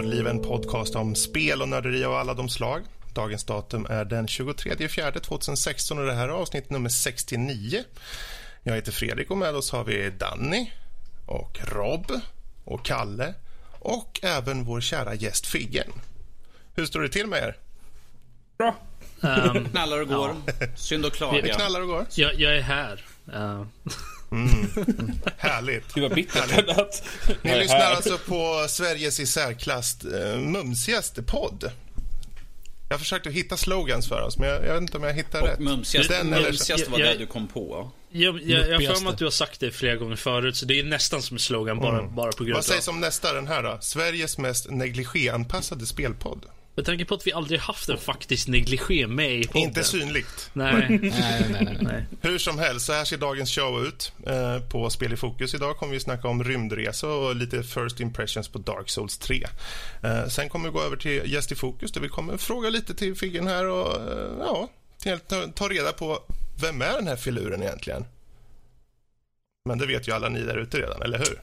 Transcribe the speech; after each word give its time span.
Nördliv, 0.00 0.26
en 0.26 0.42
podcast 0.42 0.96
om 0.96 1.14
spel 1.14 1.62
och 1.62 1.68
nörderi 1.68 2.04
av 2.04 2.14
alla 2.14 2.34
de 2.34 2.48
slag. 2.48 2.82
Dagens 3.14 3.44
datum 3.44 3.86
är 3.90 4.04
den 4.04 4.28
23 4.28 4.88
fjärde 4.88 5.20
2016 5.20 5.98
och 5.98 6.06
det 6.06 6.12
här 6.12 6.28
är 6.28 6.32
avsnitt 6.32 6.70
nummer 6.70 6.88
69. 6.88 7.84
Jag 8.62 8.74
heter 8.74 8.92
Fredrik 8.92 9.30
och 9.30 9.38
med 9.38 9.54
oss 9.54 9.70
har 9.70 9.84
vi 9.84 10.10
Danny 10.10 10.70
och 11.26 11.58
Rob 11.72 12.12
och 12.64 12.84
Kalle 12.84 13.34
och 13.78 14.20
även 14.22 14.64
vår 14.64 14.80
kära 14.80 15.14
gäst 15.14 15.46
Figgen. 15.46 15.92
Hur 16.74 16.86
står 16.86 17.00
det 17.00 17.08
till 17.08 17.26
med 17.26 17.42
er? 17.42 17.56
Bra. 18.58 18.76
Um, 19.20 19.64
knallar 19.64 20.00
och 20.00 20.08
går. 20.08 20.36
Ja. 20.46 20.66
Synd 20.76 21.06
och 21.06 21.12
klaga. 21.12 21.42
Det 21.42 21.48
knallar 21.48 21.80
och 21.80 21.88
går. 21.88 22.06
Jag, 22.14 22.34
jag 22.34 22.56
är 22.56 22.62
här. 22.62 23.04
Uh. 23.34 23.64
Mm. 24.32 24.70
Härligt. 25.38 25.94
Det 25.94 26.00
var 26.00 26.08
bittert. 26.08 27.02
Ni 27.42 27.58
lyssnar 27.58 27.80
alltså 27.80 28.18
på 28.18 28.66
Sveriges 28.68 29.20
i 29.20 29.26
särklass 29.26 29.96
uh, 30.04 30.40
mumsigaste 30.40 31.22
podd. 31.22 31.70
Jag 32.90 32.98
försökte 32.98 33.30
hitta 33.30 33.56
slogans 33.56 34.08
för 34.08 34.22
oss, 34.22 34.38
men 34.38 34.48
jag, 34.48 34.66
jag 34.66 34.72
vet 34.72 34.82
inte 34.82 34.96
om 34.96 35.02
jag 35.02 35.12
hittar 35.12 35.42
rätt. 35.42 35.58
Mumsigaste, 35.58 36.14
Den, 36.14 36.30
mumsigaste 36.30 36.90
var 36.90 36.98
det 36.98 37.14
du 37.14 37.26
kom 37.26 37.48
på. 37.48 37.90
Jag, 38.10 38.42
jag, 38.42 38.68
jag 38.68 38.88
har 38.88 38.94
för 38.94 39.04
mig 39.04 39.12
att 39.12 39.18
du 39.18 39.24
har 39.24 39.30
sagt 39.30 39.60
det 39.60 39.70
flera 39.70 39.96
gånger 39.96 40.16
förut, 40.16 40.56
så 40.56 40.66
det 40.66 40.80
är 40.80 40.84
nästan 40.84 41.22
som 41.22 41.34
en 41.34 41.38
slogan 41.38 41.78
bara, 41.78 41.98
mm. 41.98 42.14
bara 42.14 42.32
på 42.32 42.44
grund 42.44 42.54
av... 42.54 42.56
Vad 42.56 42.64
sägs 42.64 42.88
om 42.88 43.00
nästa, 43.00 43.32
den 43.32 43.46
här 43.46 43.62
då? 43.62 43.78
Sveriges 43.80 44.38
mest 44.38 44.70
negligéanpassade 44.70 45.86
spelpodd. 45.86 46.46
Med 46.74 46.84
tanke 46.84 47.04
på 47.04 47.14
att 47.14 47.26
vi 47.26 47.32
aldrig 47.32 47.60
haft 47.60 47.88
en 47.88 47.98
faktisk 47.98 48.48
negligé 48.48 49.06
med 49.06 49.40
i 49.40 49.46
podden. 49.46 49.62
Inte 49.62 49.84
synligt. 49.84 50.50
Nej. 50.52 50.72
nej, 50.88 51.00
nej, 51.50 51.64
nej, 51.64 51.78
nej. 51.80 52.04
Hur 52.20 52.38
som 52.38 52.58
helst, 52.58 52.86
så 52.86 52.92
här 52.92 53.04
ser 53.04 53.16
dagens 53.16 53.54
show 53.54 53.86
ut. 53.86 54.12
Eh, 54.26 54.60
på 54.60 54.90
Spel 54.90 55.12
i 55.12 55.16
fokus 55.16 55.54
idag 55.54 55.76
kommer 55.76 55.92
vi 55.92 56.00
snacka 56.00 56.28
om 56.28 56.44
rymdresa 56.44 57.08
och 57.08 57.36
lite 57.36 57.62
first 57.62 58.00
impressions 58.00 58.48
på 58.48 58.58
Dark 58.58 58.90
Souls 58.90 59.18
3. 59.18 59.46
Eh, 60.02 60.26
sen 60.26 60.48
kommer 60.48 60.68
vi 60.68 60.72
gå 60.72 60.82
över 60.82 60.96
till 60.96 61.32
Gäst 61.32 61.52
i 61.52 61.54
fokus 61.54 61.92
där 61.92 62.00
vi 62.00 62.08
kommer 62.08 62.36
fråga 62.36 62.70
lite 62.70 62.94
till 62.94 63.16
Figgen 63.16 63.46
här 63.46 63.66
och 63.66 63.94
eh, 63.94 64.32
ja, 64.38 64.68
ta, 65.28 65.46
ta 65.46 65.68
reda 65.68 65.92
på 65.92 66.18
vem 66.60 66.82
är 66.82 66.92
den 66.92 67.08
här 67.08 67.16
filuren 67.16 67.62
egentligen? 67.62 68.04
Men 69.64 69.78
det 69.78 69.86
vet 69.86 70.08
ju 70.08 70.12
alla 70.12 70.28
ni 70.28 70.42
där 70.42 70.56
ute 70.56 70.78
redan, 70.78 71.02
eller 71.02 71.18
hur? 71.18 71.42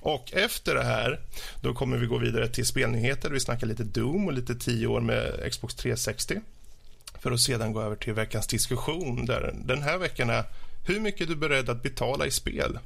Och 0.00 0.32
efter 0.32 0.74
det 0.74 0.84
här 0.84 1.20
då 1.60 1.74
kommer 1.74 1.96
vi 1.96 2.06
gå 2.06 2.18
vidare 2.18 2.48
till 2.48 2.66
spelnyheter. 2.66 3.30
Vi 3.30 3.40
snackar 3.40 3.66
lite 3.66 3.84
Doom 3.84 4.26
och 4.26 4.32
lite 4.32 4.54
tio 4.54 4.86
år 4.86 5.00
med 5.00 5.52
Xbox 5.52 5.74
360 5.74 6.40
för 7.20 7.32
att 7.32 7.40
sedan 7.40 7.72
gå 7.72 7.82
över 7.82 7.96
till 7.96 8.12
veckans 8.12 8.46
diskussion 8.46 9.26
där 9.26 9.54
den 9.64 9.82
här 9.82 9.98
veckan 9.98 10.30
är 10.30 10.44
hur 10.86 11.00
mycket 11.00 11.26
du 11.26 11.32
är 11.32 11.38
beredd 11.38 11.70
att 11.70 11.82
betala 11.82 12.26
i 12.26 12.30
spel 12.30 12.78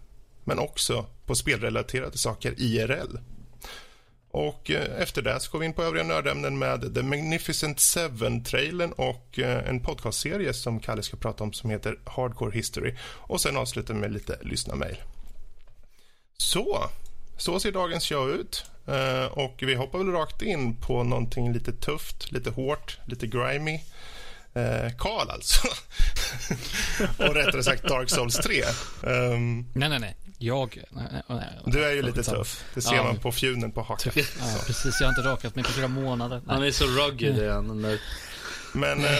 men 0.44 0.58
också 0.58 1.06
på 1.26 1.34
spelrelaterade 1.34 2.18
saker 2.18 2.54
IRL. 2.56 3.16
Och 4.30 4.70
eh, 4.70 5.02
efter 5.02 5.22
det 5.22 5.40
så 5.40 5.52
går 5.52 5.58
vi 5.58 5.66
in 5.66 5.72
på 5.72 5.82
övriga 5.82 6.04
nördämnen 6.04 6.58
med 6.58 6.94
The 6.94 7.02
Magnificent 7.02 7.80
Seven-trailern 7.80 8.92
och 8.92 9.38
eh, 9.38 9.68
en 9.68 9.80
podcastserie 9.80 10.54
som 10.54 10.80
Kalle 10.80 11.02
ska 11.02 11.16
prata 11.16 11.44
om 11.44 11.52
som 11.52 11.70
heter 11.70 11.98
Hardcore 12.04 12.56
History. 12.56 12.94
Och 13.02 13.40
sen 13.40 13.56
avslutar 13.56 13.94
vi 13.94 14.00
med 14.00 14.12
lite 14.12 14.38
lyssna-mail. 14.42 14.96
Så, 16.36 16.90
så 17.42 17.60
ser 17.60 17.72
dagens 17.72 18.04
show 18.04 18.30
ut. 18.30 18.64
Uh, 18.88 19.24
och 19.24 19.54
vi 19.58 19.74
hoppar 19.74 19.98
väl 19.98 20.12
rakt 20.12 20.42
in 20.42 20.76
på 20.76 21.02
någonting 21.02 21.52
lite 21.52 21.72
tufft, 21.72 22.32
lite 22.32 22.50
hårt, 22.50 22.98
lite 23.06 23.26
grimy. 23.26 23.74
Uh, 24.56 24.96
Karl 24.98 25.30
alltså. 25.30 25.68
och 27.18 27.34
rättare 27.34 27.62
sagt 27.62 27.82
Dark 27.82 28.10
Souls 28.10 28.36
3. 28.36 28.62
Um, 29.02 29.12
ehm, 29.12 29.66
nej, 29.74 29.88
nej, 29.88 29.98
nej. 29.98 30.16
Jag... 30.38 30.82
Nej, 30.90 31.04
nej, 31.10 31.22
nej. 31.28 31.48
Du 31.66 31.84
är 31.84 31.90
ju 31.90 32.02
lite 32.02 32.22
tuff. 32.22 32.64
Det 32.74 32.82
ser 32.82 32.94
ja, 32.94 33.04
man 33.04 33.16
på 33.16 33.32
fjunen 33.32 33.72
på 33.72 33.82
hakan. 33.82 34.12
Ja, 34.16 34.60
precis. 34.66 35.00
Jag 35.00 35.06
har 35.06 35.18
inte 35.18 35.30
rakat 35.30 35.54
mig 35.54 35.64
på 35.64 35.70
flera 35.70 35.88
månader. 35.88 36.42
Han 36.46 36.62
är 36.62 36.70
så 36.70 36.84
rugged 36.84 37.38
igen. 37.38 37.98
Men 38.72 38.98
uh, 38.98 39.10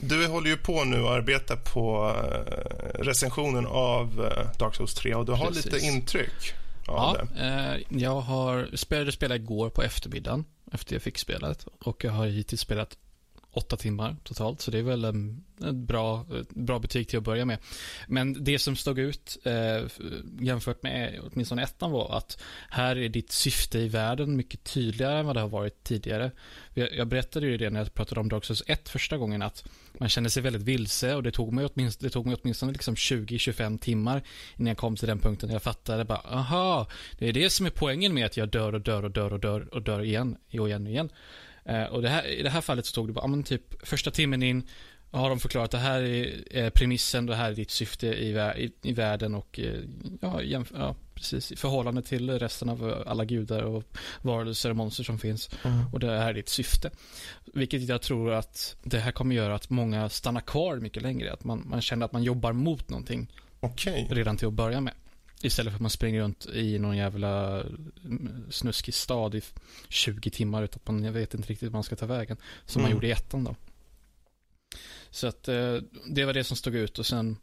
du 0.00 0.26
håller 0.26 0.50
ju 0.50 0.56
på 0.56 0.84
nu 0.84 1.02
och 1.02 1.10
arbetar 1.10 1.56
på 1.56 2.16
recensionen 2.94 3.66
av 3.66 4.30
Dark 4.58 4.74
Souls 4.74 4.94
3 4.94 5.14
och 5.14 5.26
du 5.26 5.32
har 5.32 5.46
precis. 5.46 5.64
lite 5.64 5.78
intryck. 5.78 6.54
Ja, 6.86 7.16
eh, 7.36 7.76
jag 7.88 8.20
har 8.20 8.88
började 8.88 9.12
spela 9.12 9.36
igår 9.36 9.70
på 9.70 9.82
eftermiddagen 9.82 10.44
efter 10.72 10.94
jag 10.94 11.02
fick 11.02 11.18
spelet. 11.18 11.66
Och 11.80 12.04
jag 12.04 12.12
har 12.12 12.26
hittills 12.26 12.60
spelat 12.60 12.98
åtta 13.56 13.76
timmar 13.76 14.16
totalt, 14.22 14.60
så 14.60 14.70
det 14.70 14.78
är 14.78 14.82
väl 14.82 15.04
en, 15.04 15.44
en 15.60 15.86
bra, 15.86 16.26
bra 16.48 16.78
betyg 16.78 17.08
till 17.08 17.18
att 17.18 17.24
börja 17.24 17.44
med. 17.44 17.58
Men 18.08 18.44
det 18.44 18.58
som 18.58 18.76
stod 18.76 18.98
ut 18.98 19.38
eh, 19.44 19.82
jämfört 20.40 20.82
med 20.82 21.20
åtminstone 21.22 21.62
ettan 21.62 21.90
var 21.90 22.16
att 22.16 22.42
här 22.70 22.96
är 22.96 23.08
ditt 23.08 23.32
syfte 23.32 23.78
i 23.78 23.88
världen 23.88 24.36
mycket 24.36 24.64
tydligare 24.64 25.18
än 25.18 25.26
vad 25.26 25.36
det 25.36 25.40
har 25.40 25.48
varit 25.48 25.84
tidigare. 25.84 26.30
Jag, 26.74 26.94
jag 26.96 27.08
berättade 27.08 27.46
ju 27.46 27.56
det 27.56 27.70
när 27.70 27.80
jag 27.80 27.94
pratade 27.94 28.20
om 28.20 28.28
Dark 28.28 28.44
Souls 28.44 28.62
1 28.66 28.88
första 28.88 29.16
gången 29.16 29.42
att 29.42 29.64
man 29.98 30.08
kände 30.08 30.30
sig 30.30 30.42
väldigt 30.42 30.62
vilse 30.62 31.14
och 31.14 31.22
det 31.22 31.30
tog 31.30 31.52
mig 31.52 31.66
åtminstone, 31.74 32.08
det 32.08 32.12
tog 32.12 32.26
mig 32.26 32.36
åtminstone 32.42 32.72
liksom 32.72 32.94
20-25 32.94 33.78
timmar 33.78 34.22
innan 34.56 34.68
jag 34.68 34.76
kom 34.76 34.96
till 34.96 35.08
den 35.08 35.18
punkten 35.18 35.50
jag 35.50 35.62
fattade 35.62 36.04
bara, 36.04 36.18
aha, 36.18 36.88
det 37.18 37.28
är 37.28 37.32
det 37.32 37.50
som 37.50 37.66
är 37.66 37.70
poängen 37.70 38.14
med 38.14 38.26
att 38.26 38.36
jag 38.36 38.48
dör 38.48 38.72
och 38.72 38.80
dör 38.80 39.02
och 39.04 39.10
dör 39.10 39.32
och 39.32 39.40
dör 39.40 39.74
och 39.74 39.82
dör 39.82 40.02
igen 40.02 40.36
och 40.60 40.68
igen 40.68 40.86
och 40.86 40.90
igen. 40.90 41.10
Eh, 41.64 41.84
och 41.84 42.02
det 42.02 42.08
här, 42.08 42.26
i 42.26 42.42
det 42.42 42.50
här 42.50 42.60
fallet 42.60 42.86
så 42.86 42.94
tog 42.94 43.08
det 43.08 43.12
bara, 43.12 43.26
men 43.26 43.42
typ 43.42 43.86
första 43.86 44.10
timmen 44.10 44.42
in 44.42 44.68
har 45.10 45.28
de 45.28 45.40
förklarat 45.40 45.70
det 45.70 45.78
här 45.78 46.02
är 46.50 46.70
premissen, 46.70 47.26
det 47.26 47.36
här 47.36 47.50
är 47.50 47.54
ditt 47.54 47.70
syfte 47.70 48.06
i, 48.06 48.30
i, 48.38 48.72
i 48.82 48.92
världen 48.92 49.34
och 49.34 49.60
eh, 49.60 49.74
ja, 50.20 50.40
jämf- 50.40 50.74
ja, 50.78 50.96
precis 51.14 51.52
i 51.52 51.56
förhållande 51.56 52.02
till 52.02 52.38
resten 52.38 52.68
av 52.68 53.04
alla 53.06 53.24
gudar 53.24 53.62
och 53.62 53.84
varelser 54.22 54.70
och 54.70 54.76
monster 54.76 55.04
som 55.04 55.18
finns. 55.18 55.50
Mm. 55.64 55.86
Och 55.92 56.00
det 56.00 56.18
här 56.18 56.28
är 56.28 56.34
ditt 56.34 56.48
syfte. 56.48 56.90
Vilket 57.44 57.82
jag 57.82 58.02
tror 58.02 58.32
att 58.32 58.76
det 58.82 58.98
här 58.98 59.12
kommer 59.12 59.34
göra 59.34 59.54
att 59.54 59.70
många 59.70 60.08
stannar 60.08 60.40
kvar 60.40 60.76
mycket 60.76 61.02
längre. 61.02 61.32
Att 61.32 61.44
man, 61.44 61.62
man 61.66 61.80
känner 61.80 62.06
att 62.06 62.12
man 62.12 62.22
jobbar 62.22 62.52
mot 62.52 62.88
någonting. 62.88 63.32
Okay. 63.60 64.06
Redan 64.10 64.36
till 64.36 64.48
att 64.48 64.54
börja 64.54 64.80
med. 64.80 64.94
Istället 65.44 65.72
för 65.72 65.76
att 65.76 65.82
man 65.82 65.90
springer 65.90 66.20
runt 66.20 66.46
i 66.46 66.78
någon 66.78 66.96
jävla 66.96 67.60
mm, 68.04 68.46
snuskig 68.50 68.94
stad 68.94 69.34
i 69.34 69.42
20 69.88 70.30
timmar 70.30 70.62
utan 70.62 70.80
att 70.84 70.88
man 70.88 71.12
vet 71.12 71.34
inte 71.34 71.48
riktigt 71.48 71.68
vad 71.68 71.72
man 71.72 71.82
ska 71.82 71.96
ta 71.96 72.06
vägen. 72.06 72.36
Som 72.66 72.80
mm. 72.80 72.82
man 72.82 72.92
gjorde 72.92 73.06
i 73.06 73.10
ettan 73.10 73.44
då. 73.44 73.56
Så 75.10 75.26
att 75.26 75.48
eh, 75.48 75.76
det 76.06 76.24
var 76.24 76.32
det 76.32 76.44
som 76.44 76.56
stod 76.56 76.74
ut 76.74 76.98
och 76.98 77.06
sen 77.06 77.36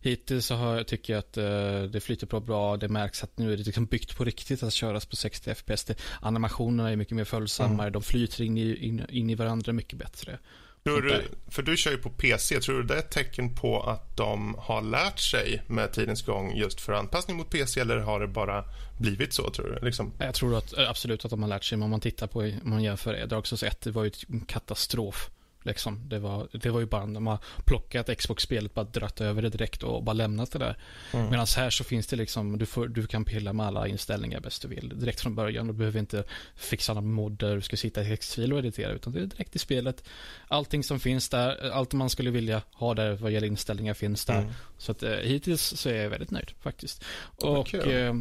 hittills 0.00 0.46
så 0.46 0.54
har, 0.54 0.82
tycker 0.82 1.12
jag 1.12 1.18
att 1.18 1.36
eh, 1.36 1.82
det 1.82 2.00
flyter 2.00 2.26
på 2.26 2.40
bra. 2.40 2.76
Det 2.76 2.88
märks 2.88 3.24
att 3.24 3.38
nu 3.38 3.52
är 3.52 3.56
det 3.56 3.62
liksom 3.62 3.86
byggt 3.86 4.16
på 4.16 4.24
riktigt 4.24 4.62
att 4.62 4.72
köras 4.72 5.06
på 5.06 5.16
60 5.16 5.54
FPS. 5.54 5.84
Det, 5.84 5.94
animationerna 6.20 6.90
är 6.90 6.96
mycket 6.96 7.16
mer 7.16 7.24
följsammare. 7.24 7.86
Mm. 7.86 7.92
De 7.92 8.02
flyter 8.02 8.44
in 8.44 8.58
i, 8.58 8.76
in, 8.76 9.06
in 9.08 9.30
i 9.30 9.34
varandra 9.34 9.72
mycket 9.72 9.98
bättre. 9.98 10.38
Tror 10.84 11.02
du, 11.02 11.28
för 11.48 11.62
du 11.62 11.76
kör 11.76 11.90
ju 11.90 11.98
på 11.98 12.10
PC, 12.10 12.60
tror 12.60 12.76
du 12.76 12.82
det 12.82 12.94
är 12.94 12.98
ett 12.98 13.10
tecken 13.10 13.54
på 13.54 13.82
att 13.82 14.16
de 14.16 14.54
har 14.58 14.82
lärt 14.82 15.18
sig 15.18 15.62
med 15.66 15.92
tidens 15.92 16.22
gång 16.22 16.56
just 16.56 16.80
för 16.80 16.92
anpassning 16.92 17.36
mot 17.36 17.50
PC 17.50 17.80
eller 17.80 17.98
har 17.98 18.20
det 18.20 18.28
bara 18.28 18.64
blivit 18.98 19.32
så 19.32 19.50
tror 19.50 19.66
du? 19.66 19.86
Liksom? 19.86 20.12
Jag 20.18 20.34
tror 20.34 20.58
att, 20.58 20.78
absolut 20.78 21.24
att 21.24 21.30
de 21.30 21.42
har 21.42 21.48
lärt 21.48 21.64
sig, 21.64 21.78
men 21.78 21.84
om 21.84 21.90
man 21.90 22.00
tittar 22.00 22.26
på, 22.26 22.40
om 22.40 22.60
man 22.70 22.82
jämför 22.82 23.26
Dark 23.26 23.46
Souls 23.46 23.62
1, 23.62 23.80
det 23.80 23.90
var 23.90 24.04
ju 24.04 24.10
en 24.28 24.40
katastrof. 24.40 25.30
Liksom. 25.62 26.08
Det, 26.08 26.18
var, 26.18 26.48
det 26.52 26.70
var 26.70 26.80
ju 26.80 26.86
bara, 26.86 27.06
de 27.06 27.26
har 27.26 27.38
plockat 27.64 28.18
Xbox-spelet, 28.18 28.74
bara 28.74 28.84
dratt 28.84 29.20
över 29.20 29.42
det 29.42 29.48
direkt 29.48 29.82
och 29.82 30.04
bara 30.04 30.12
lämnat 30.12 30.52
det 30.52 30.58
där. 30.58 30.78
Mm. 31.12 31.30
Medan 31.30 31.46
här 31.56 31.70
så 31.70 31.84
finns 31.84 32.06
det 32.06 32.16
liksom, 32.16 32.58
du, 32.58 32.66
får, 32.66 32.88
du 32.88 33.06
kan 33.06 33.24
pilla 33.24 33.52
med 33.52 33.66
alla 33.66 33.88
inställningar 33.88 34.40
bäst 34.40 34.62
du 34.62 34.68
vill. 34.68 34.92
Direkt 34.94 35.20
från 35.20 35.34
början. 35.34 35.66
Du 35.66 35.72
behöver 35.72 36.00
inte 36.00 36.24
fixa 36.56 36.94
några 36.94 37.06
modder, 37.06 37.54
du 37.54 37.60
ska 37.60 37.76
sitta 37.76 38.02
i 38.02 38.08
textfil 38.08 38.52
och 38.52 38.58
editera, 38.58 38.92
utan 38.92 39.12
det 39.12 39.20
är 39.20 39.26
direkt 39.26 39.56
i 39.56 39.58
spelet. 39.58 40.04
Allting 40.48 40.84
som 40.84 41.00
finns 41.00 41.28
där, 41.28 41.70
allt 41.70 41.92
man 41.92 42.10
skulle 42.10 42.30
vilja 42.30 42.62
ha 42.72 42.94
där 42.94 43.12
vad 43.12 43.32
gäller 43.32 43.46
inställningar 43.46 43.94
finns 43.94 44.24
där. 44.24 44.38
Mm. 44.38 44.52
Så 44.78 44.92
att 44.92 45.02
eh, 45.02 45.10
hittills 45.10 45.62
så 45.62 45.88
är 45.88 46.02
jag 46.02 46.10
väldigt 46.10 46.30
nöjd 46.30 46.50
faktiskt. 46.60 47.04
Och, 47.36 47.74
eh, 47.74 48.14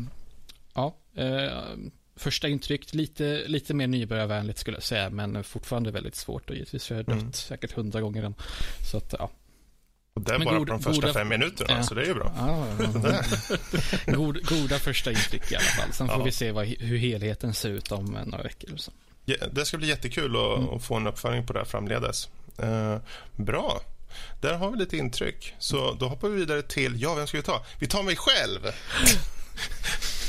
ja, 0.74 0.98
eh, 1.16 1.52
första 2.16 2.48
intryck, 2.48 2.94
lite, 2.94 3.44
lite 3.48 3.74
mer 3.74 3.88
nybörjarvänligt 3.88 4.60
skulle 4.60 4.78
jag 4.78 4.84
säga, 4.84 5.10
men 5.10 5.44
fortfarande 5.44 5.92
väldigt 5.92 6.16
svårt 6.16 6.50
och 6.50 6.56
givetvis. 6.56 6.90
Jag 6.90 6.98
har 6.98 7.04
dött 7.04 7.22
mm. 7.22 7.34
säkert 7.34 7.72
hundra 7.72 8.02
gånger 8.02 8.24
än. 8.24 8.36
Så 8.92 8.98
att, 8.98 9.16
ja. 9.20 9.32
Och 10.14 10.22
det 10.22 10.34
är 10.34 10.38
men 10.38 10.46
bara 10.46 10.58
goda, 10.58 10.72
på 10.72 10.78
de 10.78 10.84
första 10.84 11.08
goda, 11.08 11.14
fem 11.14 11.28
minuterna, 11.30 11.74
ja. 11.74 11.84
så 11.84 11.94
det 11.94 12.02
är 12.02 12.06
ju 12.06 12.14
bra. 12.14 12.34
Ja, 12.38 12.68
ja, 13.04 13.22
God, 14.16 14.46
goda 14.46 14.80
första 14.80 15.12
intryck 15.12 15.52
i 15.52 15.56
alla 15.56 15.64
fall. 15.64 15.94
Sen 15.94 16.08
får 16.08 16.24
vi 16.24 16.32
se 16.32 16.52
vad, 16.52 16.66
hur 16.66 16.98
helheten 16.98 17.54
ser 17.54 17.70
ut 17.70 17.92
om 17.92 18.06
några 18.06 18.44
veckor. 18.44 18.78
Så. 18.78 18.92
det 19.52 19.66
ska 19.66 19.78
bli 19.78 19.88
jättekul 19.88 20.36
att, 20.36 20.58
mm. 20.58 20.70
att 20.70 20.84
få 20.84 20.96
en 20.96 21.08
uppföljning 21.08 21.46
på 21.46 21.54
det 21.54 21.60
här 21.60 21.66
framledes. 21.66 22.30
Uh, 22.64 22.98
bra. 23.36 23.82
Där 24.42 24.54
har 24.54 24.72
vi 24.72 24.78
lite 24.78 24.98
intryck. 24.98 25.54
Så 25.60 25.94
då 25.94 26.08
hoppar 26.08 26.30
vi 26.30 26.36
vidare 26.36 26.62
till, 26.62 27.02
ja, 27.02 27.16
vem 27.16 27.28
ska 27.28 27.38
vi 27.38 27.44
ta? 27.44 27.66
Vi 27.80 27.88
tar 27.88 28.04
mig 28.04 28.16
själv. 28.16 28.60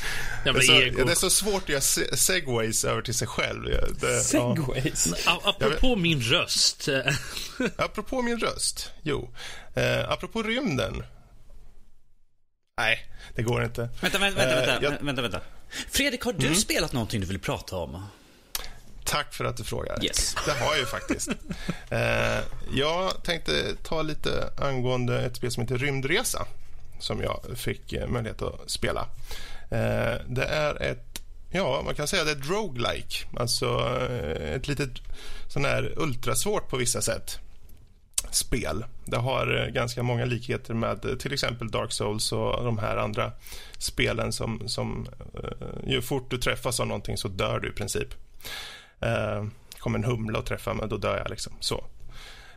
Det 0.44 0.50
är, 0.50 0.60
så, 0.60 0.72
det 0.72 1.12
är, 1.12 1.14
så, 1.14 1.30
svårt 1.30 1.62
att 1.62 1.68
göra 1.68 1.80
segways 2.16 2.84
över 2.84 3.02
till 3.02 3.14
sig 3.14 3.28
själv. 3.28 3.64
Det, 4.00 4.20
segways? 4.20 5.08
Ja. 5.26 5.40
Apropå 5.44 5.96
min 5.96 6.20
röst. 6.20 6.88
apropå 7.76 8.22
min 8.22 8.38
röst, 8.38 8.90
jo. 9.02 9.30
Uh, 9.76 10.10
apropå 10.12 10.42
rymden. 10.42 11.02
Nej, 12.78 13.06
det 13.34 13.42
går 13.42 13.64
inte. 13.64 13.88
Vänta, 14.00 14.18
vänta, 14.18 14.38
vänta. 14.38 14.66
Vänta, 14.66 14.82
jag... 14.82 15.06
vänta, 15.06 15.22
vänta. 15.22 15.40
Fredrik, 15.90 16.22
har 16.22 16.32
du 16.32 16.46
mm. 16.46 16.58
spelat 16.58 16.92
någonting 16.92 17.20
du 17.20 17.26
vill 17.26 17.38
prata 17.38 17.76
om? 17.76 18.06
Tack 19.04 19.34
för 19.34 19.44
att 19.44 19.56
du 19.56 19.64
frågar. 19.64 20.04
Yes. 20.04 20.36
Det 20.46 20.52
har 20.52 20.70
jag 20.70 20.78
ju 20.78 20.86
faktiskt. 20.86 21.28
eh, 21.90 22.40
jag 22.74 23.22
tänkte 23.22 23.76
ta 23.82 24.02
lite 24.02 24.52
angående 24.56 25.20
ett 25.20 25.36
spel 25.36 25.50
som 25.50 25.62
heter 25.62 25.78
Rymdresa 25.78 26.46
som 27.02 27.22
jag 27.22 27.40
fick 27.56 27.92
eh, 27.92 28.08
möjlighet 28.08 28.42
att 28.42 28.70
spela. 28.70 29.08
Eh, 29.72 30.20
det 30.28 30.44
är 30.44 30.82
ett, 30.82 31.22
ja, 31.50 31.82
man 31.84 31.94
kan 31.94 32.08
säga 32.08 32.24
det 32.24 32.30
är 32.30 32.36
ett 32.36 32.50
roguelike. 32.50 33.26
Alltså 33.36 33.66
eh, 34.10 34.54
ett 34.54 34.68
litet 34.68 34.90
sån 35.48 35.64
här 35.64 35.94
ultrasvårt 35.96 36.68
på 36.68 36.76
vissa 36.76 37.02
sätt 37.02 37.38
spel. 38.30 38.84
Det 39.04 39.16
har 39.16 39.62
eh, 39.62 39.72
ganska 39.72 40.02
många 40.02 40.24
likheter 40.24 40.74
med 40.74 41.04
eh, 41.04 41.14
till 41.14 41.32
exempel 41.32 41.70
Dark 41.70 41.92
Souls 41.92 42.32
och 42.32 42.64
de 42.64 42.78
här 42.78 42.96
andra 42.96 43.32
spelen 43.78 44.32
som, 44.32 44.68
som 44.68 45.06
eh, 45.34 45.90
ju 45.90 46.02
fort 46.02 46.30
du 46.30 46.38
träffas 46.38 46.80
av 46.80 46.86
någonting 46.86 47.16
så 47.16 47.28
dör 47.28 47.60
du 47.60 47.68
i 47.68 47.72
princip. 47.72 48.08
Eh, 49.00 49.44
kommer 49.78 49.98
en 49.98 50.04
humla 50.04 50.38
och 50.38 50.46
träffar 50.46 50.74
mig, 50.74 50.88
då 50.88 50.96
dör 50.96 51.18
jag. 51.18 51.30
liksom. 51.30 51.52
Så. 51.60 51.84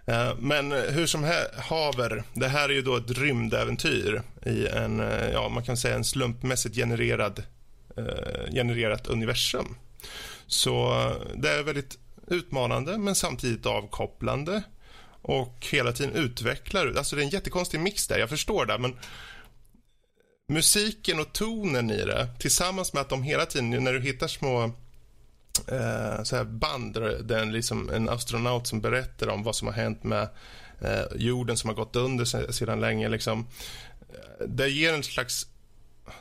Eh, 0.05 0.35
men 0.39 0.71
hur 0.71 1.05
som 1.05 1.31
haver, 1.57 2.23
det 2.33 2.47
här 2.47 2.69
är 2.69 2.73
ju 2.73 2.81
då 2.81 2.95
ett 2.95 3.17
rymdäventyr 3.17 4.21
i 4.45 4.67
en, 4.67 4.99
eh, 4.99 5.29
ja, 5.29 5.49
man 5.49 5.63
kan 5.63 5.77
säga 5.77 5.95
en 5.95 6.03
slumpmässigt 6.03 6.75
genererad, 6.75 7.43
eh, 7.97 8.53
genererat 8.53 9.07
universum. 9.07 9.75
Så 10.47 11.01
eh, 11.01 11.35
det 11.35 11.49
är 11.49 11.63
väldigt 11.63 11.97
utmanande, 12.27 12.97
men 12.97 13.15
samtidigt 13.15 13.65
avkopplande 13.65 14.63
och 15.21 15.67
hela 15.71 15.91
tiden 15.91 16.15
utvecklar. 16.15 16.93
Alltså 16.97 17.15
det 17.15 17.21
är 17.21 17.23
en 17.23 17.29
jättekonstig 17.29 17.79
mix 17.79 18.07
där, 18.07 18.19
jag 18.19 18.29
förstår 18.29 18.65
det, 18.65 18.77
men 18.77 18.95
musiken 20.47 21.19
och 21.19 21.33
tonen 21.33 21.91
i 21.91 22.05
det 22.05 22.27
tillsammans 22.39 22.93
med 22.93 23.01
att 23.01 23.09
de 23.09 23.23
hela 23.23 23.45
tiden, 23.45 23.83
när 23.83 23.93
du 23.93 24.01
hittar 24.01 24.27
små 24.27 24.71
eh, 25.67 26.23
så 26.23 26.35
här 26.35 26.43
band 26.43 26.93
där 26.93 27.31
är 27.31 27.45
liksom 27.45 27.89
en 27.89 28.09
astronaut 28.09 28.67
som 28.67 28.81
berättar 28.81 29.27
om 29.27 29.43
vad 29.43 29.55
som 29.55 29.67
har 29.67 29.75
hänt 29.75 30.03
med 30.03 30.29
eh, 30.81 31.03
jorden 31.15 31.57
som 31.57 31.67
har 31.67 31.75
gått 31.75 31.95
under 31.95 32.51
sedan 32.51 32.79
länge. 32.79 33.09
Liksom. 33.09 33.47
Eh, 33.99 34.47
det 34.47 34.69
ger 34.69 34.93
en 34.93 35.03
slags, 35.03 35.47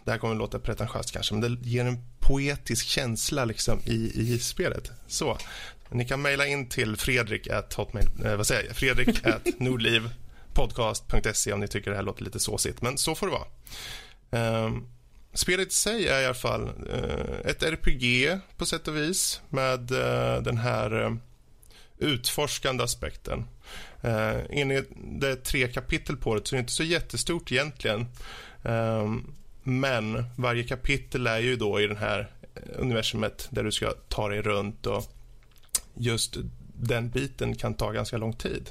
det 0.05 0.11
här 0.11 0.19
kommer 0.19 0.35
att 0.35 0.39
låta 0.39 0.59
pretentiöst 0.59 1.13
kanske, 1.13 1.35
men 1.35 1.41
det 1.41 1.69
ger 1.69 1.85
en 1.85 1.99
poetisk 2.19 2.87
känsla 2.87 3.45
liksom 3.45 3.81
i, 3.85 4.13
i 4.15 4.39
spelet. 4.39 4.91
Så, 5.07 5.39
ni 5.91 6.05
kan 6.05 6.23
mejla 6.23 6.47
in 6.47 6.69
till 6.69 6.97
fredrik 6.97 7.51
at 7.51 7.75
hotmail, 7.75 8.09
eh, 8.25 8.37
vad 8.37 8.47
säger 8.47 8.67
jag? 8.67 8.77
Fredrik 8.77 9.27
at 9.27 9.61
nordlivpodcast.se 9.61 11.53
om 11.53 11.61
ni 11.61 11.69
tycker 11.69 11.91
det 11.91 11.97
här 11.97 12.05
låter 12.05 12.25
lite 12.25 12.41
såsigt, 12.41 12.83
men 12.83 12.99
så 12.99 13.15
får 13.15 13.27
det 13.27 13.33
vara. 13.33 13.47
Um, 14.67 14.89
Spelet 15.35 15.69
i 15.69 15.75
sig 15.75 16.09
är 16.09 16.23
i 16.23 16.25
alla 16.25 16.35
fall 16.35 16.71
eh, 16.91 17.51
ett 17.51 17.63
RPG 17.63 18.39
på 18.57 18.67
sätt 18.67 18.89
och 18.89 18.97
vis 18.97 19.41
med 19.49 19.91
eh, 19.91 20.43
den 20.43 20.59
här 20.59 21.03
eh, 21.03 21.15
utforskande 21.99 22.85
aspekten. 22.85 23.45
Eh, 24.01 24.37
inne 24.51 24.85
det 24.95 25.29
är 25.29 25.37
tre 25.37 25.69
kapitel 25.69 26.17
på 26.17 26.35
det, 26.35 26.47
så 26.47 26.55
det 26.55 26.59
är 26.59 26.61
inte 26.61 26.73
så 26.73 26.85
jättestort 26.85 27.53
egentligen. 27.53 28.07
Eh, 28.63 29.15
men 29.63 30.25
varje 30.37 30.65
kapitel 30.65 31.27
är 31.27 31.39
ju 31.39 31.57
då 31.57 31.81
i 31.81 31.87
det 31.87 31.97
här 31.97 32.31
eh, 32.55 32.63
universumet 32.75 33.49
där 33.51 33.65
du 33.65 33.73
ska 33.73 33.93
ta 34.09 34.29
dig 34.29 34.43
runt 34.43 34.87
och 34.87 35.05
just 35.95 36.37
den 36.75 37.11
biten 37.11 37.55
kan 37.55 37.75
ta 37.75 37.91
ganska 37.91 38.19
lång 38.19 38.33
tid. 38.33 38.71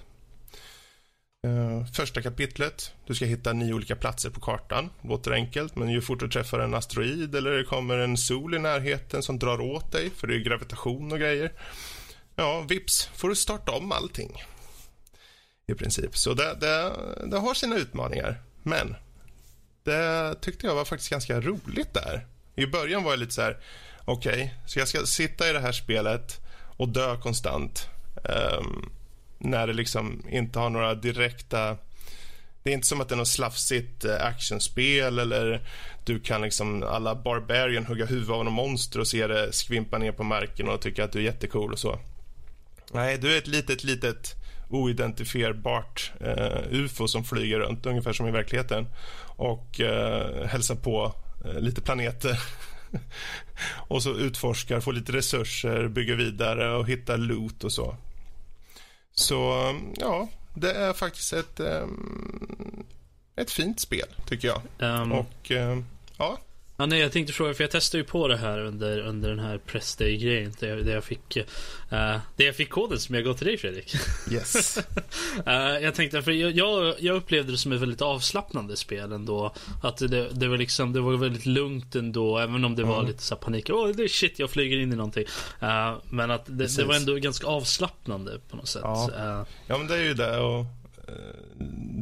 Uh, 1.48 1.86
första 1.86 2.22
kapitlet, 2.22 2.94
du 3.07 3.16
ska 3.16 3.25
hitta 3.25 3.54
nio 3.54 3.74
olika 3.74 3.95
platser 3.95 4.30
på 4.30 4.40
kartan. 4.40 4.90
Låter 5.01 5.31
enkelt, 5.31 5.75
men 5.75 5.90
ju 5.90 6.01
fortare 6.01 6.28
du 6.28 6.31
träffar 6.31 6.60
en 6.60 6.74
asteroid 6.74 7.36
eller 7.36 7.51
det 7.51 7.63
kommer 7.63 7.98
en 7.98 8.18
sol 8.18 8.56
i 8.56 8.60
närheten 8.60 9.24
som 9.24 9.40
drar 9.40 9.62
åt 9.62 9.92
dig, 9.92 10.10
för 10.10 10.28
det 10.28 10.36
är 10.36 10.40
gravitation 10.40 11.12
och 11.12 11.19
grejer. 11.19 11.51
Ja, 12.36 12.66
vips 12.69 13.10
får 13.16 13.30
du 13.30 13.36
starta 13.36 13.72
om 13.72 13.92
allting. 13.92 14.44
I 15.68 15.74
princip. 15.74 16.18
Så 16.18 16.34
det, 16.34 16.57
det, 16.60 16.92
det 17.28 17.38
har 17.38 17.54
sina 17.54 17.75
utmaningar. 17.75 18.42
Men 18.63 18.96
det 19.84 20.36
tyckte 20.42 20.68
jag 20.68 20.75
var 20.75 20.86
faktiskt 20.86 21.10
ganska 21.10 21.42
roligt 21.42 21.94
där. 21.94 22.28
I 22.56 22.68
början 22.68 23.04
var 23.04 23.12
jag 23.12 23.19
lite 23.19 23.34
så 23.34 23.42
här, 23.42 23.57
okej, 24.06 24.34
okay, 24.34 24.50
så 24.66 24.80
jag 24.80 24.88
ska 24.88 25.06
sitta 25.06 25.50
i 25.50 25.54
det 25.54 25.60
här 25.60 25.72
spelet 25.72 26.42
och 26.78 26.89
dö 26.89 27.18
konstant. 27.18 27.88
Um, 28.24 28.92
när 29.44 29.68
det 29.68 29.74
liksom 29.74 30.24
inte 30.30 30.60
har 30.60 30.69
några 30.69 30.95
direkta... 30.95 31.78
Det 32.63 32.69
är 32.69 32.74
inte 32.74 32.88
som 32.88 33.01
att 33.01 33.10
det 33.10 33.16
är 33.16 33.18
något 33.18 33.28
slafsigt 33.28 34.06
eh, 34.06 34.25
actionspel 34.25 35.19
eller 35.19 35.62
du 36.06 36.19
kan 36.19 36.42
liksom 36.42 36.84
alla 36.84 37.16
Barbarian 37.16 37.86
hugga 37.86 38.06
huvudet 38.06 38.30
av 38.30 38.45
någon 38.45 38.54
monster 38.54 39.00
och 39.00 39.07
se 39.07 39.28
det 39.28 39.54
skvimpa 39.54 39.98
ner 39.98 40.12
på 40.12 40.24
marken 40.24 40.69
och 40.69 40.81
tycka 40.81 41.04
att 41.04 41.12
du 41.12 41.19
är 41.19 41.24
jättecool 41.24 41.74
och 41.74 41.80
så. 41.80 42.00
Nej, 42.92 43.18
du 43.18 43.34
är 43.34 43.38
ett 43.38 43.48
litet, 43.48 43.84
litet 43.84 44.36
oidentifierbart 44.69 46.12
eh, 46.19 46.63
ufo 46.72 47.07
som 47.07 47.24
flyger 47.24 47.60
runt, 47.60 47.86
ungefär 47.86 48.13
som 48.13 48.28
i 48.28 48.31
verkligheten 48.31 48.88
och 49.36 49.81
eh, 49.81 50.46
hälsar 50.48 50.75
på 50.75 51.16
eh, 51.46 51.60
lite 51.60 51.81
planeter 51.81 52.39
och 53.88 54.04
så 54.04 54.16
utforskar, 54.16 54.80
får 54.80 54.94
lite 54.94 55.12
resurser, 55.12 55.88
bygger 55.88 56.16
vidare 56.16 56.75
och 56.75 56.88
hittar 56.88 57.18
loot 57.18 57.63
och 57.63 57.72
så. 57.72 57.96
Så 59.15 59.36
ja, 59.98 60.27
det 60.54 60.71
är 60.71 60.94
faktiskt 60.94 61.33
ett, 61.33 61.60
um, 61.60 62.86
ett 63.36 63.51
fint 63.51 63.80
spel 63.80 64.07
tycker 64.25 64.48
jag. 64.48 64.62
Um, 65.01 65.12
och 65.12 65.51
um, 65.51 65.86
ja. 66.18 66.38
Ja, 66.78 66.86
nej, 66.86 67.00
jag 67.00 67.12
tänkte 67.12 67.34
fråga, 67.34 67.54
för 67.54 67.64
jag 67.64 67.72
testade 67.72 68.02
ju 68.02 68.08
på 68.08 68.28
det 68.28 68.38
här 68.38 68.60
under, 68.60 69.00
under 69.00 69.30
den 69.30 69.40
här 69.40 69.58
pressday-grejen. 69.58 70.54
Där, 70.60 70.75
där, 70.75 70.94
jag 70.94 71.04
fick, 71.04 71.38
uh, 71.38 71.44
där 72.36 72.46
jag 72.46 72.56
fick 72.56 72.70
koden 72.70 73.00
som 73.00 73.16
jag 73.16 73.24
gav 73.24 73.34
till 73.34 73.48
dig 73.48 73.58
Fredrik. 73.58 73.96
Yes. 74.31 74.78
uh, 75.48 75.53
jag 75.82 75.96
tänkte, 75.96 76.22
för 76.22 76.32
jag, 76.32 76.51
jag, 76.51 76.96
jag, 77.00 77.15
upplevde 77.15 77.51
det 77.51 77.58
som 77.58 77.72
ett 77.72 77.82
väldigt 77.82 78.01
avslappnande 78.01 78.77
spel 78.77 79.12
ändå. 79.12 79.53
Att 79.84 79.98
det, 79.98 80.30
det, 80.30 80.48
var 80.48 80.58
liksom, 80.58 80.94
det 80.94 81.01
var 81.01 81.18
väldigt 81.18 81.46
lugnt 81.46 81.96
ändå, 81.96 82.38
även 82.38 82.65
om 82.65 82.75
det 82.75 82.82
mm. 82.82 82.96
var 82.96 83.03
lite 83.03 83.24
så 83.24 83.36
panik. 83.36 83.70
Åh, 83.70 83.86
oh, 83.86 83.96
det 83.96 84.03
är 84.03 84.08
shit, 84.08 84.39
jag 84.39 84.50
flyger 84.50 84.80
in 84.80 84.94
i 84.94 84.96
någonting. 84.96 85.25
Uh, 85.63 85.98
men 86.10 86.32
att 86.32 86.46
det, 86.46 86.77
det, 86.77 86.84
var 86.84 86.96
ändå 86.96 87.15
ganska 87.15 87.48
avslappnande 87.48 88.39
på 88.50 88.56
något 88.56 88.68
sätt. 88.68 88.82
Ja, 88.84 89.46
ja 89.68 89.77
men 89.77 89.88
det 89.88 89.96
är 89.96 90.03
ju 90.03 90.13
det. 90.13 90.38
Och, 90.38 90.65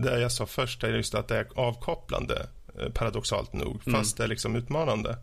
det 0.03 0.19
jag 0.19 0.31
sa 0.31 0.45
först 0.45 0.83
är 0.83 0.93
just 0.93 1.15
att 1.15 1.27
det 1.27 1.37
är 1.37 1.47
avkopplande. 1.55 2.47
Eh, 2.79 2.89
paradoxalt 2.89 3.53
nog, 3.53 3.81
mm. 3.87 3.99
fast 3.99 4.17
det 4.17 4.23
är 4.23 4.27
liksom 4.27 4.55
utmanande. 4.55 5.17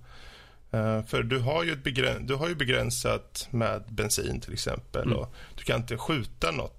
Uh, 0.75 1.05
för 1.05 1.23
du 1.23 1.39
har, 1.39 1.65
ju 1.65 1.77
begräns 1.77 2.29
du 2.29 2.35
har 2.35 2.49
ju 2.49 2.55
begränsat 2.55 3.49
med 3.51 3.83
bensin 3.89 4.41
till 4.41 4.53
exempel 4.53 5.03
mm. 5.03 5.19
och 5.19 5.35
du 5.55 5.65
kan 5.65 5.81
inte 5.81 5.97
skjuta 5.97 6.51
något 6.51 6.75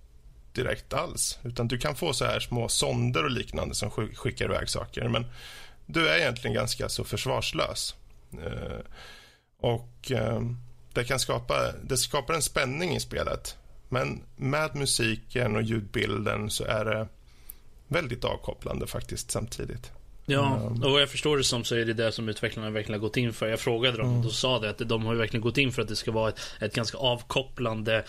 direkt 0.53 0.93
alls. 0.93 1.39
Utan 1.43 1.67
du 1.67 1.77
kan 1.77 1.95
få 1.95 2.13
så 2.13 2.25
här 2.25 2.39
små 2.39 2.69
sonder 2.69 3.23
och 3.23 3.31
liknande 3.31 3.75
som 3.75 3.91
skickar 3.91 4.45
iväg 4.45 4.69
saker. 4.69 5.07
Men 5.07 5.25
du 5.85 6.07
är 6.07 6.17
egentligen 6.17 6.53
ganska 6.53 6.89
så 6.89 7.03
försvarslös. 7.03 7.95
Uh, 8.33 8.79
och 9.59 10.11
uh, 10.11 10.41
det 10.93 11.03
kan 11.03 11.19
skapa, 11.19 11.71
det 11.83 11.97
skapar 11.97 12.33
en 12.33 12.41
spänning 12.41 12.95
i 12.95 12.99
spelet. 12.99 13.57
Men 13.89 14.23
med 14.35 14.75
musiken 14.75 15.55
och 15.55 15.61
ljudbilden 15.61 16.49
så 16.49 16.63
är 16.63 16.85
det 16.85 17.07
väldigt 17.87 18.25
avkopplande 18.25 18.87
faktiskt 18.87 19.31
samtidigt. 19.31 19.91
Ja, 20.29 20.55
mm. 20.55 20.83
och 20.83 21.01
jag 21.01 21.09
förstår 21.09 21.37
det 21.37 21.43
som 21.43 21.63
så 21.63 21.75
är 21.75 21.85
det 21.85 21.93
det 21.93 22.11
som 22.11 22.29
utvecklarna 22.29 22.69
verkligen 22.69 23.01
har 23.01 23.07
gått 23.07 23.17
in 23.17 23.33
för. 23.33 23.47
Jag 23.47 23.59
frågade 23.59 23.97
dem 23.97 24.09
mm. 24.09 24.25
och 24.25 24.31
sa 24.31 24.59
det 24.59 24.69
att 24.69 24.77
de 24.77 25.05
har 25.05 25.15
verkligen 25.15 25.41
gått 25.41 25.57
in 25.57 25.71
för 25.71 25.81
att 25.81 25.87
det 25.87 25.95
ska 25.95 26.11
vara 26.11 26.29
ett, 26.29 26.39
ett 26.59 26.75
ganska 26.75 26.97
avkopplande 26.97 28.03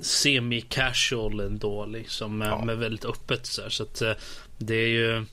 semi-casual 0.00 1.40
ändå 1.40 1.86
liksom. 1.86 2.38
Med, 2.38 2.48
ja. 2.48 2.64
med 2.64 2.78
väldigt 2.78 3.04
öppet 3.04 3.46
så 3.46 3.62
här. 3.62 3.68
Så 3.68 3.82
att 3.82 4.02
eh, 4.02 4.12
det 4.58 4.74
är 4.74 4.88
ju 4.88 5.24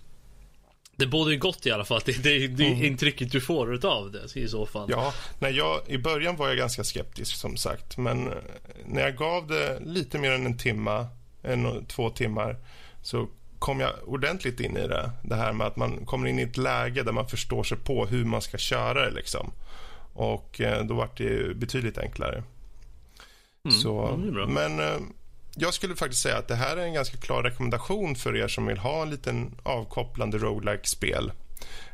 det 0.99 1.05
borde 1.05 1.31
ju 1.31 1.39
gott 1.39 1.65
i 1.65 1.71
alla 1.71 1.85
fall. 1.85 2.01
Det, 2.05 2.23
det, 2.23 2.47
det 2.47 2.65
mm. 2.65 2.85
intrycket 2.85 3.31
du 3.31 3.41
får 3.41 3.73
utav 3.73 4.11
det 4.11 4.39
i 4.39 4.47
så 4.47 4.65
fall. 4.65 4.89
Ja, 4.91 5.13
när 5.39 5.49
jag, 5.49 5.81
i 5.87 5.97
början 5.97 6.35
var 6.35 6.47
jag 6.47 6.57
ganska 6.57 6.83
skeptisk 6.83 7.35
som 7.35 7.57
sagt. 7.57 7.97
Men 7.97 8.27
eh, 8.27 8.33
när 8.85 9.01
jag 9.01 9.15
gav 9.15 9.47
det 9.47 9.79
lite 9.85 10.17
mer 10.17 10.31
än 10.31 10.45
en 10.45 10.57
timma, 10.57 11.07
en 11.41 11.85
två 11.85 12.09
timmar, 12.09 12.57
så 13.01 13.27
kom 13.59 13.79
jag 13.79 13.91
ordentligt 14.05 14.59
in 14.59 14.77
i 14.77 14.87
det. 14.87 15.11
Det 15.23 15.35
här 15.35 15.53
med 15.53 15.67
att 15.67 15.75
man 15.75 16.05
kommer 16.05 16.27
in 16.27 16.39
i 16.39 16.41
ett 16.41 16.57
läge 16.57 17.03
där 17.03 17.11
man 17.11 17.27
förstår 17.27 17.63
sig 17.63 17.77
på 17.77 18.05
hur 18.05 18.25
man 18.25 18.41
ska 18.41 18.57
köra 18.57 19.05
det. 19.05 19.11
Liksom. 19.11 19.51
Och 20.13 20.61
eh, 20.61 20.85
då 20.85 20.93
var 20.93 21.09
det 21.17 21.55
betydligt 21.55 21.97
enklare. 21.97 22.43
Mm, 23.65 23.77
Så, 23.77 24.19
men 24.47 24.79
eh, 24.79 24.99
jag 25.55 25.73
skulle 25.73 25.95
faktiskt 25.95 26.21
säga 26.21 26.37
att 26.37 26.47
det 26.47 26.55
här 26.55 26.77
är 26.77 26.85
en 26.85 26.93
ganska 26.93 27.17
klar 27.17 27.43
rekommendation 27.43 28.15
för 28.15 28.35
er 28.35 28.47
som 28.47 28.65
vill 28.65 28.77
ha 28.77 29.01
en 29.01 29.09
liten 29.09 29.55
avkopplande 29.63 30.37
roguelike 30.37 30.87
spel 30.87 31.31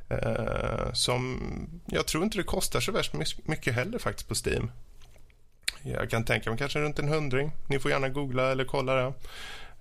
eh, 0.10 0.94
som 0.94 1.40
jag 1.86 2.06
tror 2.08 2.24
inte 2.24 2.38
det 2.38 2.44
kostar 2.44 2.80
så 2.80 2.92
värst 2.92 3.14
mycket 3.44 3.74
heller 3.74 4.00
faktiskt 4.00 4.28
på 4.28 4.36
Steam. 4.46 4.72
Jag 5.84 6.10
kan 6.10 6.26
tänka 6.26 6.50
mig 6.50 6.60
kanske 6.60 6.80
runt 6.80 7.00
en 7.00 7.08
hundring. 7.08 7.52
Ni 7.68 7.80
får 7.80 7.92
gärna 7.92 8.10
googla 8.10 8.52
eller 8.52 8.66
kolla 8.66 8.96
det. 8.96 9.14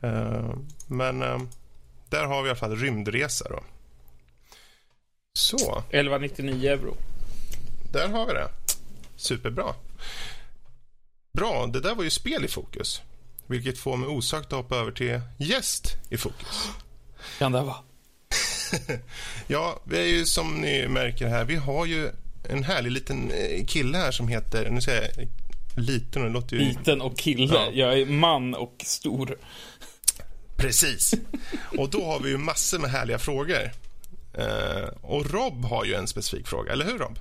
Eh, 0.08 0.54
men 0.86 1.22
eh, 1.22 1.38
där 2.14 2.24
har 2.26 2.42
vi 2.42 2.46
i 2.46 2.50
alla 2.50 2.58
fall 2.58 2.76
rymdresa 2.76 3.48
då. 3.48 3.62
Så. 5.38 5.82
1199 5.90 6.70
euro. 6.70 6.96
Där 7.92 8.08
har 8.08 8.26
vi 8.26 8.32
det. 8.32 8.48
Superbra. 9.16 9.74
Bra, 11.32 11.66
det 11.66 11.80
där 11.80 11.94
var 11.94 12.04
ju 12.04 12.10
spel 12.10 12.44
i 12.44 12.48
fokus. 12.48 13.02
Vilket 13.46 13.78
får 13.78 13.96
mig 13.96 14.08
osökt 14.08 14.46
att 14.46 14.52
hoppa 14.52 14.76
över 14.76 14.92
till 14.92 15.20
gäst 15.38 15.96
i 16.10 16.16
fokus. 16.16 16.68
Kan 17.38 17.52
det 17.52 17.62
vara? 17.62 17.76
ja, 19.46 19.80
vi 19.84 19.98
är 19.98 20.06
ju 20.06 20.24
som 20.24 20.54
ni 20.54 20.88
märker 20.88 21.28
här, 21.28 21.44
vi 21.44 21.56
har 21.56 21.86
ju 21.86 22.10
en 22.48 22.64
härlig 22.64 22.92
liten 22.92 23.30
eh, 23.30 23.66
kille 23.66 23.98
här 23.98 24.10
som 24.10 24.28
heter, 24.28 24.70
nu 24.70 24.80
säger 24.80 25.02
jag 25.16 25.28
liten 25.76 26.22
och 26.22 26.28
det 26.28 26.34
låter 26.34 26.56
ju... 26.56 26.62
Liten 26.62 27.00
och 27.00 27.18
kille. 27.18 27.54
Ja. 27.54 27.70
Jag 27.72 28.00
är 28.00 28.06
man 28.06 28.54
och 28.54 28.74
stor. 28.84 29.36
Precis. 30.56 31.14
Och 31.78 31.90
då 31.90 32.04
har 32.04 32.20
vi 32.20 32.30
ju 32.30 32.38
massor 32.38 32.78
med 32.78 32.90
härliga 32.90 33.18
frågor. 33.18 33.70
Uh, 34.38 34.88
och 35.02 35.30
Rob 35.30 35.64
har 35.64 35.84
ju 35.84 35.94
en 35.94 36.06
specifik 36.06 36.48
fråga, 36.48 36.72
eller 36.72 36.84
hur 36.84 36.98
Rob? 36.98 37.18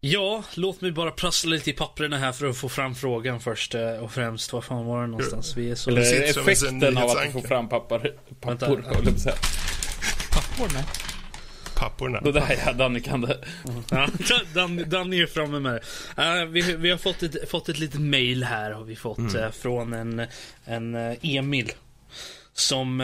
Ja, 0.00 0.44
låt 0.54 0.80
mig 0.80 0.92
bara 0.92 1.10
prassla 1.10 1.50
lite 1.50 1.70
i 1.70 1.72
papperna 1.72 2.18
här 2.18 2.32
för 2.32 2.46
att 2.46 2.56
få 2.56 2.68
fram 2.68 2.94
frågan 2.94 3.40
först 3.40 3.74
eh, 3.74 3.90
och 3.90 4.12
främst. 4.12 4.52
Var 4.52 4.60
fan 4.60 4.86
var 4.86 5.00
den 5.00 5.10
någonstans? 5.10 5.56
Vi 5.56 5.70
är 5.70 5.74
så... 5.74 5.90
Eller 5.90 6.00
effekten 6.22 6.98
av 6.98 7.10
att 7.10 7.32
få 7.32 7.40
fram 7.40 7.68
pappar, 7.68 8.12
pappor, 8.40 8.84
Vänta. 9.04 9.32
Pappor, 10.32 10.68
nej. 10.74 10.84
Papporna. 11.74 12.20
Det 12.20 12.32
där 12.32 12.58
ja, 12.66 12.72
Danny 12.72 13.00
kan 13.00 13.20
det. 13.20 13.38
Ja, 13.90 14.08
Danny, 14.54 14.84
Danny 14.84 15.22
är 15.22 15.26
framme 15.26 15.60
med 15.60 15.72
det. 16.16 16.42
Uh, 16.42 16.44
vi, 16.44 16.76
vi, 16.76 16.90
har 16.90 16.98
fått 16.98 17.22
ett, 17.22 17.50
fått 17.50 17.68
ett 17.68 17.78
litet 17.78 18.00
mail 18.00 18.44
här 18.44 18.70
har 18.70 18.84
vi 18.84 18.96
fått 18.96 19.18
mm. 19.18 19.36
uh, 19.36 19.50
från 19.50 19.92
en, 19.92 20.26
en 20.64 20.94
uh, 20.94 21.16
Emil. 21.22 21.72
Som, 22.58 23.02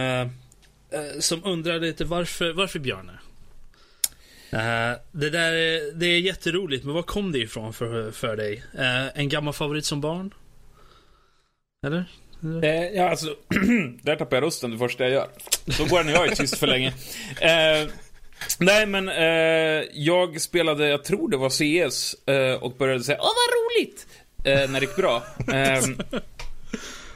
som 1.19 1.45
undrar 1.45 1.81
lite 1.81 2.05
varför, 2.05 2.53
varför 2.53 2.79
Björne? 2.79 3.13
det 5.13 5.31
där 5.31 5.53
det 5.95 6.07
är 6.07 6.21
jätteroligt, 6.21 6.85
men 6.85 6.95
var 6.95 7.03
kom 7.03 7.33
det 7.33 7.39
ifrån 7.39 7.73
för, 7.73 8.11
för 8.11 8.37
dig? 8.37 8.65
en 9.15 9.29
gammal 9.29 9.55
favorit 9.55 9.85
som 9.85 10.01
barn? 10.01 10.35
Eller? 11.87 12.05
Eh, 12.63 12.97
ja, 12.97 13.11
alltså, 13.11 13.27
där 14.03 14.17
tappar 14.17 14.37
jag 14.37 14.45
rösten 14.45 14.71
det 14.71 14.79
första 14.79 15.05
jag 15.05 15.13
gör. 15.13 15.29
Så 15.69 15.85
går 15.85 15.99
det 15.99 16.05
när 16.05 16.13
jag 16.13 16.27
är 16.27 16.35
tyst 16.35 16.59
för 16.59 16.67
länge. 16.67 16.89
Eh, 17.41 17.89
nej, 18.59 18.87
men 18.87 19.09
eh, 19.09 19.85
jag 19.93 20.41
spelade, 20.41 20.89
jag 20.89 21.05
tror 21.05 21.31
det 21.31 21.37
var 21.37 21.51
CS, 21.51 22.29
eh, 22.29 22.55
och 22.55 22.73
började 22.77 23.05
säga 23.05 23.19
Åh, 23.21 23.25
vad 23.25 23.81
roligt! 23.83 24.07
Eh, 24.45 24.71
när 24.71 24.81
det 24.81 24.87
gick 24.87 24.97
bra. 24.97 25.23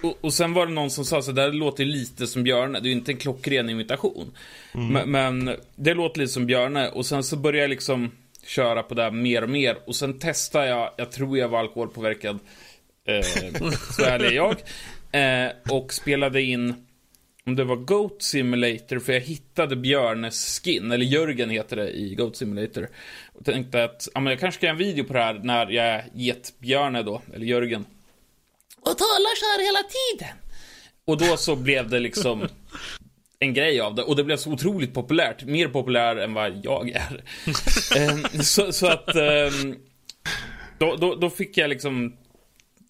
Och, 0.03 0.19
och, 0.21 0.35
sen 0.35 0.53
var 0.53 0.67
det 0.67 0.73
någon 0.73 0.91
som 0.91 1.05
sa 1.05 1.23
så 1.23 1.33
där 1.33 1.53
låter 1.53 1.85
lite 1.85 2.27
som 2.27 2.43
Björne. 2.43 2.81
Det 2.81 2.89
är 2.89 2.93
inte 2.93 3.13
en 3.13 3.19
klockren 3.19 3.71
imitation. 3.71 4.33
Mm. 4.75 4.93
Men, 4.93 5.11
men, 5.45 5.57
det 5.77 5.95
låter 5.95 6.21
lite 6.21 6.33
som 6.33 6.47
Björne. 6.47 6.89
Och 6.89 7.07
sen 7.07 7.25
så 7.25 7.37
började 7.37 7.63
jag 7.63 7.71
liksom 7.71 8.11
köra 8.47 8.83
på 8.83 8.95
det 8.95 9.11
mer 9.11 9.43
och 9.43 9.51
mer. 9.51 9.79
Och 9.87 9.97
sen 9.97 10.19
testade 10.19 10.69
jag, 10.69 10.91
jag 10.97 11.13
tror 11.13 11.39
jag 11.39 11.49
var 11.49 11.59
alkoholpåverkad. 11.59 12.39
Eh, 13.05 13.23
så 13.97 14.05
ärlig 14.05 14.27
är 14.27 14.33
jag. 14.33 14.57
Eh, 15.13 15.53
och 15.71 15.93
spelade 15.93 16.43
in 16.43 16.75
om 17.47 17.57
det 17.57 17.65
var 17.65 17.77
Goat 17.77 18.23
Simulator, 18.23 18.99
för 18.99 19.13
jag 19.13 19.21
hittade 19.21 19.77
Björnes 19.77 20.61
skin, 20.65 20.93
eller 20.93 21.05
Jörgen 21.05 21.51
heter 21.51 21.77
det 21.77 21.91
i 21.91 22.15
Goat 22.15 22.37
Simulator. 22.37 22.89
Och 23.33 23.45
tänkte 23.45 23.85
att, 23.85 24.09
ja 24.15 24.21
men 24.21 24.31
jag 24.31 24.41
kanske 24.41 24.59
ska 24.59 24.67
göra 24.67 24.73
en 24.73 24.79
video 24.79 25.05
på 25.05 25.13
det 25.13 25.19
här 25.19 25.41
när 25.43 25.71
jag 25.71 26.03
gett 26.15 26.59
Björne 26.59 27.03
då, 27.03 27.23
eller 27.35 27.47
Jörgen. 27.47 27.85
Och 28.91 28.99
talar 28.99 29.37
så 29.37 29.45
här 29.45 29.65
hela 29.65 29.83
tiden. 29.83 30.37
Och 31.05 31.19
då 31.19 31.37
så 31.37 31.57
blev 31.57 31.91
det 31.91 31.99
liksom 31.99 32.49
en 33.39 33.55
grej 33.55 33.81
av 33.81 33.95
det. 33.95 34.03
Och 34.03 34.17
det 34.17 34.25
blev 34.25 34.37
så 34.37 34.53
otroligt 34.53 34.95
populärt. 34.95 35.45
Mer 35.45 35.69
populär 35.69 36.17
än 36.17 36.35
vad 36.35 36.61
jag 36.65 36.91
är. 36.91 37.25
um, 38.11 38.43
så, 38.43 38.73
så, 38.73 38.87
att 38.87 39.17
um, 39.17 39.77
då, 40.79 40.97
då, 40.97 41.15
då, 41.15 41.31
fick 41.31 41.57
jag 41.57 41.71
liksom 41.71 42.17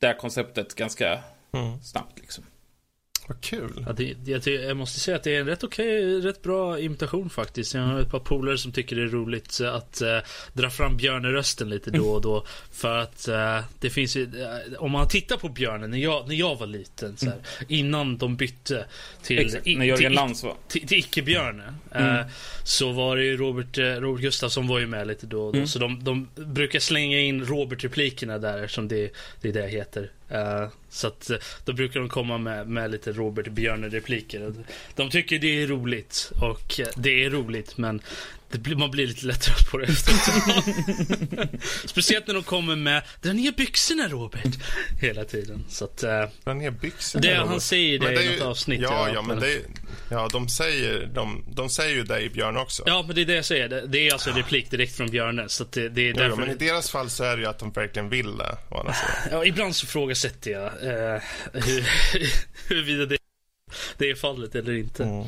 det 0.01 0.07
här 0.07 0.19
konceptet 0.19 0.75
ganska 0.75 1.23
mm. 1.53 1.83
snabbt 1.83 2.19
liksom. 2.19 2.45
Vad 3.29 3.41
kul. 3.41 3.85
Ja, 3.87 3.93
det, 3.93 4.17
jag, 4.25 4.47
jag, 4.47 4.77
måste 4.77 5.01
säga 5.01 5.17
att 5.17 5.23
det 5.23 5.37
är 5.37 5.41
en 5.41 5.47
rätt 5.47 5.65
okej, 5.65 6.17
okay, 6.17 6.31
rätt 6.31 6.43
bra 6.43 6.81
imitation 6.81 7.31
faktiskt. 7.31 7.75
Jag 7.75 7.83
har 7.83 8.01
ett 8.01 8.11
par 8.11 8.19
polare 8.19 8.59
som 8.59 8.73
tycker 8.73 8.97
det 8.97 9.03
är 9.03 9.07
roligt 9.07 9.61
att 9.61 10.03
uh, 10.05 10.19
dra 10.53 10.71
fram 10.71 10.97
björnerösten 10.97 11.69
lite 11.69 11.91
då 11.91 12.09
och 12.09 12.21
då. 12.21 12.45
För 12.73 12.99
att 12.99 13.29
uh, 13.29 13.61
det 13.81 13.91
finns 13.91 14.17
ju, 14.17 14.27
uh, 14.27 14.83
om 14.83 14.91
man 14.91 15.09
tittar 15.09 15.37
på 15.37 15.49
björnen 15.49 15.91
när 15.91 15.99
jag, 15.99 16.29
när 16.29 16.35
jag 16.35 16.57
var 16.57 16.67
liten, 16.67 17.17
så 17.17 17.27
här, 17.27 17.33
mm. 17.33 17.45
innan 17.69 18.19
de 18.19 18.37
bytte 18.37 18.85
till, 19.23 19.39
Exakt, 19.39 19.67
när 19.67 19.87
Jörgen 19.87 20.13
Lantz 20.13 20.43
var. 20.43 20.55
Till, 20.69 20.87
till 20.87 20.99
icke-björne. 20.99 21.75
Mm. 21.93 22.25
så 22.65 22.93
var 22.93 23.17
det 23.17 23.25
ju 23.25 23.37
Robert, 23.37 23.79
Robert 23.79 24.23
Gustafsson 24.23 24.67
var 24.67 24.79
ju 24.79 24.87
med 24.87 25.07
lite 25.07 25.27
då 25.27 25.47
och 25.47 25.53
då. 25.53 25.57
Mm. 25.57 25.69
Så 25.69 25.79
de, 25.79 26.05
de 26.05 26.29
brukar 26.35 26.79
slänga 26.79 27.21
in 27.21 27.45
Robert-replikerna 27.45 28.39
där 28.39 28.67
som 28.67 28.89
det, 28.89 29.11
det 29.41 29.49
är 29.49 29.53
det 29.53 29.69
heter. 29.69 30.11
Uh, 30.33 30.69
så 30.89 31.07
att 31.07 31.31
eh, 31.31 31.37
då 31.65 31.73
brukar 31.73 32.01
de 32.01 32.09
komma 32.09 32.39
med, 32.39 32.69
med 32.69 32.91
lite 32.91 33.13
Robert 33.13 33.49
Björne-repliker. 33.49 34.55
De 34.95 35.11
tycker 35.11 35.39
det 35.39 35.63
är 35.63 35.67
roligt 35.67 36.33
och 36.43 36.81
eh, 36.81 36.87
det 36.97 37.25
är 37.25 37.31
roligt 37.31 37.79
men 37.79 38.01
blir, 38.51 38.77
man 38.77 38.91
blir 38.91 39.07
lite 39.07 39.27
lättare 39.27 39.65
på 39.71 39.79
det 39.79 39.85
efteråt. 39.85 40.65
Speciellt 41.85 42.27
när 42.27 42.35
de 42.35 42.43
kommer 42.43 42.77
med 42.77 43.03
Dra 43.23 43.33
ner 43.33 43.53
byxorna 43.53 44.09
Robert. 44.09 44.55
Hela 45.01 45.25
tiden. 45.25 45.65
Så 45.69 45.85
att, 45.85 46.05
uh, 46.05 46.11
Dra 46.45 46.55
ner 46.55 46.71
byxorna 46.71 47.23
det, 47.23 47.35
Han 47.35 47.61
säger 47.61 47.99
det, 47.99 48.11
det 48.11 48.23
i 48.23 48.33
något 48.33 48.47
avsnitt. 48.47 48.81
Ja, 48.81 49.09
ja, 49.15 49.23
men 49.23 49.41
det, 49.41 49.61
ja 50.11 50.29
de, 50.33 50.49
säger, 50.49 51.07
de, 51.07 51.45
de 51.53 51.69
säger 51.69 51.95
ju 51.95 52.03
det 52.03 52.21
i 52.21 52.31
Björn 52.31 52.57
också. 52.57 52.83
Ja, 52.87 53.05
men 53.07 53.15
det 53.15 53.23
är 53.23 53.27
det 53.27 53.35
jag 53.35 53.45
säger. 53.45 53.69
Det, 53.69 53.87
det 53.87 54.09
är 54.09 54.13
alltså 54.13 54.31
en 54.31 54.37
replik 54.37 54.71
direkt 54.71 54.97
från 54.97 55.11
Björne. 55.11 55.49
Så 55.49 55.65
det, 55.71 55.89
det 55.89 56.09
är 56.09 56.15
därför... 56.15 56.29
ja, 56.29 56.37
men 56.37 56.51
i 56.51 56.55
deras 56.55 56.91
fall 56.91 57.11
så 57.11 57.25
är 57.25 57.37
det 57.37 57.43
ju 57.43 57.49
att 57.49 57.59
de 57.59 57.73
verkligen 57.73 58.09
vill 58.09 58.37
det. 58.37 58.59
Ja, 59.31 59.45
ibland 59.45 59.77
så 59.77 59.87
frågasätter 59.87 60.51
jag 60.51 60.65
uh, 60.65 61.23
hur, 61.53 61.89
huruvida 62.69 63.07
det, 63.07 63.19
det 63.99 64.11
är 64.11 64.15
fallet 64.15 64.55
eller 64.55 64.73
inte. 64.73 65.05
Mm. 65.05 65.27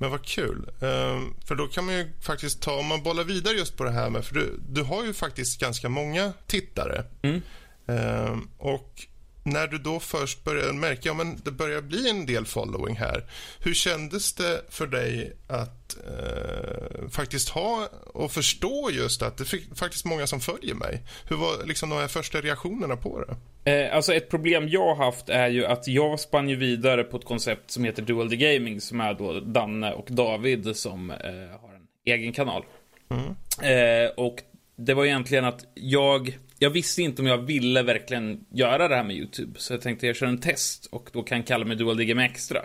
Men 0.00 0.10
vad 0.10 0.24
kul. 0.24 0.70
Um, 0.80 1.36
för 1.44 1.54
då 1.54 1.66
kan 1.66 1.84
man 1.84 1.94
ju 1.94 2.12
faktiskt 2.20 2.62
ta, 2.62 2.78
om 2.78 2.86
man 2.86 3.02
bollar 3.02 3.24
vidare 3.24 3.54
just 3.54 3.76
på 3.76 3.84
det 3.84 3.90
här 3.90 4.10
med, 4.10 4.24
för 4.24 4.34
du, 4.34 4.60
du 4.68 4.82
har 4.82 5.04
ju 5.04 5.12
faktiskt 5.12 5.60
ganska 5.60 5.88
många 5.88 6.32
tittare. 6.46 7.04
Mm. 7.22 7.42
Um, 7.86 8.50
och 8.58 9.06
när 9.42 9.66
du 9.66 9.78
då 9.78 10.00
först 10.00 10.44
började 10.44 10.72
märka, 10.72 11.00
ja 11.02 11.14
men 11.14 11.40
det 11.44 11.50
börjar 11.50 11.80
bli 11.80 12.10
en 12.10 12.26
del 12.26 12.44
following 12.44 12.96
här. 12.96 13.24
Hur 13.60 13.74
kändes 13.74 14.32
det 14.32 14.60
för 14.68 14.86
dig 14.86 15.32
att 15.48 15.96
eh, 16.06 17.08
faktiskt 17.08 17.48
ha 17.48 17.88
och 18.06 18.32
förstå 18.32 18.90
just 18.92 19.22
att 19.22 19.36
det 19.36 19.52
är 19.52 19.74
faktiskt 19.74 20.04
många 20.04 20.26
som 20.26 20.40
följer 20.40 20.74
mig? 20.74 21.02
Hur 21.28 21.36
var 21.36 21.66
liksom 21.66 21.90
de 21.90 21.98
här 21.98 22.08
första 22.08 22.40
reaktionerna 22.40 22.96
på 22.96 23.24
det? 23.24 23.36
Eh, 23.64 23.96
alltså 23.96 24.14
ett 24.14 24.30
problem 24.30 24.68
jag 24.68 24.94
har 24.94 25.04
haft 25.04 25.28
är 25.28 25.48
ju 25.48 25.66
att 25.66 25.88
jag 25.88 26.20
spann 26.20 26.48
ju 26.48 26.56
vidare 26.56 27.04
på 27.04 27.16
ett 27.16 27.24
koncept 27.24 27.70
som 27.70 27.84
heter 27.84 28.02
Dual 28.02 28.30
The 28.30 28.36
Gaming 28.36 28.80
som 28.80 29.00
är 29.00 29.14
då 29.14 29.40
Danne 29.40 29.92
och 29.92 30.06
David 30.08 30.76
som 30.76 31.10
eh, 31.10 31.16
har 31.60 31.74
en 31.74 31.86
egen 32.06 32.32
kanal. 32.32 32.64
Mm. 33.10 33.24
Eh, 33.62 34.10
och 34.10 34.42
det 34.76 34.94
var 34.94 35.04
egentligen 35.04 35.44
att 35.44 35.64
jag 35.74 36.38
jag 36.62 36.70
visste 36.70 37.02
inte 37.02 37.22
om 37.22 37.28
jag 37.28 37.38
ville 37.38 37.82
verkligen 37.82 38.44
göra 38.50 38.88
det 38.88 38.96
här 38.96 39.04
med 39.04 39.16
YouTube. 39.16 39.52
Så 39.60 39.72
jag 39.72 39.80
tänkte 39.80 40.06
jag 40.06 40.16
kör 40.16 40.26
en 40.26 40.40
test 40.40 40.86
och 40.86 41.10
då 41.12 41.22
kan 41.22 41.38
jag 41.38 41.46
kalla 41.46 41.64
mig 41.64 41.76
Dual 41.76 41.96
Digem 41.96 42.18
Extra. 42.18 42.58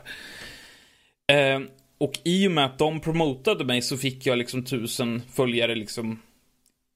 Eh, 1.27 1.59
och 1.97 2.19
i 2.23 2.47
och 2.47 2.51
med 2.51 2.65
att 2.65 2.77
de 2.77 2.99
promotade 2.99 3.65
mig 3.65 3.81
så 3.81 3.97
fick 3.97 4.25
jag 4.25 4.37
liksom 4.37 4.63
tusen 4.65 5.21
följare 5.33 5.75
liksom 5.75 6.21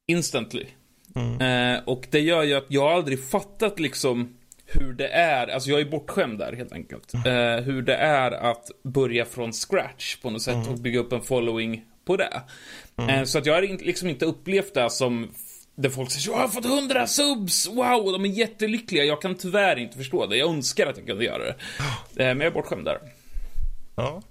instantly. 0.08 0.66
Mm. 1.16 1.42
Eh, 1.76 1.84
och 1.86 2.08
det 2.10 2.20
gör 2.20 2.44
ju 2.44 2.54
att 2.54 2.66
jag 2.68 2.92
aldrig 2.92 3.24
fattat 3.30 3.80
liksom 3.80 4.38
hur 4.66 4.94
det 4.94 5.08
är, 5.08 5.48
alltså 5.48 5.70
jag 5.70 5.80
är 5.80 5.86
bortskämd 5.86 6.40
där 6.40 6.54
helt 6.54 6.74
enkelt. 6.74 7.14
Mm. 7.14 7.28
Eh, 7.28 7.64
hur 7.64 7.82
det 7.82 7.96
är 7.96 8.32
att 8.32 8.72
börja 8.84 9.26
från 9.26 9.54
scratch 9.54 10.16
på 10.16 10.30
något 10.30 10.42
sätt 10.42 10.56
mm. 10.56 10.68
och 10.68 10.80
bygga 10.80 11.00
upp 11.00 11.14
en 11.14 11.22
following 11.22 11.86
på 12.06 12.18
det. 12.18 12.42
Mm. 12.98 13.10
Eh, 13.10 13.24
så 13.24 13.38
att 13.38 13.46
jag 13.46 13.54
har 13.54 13.86
liksom 13.86 14.10
inte 14.10 14.26
upplevt 14.26 14.74
det 14.74 14.90
som 14.90 15.30
där 15.82 15.90
folk 15.90 16.12
säger 16.12 16.32
jag 16.32 16.38
har 16.38 16.48
fått 16.48 16.66
100 16.66 17.08
subs, 17.08 17.68
wow, 17.68 18.12
de 18.12 18.26
är 18.26 18.30
jättelyckliga. 18.30 19.04
Jag 19.04 19.22
kan 19.22 19.36
tyvärr 19.36 19.80
inte 19.80 19.98
förstå 19.98 20.26
det. 20.26 20.38
Jag 20.38 20.50
önskar 20.50 20.88
att 20.88 20.98
jag 20.98 21.08
kunde 21.08 21.26
göra 21.26 21.44
det. 21.44 21.56
Eh, 21.80 22.28
men 22.28 22.40
jag 22.40 22.48
är 22.48 22.52
bortskämd 22.52 22.86
där. 22.86 23.00
Ja. 23.96 24.22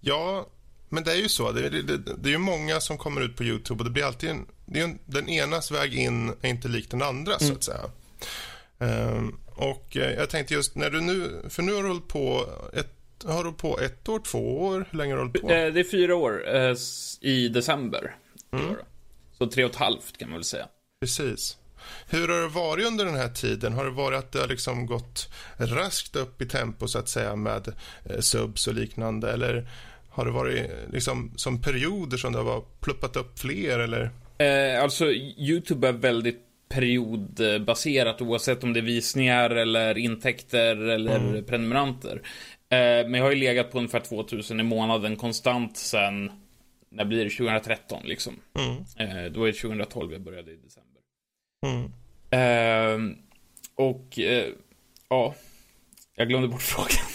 Ja, 0.00 0.46
men 0.88 1.04
det 1.04 1.12
är 1.12 1.16
ju 1.16 1.28
så. 1.28 1.52
Det 1.52 1.66
är, 1.66 1.70
det, 1.70 1.96
det 1.96 2.28
är 2.28 2.32
ju 2.32 2.38
många 2.38 2.80
som 2.80 2.98
kommer 2.98 3.20
ut 3.20 3.36
på 3.36 3.44
YouTube 3.44 3.78
och 3.78 3.84
det 3.84 3.90
blir 3.90 4.04
alltid 4.04 4.30
en, 4.30 4.46
det 4.66 4.80
är 4.80 4.84
en, 4.84 4.98
den 5.04 5.28
enas 5.28 5.70
väg 5.70 5.94
in 5.94 6.32
är 6.42 6.48
inte 6.48 6.68
lik 6.68 6.90
den 6.90 7.02
andra 7.02 7.34
mm. 7.34 7.48
så 7.48 7.52
att 7.52 7.64
säga. 7.64 7.90
Um, 8.78 9.38
och 9.46 9.96
eh, 9.96 10.12
jag 10.12 10.30
tänkte 10.30 10.54
just 10.54 10.74
när 10.74 10.90
du 10.90 11.00
nu, 11.00 11.42
för 11.48 11.62
nu 11.62 11.74
har 11.74 11.82
du 11.82 11.88
hållit 11.88 12.08
på 12.08 12.46
ett 12.72 12.92
har 13.24 13.44
du 13.44 13.52
på 13.52 13.80
ett 13.80 14.08
år, 14.08 14.20
två 14.20 14.62
år? 14.62 14.88
Hur 14.90 14.98
länge 14.98 15.12
har 15.12 15.16
du 15.16 15.22
hållit 15.22 15.42
på? 15.42 15.50
Eh, 15.50 15.72
det 15.72 15.80
är 15.80 15.90
fyra 15.90 16.16
år 16.16 16.44
i 17.20 17.48
december. 17.48 18.16
Mm. 18.52 18.74
Så 19.38 19.46
tre 19.46 19.64
och 19.64 19.70
ett 19.70 19.76
halvt 19.76 20.18
kan 20.18 20.28
man 20.28 20.38
väl 20.38 20.44
säga. 20.44 20.68
Precis. 21.06 21.58
Hur 22.08 22.28
har 22.28 22.40
det 22.40 22.48
varit 22.48 22.86
under 22.86 23.04
den 23.04 23.14
här 23.14 23.28
tiden? 23.28 23.72
Har 23.72 23.84
det 23.84 23.90
varit 23.90 24.18
att 24.18 24.32
det 24.32 24.38
har 24.38 24.48
liksom 24.48 24.86
gått 24.86 25.28
raskt 25.58 26.16
upp 26.16 26.42
i 26.42 26.46
tempo 26.46 26.88
så 26.88 26.98
att 26.98 27.08
säga 27.08 27.36
med 27.36 27.68
eh, 28.04 28.20
subs 28.20 28.66
och 28.66 28.74
liknande 28.74 29.32
eller 29.32 29.68
har 30.08 30.24
det 30.24 30.30
varit 30.30 30.70
liksom 30.92 31.32
som 31.36 31.62
perioder 31.62 32.16
som 32.16 32.32
det 32.32 32.38
har 32.38 32.64
pluppat 32.80 33.16
upp 33.16 33.38
fler 33.38 33.78
eller? 33.78 34.10
Eh, 34.38 34.82
alltså 34.82 35.04
Youtube 35.12 35.88
är 35.88 35.92
väldigt 35.92 36.42
periodbaserat 36.68 38.20
oavsett 38.22 38.64
om 38.64 38.72
det 38.72 38.80
är 38.80 38.82
visningar 38.82 39.50
eller 39.50 39.98
intäkter 39.98 40.76
eller 40.76 41.16
mm. 41.16 41.44
prenumeranter. 41.44 42.22
Eh, 42.68 43.08
men 43.08 43.14
jag 43.14 43.22
har 43.22 43.30
ju 43.30 43.38
legat 43.38 43.72
på 43.72 43.78
ungefär 43.78 44.00
2000 44.00 44.60
i 44.60 44.62
månaden 44.62 45.16
konstant 45.16 45.76
sen, 45.76 46.30
när 46.90 47.04
blir 47.04 47.24
det, 47.24 47.30
2013 47.30 48.02
liksom. 48.04 48.32
Mm. 48.58 48.76
Eh, 48.76 49.32
då 49.32 49.42
är 49.42 49.46
det 49.46 49.58
2012 49.58 50.12
jag 50.12 50.20
började 50.20 50.52
i 50.52 50.56
december. 50.56 50.85
Mm. 51.66 51.90
Eh, 52.30 53.16
och, 53.74 54.18
eh, 54.18 54.46
ja, 55.08 55.34
jag 56.16 56.28
glömde 56.28 56.48
bort 56.48 56.62
frågan. 56.62 57.06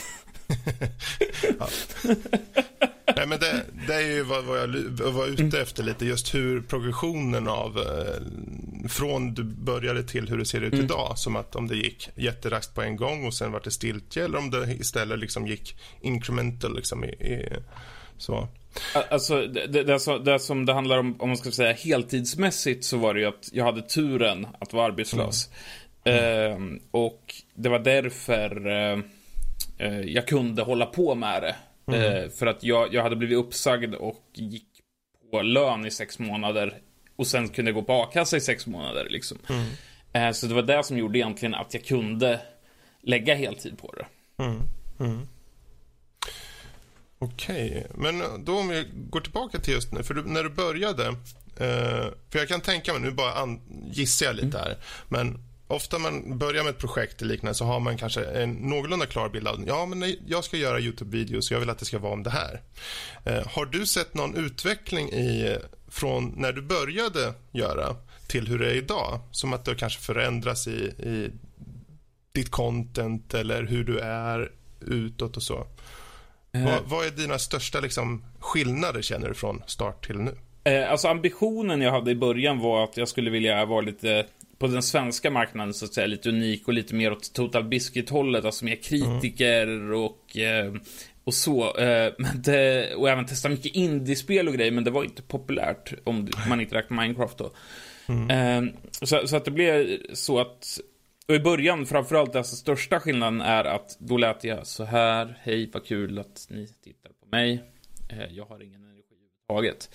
Nej, 3.15 3.27
men 3.27 3.39
det, 3.39 3.65
det, 3.87 3.95
är 3.95 4.07
ju 4.07 4.23
vad, 4.23 4.43
vad 4.43 4.59
jag 4.59 4.67
var 5.11 5.27
ute 5.27 5.43
mm. 5.43 5.61
efter 5.61 5.83
lite, 5.83 6.05
just 6.05 6.35
hur 6.35 6.61
progressionen 6.61 7.47
av 7.47 7.77
eh, 7.77 8.87
från 8.89 9.33
du 9.33 9.43
började 9.43 10.03
till 10.03 10.29
hur 10.29 10.37
det 10.37 10.45
ser 10.45 10.61
ut 10.61 10.73
mm. 10.73 10.85
idag. 10.85 11.17
Som 11.17 11.35
att 11.35 11.55
om 11.55 11.67
det 11.67 11.75
gick 11.75 12.09
jätteraskt 12.15 12.75
på 12.75 12.81
en 12.81 12.95
gång 12.95 13.25
och 13.25 13.33
sen 13.33 13.51
var 13.51 13.61
det 13.63 13.71
stiltje 13.71 14.25
eller 14.25 14.37
om 14.37 14.51
det 14.51 14.73
istället 14.73 15.19
liksom 15.19 15.47
gick 15.47 15.77
incremental 16.01 16.75
liksom 16.75 17.03
i, 17.03 17.07
i 17.07 17.49
så. 18.17 18.47
Alltså, 19.09 19.47
det, 19.47 19.83
det, 19.83 19.99
som, 19.99 20.23
det 20.23 20.39
som 20.39 20.65
det 20.65 20.73
handlar 20.73 20.97
om, 20.97 21.21
om 21.21 21.29
man 21.29 21.37
ska 21.37 21.51
säga 21.51 21.73
heltidsmässigt 21.73 22.85
så 22.85 22.97
var 22.97 23.13
det 23.13 23.19
ju 23.19 23.25
att 23.25 23.49
jag 23.51 23.65
hade 23.65 23.81
turen 23.81 24.47
att 24.59 24.73
vara 24.73 24.85
arbetslös. 24.85 25.49
Mm. 26.03 26.23
Mm. 26.23 26.73
Eh, 26.73 26.81
och 26.91 27.35
det 27.55 27.69
var 27.69 27.79
därför 27.79 28.67
eh, 28.67 28.99
eh, 29.77 30.01
jag 30.01 30.27
kunde 30.27 30.61
hålla 30.61 30.85
på 30.85 31.15
med 31.15 31.41
det. 31.41 31.55
Mm. 31.87 32.23
Eh, 32.23 32.29
för 32.29 32.45
att 32.45 32.63
jag, 32.63 32.93
jag 32.93 33.03
hade 33.03 33.15
blivit 33.15 33.37
uppsagd 33.37 33.95
och 33.95 34.25
gick 34.33 34.67
på 35.31 35.41
lön 35.41 35.85
i 35.85 35.91
sex 35.91 36.19
månader. 36.19 36.77
Och 37.15 37.27
sen 37.27 37.49
kunde 37.49 37.71
jag 37.71 37.75
gå 37.75 37.83
på 37.83 37.93
a-kassa 37.93 38.37
i 38.37 38.41
sex 38.41 38.67
månader 38.67 39.07
liksom. 39.09 39.37
Mm. 39.49 39.65
Eh, 40.13 40.31
så 40.31 40.47
det 40.47 40.53
var 40.53 40.61
det 40.61 40.83
som 40.83 40.97
gjorde 40.97 41.17
egentligen 41.17 41.55
att 41.55 41.73
jag 41.73 41.83
kunde 41.83 42.39
lägga 43.01 43.35
heltid 43.35 43.77
på 43.77 43.93
det. 43.97 44.05
Okej, 47.23 47.87
men 47.95 48.45
då 48.45 48.59
om 48.59 48.67
vi 48.67 48.87
går 48.93 49.21
tillbaka 49.21 49.59
till 49.59 49.73
just 49.73 49.91
nu, 49.91 50.03
för 50.03 50.13
du, 50.13 50.23
när 50.23 50.43
du 50.43 50.49
började, 50.49 51.07
eh, 51.57 52.05
för 52.29 52.39
jag 52.39 52.47
kan 52.47 52.61
tänka 52.61 52.93
mig, 52.93 53.01
nu 53.01 53.11
bara 53.11 53.57
gissar 53.91 54.25
jag 54.25 54.35
lite 54.35 54.57
mm. 54.57 54.61
här, 54.61 54.77
men 55.09 55.37
ofta 55.67 55.99
man 55.99 56.37
börjar 56.37 56.63
med 56.63 56.69
ett 56.69 56.77
projekt 56.77 57.21
eller 57.21 57.33
liknande 57.33 57.53
så 57.53 57.65
har 57.65 57.79
man 57.79 57.97
kanske 57.97 58.25
en 58.25 58.53
någorlunda 58.53 59.05
klar 59.05 59.29
bild 59.29 59.47
av 59.47 59.63
ja 59.67 59.85
men 59.85 60.15
jag 60.27 60.43
ska 60.43 60.57
göra 60.57 60.79
Youtube-videos 60.79 61.49
och 61.49 61.55
jag 61.55 61.59
vill 61.59 61.69
att 61.69 61.79
det 61.79 61.85
ska 61.85 61.99
vara 61.99 62.13
om 62.13 62.23
det 62.23 62.29
här. 62.29 62.61
Eh, 63.25 63.47
har 63.47 63.65
du 63.65 63.85
sett 63.85 64.13
någon 64.13 64.35
utveckling 64.35 65.09
i 65.09 65.57
från 65.87 66.33
när 66.37 66.53
du 66.53 66.61
började 66.61 67.33
göra 67.51 67.95
till 68.27 68.47
hur 68.47 68.59
det 68.59 68.71
är 68.71 68.75
idag? 68.75 69.19
Som 69.31 69.53
att 69.53 69.65
det 69.65 69.75
kanske 69.75 70.01
förändras 70.01 70.67
i, 70.67 70.79
i 70.81 71.31
ditt 72.31 72.51
content 72.51 73.33
eller 73.33 73.63
hur 73.63 73.83
du 73.83 73.99
är 73.99 74.51
utåt 74.81 75.37
och 75.37 75.43
så. 75.43 75.67
Eh. 76.53 76.65
Vad, 76.65 76.81
vad, 76.85 77.05
är 77.05 77.11
dina 77.11 77.39
största 77.39 77.79
liksom, 77.79 78.23
skillnader 78.39 79.01
känner 79.01 79.27
du 79.27 79.33
från 79.33 79.63
start 79.67 80.05
till 80.05 80.17
nu? 80.17 80.37
Eh, 80.63 80.91
alltså 80.91 81.07
ambitionen 81.07 81.81
jag 81.81 81.91
hade 81.91 82.11
i 82.11 82.15
början 82.15 82.59
var 82.59 82.83
att 82.83 82.97
jag 82.97 83.07
skulle 83.07 83.29
vilja 83.29 83.65
vara 83.65 83.81
lite 83.81 84.25
på 84.59 84.67
den 84.67 84.83
svenska 84.83 85.31
marknaden 85.31 85.73
så 85.73 85.85
att 85.85 85.93
säga 85.93 86.07
lite 86.07 86.29
unik 86.29 86.67
och 86.67 86.73
lite 86.73 86.95
mer 86.95 87.11
åt 87.11 87.33
Total 87.33 87.63
Biscuit-hållet, 87.63 88.45
alltså 88.45 88.65
mer 88.65 88.75
kritiker 88.75 89.67
mm. 89.67 89.99
och 90.03 90.37
eh, 90.37 90.73
och 91.23 91.33
så. 91.33 91.77
Eh, 91.77 92.13
men 92.17 92.41
det, 92.41 92.95
och 92.95 93.09
även 93.09 93.25
testa 93.25 93.49
mycket 93.49 93.75
indiespel 93.75 94.47
och 94.47 94.53
grejer, 94.53 94.71
men 94.71 94.83
det 94.83 94.91
var 94.91 95.03
inte 95.03 95.21
populärt 95.21 95.93
om 96.03 96.27
man 96.49 96.61
inte 96.61 96.75
räknar 96.75 97.01
Minecraft 97.01 97.37
då. 97.37 97.51
Mm. 98.07 98.29
Eh, 98.29 98.73
så, 98.91 99.27
så, 99.27 99.35
att 99.35 99.45
det 99.45 99.51
blev 99.51 99.97
så 100.13 100.39
att 100.39 100.79
och 101.31 101.35
i 101.35 101.39
början, 101.39 101.85
framförallt, 101.85 102.35
alltså 102.35 102.55
största 102.55 102.99
skillnaden 102.99 103.41
är 103.41 103.63
att 103.63 103.97
då 103.99 104.17
lät 104.17 104.43
jag 104.43 104.67
så 104.67 104.83
här. 104.83 105.37
Hej, 105.41 105.69
vad 105.73 105.85
kul 105.85 106.19
att 106.19 106.47
ni 106.49 106.67
tittar 106.83 107.09
på 107.09 107.27
mig. 107.31 107.63
Jag 108.29 108.45
har 108.45 108.63
ingen 108.63 108.83
energi 108.83 109.03
överhuvudtaget. 109.47 109.89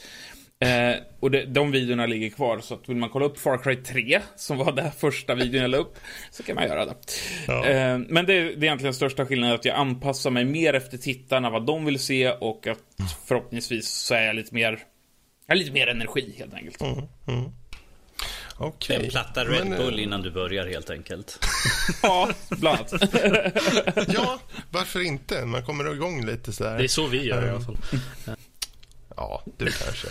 Eh, 0.58 1.02
och 1.20 1.30
det, 1.30 1.44
de 1.44 1.70
videorna 1.70 2.06
ligger 2.06 2.30
kvar, 2.30 2.58
så 2.58 2.74
att 2.74 2.88
vill 2.88 2.96
man 2.96 3.08
kolla 3.08 3.26
upp 3.26 3.38
Far 3.38 3.58
Cry 3.58 3.76
3, 3.76 4.20
som 4.36 4.58
var 4.58 4.72
den 4.72 4.92
första 4.92 5.34
videon 5.34 5.62
jag 5.62 5.70
la 5.70 5.76
upp, 5.76 5.98
så 6.30 6.42
kan 6.42 6.54
man 6.54 6.64
göra 6.64 6.84
det. 6.84 6.94
Ja. 7.46 7.66
Eh, 7.66 7.98
men 7.98 8.26
det, 8.26 8.32
det, 8.32 8.38
är 8.38 8.44
egentligen 8.44 8.78
den 8.78 8.94
största 8.94 9.26
skillnaden, 9.26 9.54
att 9.54 9.64
jag 9.64 9.76
anpassar 9.76 10.30
mig 10.30 10.44
mer 10.44 10.74
efter 10.74 10.98
tittarna, 10.98 11.50
vad 11.50 11.66
de 11.66 11.84
vill 11.84 11.98
se 11.98 12.30
och 12.30 12.66
att 12.66 12.78
förhoppningsvis 13.26 13.88
så 13.88 14.14
är 14.14 14.22
jag 14.22 14.36
lite 14.36 14.54
mer, 14.54 14.78
jag 15.46 15.58
lite 15.58 15.72
mer 15.72 15.86
energi 15.86 16.34
helt 16.38 16.54
enkelt. 16.54 16.80
Mm, 16.80 16.98
mm. 17.28 17.50
Okay. 18.58 18.96
En 18.96 19.10
platta 19.10 19.44
Red 19.44 19.66
men, 19.66 19.78
Bull 19.78 19.98
innan 19.98 20.22
du 20.22 20.30
börjar 20.30 20.66
helt 20.66 20.90
enkelt. 20.90 21.38
ja, 22.02 22.30
bland 22.48 22.78
annat. 22.78 22.92
ja, 24.14 24.38
varför 24.70 25.00
inte? 25.00 25.44
Man 25.44 25.62
kommer 25.62 25.92
igång 25.92 26.26
lite 26.26 26.52
sådär. 26.52 26.78
Det 26.78 26.84
är 26.84 26.88
så 26.88 27.06
vi 27.06 27.24
gör 27.24 27.46
i 27.46 27.50
alla 27.50 27.60
fall. 27.60 27.78
Ja, 29.16 29.44
du 29.56 29.66
kanske. 29.70 30.08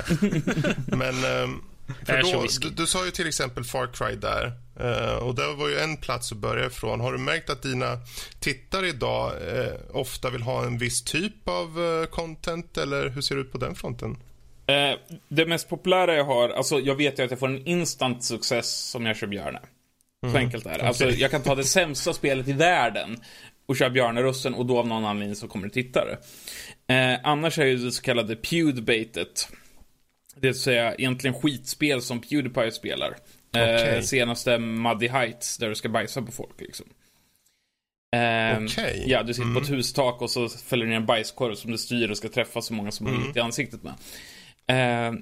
Men... 0.87 1.43
Um, 1.43 1.63
för 2.05 2.21
då, 2.21 2.45
du, 2.61 2.69
du, 2.69 2.87
sa 2.87 3.05
ju 3.05 3.11
till 3.11 3.27
exempel 3.27 3.63
Far 3.63 3.87
Cry 3.93 4.15
där. 4.15 4.51
Uh, 4.79 5.15
och 5.15 5.35
det 5.35 5.53
var 5.53 5.69
ju 5.69 5.77
en 5.77 5.97
plats 5.97 6.31
att 6.31 6.37
börja 6.37 6.65
ifrån. 6.65 6.99
Har 6.99 7.11
du 7.11 7.17
märkt 7.17 7.49
att 7.49 7.61
dina 7.61 7.97
tittare 8.39 8.87
idag 8.87 9.31
uh, 9.31 9.97
ofta 9.97 10.29
vill 10.29 10.41
ha 10.41 10.65
en 10.65 10.77
viss 10.77 11.03
typ 11.03 11.47
av 11.47 11.79
uh, 11.79 12.05
content? 12.05 12.77
Eller 12.77 13.09
hur 13.09 13.21
ser 13.21 13.35
det 13.35 13.41
ut 13.41 13.51
på 13.51 13.57
den 13.57 13.75
fronten? 13.75 14.17
Det 15.27 15.45
mest 15.45 15.69
populära 15.69 16.15
jag 16.15 16.23
har, 16.23 16.49
alltså 16.49 16.79
jag 16.79 16.95
vet 16.95 17.19
ju 17.19 17.23
att 17.23 17.31
jag 17.31 17.39
får 17.39 17.47
en 17.47 17.67
instant 17.67 18.23
success 18.23 18.89
som 18.89 19.05
jag 19.05 19.17
kör 19.17 19.27
Björne. 19.27 19.59
Så 20.21 20.29
mm. 20.29 20.45
enkelt 20.45 20.65
är 20.65 20.69
det. 20.69 20.75
Okay. 20.75 20.87
Alltså 20.87 21.09
jag 21.09 21.31
kan 21.31 21.41
ta 21.41 21.55
det 21.55 21.63
sämsta 21.63 22.13
spelet 22.13 22.47
i 22.47 22.53
världen 22.53 23.19
och 23.65 23.77
köra 23.77 23.89
Björne-rösten 23.89 24.53
och 24.53 24.65
då 24.65 24.79
av 24.79 24.87
någon 24.87 25.05
anledning 25.05 25.35
så 25.35 25.47
kommer 25.47 25.67
det 25.67 25.73
tittare. 25.73 26.17
Eh, 26.87 27.19
annars 27.23 27.59
är 27.59 27.65
det 27.65 27.91
så 27.91 28.01
kallade 28.01 28.35
Pewdebaitet. 28.35 29.49
Det 30.35 30.47
vill 30.47 30.59
säga 30.59 30.95
egentligen 30.95 31.41
skitspel 31.41 32.01
som 32.01 32.21
Pewdiepie 32.21 32.71
spelar. 32.71 33.15
Okay. 33.49 33.95
Eh, 33.95 34.01
senaste 34.01 34.57
Muddy 34.57 35.07
Heights 35.07 35.57
där 35.57 35.69
du 35.69 35.75
ska 35.75 35.89
bajsa 35.89 36.21
på 36.21 36.31
folk 36.31 36.61
liksom. 36.61 36.85
Eh, 38.15 38.63
okay. 38.63 39.03
Ja, 39.07 39.23
du 39.23 39.33
sitter 39.33 39.43
mm. 39.43 39.55
på 39.55 39.61
ett 39.61 39.67
mm. 39.67 39.77
hustak 39.77 40.21
och 40.21 40.29
så 40.29 40.49
fäller 40.49 40.85
du 40.85 40.89
ner 40.89 40.97
en 40.97 41.05
bajskorv 41.05 41.55
som 41.55 41.71
du 41.71 41.77
styr 41.77 42.09
och 42.09 42.17
ska 42.17 42.29
träffa 42.29 42.61
så 42.61 42.73
många 42.73 42.91
som 42.91 43.05
möjligt 43.05 43.25
mm. 43.25 43.37
i 43.37 43.39
ansiktet 43.39 43.83
med. 43.83 43.93
Eh, 44.67 45.13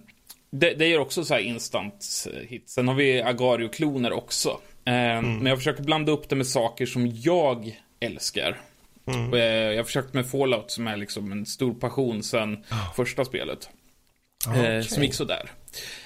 det, 0.51 0.73
det 0.73 0.86
är 0.86 0.99
också 0.99 1.25
så 1.25 1.34
här 1.34 1.41
instant 1.41 2.27
hit. 2.47 2.69
Sen 2.69 2.88
har 2.88 2.95
vi 2.95 3.21
Agario-kloner 3.21 4.12
också. 4.12 4.60
Eh, 4.86 4.93
mm. 4.93 5.38
Men 5.38 5.45
jag 5.45 5.58
försöker 5.58 5.84
blanda 5.84 6.12
upp 6.12 6.29
det 6.29 6.36
med 6.36 6.47
saker 6.47 6.86
som 6.86 7.08
jag 7.08 7.79
älskar. 7.99 8.62
Mm. 9.08 9.39
Jag 9.39 9.77
har 9.77 9.84
försökt 9.84 10.13
med 10.13 10.27
Fallout 10.27 10.71
som 10.71 10.88
är 10.88 10.97
liksom 10.97 11.32
en 11.32 11.45
stor 11.45 11.73
passion 11.73 12.23
sen 12.23 12.53
oh. 12.53 12.93
första 12.93 13.25
spelet. 13.25 13.69
okay. 14.49 14.75
Eh, 14.75 14.84
som 14.84 15.03
gick 15.03 15.13
sådär. 15.13 15.51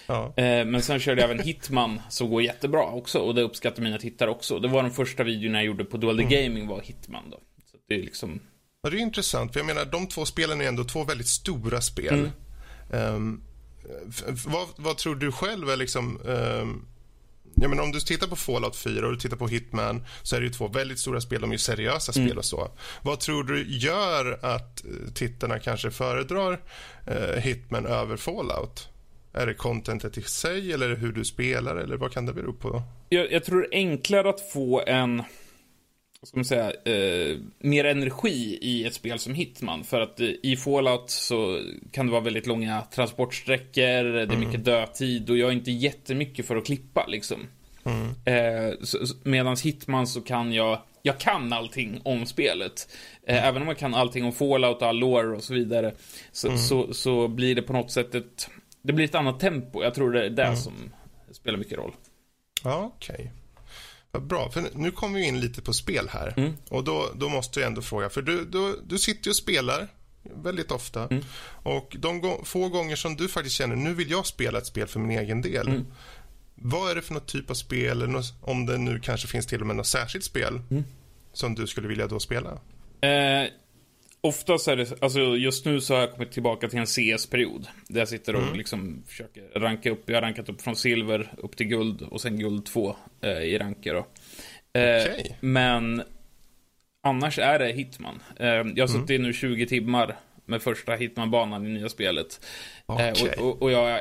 Ja. 0.08 0.34
Eh, 0.38 0.66
men 0.66 0.82
sen 0.82 1.00
körde 1.00 1.22
jag 1.22 1.32
även 1.32 1.46
Hitman 1.46 2.02
som 2.10 2.30
går 2.30 2.42
jättebra 2.42 2.84
också 2.84 3.20
och 3.20 3.36
det 3.36 3.42
uppskattar 3.42 3.84
mina 3.84 3.98
tittare 3.98 4.30
också. 4.30 4.60
Det 4.60 4.68
var 4.68 4.84
den 4.84 4.92
första 4.92 5.24
videon 5.24 5.54
jag 5.54 5.64
gjorde 5.66 5.86
på 5.86 5.98
Dual 5.98 6.20
mm. 6.20 6.32
Gaming 6.32 6.68
var 6.68 6.82
Hitman 6.82 7.30
då. 7.30 7.38
Så 7.72 7.78
det 7.88 7.96
är 7.96 8.04
liksom... 8.04 8.40
Ja, 8.82 8.90
det 8.90 8.98
är 8.98 9.00
intressant 9.00 9.54
för 9.54 9.60
jag 9.60 9.68
menar 9.68 9.86
de 9.86 10.08
två 10.08 10.26
spelen 10.26 10.62
är 10.62 10.68
ändå 10.68 10.84
två 10.84 11.04
väldigt 11.04 11.28
stora 11.28 11.82
spel. 11.82 12.14
Mm. 12.14 12.30
Um, 12.90 13.42
vad, 14.46 14.68
vad, 14.76 14.98
tror 14.98 15.16
du 15.16 15.32
själv 15.32 15.70
är 15.70 15.78
liksom 15.78 16.20
um, 16.24 16.86
jag 17.62 17.70
menar, 17.70 17.84
om 17.84 17.92
du 17.92 18.00
tittar 18.00 18.28
på 18.28 18.36
Fallout 18.36 18.76
4 18.76 19.06
och 19.06 19.12
du 19.12 19.20
tittar 19.20 19.38
på 19.38 19.48
Hitman 19.48 20.06
så 20.24 20.36
är 20.36 20.40
det 20.40 20.46
ju 20.46 20.54
två 20.54 20.68
väldigt 20.68 21.00
stora 21.00 21.22
spel. 21.22 21.42
De 21.42 21.50
är 21.50 21.54
ju 21.54 21.60
seriösa 21.60 22.12
spel 22.12 22.26
mm. 22.26 22.38
och 22.38 22.46
så. 22.46 22.72
Vad 23.02 23.20
tror 23.20 23.44
du 23.44 23.66
gör 23.78 24.40
att 24.42 24.86
eh, 24.86 25.14
tittarna 25.14 25.60
kanske 25.60 25.92
föredrar 25.92 26.60
eh, 27.08 27.42
Hitman 27.42 27.86
över 27.86 28.18
Fallout? 28.18 28.90
Är 29.34 29.46
det 29.46 29.54
contentet 29.54 30.18
i 30.18 30.22
sig 30.22 30.74
eller 30.74 30.96
hur 30.96 31.12
du 31.12 31.26
spelar 31.26 31.76
eller 31.76 31.98
vad 31.98 32.12
kan 32.12 32.26
det 32.26 32.34
bero 32.34 32.54
på? 32.54 32.84
Jag, 33.10 33.32
jag 33.32 33.44
tror 33.44 33.62
det 33.62 33.68
är 33.68 33.78
enklare 33.78 34.30
att 34.30 34.52
få 34.52 34.84
en 34.88 35.24
ska 36.28 36.38
man 36.38 36.46
säga, 36.46 36.72
eh, 36.86 37.38
mer 37.60 37.86
energi 37.86 38.58
i 38.62 38.86
ett 38.86 38.94
spel 38.94 39.20
som 39.20 39.34
Hitman. 39.34 39.84
För 39.84 40.02
att 40.02 40.20
eh, 40.20 40.30
i 40.44 40.56
Fallout 40.56 41.10
så 41.10 41.62
kan 41.92 42.06
det 42.06 42.12
vara 42.12 42.22
väldigt 42.22 42.48
långa 42.48 42.82
transportsträckor, 42.82 44.04
det 44.04 44.22
är 44.22 44.24
mm. 44.24 44.40
mycket 44.40 44.66
dödtid 44.66 45.30
och 45.30 45.38
jag 45.38 45.50
är 45.50 45.54
inte 45.54 45.72
jättemycket 45.72 46.46
för 46.46 46.56
att 46.56 46.66
klippa 46.66 47.06
liksom. 47.08 47.48
Mm. 47.84 48.08
Eh, 48.26 48.74
Medan 49.24 49.56
Hitman 49.64 50.08
så 50.08 50.22
kan 50.22 50.54
jag, 50.54 50.82
jag 51.02 51.18
kan 51.18 51.54
allting 51.54 52.02
om 52.04 52.26
spelet. 52.26 52.90
Eh, 53.28 53.38
mm. 53.38 53.50
Även 53.50 53.62
om 53.62 53.68
jag 53.68 53.78
kan 53.78 53.96
allting 53.96 54.26
om 54.26 54.34
Fallout 54.34 54.82
och 54.82 54.88
all 54.88 55.00
lore 55.00 55.36
och 55.36 55.44
så 55.44 55.54
vidare. 55.54 55.94
Så, 56.32 56.48
mm. 56.48 56.60
så, 56.60 56.94
så, 56.94 57.28
blir 57.28 57.56
det 57.56 57.62
på 57.62 57.74
något 57.74 57.92
sätt 57.92 58.16
ett, 58.16 58.50
det 58.82 58.94
blir 58.94 59.06
ett 59.06 59.16
annat 59.16 59.40
tempo. 59.40 59.84
Jag 59.84 59.94
tror 59.94 60.12
det 60.12 60.26
är 60.26 60.30
det 60.30 60.44
mm. 60.44 60.56
som 60.56 60.74
spelar 61.32 61.58
mycket 61.58 61.78
roll. 61.78 61.94
Ja, 62.64 62.92
okej. 62.96 63.16
Okay. 63.16 63.28
Bra, 64.20 64.52
för 64.52 64.64
nu 64.74 64.92
kommer 64.92 65.20
vi 65.20 65.26
in 65.26 65.40
lite 65.40 65.62
på 65.62 65.74
spel 65.74 66.10
här. 66.10 66.34
Mm. 66.38 66.54
Och 66.70 66.84
då, 66.84 67.10
då 67.16 67.30
måste 67.30 67.60
jag 67.60 67.68
ändå 67.68 67.82
fråga, 67.82 68.10
för 68.10 68.22
du, 68.22 68.46
du, 68.46 68.80
du 68.86 68.98
sitter 68.98 69.28
ju 69.28 69.30
och 69.30 69.36
spelar 69.36 69.88
väldigt 70.44 70.72
ofta. 70.72 71.08
Mm. 71.08 71.24
Och 71.64 71.96
de 72.00 72.40
få 72.44 72.70
gånger 72.70 72.96
som 72.96 73.16
du 73.16 73.28
faktiskt 73.28 73.56
känner, 73.56 73.76
nu 73.76 73.94
vill 73.94 74.12
jag 74.12 74.26
spela 74.26 74.58
ett 74.58 74.66
spel 74.66 74.88
för 74.88 75.00
min 75.00 75.20
egen 75.20 75.42
del. 75.42 75.68
Mm. 75.68 75.86
vad 76.56 76.92
är 76.92 76.96
det 76.96 77.02
för 77.02 77.14
något 77.14 77.28
typ 77.28 77.50
av 77.50 77.54
spel, 77.54 78.02
eller 78.02 78.24
om 78.42 78.66
det 78.66 78.78
nu 78.78 79.00
kanske 79.00 79.28
finns 79.28 79.46
till 79.46 79.62
och 79.62 79.68
med 79.68 79.76
något 79.76 79.88
särskilt 79.88 80.26
spel 80.26 80.62
mm. 80.72 80.84
som 81.34 81.56
du 81.56 81.68
skulle 81.68 81.88
vilja 81.88 82.08
då 82.08 82.20
spela? 82.20 82.50
Eh, 83.02 83.50
oftast 84.28 84.68
är 84.68 84.76
det, 84.76 85.02
alltså 85.02 85.20
just 85.20 85.66
nu 85.66 85.82
så 85.82 85.94
har 85.94 86.02
jag 86.02 86.12
kommit 86.12 86.32
tillbaka 86.32 86.70
till 86.70 86.80
en 86.80 86.86
CS-period. 86.86 87.68
Där 87.88 88.00
jag 88.00 88.08
sitter 88.08 88.36
och 88.36 88.44
mm. 88.44 88.58
liksom 88.58 89.04
försöker 89.08 89.60
ranka 89.60 89.92
upp. 89.92 90.04
Jag 90.06 90.16
har 90.16 90.22
rankat 90.22 90.50
upp 90.50 90.62
från 90.62 90.76
silver 90.76 91.34
upp 91.38 91.58
till 91.58 91.68
guld 91.68 92.02
och 92.02 92.22
sen 92.22 92.40
guld 92.40 92.66
2 92.66 92.96
eh, 93.22 93.32
i 93.32 93.58
ranker 93.58 93.94
då. 93.94 94.08
Eh, 94.80 95.02
okay. 95.02 95.32
Men 95.40 96.04
annars 97.04 97.40
är 97.40 97.60
det 97.60 97.72
Hitman. 97.72 98.20
Eh, 98.40 98.48
jag 98.48 98.80
har 98.80 98.88
suttit 98.88 99.10
mm. 99.10 99.22
nu 99.22 99.34
20 99.34 99.68
timmar 99.68 100.16
med 100.46 100.62
första 100.62 100.96
Hitman-banan 100.96 101.66
i 101.66 101.70
nya 101.70 101.90
spelet. 101.90 102.46
Okay. 102.86 103.10
Eh, 103.10 103.40
och, 103.40 103.48
och, 103.48 103.62
och 103.62 103.72
jag, 103.72 104.00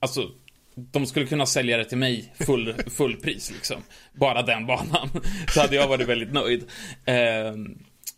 alltså 0.00 0.30
de 0.74 1.06
skulle 1.06 1.26
kunna 1.26 1.46
sälja 1.46 1.76
det 1.76 1.84
till 1.84 1.98
mig 1.98 2.32
full, 2.46 2.74
full 2.90 3.16
pris 3.16 3.50
liksom. 3.50 3.82
Bara 4.12 4.42
den 4.42 4.66
banan. 4.66 5.08
Så 5.48 5.60
hade 5.60 5.76
jag 5.76 5.88
varit 5.88 6.08
väldigt 6.08 6.32
nöjd. 6.32 6.64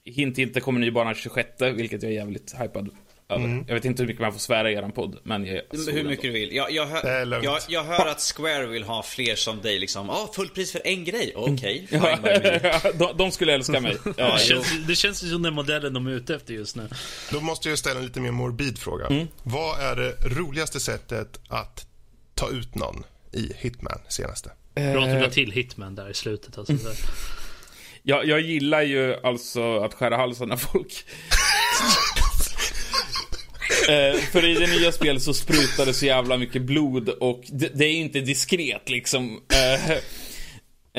Eh, 0.05 0.15
hint 0.15 0.39
inte 0.39 0.61
kommer 0.61 0.81
ny 0.81 0.91
bana 0.91 1.15
26, 1.15 1.49
vilket 1.61 2.03
jag 2.03 2.13
är 2.13 2.17
jävligt 2.17 2.55
hypad 2.59 2.91
över. 3.29 3.45
Mm. 3.45 3.65
Jag 3.69 3.75
vet 3.75 3.85
inte 3.85 4.03
hur 4.03 4.07
mycket 4.09 4.23
man 4.23 4.33
får 4.33 4.41
svära 4.41 4.71
i 4.71 4.75
eran 4.75 4.93
podd, 4.93 5.19
men 5.23 5.47
jag 5.47 5.63
Hur 5.93 6.05
mycket 6.05 6.23
du 6.23 6.31
vill. 6.31 6.55
Jag, 6.55 6.71
jag, 6.71 6.87
hör, 6.87 7.43
jag, 7.45 7.61
jag, 7.69 7.85
hör 7.85 8.07
att 8.07 8.21
Square 8.37 8.67
vill 8.67 8.83
ha 8.83 9.03
fler 9.03 9.37
som 9.37 9.61
dig 9.61 9.79
liksom. 9.79 10.07
Ja, 10.07 10.31
ah, 10.39 10.45
pris 10.55 10.73
för 10.73 10.81
en 10.85 11.05
grej. 11.05 11.33
Okej. 11.37 11.87
Okay. 11.91 12.01
Ja, 12.63 12.81
de, 12.95 13.17
de, 13.17 13.31
skulle 13.31 13.55
älska 13.55 13.81
mig. 13.81 13.97
Ja, 14.17 14.33
det, 14.33 14.39
känns, 14.39 14.87
det 14.87 14.95
känns 14.95 15.31
som 15.31 15.43
den 15.43 15.55
modellen 15.55 15.93
de 15.93 16.07
är 16.07 16.11
ute 16.11 16.35
efter 16.35 16.55
just 16.55 16.77
nu. 16.77 16.89
Då 17.33 17.41
måste 17.41 17.69
jag 17.69 17.79
ställa 17.79 18.01
en 18.01 18.07
lite 18.07 18.21
mer 18.21 18.31
morbid 18.31 18.79
fråga. 18.79 19.07
Mm. 19.07 19.27
Vad 19.43 19.81
är 19.81 19.97
det 19.97 20.15
roligaste 20.39 20.81
sättet 20.81 21.41
att 21.49 21.87
ta 22.35 22.51
ut 22.51 22.75
någon 22.75 23.05
i 23.33 23.53
Hitman 23.57 23.99
senaste? 24.09 24.51
Bra 24.75 25.05
att 25.05 25.11
du 25.11 25.21
la 25.21 25.31
till 25.31 25.51
Hitman 25.53 25.95
där 25.95 26.11
i 26.11 26.15
slutet. 26.15 26.59
Alltså. 26.59 26.73
Jag, 28.07 28.27
jag 28.29 28.41
gillar 28.41 28.83
ju 28.83 29.17
alltså 29.23 29.77
att 29.77 29.95
skära 29.95 30.17
halsen 30.17 30.53
av 30.53 30.57
folk. 30.57 30.93
eh, 33.89 34.21
för 34.21 34.45
i 34.45 34.55
det 34.55 34.67
nya 34.67 34.93
spelet 34.93 35.23
så 35.23 35.35
sprutar 35.35 35.87
det 35.87 35.95
så 35.95 36.07
jävla 36.07 36.37
mycket 36.37 36.63
blod 36.63 37.09
och 37.09 37.45
det, 37.49 37.69
det 37.75 37.85
är 37.85 37.95
inte 37.95 38.21
diskret 38.21 38.91
liksom. 38.91 39.41
Eh, 39.53 39.91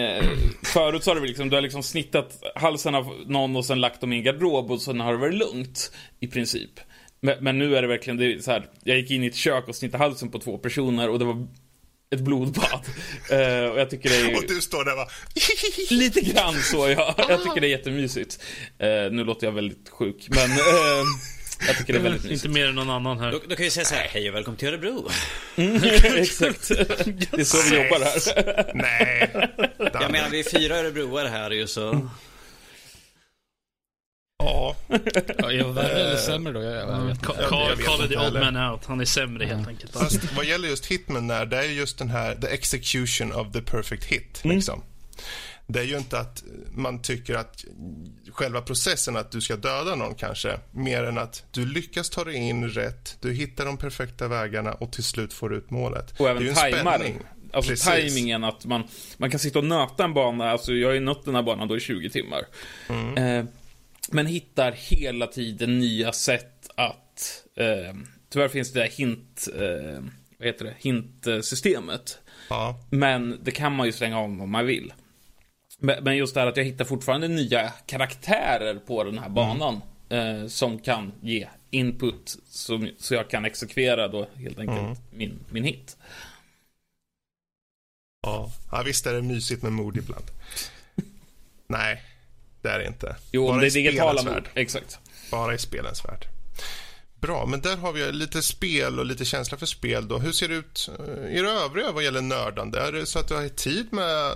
eh, 0.04 0.26
förut 0.64 1.04
så 1.04 1.12
har 1.12 1.16
det 1.16 1.28
liksom, 1.28 1.50
du 1.50 1.56
har 1.56 1.62
liksom 1.62 1.84
snittat 1.84 2.44
halsen 2.56 2.96
av 2.96 3.14
någon 3.28 3.56
och 3.56 3.66
sen 3.66 3.82
lagt 3.82 4.02
dem 4.02 4.14
i 4.14 4.16
en 4.16 4.24
garderob 4.24 4.72
och 4.72 4.82
sen 4.82 5.00
har 5.00 5.12
det 5.12 5.20
varit 5.20 5.34
lugnt. 5.34 5.92
I 6.20 6.28
princip. 6.28 6.80
Men, 7.22 7.44
men 7.44 7.58
nu 7.58 7.76
är 7.76 7.82
det 7.82 7.88
verkligen, 7.88 8.18
det 8.18 8.44
så 8.44 8.52
här, 8.52 8.70
jag 8.84 8.98
gick 8.98 9.12
in 9.12 9.24
i 9.24 9.28
ett 9.28 9.36
kök 9.36 9.68
och 9.68 9.76
snittade 9.76 10.04
halsen 10.04 10.30
på 10.30 10.40
två 10.40 10.58
personer 10.58 11.10
och 11.10 11.20
det 11.20 11.26
var 11.26 11.48
ett 12.14 12.22
blodbad. 12.22 12.82
Uh, 13.32 13.70
och 13.70 13.80
jag 13.80 13.90
tycker 13.90 14.10
det 14.10 14.16
är... 14.16 14.36
Och 14.38 14.44
du 14.48 14.62
står 14.62 14.86
där 14.86 14.96
va? 14.96 15.08
Lite 15.90 16.22
grann 16.22 16.62
så, 16.62 16.90
ja. 16.90 17.16
Jag 17.30 17.44
tycker 17.44 17.62
det 17.62 17.68
är 17.68 17.70
jättemysigt. 17.70 18.40
Uh, 18.84 19.12
nu 19.12 19.24
låter 19.24 19.48
jag 19.48 19.52
väldigt 19.52 19.90
sjuk, 19.90 20.28
men... 20.30 20.52
Uh, 20.52 21.06
jag 21.68 21.78
tycker 21.78 21.94
det 21.94 22.00
är 22.00 22.04
väldigt 22.04 22.24
mysigt. 22.24 22.46
Inte 22.46 22.60
mer 22.60 22.68
än 22.68 22.76
någon 22.76 22.90
annan 22.90 23.20
här. 23.20 23.32
Då, 23.32 23.40
då 23.48 23.56
kan 23.56 23.64
vi 23.64 23.70
säga 23.70 23.86
så 23.86 23.96
här, 23.96 24.08
hej 24.08 24.30
och 24.30 24.36
välkommen 24.36 24.58
till 24.58 24.68
Örebro. 24.68 25.10
Mm, 25.56 25.76
exakt. 26.04 26.68
Det 26.68 27.40
är 27.40 27.44
så 27.44 27.70
vi 27.70 27.84
jobbar 27.84 28.00
här. 28.00 28.72
Nej. 28.74 29.30
Jag 29.94 30.12
menar, 30.12 30.30
vi 30.30 30.40
är 30.40 30.60
fyra 30.60 30.78
örebroare 30.78 31.28
här 31.28 31.52
ju 31.52 31.68
så... 31.68 32.10
Ja. 34.46 34.76
ja 35.38 35.52
jag 35.52 35.68
var 35.68 35.84
eller 35.84 36.18
sämre 36.18 36.54
då? 36.54 36.64
Jag, 36.64 36.90
jag 36.90 37.06
vet 37.06 37.22
Carl 37.22 38.02
är 38.04 38.08
the 38.08 38.18
odd 38.18 38.34
man 38.34 38.72
out. 38.72 38.86
Han 38.86 39.02
är 39.02 39.06
sämre 39.06 39.46
helt 39.46 39.68
enkelt. 39.68 39.94
Fast 39.94 40.34
vad 40.36 40.46
gäller 40.46 40.68
just 40.68 40.86
Hitman 40.86 41.28
där, 41.28 41.46
det 41.46 41.58
är 41.58 41.64
just 41.64 41.98
den 41.98 42.10
här 42.10 42.36
the 42.36 42.48
execution 42.48 43.34
of 43.34 43.52
the 43.54 43.62
perfect 43.62 44.04
hit. 44.06 44.42
Mm. 44.44 44.56
Liksom. 44.56 44.82
Det 45.68 45.80
är 45.80 45.84
ju 45.84 45.98
inte 45.98 46.20
att 46.20 46.44
man 46.72 47.02
tycker 47.02 47.36
att 47.36 47.66
själva 48.32 48.62
processen 48.62 49.18
att 49.18 49.32
du 49.32 49.42
ska 49.42 49.56
döda 49.56 49.96
någon 49.96 50.16
kanske, 50.16 50.60
mer 50.72 51.04
än 51.04 51.18
att 51.18 51.44
du 51.52 51.66
lyckas 51.66 52.10
ta 52.10 52.24
dig 52.24 52.36
in 52.36 52.70
rätt, 52.70 53.18
du 53.22 53.34
hittar 53.34 53.66
de 53.66 53.78
perfekta 53.78 54.28
vägarna 54.28 54.74
och 54.74 54.92
till 54.92 55.04
slut 55.04 55.34
får 55.34 55.54
ut 55.54 55.72
målet. 55.72 56.20
Och 56.20 56.30
även 56.30 56.56
tajmar. 56.56 57.02
Alltså 57.54 57.70
Precis. 57.70 57.86
tajmingen 57.86 58.44
att 58.44 58.66
man, 58.66 58.84
man 59.18 59.32
kan 59.32 59.40
sitta 59.40 59.60
och 59.60 59.66
nöta 59.66 60.04
en 60.04 60.14
bana, 60.14 60.52
alltså 60.52 60.74
jag 60.74 60.88
har 60.88 60.94
ju 60.94 61.00
nött 61.00 61.26
den 61.26 61.36
här 61.36 61.44
banan 61.44 61.68
då 61.68 61.78
i 61.78 61.80
20 61.80 62.10
timmar. 62.10 62.42
Mm. 62.90 63.18
Eh, 63.18 63.46
men 64.12 64.26
hittar 64.26 64.72
hela 64.72 65.28
tiden 65.28 65.80
nya 65.80 66.12
sätt 66.12 66.70
att... 66.76 67.46
Eh, 67.56 67.96
tyvärr 68.30 68.48
finns 68.48 68.74
det 68.74 68.86
hint... 68.86 69.48
Eh, 69.56 70.04
vad 70.38 70.48
heter 70.48 70.66
det? 70.66 70.76
Hintsystemet. 70.78 72.20
Ja. 72.50 72.80
Men 72.90 73.40
det 73.44 73.52
kan 73.52 73.76
man 73.76 73.86
ju 73.86 73.92
slänga 73.92 74.20
om 74.20 74.42
om 74.42 74.52
man 74.52 74.66
vill. 74.66 74.94
Men 75.80 76.18
just 76.18 76.34
det 76.34 76.40
här 76.40 76.48
att 76.48 76.58
jag 76.58 76.64
hittar 76.64 76.86
fortfarande 76.86 77.28
nya 77.28 77.70
karaktärer 77.70 78.76
på 78.76 79.04
den 79.04 79.18
här 79.18 79.30
banan. 79.30 79.74
Mm. 79.74 79.86
Eh, 80.10 80.48
som 80.48 80.80
kan 80.80 81.12
ge 81.22 81.48
input 81.70 82.38
som, 82.50 82.90
så 82.98 83.14
jag 83.14 83.30
kan 83.30 83.46
exekvera 83.46 84.08
då 84.08 84.28
helt 84.36 84.60
enkelt 84.60 84.80
mm. 84.80 84.98
min, 85.12 85.40
min 85.50 85.64
hit. 85.64 85.98
Ja. 88.22 88.52
ja, 88.72 88.84
visst 88.86 89.06
är 89.06 89.14
det 89.14 89.22
mysigt 89.22 89.64
med 89.64 89.72
mod 89.72 89.98
ibland. 89.98 90.26
Nej, 91.68 92.02
det 92.66 92.72
är 92.72 92.80
det 92.80 92.88
inte. 92.88 93.16
Jo, 93.32 93.48
Bara 93.48 93.62
det 93.62 93.68
är 93.68 93.72
digitala 93.72 94.24
mod. 94.24 94.44
Exakt. 94.54 95.00
Bara 95.32 95.54
i 95.54 95.58
spelens 95.58 96.06
värld. 96.06 96.28
Bra, 97.22 97.46
men 97.46 97.62
där 97.62 97.78
har 97.78 97.94
vi 97.94 98.12
lite 98.12 98.42
spel 98.42 99.00
och 99.00 99.06
lite 99.06 99.26
känsla 99.26 99.58
för 99.58 99.66
spel. 99.66 100.08
Då. 100.08 100.18
Hur 100.18 100.32
ser 100.32 100.48
det 100.48 100.56
ut 100.56 100.90
i 101.30 101.42
det 101.42 101.50
övriga 101.50 101.92
vad 101.92 102.04
gäller 102.04 102.22
nördande? 102.22 102.80
Är 102.80 102.92
det 102.92 103.06
så 103.06 103.20
att 103.20 103.28
du 103.28 103.34
har 103.34 103.48
tid 103.50 103.94
med 103.94 104.32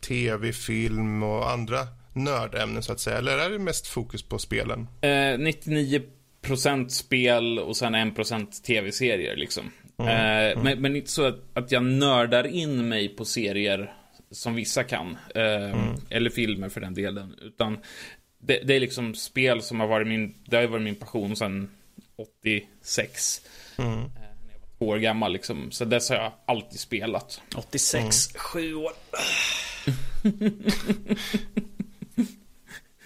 tv, 0.00 0.52
film 0.52 1.22
och 1.22 1.50
andra 1.50 1.86
nördämnen 2.12 2.82
så 2.82 2.92
att 2.92 3.00
säga? 3.00 3.18
Eller 3.18 3.38
är 3.38 3.50
det 3.50 3.58
mest 3.58 3.86
fokus 3.86 4.22
på 4.22 4.38
spelen? 4.38 4.88
Eh, 5.00 5.08
99% 5.08 6.88
spel 6.88 7.58
och 7.58 7.76
sen 7.76 7.94
1% 7.94 8.62
tv-serier 8.62 9.36
liksom. 9.36 9.70
Mm, 9.98 10.10
eh, 10.10 10.52
mm. 10.52 10.64
Men, 10.64 10.82
men 10.82 10.96
inte 10.96 11.10
så 11.10 11.24
att, 11.24 11.38
att 11.54 11.72
jag 11.72 11.84
nördar 11.84 12.46
in 12.46 12.88
mig 12.88 13.08
på 13.08 13.24
serier 13.24 13.92
som 14.36 14.54
vissa 14.54 14.84
kan. 14.84 15.16
Eh, 15.34 15.70
mm. 15.70 15.94
Eller 16.10 16.30
filmer 16.30 16.68
för 16.68 16.80
den 16.80 16.94
delen. 16.94 17.34
Utan 17.42 17.78
det, 18.38 18.60
det, 18.64 18.74
är 18.76 18.80
liksom 18.80 19.14
spel 19.14 19.62
som 19.62 19.80
har 19.80 19.86
varit 19.86 20.06
min, 20.06 20.34
det 20.44 20.56
har 20.56 20.66
varit 20.66 20.82
min 20.82 20.94
passion 20.94 21.36
sedan 21.36 21.70
86. 22.16 23.40
Mm. 23.78 23.92
Eh, 23.92 23.98
när 24.04 24.52
jag 24.52 24.60
var 24.60 24.78
två 24.78 24.86
år 24.86 24.98
gammal 24.98 25.32
liksom. 25.32 25.70
Så 25.70 25.84
dess 25.84 26.08
har 26.08 26.16
jag 26.16 26.32
alltid 26.46 26.80
spelat. 26.80 27.40
86, 27.56 27.94
mm. 27.94 28.40
sju 28.40 28.74
år. 28.74 28.92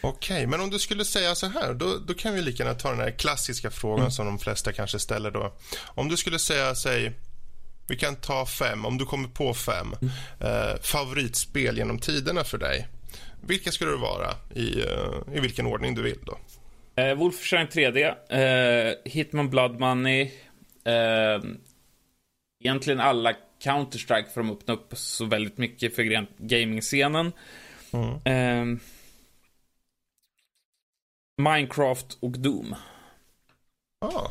Okej, 0.03 0.47
men 0.47 0.61
om 0.61 0.71
du 0.71 0.79
skulle 0.79 1.05
säga 1.05 1.35
så 1.35 1.47
här, 1.47 1.75
då, 1.75 1.99
då 2.07 2.15
kan 2.15 2.35
vi 2.35 2.43
lika 2.43 2.63
gärna 2.63 2.79
ta 2.79 2.91
den 2.91 3.01
här 3.01 3.11
klassiska 3.11 3.71
frågan 3.71 4.01
mm. 4.01 4.11
som 4.11 4.27
de 4.27 4.39
flesta 4.39 4.73
kanske 4.73 4.99
ställer 4.99 5.31
då. 5.31 5.53
Om 5.85 6.09
du 6.09 6.17
skulle 6.17 6.39
säga, 6.39 6.75
säg, 6.75 7.13
vi 7.91 7.97
kan 7.97 8.17
ta 8.17 8.47
fem, 8.47 8.85
om 8.85 8.99
du 8.99 9.07
kommer 9.07 9.29
på 9.29 9.55
fem 9.55 9.95
mm. 10.03 10.13
eh, 10.41 10.81
favoritspel 10.83 11.79
genom 11.79 11.99
tiderna 11.99 12.45
för 12.45 12.59
dig. 12.59 12.89
Vilka 13.47 13.71
skulle 13.71 13.91
det 13.91 13.97
vara 13.97 14.35
i, 14.55 14.83
uh, 14.83 15.37
i 15.37 15.41
vilken 15.41 15.67
ordning 15.67 15.95
du 15.95 16.03
vill 16.03 16.19
då? 16.23 16.39
Eh, 17.03 17.15
Wolfenstein 17.15 17.67
3D, 17.67 18.15
eh, 18.29 18.95
Hitman 19.05 19.51
Blood 19.51 19.81
Money, 19.81 20.31
eh, 20.85 21.43
egentligen 22.65 23.01
alla 23.01 23.35
Counter-Strike 23.63 24.29
för 24.35 24.41
att 24.41 24.51
öppna 24.51 24.75
upp 24.75 24.93
så 24.93 25.25
väldigt 25.25 25.59
mycket 25.59 25.97
för 25.97 26.27
gaming-scenen. 26.39 27.33
Mm. 27.93 28.15
Eh, 28.25 28.81
Minecraft 31.43 32.19
och 32.21 32.39
Doom. 32.39 32.75
Ah. 34.01 34.31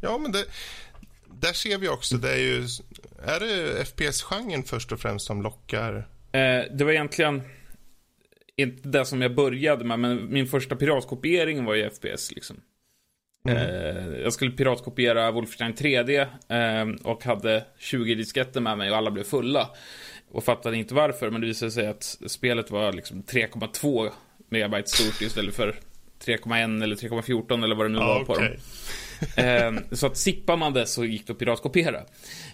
Ja, 0.00 0.18
men 0.18 0.32
det, 0.32 0.44
där 1.44 1.52
ser 1.52 1.78
vi 1.78 1.88
också, 1.88 2.16
det 2.16 2.32
är 2.32 2.38
ju... 2.38 2.62
Är 3.24 3.40
det 3.40 3.84
FPS-genren 3.84 4.62
först 4.62 4.92
och 4.92 5.00
främst 5.00 5.26
som 5.26 5.42
lockar? 5.42 6.08
Eh, 6.32 6.62
det 6.72 6.84
var 6.84 6.92
egentligen 6.92 7.42
inte 8.56 8.88
det 8.88 9.04
som 9.04 9.22
jag 9.22 9.34
började 9.34 9.84
med, 9.84 9.98
men 9.98 10.32
min 10.32 10.46
första 10.46 10.76
piratkopiering 10.76 11.64
var 11.64 11.74
ju 11.74 11.90
FPS 11.90 12.32
liksom. 12.32 12.56
Mm. 13.48 13.58
Eh, 13.58 14.18
jag 14.18 14.32
skulle 14.32 14.50
piratkopiera 14.50 15.30
Wolfenstein 15.30 15.74
3D 15.74 16.26
eh, 16.48 17.06
och 17.06 17.24
hade 17.24 17.64
20 17.78 18.14
disketter 18.14 18.60
med 18.60 18.78
mig 18.78 18.90
och 18.90 18.96
alla 18.96 19.10
blev 19.10 19.24
fulla. 19.24 19.70
Och 20.30 20.44
fattade 20.44 20.76
inte 20.76 20.94
varför, 20.94 21.30
men 21.30 21.40
det 21.40 21.46
visade 21.46 21.70
sig 21.70 21.86
att 21.86 22.18
spelet 22.26 22.70
var 22.70 22.92
liksom 22.92 23.22
3,2 23.22 24.10
megabyte 24.48 24.88
stort 24.88 25.20
istället 25.22 25.54
för 25.54 25.74
3,1 26.26 26.82
eller 26.82 26.96
3,14 26.96 27.64
eller 27.64 27.76
vad 27.76 27.86
det 27.86 27.92
nu 27.92 27.98
ah, 27.98 28.06
var 28.06 28.24
på 28.24 28.32
okay. 28.32 28.48
dem. 28.48 28.56
Eh, 29.36 29.72
så 29.92 30.06
att 30.06 30.16
sippar 30.16 30.56
man 30.56 30.72
det 30.72 30.86
så 30.86 31.04
gick 31.04 31.26
det 31.26 31.32
att 31.32 31.38
piratkopiera. 31.38 31.96
Mm. 31.98 32.06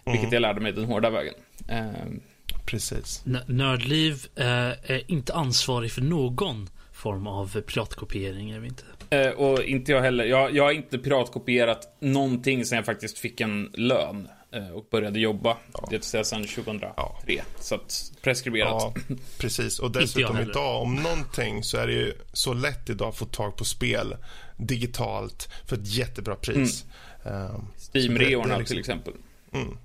Vilket 0.04 0.32
jag 0.32 0.42
lärde 0.42 0.60
mig 0.60 0.72
den 0.72 0.84
hårda 0.84 1.10
vägen. 1.10 1.34
Ehm. 1.68 2.20
Precis. 2.66 3.22
N 3.26 3.38
Nördliv 3.46 4.26
eh, 4.36 4.46
är 4.46 5.10
inte 5.10 5.34
ansvarig 5.34 5.92
för 5.92 6.02
någon 6.02 6.68
form 6.92 7.26
av 7.26 7.60
piratkopiering, 7.60 8.50
är 8.50 8.60
vi 8.60 8.68
inte? 8.68 8.84
Eh, 9.10 9.30
och 9.30 9.62
inte 9.62 9.92
jag 9.92 10.00
heller. 10.02 10.24
Jag, 10.24 10.56
jag 10.56 10.64
har 10.64 10.72
inte 10.72 10.98
piratkopierat 10.98 11.96
någonting 12.00 12.64
sen 12.64 12.76
jag 12.76 12.86
faktiskt 12.86 13.18
fick 13.18 13.40
en 13.40 13.70
lön. 13.74 14.28
Eh, 14.52 14.70
och 14.70 14.86
började 14.90 15.20
jobba. 15.20 15.56
Ja. 15.72 15.88
Det 15.90 16.04
sedan 16.04 16.46
2003. 16.46 16.92
Ja. 16.96 17.42
Så 17.60 17.74
att 17.74 18.12
preskriberat. 18.22 18.94
Ja, 19.08 19.14
precis. 19.38 19.78
Och 19.78 19.90
dessutom 20.00 20.38
idag, 20.38 20.82
om 20.82 20.94
någonting 20.96 21.64
så 21.64 21.76
är 21.76 21.86
det 21.86 21.92
ju 21.92 22.12
så 22.32 22.54
lätt 22.54 22.90
idag 22.90 23.08
att 23.08 23.16
få 23.16 23.26
tag 23.26 23.56
på 23.56 23.64
spel 23.64 24.16
digitalt 24.56 25.48
för 25.66 25.76
ett 25.76 25.86
jättebra 25.86 26.36
pris. 26.36 26.84
Mm. 27.24 27.54
Um, 27.54 27.68
Steam-reorna 27.76 28.58
liksom... 28.58 28.64
till 28.64 28.78
exempel. 28.78 29.14
Mm. 29.52 29.76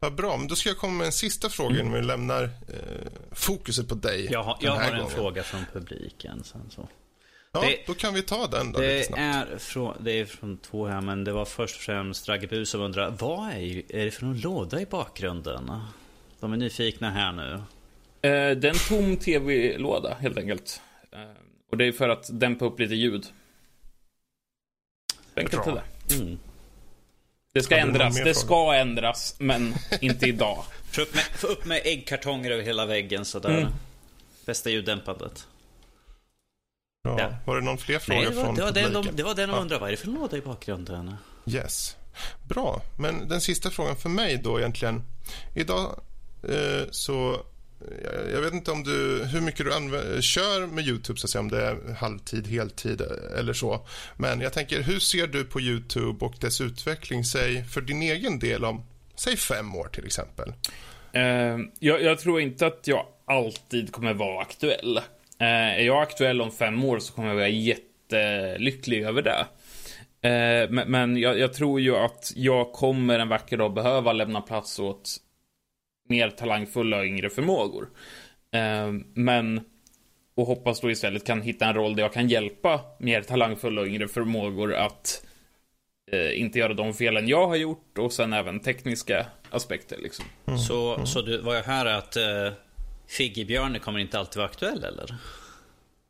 Vad 0.00 0.14
bra, 0.14 0.36
men 0.36 0.48
då 0.48 0.56
ska 0.56 0.68
jag 0.68 0.78
komma 0.78 0.92
med 0.92 1.06
en 1.06 1.12
sista 1.12 1.48
fråga 1.48 1.74
mm. 1.74 1.86
innan 1.86 2.00
vi 2.00 2.06
lämnar 2.06 2.44
eh, 2.44 3.08
fokuset 3.32 3.88
på 3.88 3.94
dig. 3.94 4.28
Jag 4.30 4.42
har, 4.42 4.58
jag 4.60 4.72
har 4.72 4.92
en 4.92 5.08
fråga 5.08 5.42
från 5.42 5.64
publiken 5.72 6.44
sen 6.44 6.70
så. 6.70 6.88
Ja, 7.62 7.68
det, 7.68 7.86
då 7.86 7.94
kan 7.94 8.14
vi 8.14 8.22
ta 8.22 8.46
den 8.46 8.72
då 8.72 8.80
det 8.80 9.10
är, 9.10 9.58
från, 9.58 9.96
det 10.00 10.12
är 10.12 10.24
från 10.24 10.58
två 10.58 10.86
här, 10.86 11.00
men 11.00 11.24
det 11.24 11.32
var 11.32 11.44
först 11.44 11.76
och 11.76 11.82
främst 11.82 12.28
Raggebu 12.28 12.66
som 12.66 12.80
undrar 12.80 13.10
Vad 13.10 13.50
är, 13.50 13.92
är 13.96 14.04
det 14.04 14.10
för 14.10 14.24
någon 14.24 14.40
låda 14.40 14.80
i 14.80 14.86
bakgrunden? 14.86 15.70
De 16.40 16.52
är 16.52 16.56
nyfikna 16.56 17.10
här 17.10 17.32
nu. 17.32 17.52
Eh, 18.22 18.56
det 18.56 18.68
är 18.68 18.70
en 18.70 18.88
tom 18.88 19.16
tv-låda 19.16 20.14
helt 20.20 20.38
enkelt. 20.38 20.80
Eh, 21.12 21.20
och 21.70 21.76
det 21.76 21.84
är 21.84 21.92
för 21.92 22.08
att 22.08 22.40
dämpa 22.40 22.64
upp 22.64 22.80
lite 22.80 22.94
ljud. 22.94 23.26
Enkelt 25.34 25.66
är 25.66 25.72
det. 25.72 26.14
Mm. 26.14 26.38
Det 27.52 27.62
ska 27.62 27.76
ändras. 27.76 28.24
Det 28.24 28.34
ska 28.34 28.74
ändras, 28.74 29.36
men 29.38 29.74
inte 30.00 30.26
idag. 30.26 30.64
Få 30.90 31.02
upp, 31.02 31.14
med, 31.14 31.24
upp 31.42 31.64
med 31.64 31.80
äggkartonger 31.84 32.50
över 32.50 32.62
hela 32.62 32.86
väggen 32.86 33.24
sådär. 33.24 33.58
Mm. 33.58 33.72
Bästa 34.46 34.70
ljuddämpandet. 34.70 35.46
Ja. 37.18 37.34
Var 37.44 37.56
det 37.56 37.62
någon 37.62 37.78
fler 37.78 37.98
frågor 37.98 38.20
Nej, 38.20 38.30
det 38.30 38.36
var, 38.36 38.44
från 38.44 38.54
det 38.54 38.62
var 38.62 38.68
publiken? 38.68 38.92
Den 38.92 39.02
de, 39.02 39.16
det 39.16 39.22
var 39.22 39.34
den 39.34 39.48
de 39.48 39.54
ja. 39.54 39.60
undrade. 39.62 39.80
Vad 39.80 39.88
är 39.88 39.90
det 39.90 39.96
för 39.96 40.08
låda 40.08 40.36
i 40.36 40.40
bakgrunden? 40.40 41.14
Yes. 41.46 41.96
Bra. 42.48 42.82
Men 42.98 43.28
den 43.28 43.40
sista 43.40 43.70
frågan 43.70 43.96
för 43.96 44.08
mig 44.08 44.40
då 44.44 44.58
egentligen. 44.58 45.02
Idag 45.54 46.00
eh, 46.42 46.90
så 46.90 47.44
jag 48.32 48.40
vet 48.40 48.52
inte 48.52 48.70
om 48.70 48.82
du, 48.82 49.24
hur 49.24 49.40
mycket 49.40 49.66
du 49.66 49.74
använder, 49.74 50.20
kör 50.20 50.66
med 50.66 50.86
Youtube, 50.86 51.18
så 51.18 51.26
att 51.26 51.30
säga, 51.30 51.40
om 51.40 51.48
det 51.48 51.64
är 51.64 51.94
halvtid, 51.94 52.46
heltid 52.46 53.00
eller 53.38 53.52
så. 53.52 53.86
Men 54.16 54.40
jag 54.40 54.52
tänker, 54.52 54.82
hur 54.82 54.98
ser 54.98 55.26
du 55.26 55.44
på 55.44 55.60
Youtube 55.60 56.24
och 56.24 56.34
dess 56.40 56.60
utveckling, 56.60 57.24
säg 57.24 57.64
för 57.64 57.80
din 57.80 58.02
egen 58.02 58.38
del 58.38 58.64
om, 58.64 58.82
säg 59.14 59.36
fem 59.36 59.76
år 59.76 59.88
till 59.88 60.06
exempel? 60.06 60.52
Uh, 61.16 61.22
jag, 61.78 62.02
jag, 62.02 62.18
tror 62.18 62.40
inte 62.40 62.66
att 62.66 62.80
jag 62.84 63.06
alltid 63.24 63.92
kommer 63.92 64.14
vara 64.14 64.42
aktuell. 64.42 65.00
Uh, 65.42 65.78
är 65.78 65.82
jag 65.82 66.02
aktuell 66.02 66.40
om 66.40 66.50
fem 66.50 66.84
år 66.84 66.98
så 66.98 67.12
kommer 67.12 67.28
jag 67.28 67.34
vara 67.34 67.48
jättelycklig 67.48 69.02
över 69.02 69.22
det. 69.22 69.46
Uh, 70.24 70.86
men, 70.86 71.16
jag, 71.16 71.52
tror 71.52 71.80
ju 71.80 71.96
att 71.96 72.32
jag 72.36 72.72
kommer 72.72 73.18
en 73.18 73.28
vacker 73.28 73.56
dag 73.56 73.74
behöva 73.74 74.12
lämna 74.12 74.40
plats 74.40 74.78
åt 74.78 75.16
mer 76.08 76.30
talangfulla 76.30 76.98
och 76.98 77.04
yngre 77.04 77.30
förmågor. 77.30 77.88
Eh, 78.54 78.92
men 79.14 79.60
och 80.34 80.46
hoppas 80.46 80.80
då 80.80 80.90
istället 80.90 81.26
kan 81.26 81.42
hitta 81.42 81.66
en 81.66 81.74
roll 81.74 81.96
där 81.96 82.02
jag 82.02 82.12
kan 82.12 82.28
hjälpa 82.28 82.80
mer 82.98 83.22
talangfulla 83.22 83.80
och 83.80 83.86
yngre 83.86 84.08
förmågor 84.08 84.74
att 84.74 85.24
eh, 86.12 86.40
inte 86.40 86.58
göra 86.58 86.74
de 86.74 86.94
felen 86.94 87.28
jag 87.28 87.46
har 87.46 87.56
gjort 87.56 87.98
och 87.98 88.12
sen 88.12 88.32
även 88.32 88.60
tekniska 88.60 89.26
aspekter. 89.50 89.98
Liksom. 89.98 90.24
Mm. 90.46 90.58
Så, 90.58 91.06
så 91.06 91.22
du, 91.22 91.38
vad 91.38 91.56
jag 91.56 91.62
hör 91.62 91.86
är 91.86 91.98
att 91.98 92.16
eh, 92.16 92.52
Figgibjörne 93.08 93.78
kommer 93.78 93.98
inte 93.98 94.18
alltid 94.18 94.36
vara 94.36 94.48
aktuell 94.48 94.84
eller? 94.84 95.14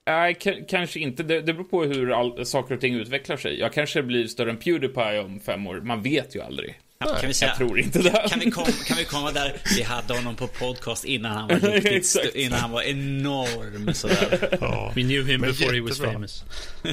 Nej, 0.06 0.38
kanske 0.68 1.00
inte. 1.00 1.22
Det, 1.22 1.40
det 1.40 1.52
beror 1.52 1.64
på 1.64 1.84
hur 1.84 2.12
all, 2.20 2.46
saker 2.46 2.74
och 2.74 2.80
ting 2.80 2.94
utvecklar 2.94 3.36
sig. 3.36 3.58
Jag 3.58 3.72
kanske 3.72 4.02
blir 4.02 4.26
större 4.26 4.50
än 4.50 4.56
Pewdiepie 4.56 5.20
om 5.20 5.40
fem 5.40 5.66
år. 5.66 5.80
Man 5.80 6.02
vet 6.02 6.36
ju 6.36 6.42
aldrig. 6.42 6.80
Kan 7.20 7.28
vi 7.28 7.34
säga, 7.34 7.48
jag 7.48 7.58
tror 7.58 7.78
inte 7.78 7.98
det. 7.98 8.26
Kan 8.30 8.40
vi, 8.40 8.50
kom, 8.50 8.64
kan 8.64 8.96
vi 8.96 9.04
komma 9.04 9.32
där? 9.32 9.56
Vi 9.76 9.82
hade 9.82 10.14
honom 10.14 10.36
på 10.36 10.46
podcast 10.46 11.04
innan 11.04 11.32
han 11.36 11.48
var 11.48 11.56
riktigt 11.80 12.34
innan 12.34 12.58
han 12.58 12.70
var 12.70 12.82
enorm 12.82 13.94
sådär. 13.94 14.58
Ja, 14.60 14.92
We 14.96 15.02
knew 15.02 15.26
him 15.26 15.40
before 15.40 15.76
jättebra. 15.76 15.76
he 15.76 15.80
was 15.80 15.98
famous. 16.00 16.44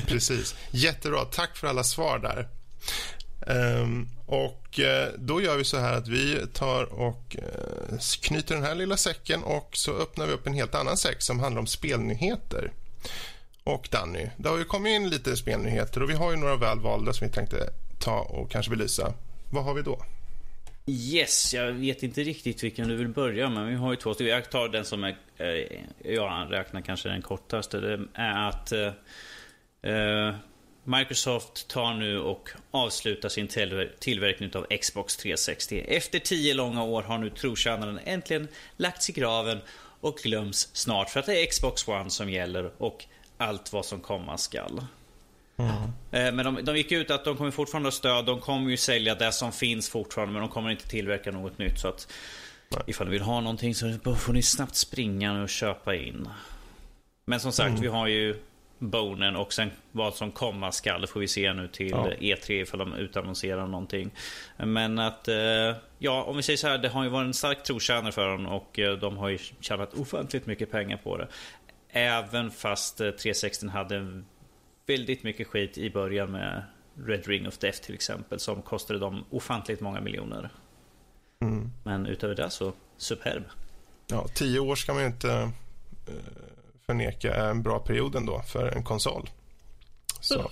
Precis. 0.08 0.56
Jättebra. 0.72 1.26
Tack 1.26 1.58
för 1.58 1.68
alla 1.68 1.84
svar 1.84 2.20
där. 2.20 2.48
Um, 3.48 4.10
och 4.26 4.80
uh, 4.80 5.20
då 5.20 5.42
gör 5.42 5.58
vi 5.58 5.64
så 5.64 5.78
här 5.78 5.94
att 5.94 6.08
vi 6.08 6.48
tar 6.54 6.84
och 6.84 7.36
uh, 7.40 8.00
knyter 8.22 8.56
den 8.56 8.64
här 8.64 8.76
lilla 8.76 8.98
säcken 8.98 9.44
och 9.44 9.70
så 9.74 9.92
öppnar 9.92 10.28
vi 10.28 10.34
upp 10.34 10.48
en 10.48 10.54
helt 10.54 10.76
annan 10.76 10.98
säck 10.98 11.22
som 11.22 11.40
handlar 11.40 11.60
om 11.60 11.68
spelnyheter. 11.68 12.72
Och 13.64 13.88
Danny, 13.92 14.30
det 14.38 14.50
har 14.50 14.58
ju 14.58 14.66
kommit 14.66 14.92
in 14.92 15.10
lite 15.10 15.38
spelnyheter 15.38 16.04
och 16.04 16.10
vi 16.10 16.14
har 16.14 16.32
ju 16.32 16.38
några 16.38 16.56
väl 16.56 16.80
valda 16.80 17.14
som 17.14 17.28
vi 17.28 17.34
tänkte 17.34 17.70
ta 18.00 18.20
och 18.20 18.52
kanske 18.52 18.70
belysa. 18.70 19.14
Vad 19.52 19.64
har 19.64 19.74
vi 19.74 19.82
då? 19.82 20.02
Yes, 20.88 21.54
jag 21.54 21.72
vet 21.72 22.04
inte 22.04 22.24
riktigt 22.24 22.64
vilken 22.64 22.88
du 22.88 22.96
vill 22.96 23.08
börja 23.08 23.50
med. 23.50 23.68
Vi 23.68 23.76
har 23.76 23.92
ju 23.92 23.96
två 23.96 24.14
stycken. 24.14 24.34
Jag 24.34 24.50
tar 24.50 24.70
den 24.70 24.86
som 24.86 25.04
är, 25.04 25.18
eh, 25.38 26.14
jag 26.14 26.52
räknar 26.52 26.82
kanske 26.82 27.10
den 27.10 27.22
kortaste. 27.22 27.80
Det 27.80 28.00
är 28.14 28.50
att 28.50 28.72
eh, 28.72 28.94
eh 29.92 30.36
Microsoft 30.88 31.67
tar 31.67 31.93
nu 31.93 32.19
och 32.19 32.50
avslutar 32.71 33.30
sin 33.30 33.48
tillverkning 34.00 34.56
av 34.56 34.78
Xbox 34.82 35.17
360. 35.17 35.86
Efter 35.88 36.19
tio 36.19 36.54
långa 36.54 36.84
år 36.84 37.04
har 37.04 37.17
nu 37.17 37.30
trotjänaren 37.30 38.00
äntligen 38.06 38.48
lagts 38.78 39.10
i 39.10 39.13
graven 39.13 39.62
och 40.00 40.17
glöms 40.17 40.69
snart 40.74 41.10
för 41.10 41.19
att 41.19 41.26
det 41.26 41.43
är 41.43 41.45
Xbox 41.45 41.88
One 41.88 42.10
som 42.10 42.30
gäller 42.30 42.71
och 42.78 43.06
allt 43.38 43.74
vad 43.74 43.86
som 43.86 44.00
komma 44.00 44.38
skall. 44.38 44.82
Mm. 45.58 46.36
Men 46.36 46.45
de, 46.45 46.65
de 46.65 46.78
gick 46.78 46.91
ut 46.91 47.12
att 47.12 47.26
de 47.26 47.38
kommer 47.38 47.52
fortfarande 47.52 47.88
ha 47.88 47.91
stöd. 47.91 48.26
De 48.26 48.39
kommer 48.39 48.69
ju 48.69 48.78
sälja 48.78 49.15
det 49.15 49.32
som 49.32 49.52
finns 49.52 49.89
fortfarande. 49.89 50.34
Men 50.34 50.41
de 50.41 50.50
kommer 50.50 50.69
inte 50.69 50.88
tillverka 50.88 51.32
något 51.32 51.58
nytt. 51.58 51.80
Så 51.80 51.88
att 51.88 52.08
Nej. 52.69 52.82
ifall 52.88 53.08
ni 53.08 53.12
vill 53.12 53.21
ha 53.21 53.41
någonting 53.41 53.76
så 53.76 53.98
får 54.15 54.34
ni 54.34 54.41
snabbt 54.41 54.76
springa 54.76 55.43
och 55.43 55.50
köpa 55.50 55.95
in. 55.95 56.30
Men 57.26 57.39
som 57.39 57.52
sagt, 57.52 57.69
mm. 57.69 57.82
vi 57.82 57.88
har 57.88 58.08
ju 58.08 58.36
Bonen 58.80 59.36
och 59.36 59.54
sen 59.54 59.72
vad 59.92 60.14
som 60.14 60.32
komma 60.32 60.72
skall 60.72 61.08
får 61.08 61.20
vi 61.20 61.28
se 61.28 61.54
nu 61.54 61.68
till 61.68 61.90
ja. 61.90 62.10
E3 62.20 62.52
ifall 62.52 62.80
de 62.80 62.94
utannonserar 62.94 63.68
någonting. 63.68 64.12
Men 64.58 65.00
att, 65.00 65.28
eh, 65.28 65.76
ja 65.98 66.24
om 66.24 66.38
vi 66.38 66.44
säger 66.44 66.58
så 66.58 66.68
här, 66.68 66.78
det 66.78 66.90
har 66.90 67.04
ju 67.04 67.10
varit 67.10 67.26
en 67.26 67.34
stark 67.34 67.64
trotjänare 67.64 68.12
för 68.12 68.28
dem 68.28 68.46
och 68.46 68.80
eh, 68.80 68.98
de 68.98 69.18
har 69.18 69.30
ju 69.30 69.38
tjänat 69.60 69.94
ofantligt 69.94 70.46
mycket 70.46 70.72
pengar 70.72 70.98
på 70.98 71.18
det. 71.18 71.28
Även 71.90 72.52
fast 72.52 72.98
360 72.98 73.68
hade 73.68 73.96
en 73.96 74.26
väldigt 74.86 75.24
mycket 75.24 75.48
skit 75.48 75.78
i 75.78 75.90
början 75.90 76.32
med 76.32 76.64
Red 77.06 77.28
Ring 77.28 77.48
of 77.48 77.58
Death 77.58 77.80
till 77.82 77.96
exempel 77.96 78.40
som 78.40 78.62
kostade 78.62 79.00
dem 79.00 79.26
ofantligt 79.30 79.82
många 79.82 80.02
miljoner. 80.02 80.50
Mm. 81.42 81.72
Men 81.84 82.06
utöver 82.06 82.36
det 82.36 82.50
så 82.50 82.74
superb. 82.98 83.44
Ja, 84.08 84.28
tio 84.34 84.60
år 84.60 84.76
ska 84.76 84.94
man 84.94 85.02
ju 85.02 85.08
inte 85.08 85.32
eh, 85.32 86.14
förneka 86.86 87.34
är 87.34 87.50
en 87.50 87.63
bra 87.63 87.80
period 87.80 88.15
ändå 88.15 88.41
för 88.41 88.67
en 88.67 88.84
konsol. 88.84 89.30
Så. 90.21 90.52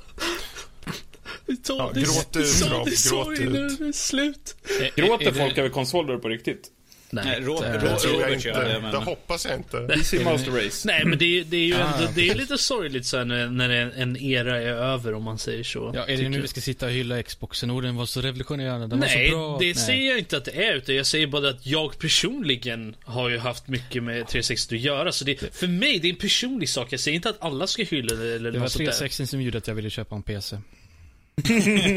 Ja, 1.67 1.91
gråt 1.93 2.35
ut, 2.35 2.61
Rob. 2.71 2.87
Gråt 3.11 3.39
ut. 3.39 4.55
Gråter 4.95 5.31
folk 5.31 5.57
över 5.57 5.69
konsoler 5.69 6.17
på 6.17 6.29
riktigt? 6.29 6.71
Nej, 7.13 7.41
Robert, 7.41 7.81
det 7.81 7.99
tror 7.99 8.21
jag 8.21 8.33
inte. 8.33 8.89
Det 8.91 8.97
hoppas 8.97 9.45
jag 9.45 9.55
inte. 9.55 9.77
Easy 9.77 10.23
Master 10.23 10.51
Race. 10.51 10.87
Nej, 10.87 11.05
men 11.05 11.17
det, 11.17 11.43
det 11.43 11.57
är 11.57 11.65
ju 11.65 11.75
ah, 11.75 11.93
ändå, 11.97 12.11
det 12.15 12.29
är 12.29 12.35
lite 12.35 12.57
sorgligt 12.57 13.05
så 13.05 13.23
när, 13.23 13.47
när 13.47 13.69
en 13.69 14.17
era 14.17 14.61
är 14.61 14.67
över 14.67 15.13
om 15.13 15.23
man 15.23 15.37
säger 15.37 15.63
så. 15.63 15.91
Ja, 15.95 16.05
är 16.07 16.17
det 16.17 16.29
nu 16.29 16.41
vi 16.41 16.47
ska 16.47 16.61
sitta 16.61 16.85
och 16.85 16.91
hylla 16.91 17.23
Xboxen 17.23 17.69
och 17.69 17.81
den 17.81 17.95
var 17.95 18.05
så 18.05 18.21
revolutionerande, 18.21 18.87
den 18.87 18.99
Nej, 18.99 19.31
var 19.31 19.37
så 19.37 19.47
bra. 19.49 19.57
det 19.59 19.65
Nej. 19.65 19.75
säger 19.75 20.09
jag 20.09 20.19
inte 20.19 20.37
att 20.37 20.45
det 20.45 20.65
är, 20.67 20.73
utan 20.75 20.95
jag 20.95 21.05
säger 21.05 21.27
bara 21.27 21.49
att 21.49 21.65
jag 21.65 21.99
personligen 21.99 22.95
har 23.03 23.29
ju 23.29 23.37
haft 23.37 23.67
mycket 23.67 24.03
med 24.03 24.27
360 24.27 24.75
att 24.75 24.81
göra. 24.81 25.11
Så 25.11 25.25
det, 25.25 25.55
för 25.55 25.67
mig, 25.67 25.99
det 25.99 26.07
är 26.07 26.09
en 26.09 26.15
personlig 26.15 26.69
sak. 26.69 26.93
Jag 26.93 26.99
säger 26.99 27.15
inte 27.15 27.29
att 27.29 27.41
alla 27.41 27.67
ska 27.67 27.83
hylla 27.83 28.15
det 28.15 28.35
eller 28.35 28.51
Det 28.51 28.59
var 28.59 28.67
360 28.67 29.27
som 29.27 29.41
gjorde 29.41 29.57
att 29.57 29.67
jag 29.67 29.75
ville 29.75 29.89
köpa 29.89 30.15
en 30.15 30.23
PC. 30.23 30.57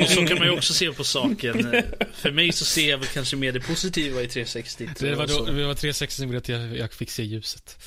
Och 0.02 0.08
så 0.08 0.26
kan 0.26 0.38
man 0.38 0.46
ju 0.46 0.50
också 0.50 0.74
se 0.74 0.92
på 0.92 1.04
saken. 1.04 1.82
För 2.12 2.30
mig 2.30 2.52
så 2.52 2.64
ser 2.64 2.90
jag 2.90 2.98
väl 2.98 3.08
kanske 3.08 3.36
mer 3.36 3.52
det 3.52 3.60
positiva 3.60 4.22
i 4.22 4.28
360. 4.28 4.88
Det 4.98 5.14
var, 5.14 5.26
då, 5.26 5.44
det 5.44 5.66
var 5.66 5.74
360 5.74 6.16
som 6.16 6.26
gjorde 6.26 6.38
att 6.38 6.48
jag, 6.48 6.76
jag 6.76 6.92
fick 6.92 7.10
se 7.10 7.22
ljuset. 7.22 7.78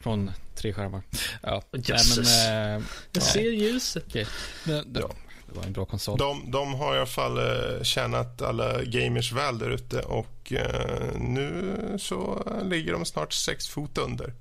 Från 0.00 0.30
tre 0.54 0.72
skärmar. 0.72 1.02
Ja. 1.42 1.62
Jösses. 1.72 2.18
Nej, 2.18 2.48
äh, 2.48 2.72
jag 2.72 2.82
ja. 3.12 3.20
ser 3.20 3.50
ljuset. 3.50 4.06
Okay. 4.06 4.26
Det, 4.64 4.72
det, 4.72 5.00
det, 5.00 5.02
var 5.46 5.64
en 5.64 5.72
bra 5.72 5.84
konsol. 5.84 6.18
De, 6.18 6.50
de 6.50 6.74
har 6.74 6.94
i 6.94 6.98
alla 6.98 7.06
fall 7.06 7.38
uh, 7.38 7.82
tjänat 7.82 8.42
alla 8.42 8.82
gamers 8.84 9.32
väl 9.32 9.58
där 9.58 9.70
ute 9.70 10.00
och 10.00 10.52
uh, 10.52 11.18
nu 11.18 11.76
så 11.98 12.46
ligger 12.64 12.92
de 12.92 13.04
snart 13.04 13.32
sex 13.32 13.68
fot 13.68 13.98
under. 13.98 14.34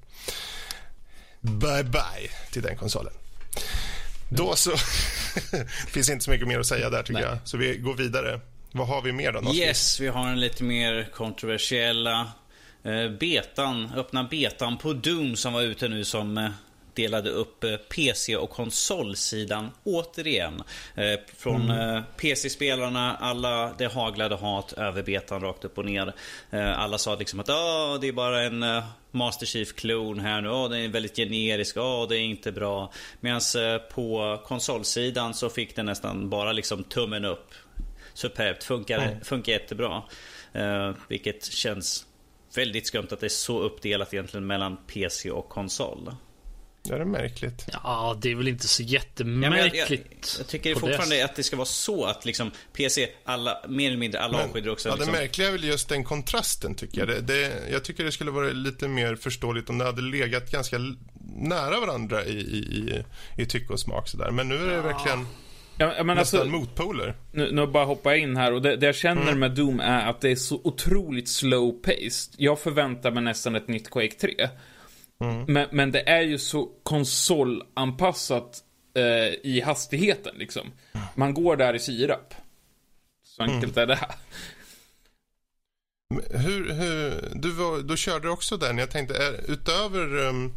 Bye 1.42 1.84
bye 1.84 2.30
till 2.52 2.62
den 2.62 2.78
konsolen. 2.78 3.14
Då 4.34 4.56
så. 4.56 4.72
det 5.52 5.68
finns 5.88 6.10
inte 6.10 6.26
så 6.26 6.32
mycket 6.32 6.48
mer 6.48 6.60
att 6.60 6.68
säga 6.68 6.90
där 6.90 7.04
tycker 7.04 7.22
Nej. 7.22 7.30
jag. 7.30 7.38
Så 7.44 7.58
vi 7.58 7.78
går 7.78 7.94
vidare. 7.94 8.40
Vad 8.72 8.88
har 8.88 9.02
vi 9.02 9.12
mer 9.12 9.32
då? 9.32 9.54
Yes, 9.54 10.00
vi 10.00 10.08
har 10.08 10.28
en 10.28 10.40
lite 10.40 10.64
mer 10.64 11.10
kontroversiella 11.14 12.32
eh, 12.84 13.10
betan, 13.20 13.92
öppna 13.96 14.24
betan 14.24 14.78
på 14.78 14.94
Doom 14.94 15.36
som 15.36 15.54
var 15.54 15.62
ute 15.62 15.88
nu 15.88 16.06
som 16.06 16.38
eh, 16.38 16.50
delade 16.94 17.30
upp 17.30 17.64
eh, 17.64 17.76
PC 17.76 18.36
och 18.36 18.50
konsolsidan 18.50 19.72
återigen. 19.84 20.64
Eh, 20.96 21.20
från 21.38 21.72
mm. 21.72 22.04
PC-spelarna, 22.18 23.16
alla, 23.16 23.74
det 23.78 23.88
haglade 23.88 24.36
hat 24.36 24.74
över 24.74 25.04
betan 25.04 25.42
rakt 25.42 25.66
upp 25.66 25.78
och 25.78 25.86
ner. 25.86 26.14
Alla 26.52 26.98
sa 26.98 27.16
liksom 27.16 27.40
att 27.40 27.46
det 28.02 28.08
är 28.08 28.12
bara 28.12 28.42
en 28.42 28.66
Master 29.12 29.46
Chief-klon 29.46 30.20
här 30.20 30.42
nu. 30.42 30.50
Oh, 30.50 30.70
den 30.70 30.80
är 30.80 30.88
väldigt 30.88 31.16
generisk. 31.16 31.78
Oh, 31.78 32.08
det 32.10 32.18
är 32.18 32.22
inte 32.22 32.52
bra. 32.52 32.94
Medan 33.20 33.42
på 33.94 34.40
konsolsidan 34.46 35.34
så 35.34 35.50
fick 35.50 35.76
den 35.76 35.86
nästan 35.86 36.30
bara 36.30 36.52
liksom 36.52 36.84
tummen 36.84 37.26
upp. 37.26 37.54
Superbt. 38.14 38.64
Funkar, 38.64 39.00
mm. 39.00 39.22
funkar 39.22 39.52
jättebra. 39.52 40.04
vilket 41.08 41.46
känns 41.46 42.06
väldigt 42.56 42.88
skumt 42.88 43.08
att 43.12 43.20
det 43.20 43.28
är 43.28 43.30
så 43.30 43.60
uppdelat 43.60 44.14
egentligen 44.14 44.48
mellan 44.48 44.78
PC 44.88 45.32
och 45.32 45.50
konsol. 45.50 46.12
Ja, 46.84 46.96
det 46.96 47.02
är 47.02 47.06
märkligt. 47.06 47.66
Ja, 47.84 48.18
det 48.22 48.32
är 48.32 48.36
väl 48.36 48.48
inte 48.48 48.68
så 48.68 48.84
jättemärkligt. 48.84 49.76
Ja, 49.76 49.80
jag, 49.80 49.92
jag, 49.92 50.40
jag, 50.40 50.48
tycker 50.48 50.76
fortfarande 50.76 51.16
det. 51.16 51.22
att 51.22 51.36
det 51.36 51.44
ska 51.44 51.56
vara 51.56 51.66
så 51.66 52.06
att 52.06 52.26
liksom 52.26 52.52
PC, 52.74 53.10
alla, 53.24 53.58
mer 53.68 53.88
eller 53.88 53.98
mindre 53.98 54.20
alla 54.20 54.44
avskydar 54.44 54.72
också. 54.72 54.90
Ja, 54.90 54.96
liksom... 54.96 55.14
det 55.14 55.20
märkliga 55.20 55.48
är 55.48 55.52
väl 55.52 55.64
just 55.64 55.90
den 55.90 56.04
kontrasten 56.04 56.76
tycker 56.76 57.00
jag. 57.00 57.08
Det, 57.08 57.22
det, 57.22 57.70
jag 57.72 57.84
tycker 57.84 58.04
det 58.04 58.12
skulle 58.12 58.32
vara 58.32 58.48
lite 58.52 58.88
mer 58.88 59.16
förståeligt 59.16 59.70
om 59.70 59.78
det 59.78 59.86
hade 59.86 60.02
legat 60.02 60.52
ganska 60.52 60.78
nära 61.36 61.80
varandra 61.80 62.26
i, 62.26 62.38
i, 62.38 62.58
i, 62.58 63.04
i 63.42 63.46
tycke 63.46 63.74
och 63.74 63.80
smak 63.80 64.08
sådär. 64.08 64.32
Men 64.32 64.50
nu 64.50 64.56
är 64.56 64.68
det 64.68 64.74
ja. 64.74 64.82
verkligen 64.82 65.26
Ja, 65.78 66.04
men 66.04 66.18
Nästan 66.18 66.40
alltså, 66.40 66.58
motpoler. 66.58 67.16
Nu, 67.32 67.52
nu 67.52 67.68
bara 67.68 67.86
hoppa 67.86 68.16
in 68.16 68.38
här 68.38 68.54
och 68.54 68.62
det, 68.62 68.76
det 68.76 68.86
jag 68.86 68.96
känner 68.96 69.22
mm. 69.22 69.40
med 69.40 69.52
Doom 69.52 69.80
är 69.80 70.10
att 70.10 70.22
det 70.22 70.30
är 70.30 70.36
så 70.36 70.62
otroligt 70.64 71.30
slow 71.30 71.72
paced. 71.72 72.34
Jag 72.38 72.60
förväntar 72.60 73.12
mig 73.12 73.24
nästan 73.24 73.56
ett 73.56 73.68
nytt 73.68 73.90
Quake 73.90 74.16
3. 74.16 74.50
Mm. 75.22 75.46
Men, 75.48 75.68
men 75.72 75.92
det 75.92 76.10
är 76.10 76.22
ju 76.22 76.38
så 76.38 76.70
konsolanpassat 76.84 78.64
eh, 78.96 79.34
i 79.44 79.62
hastigheten 79.66 80.36
liksom. 80.38 80.72
Man 81.16 81.34
går 81.34 81.56
där 81.56 81.74
i 81.74 81.80
sirap. 81.80 82.34
Så 83.24 83.44
enkelt 83.44 83.78
mm. 83.78 83.84
är 83.84 83.88
det 83.88 83.96
här. 83.96 84.16
Hur, 86.30 86.74
hur, 86.74 87.30
du, 87.36 87.52
var, 87.52 87.80
du 87.80 87.98
körde 87.98 88.30
också 88.30 88.58
den. 88.58 88.78
Jag 88.78 88.92
tänkte, 88.92 89.16
är, 89.16 89.52
utöver 89.52 90.18
um, 90.18 90.54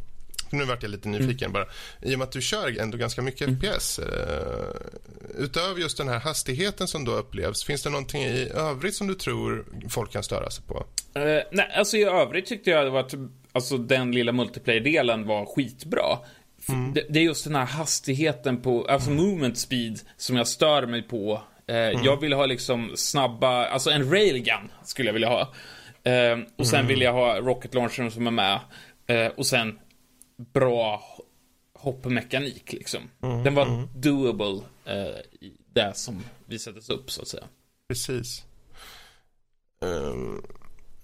nu 0.50 0.64
vart 0.64 0.82
jag 0.82 0.90
lite 0.90 1.08
nyfiken 1.08 1.50
mm. 1.50 1.52
bara. 1.52 1.66
I 2.02 2.14
och 2.14 2.18
med 2.18 2.26
att 2.26 2.32
du 2.32 2.42
kör 2.42 2.80
ändå 2.80 2.98
ganska 2.98 3.22
mycket 3.22 3.48
mm. 3.48 3.60
FPS. 3.60 3.98
Eh, 3.98 4.74
utöver 5.38 5.80
just 5.80 5.98
den 5.98 6.08
här 6.08 6.20
hastigheten 6.20 6.88
som 6.88 7.04
då 7.04 7.12
upplevs, 7.12 7.64
finns 7.64 7.82
det 7.82 7.90
någonting 7.90 8.22
i 8.22 8.50
övrigt 8.54 8.94
som 8.94 9.06
du 9.06 9.14
tror 9.14 9.64
folk 9.88 10.12
kan 10.12 10.22
störa 10.22 10.50
sig 10.50 10.64
på? 10.64 10.74
Uh, 11.18 11.42
nej, 11.52 11.72
alltså 11.76 11.96
i 11.96 12.04
övrigt 12.04 12.46
tyckte 12.46 12.70
jag 12.70 12.96
att 12.96 13.14
alltså, 13.54 13.78
den 13.78 14.12
lilla 14.12 14.32
multiplayer-delen 14.32 15.26
var 15.26 15.46
skitbra. 15.46 16.18
Mm. 16.68 16.94
Det, 16.94 17.06
det, 17.08 17.18
är 17.18 17.24
just 17.24 17.44
den 17.44 17.54
här 17.54 17.66
hastigheten 17.66 18.62
på, 18.62 18.84
alltså 18.84 19.10
mm. 19.10 19.24
movement 19.24 19.58
speed 19.58 20.00
som 20.16 20.36
jag 20.36 20.48
stör 20.48 20.86
mig 20.86 21.02
på. 21.02 21.32
Uh, 21.70 21.76
mm. 21.76 22.04
Jag 22.04 22.20
vill 22.20 22.32
ha 22.32 22.46
liksom 22.46 22.92
snabba, 22.94 23.66
alltså 23.66 23.90
en 23.90 24.10
railgun 24.10 24.70
skulle 24.84 25.08
jag 25.08 25.12
vilja 25.12 25.28
ha. 25.28 25.40
Uh, 25.40 26.44
och 26.56 26.66
sen 26.66 26.78
mm. 26.78 26.88
vill 26.88 27.00
jag 27.00 27.12
ha 27.12 27.40
rocket 27.40 27.74
launchern 27.74 28.10
som 28.10 28.26
är 28.26 28.30
med. 28.30 28.60
och 29.36 29.46
sen 29.46 29.78
bra 30.36 31.02
hoppmekanik 31.84 32.72
liksom. 32.72 33.00
Mm, 33.22 33.44
Den 33.44 33.54
var 33.54 33.66
mm. 33.66 33.88
doable 33.94 34.60
eh, 34.84 35.20
i 35.40 35.52
det 35.72 35.96
som 35.96 36.24
visades 36.46 36.90
upp 36.90 37.10
så 37.10 37.22
att 37.22 37.28
säga. 37.28 37.44
Precis. 37.88 38.44
Um, 39.80 40.46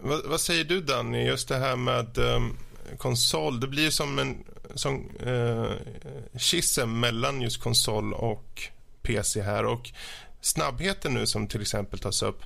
vad, 0.02 0.26
vad, 0.26 0.40
säger 0.40 0.64
du 0.64 0.80
Danny, 0.80 1.26
just 1.26 1.48
det 1.48 1.56
här 1.56 1.76
med 1.76 2.18
um, 2.18 2.56
konsol. 2.98 3.60
Det 3.60 3.66
blir 3.66 3.90
som 3.90 4.18
en 4.18 4.44
som, 4.74 5.10
uh, 5.26 5.72
schism 6.38 7.00
mellan 7.00 7.40
just 7.40 7.62
konsol 7.62 8.12
och 8.12 8.62
PC 9.02 9.42
här 9.42 9.64
och 9.64 9.90
snabbheten 10.40 11.14
nu 11.14 11.26
som 11.26 11.46
till 11.48 11.60
exempel 11.60 11.98
tas 11.98 12.22
upp. 12.22 12.42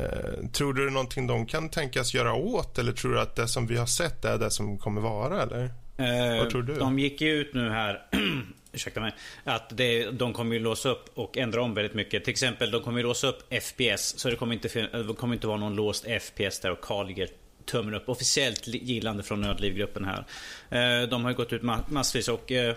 Uh, 0.00 0.48
tror 0.52 0.74
du 0.74 0.82
det 0.82 0.90
är 0.90 0.92
någonting 0.92 1.26
de 1.26 1.46
kan 1.46 1.68
tänkas 1.68 2.14
göra 2.14 2.34
åt 2.34 2.78
eller 2.78 2.92
tror 2.92 3.12
du 3.12 3.20
att 3.20 3.36
det 3.36 3.48
som 3.48 3.66
vi 3.66 3.76
har 3.76 3.86
sett 3.86 4.24
är 4.24 4.38
det 4.38 4.50
som 4.50 4.78
kommer 4.78 5.00
vara 5.00 5.42
eller? 5.42 5.64
Eh, 5.96 6.38
Vad 6.38 6.50
tror 6.50 6.62
du? 6.62 6.74
De 6.74 6.98
gick 6.98 7.20
ju 7.20 7.28
ut 7.28 7.54
nu 7.54 7.70
här 7.70 8.02
ursäkta 8.74 9.00
mig, 9.00 9.12
att 9.44 9.76
det, 9.76 10.10
de 10.10 10.32
kommer 10.32 10.54
ju 10.54 10.60
låsa 10.60 10.88
upp 10.88 11.10
och 11.14 11.38
ändra 11.38 11.62
om 11.62 11.74
väldigt 11.74 11.94
mycket. 11.94 12.24
Till 12.24 12.30
exempel, 12.30 12.70
de 12.70 12.82
kommer 12.82 12.98
ju 12.98 13.02
låsa 13.02 13.26
upp 13.26 13.54
FPS, 13.62 14.18
så 14.18 14.30
det 14.30 14.36
kommer 14.36 14.54
inte, 14.54 14.68
det 14.92 15.14
kommer 15.14 15.34
inte 15.34 15.46
vara 15.46 15.58
någon 15.58 15.76
låst 15.76 16.06
FPS 16.20 16.60
där 16.60 16.70
och 16.70 16.80
Carl 16.80 17.06
ligger 17.06 17.28
tummen 17.64 17.94
upp. 17.94 18.08
Officiellt 18.08 18.66
gillande 18.66 19.22
från 19.22 19.40
Nödlivgruppen 19.40 20.04
här. 20.04 20.24
Eh, 20.70 21.08
de 21.08 21.22
har 21.22 21.30
ju 21.30 21.36
gått 21.36 21.52
ut 21.52 21.62
massvis 21.88 22.28
och 22.28 22.52
eh, 22.52 22.76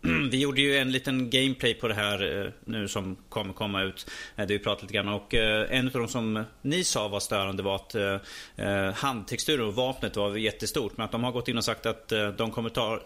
vi 0.30 0.40
gjorde 0.40 0.60
ju 0.60 0.76
en 0.76 0.92
liten 0.92 1.30
gameplay 1.30 1.74
på 1.74 1.88
det 1.88 1.94
här 1.94 2.44
eh, 2.44 2.50
nu 2.64 2.88
som 2.88 3.16
kommer 3.28 3.52
komma 3.52 3.82
ut. 3.82 4.10
Där 4.36 4.46
vi 4.46 4.58
pratade 4.58 4.82
lite 4.82 4.94
grann 4.94 5.08
och 5.08 5.34
en 5.34 5.86
av 5.86 5.92
de 5.92 6.08
som 6.08 6.44
ni 6.62 6.84
sa 6.84 7.08
var 7.08 7.20
störande 7.20 7.62
var 7.62 7.74
att 7.74 7.94
handtexturen 8.96 9.66
och 9.66 9.74
vapnet 9.74 10.16
var 10.16 10.36
jättestort. 10.36 10.96
Men 10.96 11.04
att 11.04 11.12
de 11.12 11.24
har 11.24 11.32
gått 11.32 11.48
in 11.48 11.58
och 11.58 11.64
sagt 11.64 11.86
att 11.86 12.12
de 12.36 12.50
kommer 12.50 12.70
ta 12.70 13.00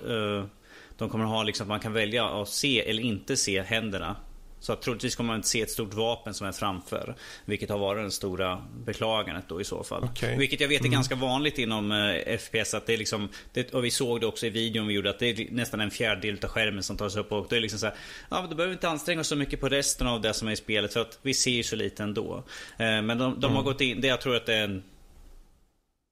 de 0.96 1.08
kommer 1.08 1.24
ha 1.24 1.42
liksom 1.42 1.64
att 1.64 1.68
man 1.68 1.80
kan 1.80 1.92
välja 1.92 2.24
att 2.24 2.48
se 2.48 2.90
eller 2.90 3.02
inte 3.02 3.36
se 3.36 3.62
händerna 3.62 4.16
så 4.60 4.72
att 4.72 4.82
troligtvis 4.82 5.16
kommer 5.16 5.26
man 5.26 5.36
inte 5.36 5.48
se 5.48 5.62
ett 5.62 5.70
stort 5.70 5.94
vapen 5.94 6.34
som 6.34 6.46
är 6.46 6.52
framför. 6.52 7.14
Vilket 7.44 7.70
har 7.70 7.78
varit 7.78 8.06
det 8.06 8.10
stora 8.10 8.62
beklagandet 8.84 9.44
då 9.48 9.60
i 9.60 9.64
så 9.64 9.84
fall. 9.84 10.04
Okay. 10.04 10.36
Vilket 10.36 10.60
jag 10.60 10.68
vet 10.68 10.80
är 10.80 10.84
mm. 10.84 10.92
ganska 10.92 11.14
vanligt 11.14 11.58
inom 11.58 11.92
eh, 11.92 12.38
FPS. 12.38 12.74
Att 12.74 12.86
det 12.86 12.92
är 12.92 12.96
liksom, 12.96 13.28
det, 13.52 13.74
och 13.74 13.84
vi 13.84 13.90
såg 13.90 14.20
det 14.20 14.26
också 14.26 14.46
i 14.46 14.50
videon 14.50 14.86
vi 14.86 14.94
gjorde. 14.94 15.10
Att 15.10 15.18
det 15.18 15.26
är 15.26 15.46
nästan 15.50 15.80
en 15.80 15.90
fjärdedel 15.90 16.38
av 16.44 16.48
skärmen 16.50 16.82
som 16.82 16.96
tas 16.96 17.16
upp. 17.16 17.32
Och 17.32 17.46
det 17.50 17.56
är 17.56 17.60
liksom 17.60 17.78
så 17.78 17.86
här, 17.86 17.94
ja 18.30 18.40
men 18.40 18.50
då 18.50 18.56
behöver 18.56 18.70
vi 18.70 18.76
inte 18.76 18.88
anstränga 18.88 19.20
oss 19.20 19.28
så 19.28 19.36
mycket 19.36 19.60
på 19.60 19.68
resten 19.68 20.06
av 20.06 20.20
det 20.20 20.34
som 20.34 20.48
är 20.48 20.52
i 20.52 20.56
spelet. 20.56 20.92
För 20.92 21.00
att 21.00 21.18
vi 21.22 21.34
ser 21.34 21.50
ju 21.50 21.62
så 21.62 21.76
lite 21.76 22.02
ändå. 22.02 22.44
Eh, 22.78 23.02
men 23.02 23.08
de, 23.08 23.16
de 23.16 23.44
mm. 23.44 23.56
har 23.56 23.62
gått 23.62 23.80
in, 23.80 24.00
det 24.00 24.08
jag 24.08 24.20
tror 24.20 24.36
att 24.36 24.46
det 24.46 24.54
är 24.54 24.64
en 24.64 24.82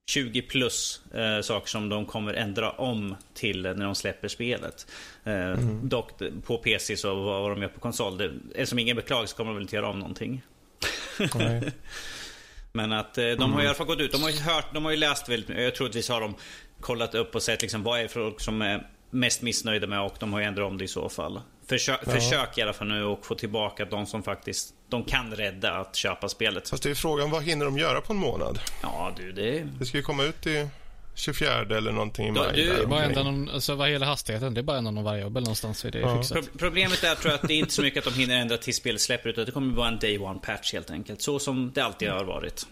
20 0.08 0.42
plus 0.42 1.00
eh, 1.14 1.40
saker 1.40 1.68
som 1.68 1.88
de 1.88 2.06
kommer 2.06 2.34
ändra 2.34 2.70
om 2.70 3.16
till 3.34 3.62
när 3.62 3.84
de 3.84 3.94
släpper 3.94 4.28
spelet. 4.28 4.86
Eh, 5.24 5.34
mm. 5.34 5.88
Dock 5.88 6.10
på 6.44 6.58
PC 6.58 6.96
så 6.96 7.14
vad 7.14 7.50
de 7.50 7.62
gör 7.62 7.68
på 7.68 7.80
konsol. 7.80 8.18
Det, 8.18 8.32
eftersom 8.54 8.78
ingen 8.78 8.96
beklagar 8.96 9.26
så 9.26 9.36
kommer 9.36 9.50
de 9.50 9.54
väl 9.54 9.62
inte 9.62 9.76
göra 9.76 9.88
om 9.88 9.98
någonting. 9.98 10.42
Men 12.72 12.92
att 12.92 13.18
eh, 13.18 13.24
de 13.24 13.32
mm. 13.32 13.52
har 13.52 13.62
i 13.62 13.66
alla 13.66 13.74
fall 13.74 13.86
gått 13.86 14.00
ut. 14.00 14.12
De 14.12 14.22
har 14.22 14.30
ju 14.30 14.40
hört, 14.40 14.74
de 14.74 14.84
har 14.84 14.92
ju 14.92 14.96
läst 14.96 15.28
väldigt 15.28 15.48
mycket. 15.48 15.64
Jag 15.64 15.74
tror 15.74 15.88
att 15.88 15.94
vi 15.94 16.02
har 16.12 16.20
de 16.20 16.34
kollat 16.80 17.14
upp 17.14 17.34
och 17.34 17.42
sett 17.42 17.62
liksom 17.62 17.82
vad 17.82 18.00
är 18.00 18.08
folk 18.08 18.40
som 18.40 18.62
är 18.62 18.86
mest 19.10 19.42
missnöjda 19.42 19.86
med 19.86 20.00
och 20.00 20.16
de 20.20 20.32
har 20.32 20.40
ju 20.40 20.46
ändrat 20.46 20.66
om 20.66 20.78
det 20.78 20.84
i 20.84 20.88
så 20.88 21.08
fall. 21.08 21.40
Försök, 21.68 22.00
ja. 22.06 22.12
försök 22.12 22.58
i 22.58 22.62
alla 22.62 22.72
fall 22.72 22.88
nu 22.88 23.04
och 23.04 23.26
få 23.26 23.34
tillbaka 23.34 23.84
de 23.84 24.06
som 24.06 24.22
faktiskt 24.22 24.74
de 24.88 25.04
kan 25.04 25.34
rädda 25.34 25.72
att 25.72 25.96
köpa 25.96 26.28
spelet. 26.28 26.68
Fast 26.68 26.82
det 26.82 26.90
är 26.90 26.94
frågan, 26.94 27.30
vad 27.30 27.42
hinner 27.42 27.64
de 27.64 27.78
göra 27.78 28.00
på 28.00 28.12
en 28.12 28.18
månad? 28.18 28.58
Ja, 28.82 29.12
du, 29.16 29.32
det... 29.32 29.66
Det 29.78 29.86
ska 29.86 29.96
ju 29.96 30.02
komma 30.02 30.24
ut 30.24 30.46
i 30.46 30.68
24 31.14 31.60
eller 31.60 31.92
någonting 31.92 32.26
i 32.26 32.30
maj. 32.30 32.52
Du, 32.54 32.76
det 32.76 32.82
är 32.82 32.86
bara 32.86 33.04
ändra 33.04 33.22
någon, 33.22 33.50
alltså 33.50 33.74
vad 33.74 33.90
gäller 33.90 34.06
hastigheten, 34.06 34.54
det 34.54 34.60
är 34.60 34.62
bara 34.62 34.78
ändra 34.78 34.90
någon 34.90 35.04
variabel 35.04 35.42
någonstans 35.42 35.84
i 35.84 35.90
det 35.90 35.98
ja. 35.98 36.22
Pro 36.32 36.42
Problemet 36.58 37.04
är 37.04 37.14
tror 37.14 37.32
jag 37.32 37.40
att 37.40 37.48
det 37.48 37.54
är 37.54 37.58
inte 37.58 37.72
så 37.72 37.82
mycket 37.82 38.06
att 38.06 38.14
de 38.14 38.20
hinner 38.20 38.36
ändra 38.36 38.56
till 38.56 38.74
spelet 38.74 39.00
släpper 39.00 39.28
utan 39.28 39.44
det 39.44 39.52
kommer 39.52 39.76
vara 39.76 39.88
en 39.88 39.98
day 39.98 40.18
one 40.18 40.38
patch 40.38 40.72
helt 40.72 40.90
enkelt. 40.90 41.22
Så 41.22 41.38
som 41.38 41.72
det 41.74 41.84
alltid 41.84 42.10
har 42.10 42.24
varit. 42.24 42.66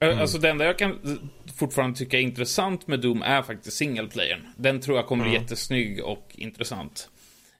Mm. 0.00 0.18
Alltså 0.18 0.38
det 0.38 0.50
enda 0.50 0.64
jag 0.64 0.78
kan 0.78 1.20
fortfarande 1.58 1.98
tycka 1.98 2.18
är 2.18 2.22
intressant 2.22 2.86
med 2.86 3.00
Doom 3.00 3.22
är 3.22 3.42
faktiskt 3.42 3.76
single 3.76 4.08
playern. 4.08 4.46
Den 4.56 4.80
tror 4.80 4.96
jag 4.96 5.06
kommer 5.06 5.24
bli 5.24 5.32
mm. 5.32 5.42
jättesnygg 5.42 6.04
och 6.04 6.26
intressant. 6.34 7.08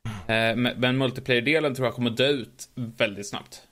Eh, 0.05 0.57
men 0.77 0.99
multiplayer-delen 0.99 1.75
tror 1.75 1.87
jag 1.87 1.95
kommer 1.95 2.11
dö 2.11 2.29
ut 2.29 2.69
väldigt 2.75 3.29
snabbt. 3.29 3.63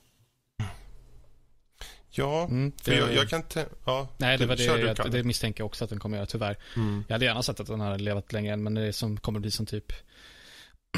Ja, 2.11 2.45
mm, 2.45 2.72
för 2.83 2.93
jag, 2.93 3.14
jag, 3.14 3.29
kan 3.29 3.41
inte... 3.41 3.66
Ja, 3.85 4.09
Nej, 4.16 4.39
det 4.39 4.47
var 4.47 4.57
det 4.57 4.64
jag, 4.64 5.11
det 5.11 5.22
misstänker 5.22 5.61
jag 5.61 5.66
också 5.66 5.85
att 5.85 5.91
den 5.91 5.99
kommer 5.99 6.16
göra, 6.16 6.26
tyvärr. 6.26 6.57
Mm. 6.76 7.05
Jag 7.09 7.14
hade 7.14 7.24
gärna 7.24 7.43
sett 7.43 7.61
att 7.61 7.66
den 7.66 7.81
hade 7.81 7.99
levat 7.99 8.33
längre 8.33 8.53
än, 8.53 8.62
men 8.62 8.74
det 8.74 8.83
är 8.83 8.93
som 8.93 9.16
kommer 9.16 9.41
bli 9.41 9.51
som 9.51 9.66
typ 9.66 9.93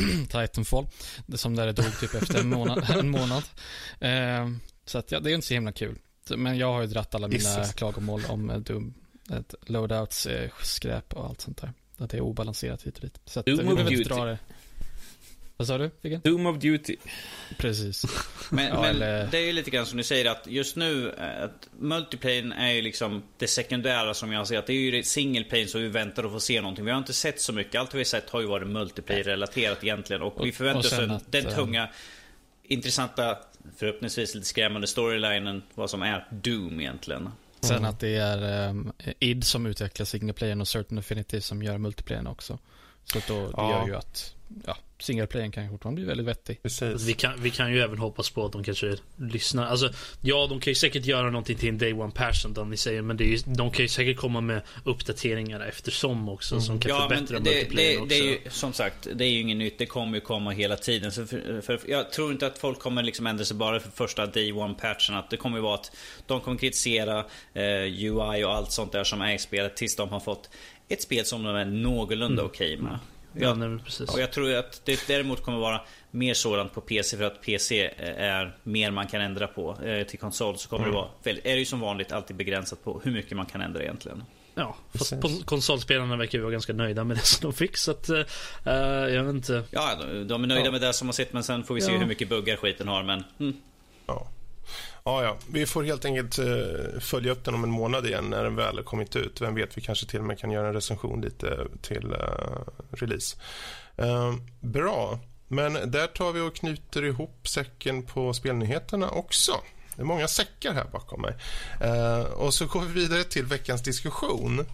Titanfall. 0.29 0.87
Det 1.27 1.39
som 1.39 1.57
där 1.57 1.67
det 1.67 1.73
dog 1.73 2.01
typ 2.01 2.15
efter 2.15 2.41
en 2.41 2.49
månad. 2.49 2.91
en 2.99 3.11
månad. 3.11 3.43
Eh, 4.01 4.49
så 4.85 4.99
att 4.99 5.13
ja, 5.13 5.21
det 5.21 5.31
är 5.31 5.35
inte 5.35 5.47
så 5.47 5.55
himla 5.55 5.73
kul. 5.73 5.99
Men 6.37 6.59
jag 6.59 6.73
har 6.73 6.81
ju 6.81 6.87
dratt 6.87 7.15
alla 7.15 7.29
mina 7.29 7.39
Jesus. 7.39 7.73
klagomål 7.73 8.23
om 8.29 8.51
eh, 8.51 8.57
Doom. 8.57 8.95
Loadouts, 9.67 10.27
eh, 10.27 10.51
skräp 10.63 11.13
och 11.13 11.27
allt 11.27 11.41
sånt 11.41 11.61
där. 11.61 11.73
Att 11.97 12.11
det 12.11 12.17
är 12.17 12.21
obalanserat 12.21 12.83
hit 12.83 12.97
och 12.97 13.03
dit. 13.03 13.21
Så 13.25 13.41
att, 13.41 13.47
Doom 13.47 13.59
vi 13.59 13.65
behöver 13.65 13.93
inte 13.93 14.09
dra 14.09 14.25
det. 14.25 14.39
Vad 15.61 15.67
sa 15.67 15.79
du? 15.79 15.91
Vilken? 16.01 16.21
Doom 16.21 16.47
of 16.47 16.59
Duty. 16.59 16.97
Precis. 17.59 18.05
Men, 18.51 18.67
ja, 18.67 18.81
men 18.81 18.91
eller... 18.91 19.27
det 19.31 19.39
är 19.39 19.47
ju 19.47 19.53
lite 19.53 19.71
grann 19.71 19.87
som 19.87 19.97
du 19.97 20.05
säger 20.05 20.31
att 20.31 20.47
just 20.47 20.77
nu, 20.77 21.11
eh, 21.11 21.45
att 21.45 21.69
multiplayen 21.79 22.53
är 22.53 22.73
ju 22.73 22.83
liksom 22.83 23.23
det 23.39 23.47
sekundära 23.47 24.15
som 24.15 24.33
jag 24.33 24.49
ser. 24.49 24.59
Att 24.59 24.67
det 24.67 24.73
är 24.73 24.77
ju 24.77 25.03
single 25.03 25.67
som 25.67 25.81
vi 25.81 25.89
väntar 25.89 26.25
att 26.25 26.33
få 26.33 26.41
se 26.41 26.61
någonting. 26.61 26.85
Vi 26.85 26.91
har 26.91 26.99
inte 26.99 27.13
sett 27.13 27.41
så 27.41 27.53
mycket. 27.53 27.81
Allt 27.81 27.95
vi 27.95 27.99
har 27.99 28.05
sett 28.05 28.31
har 28.31 28.41
ju 28.41 28.47
varit 28.47 28.69
multiplayer-relaterat 28.69 29.85
egentligen. 29.85 30.23
Och, 30.23 30.41
och 30.41 30.47
vi 30.47 30.53
förväntar 30.53 30.81
oss 30.81 30.91
den, 30.91 31.11
att, 31.11 31.33
den 31.33 31.47
eh, 31.47 31.55
tunga, 31.55 31.89
intressanta, 32.63 33.39
förhoppningsvis 33.77 34.35
lite 34.35 34.47
skrämmande 34.47 34.87
storylinen. 34.87 35.63
Vad 35.75 35.91
som 35.91 36.03
är 36.03 36.27
Doom 36.31 36.81
egentligen. 36.81 37.31
Sen 37.61 37.77
mm. 37.77 37.91
att 37.91 38.01
det 38.01 38.17
är 38.17 38.69
um, 38.69 38.93
id 39.19 39.45
som 39.45 39.67
utvecklar 39.67 40.07
single 40.07 40.55
och 40.61 40.69
Certain 40.69 40.99
Affinity 40.99 41.41
som 41.41 41.63
gör 41.63 41.79
multiplayern 41.79 42.27
också. 42.27 42.59
Så 43.05 43.19
då, 43.29 43.47
det 43.47 43.53
Ja. 43.57 43.71
gör 43.71 43.87
ju 43.87 43.97
att 43.97 44.35
ja, 44.67 44.77
singleplayern 44.99 45.51
kan 45.51 45.65
ju 45.65 45.71
fortfarande 45.71 46.01
bli 46.01 46.09
väldigt 46.09 46.27
vettig. 46.27 46.63
Precis. 46.63 47.03
Vi 47.03 47.13
kan, 47.13 47.43
vi 47.43 47.51
kan 47.51 47.73
ju 47.73 47.81
även 47.81 47.99
hoppas 47.99 48.31
på 48.31 48.45
att 48.45 48.53
de 48.53 48.65
kanske 48.65 48.97
lyssnar. 49.17 49.67
Alltså, 49.67 49.93
ja, 50.21 50.47
de 50.47 50.61
kan 50.61 50.71
ju 50.71 50.75
säkert 50.75 51.05
göra 51.05 51.31
någonting 51.31 51.57
till 51.57 51.69
en 51.69 51.79
day 51.79 51.93
one 51.93 52.13
passion, 52.13 52.55
som 52.55 52.71
ni 52.71 52.77
säger. 52.77 53.03
Men 53.03 53.17
det 53.17 53.25
är 53.25 53.29
ju, 53.29 53.39
de 53.47 53.71
kan 53.71 53.85
ju 53.85 53.89
säkert 53.89 54.17
komma 54.17 54.41
med 54.41 54.63
uppdateringar 54.85 55.61
eftersom 55.61 56.29
också, 56.29 56.61
som 56.61 56.81
kan 56.81 56.89
Ja, 56.89 57.09
men 57.09 57.27
förbättra 57.27 57.39
det, 57.39 57.51
multiplayern 57.51 57.97
det, 57.97 58.03
också. 58.03 58.09
det 58.09 58.19
är 58.19 58.45
ju 58.45 58.51
som 58.51 58.73
sagt, 58.73 59.09
det 59.15 59.25
är 59.25 59.31
ju 59.31 59.41
inget 59.41 59.57
nytt. 59.57 59.79
Det 59.79 59.87
kommer 59.87 60.15
ju 60.15 60.21
komma 60.21 60.51
hela 60.51 60.77
tiden. 60.77 61.13
Så 61.13 61.27
för, 61.27 61.61
för, 61.61 61.81
jag 61.87 62.13
tror 62.13 62.33
inte 62.33 62.47
att 62.47 62.59
folk 62.59 62.79
kommer 62.79 63.03
liksom 63.03 63.27
ändra 63.27 63.45
sig 63.45 63.57
bara 63.57 63.81
för 63.81 63.91
första 63.91 64.27
day 64.27 64.53
one 64.53 64.75
patchen. 64.75 65.15
Att 65.15 65.31
det 65.31 65.37
kommer 65.37 65.57
ju 65.57 65.63
vara 65.63 65.75
att 65.75 65.97
de 66.27 66.41
kommer 66.41 66.59
kritisera 66.59 67.19
eh, 67.55 67.65
UI 67.83 68.45
och 68.45 68.55
allt 68.55 68.73
sånt 68.73 68.93
där 68.93 69.05
som 69.05 69.21
är 69.21 69.35
i 69.35 69.39
spelet 69.39 69.77
tills 69.77 69.97
de 69.97 70.09
har 70.09 70.21
fått 70.21 70.51
ett 70.89 71.03
spel 71.03 71.25
som 71.25 71.43
de 71.43 71.57
är 71.57 71.65
någorlunda 71.65 72.43
okej 72.43 72.77
med. 72.77 72.99
Ja, 73.33 73.55
nej, 73.55 73.79
precis. 73.85 74.11
Och 74.15 74.21
jag 74.21 74.33
tror 74.33 74.55
att 74.55 74.81
det 74.85 75.07
däremot 75.07 75.43
kommer 75.43 75.59
vara 75.59 75.81
mer 76.11 76.35
sådant 76.35 76.75
på 76.75 76.81
PC 76.81 77.17
för 77.17 77.25
att 77.25 77.43
PC 77.43 77.91
är 78.17 78.57
mer 78.63 78.91
man 78.91 79.07
kan 79.07 79.21
ändra 79.21 79.47
på. 79.47 79.77
Eh, 79.85 80.07
Till 80.07 80.19
konsol 80.19 80.59
så 80.59 80.69
kommer 80.69 80.87
det 80.87 80.93
vara, 80.93 81.09
väldigt, 81.23 81.47
är 81.47 81.53
det 81.53 81.59
ju 81.59 81.65
som 81.65 81.81
vanligt 81.81 82.13
alltid 82.13 82.37
begränsat 82.37 82.85
på 82.85 83.01
hur 83.05 83.13
mycket 83.13 83.37
man 83.37 83.47
kan 83.47 83.61
ändra 83.61 83.83
egentligen. 83.83 84.25
Ja, 84.55 84.77
fast 84.95 85.13
konsolspelarna 85.45 86.17
verkar 86.17 86.39
ju 86.39 86.43
vara 86.43 86.53
ganska 86.53 86.73
nöjda 86.73 87.05
med 87.05 87.17
det 87.17 87.21
som 87.25 87.51
de 87.51 87.57
fick. 87.57 87.77
Så 87.77 87.91
att, 87.91 88.09
eh, 88.09 88.19
eh, 88.67 88.75
jag 89.15 89.25
vet 89.25 89.35
inte. 89.35 89.63
Ja, 89.71 89.91
de, 90.01 90.29
de 90.29 90.43
är 90.45 90.49
nöjda 90.49 90.65
Ja. 90.65 90.71
med 90.73 90.81
det 90.81 90.93
som 90.93 91.09
har 91.09 91.13
sett 91.13 91.33
men 91.33 91.45
sen 91.45 91.65
får 91.65 91.75
vi 91.75 91.81
se 91.81 91.93
Ja. 91.93 91.99
hur 91.99 92.07
mycket 92.07 92.29
buggar 92.29 92.57
skiten 92.57 92.89
har. 92.89 93.03
Men 93.03 93.25
mm. 93.41 93.57
Ja. 95.11 95.23
Ja. 95.23 95.37
Vi 95.53 95.67
får 95.67 95.83
helt 95.83 96.05
enkelt 96.05 96.39
eh, 96.39 97.01
följa 97.01 97.33
upp 97.33 97.45
den 97.45 97.55
om 97.55 97.65
en 97.65 97.71
månad 97.71 98.07
igen 98.07 98.25
när 98.25 98.45
den 98.45 98.57
väl 98.57 98.77
har 98.77 98.83
kommit 98.83 99.17
ut. 99.17 99.41
Vem 99.41 99.55
vet, 99.55 99.77
vi 99.77 99.81
kanske 99.81 100.07
till 100.07 100.19
och 100.19 100.25
med 100.25 100.39
kan 100.39 100.51
göra 100.51 100.69
en 100.69 100.75
recension 100.75 101.21
lite 101.21 101.67
till 101.83 102.13
eh, 102.13 102.63
release. 102.91 103.37
Ehm, 103.97 104.41
bra, 104.61 105.19
men 105.49 105.91
där 105.91 106.07
tar 106.07 106.33
vi 106.33 106.41
och 106.41 106.55
knyter 106.57 107.05
ihop 107.05 107.49
säcken 107.49 108.03
på 108.03 108.33
spelnyheterna 108.33 109.11
också. 109.11 109.53
Det 109.97 110.03
är 110.03 110.07
många 110.07 110.29
säckar 110.29 110.73
här 110.73 110.87
bakom 110.93 111.23
mig. 111.23 111.35
Ehm, 111.81 112.25
och 112.25 112.55
så 112.55 112.67
går 112.67 112.81
vi 112.81 112.93
vidare 112.93 113.25
till 113.25 113.45
veckans 113.45 113.83
diskussion. 113.83 114.67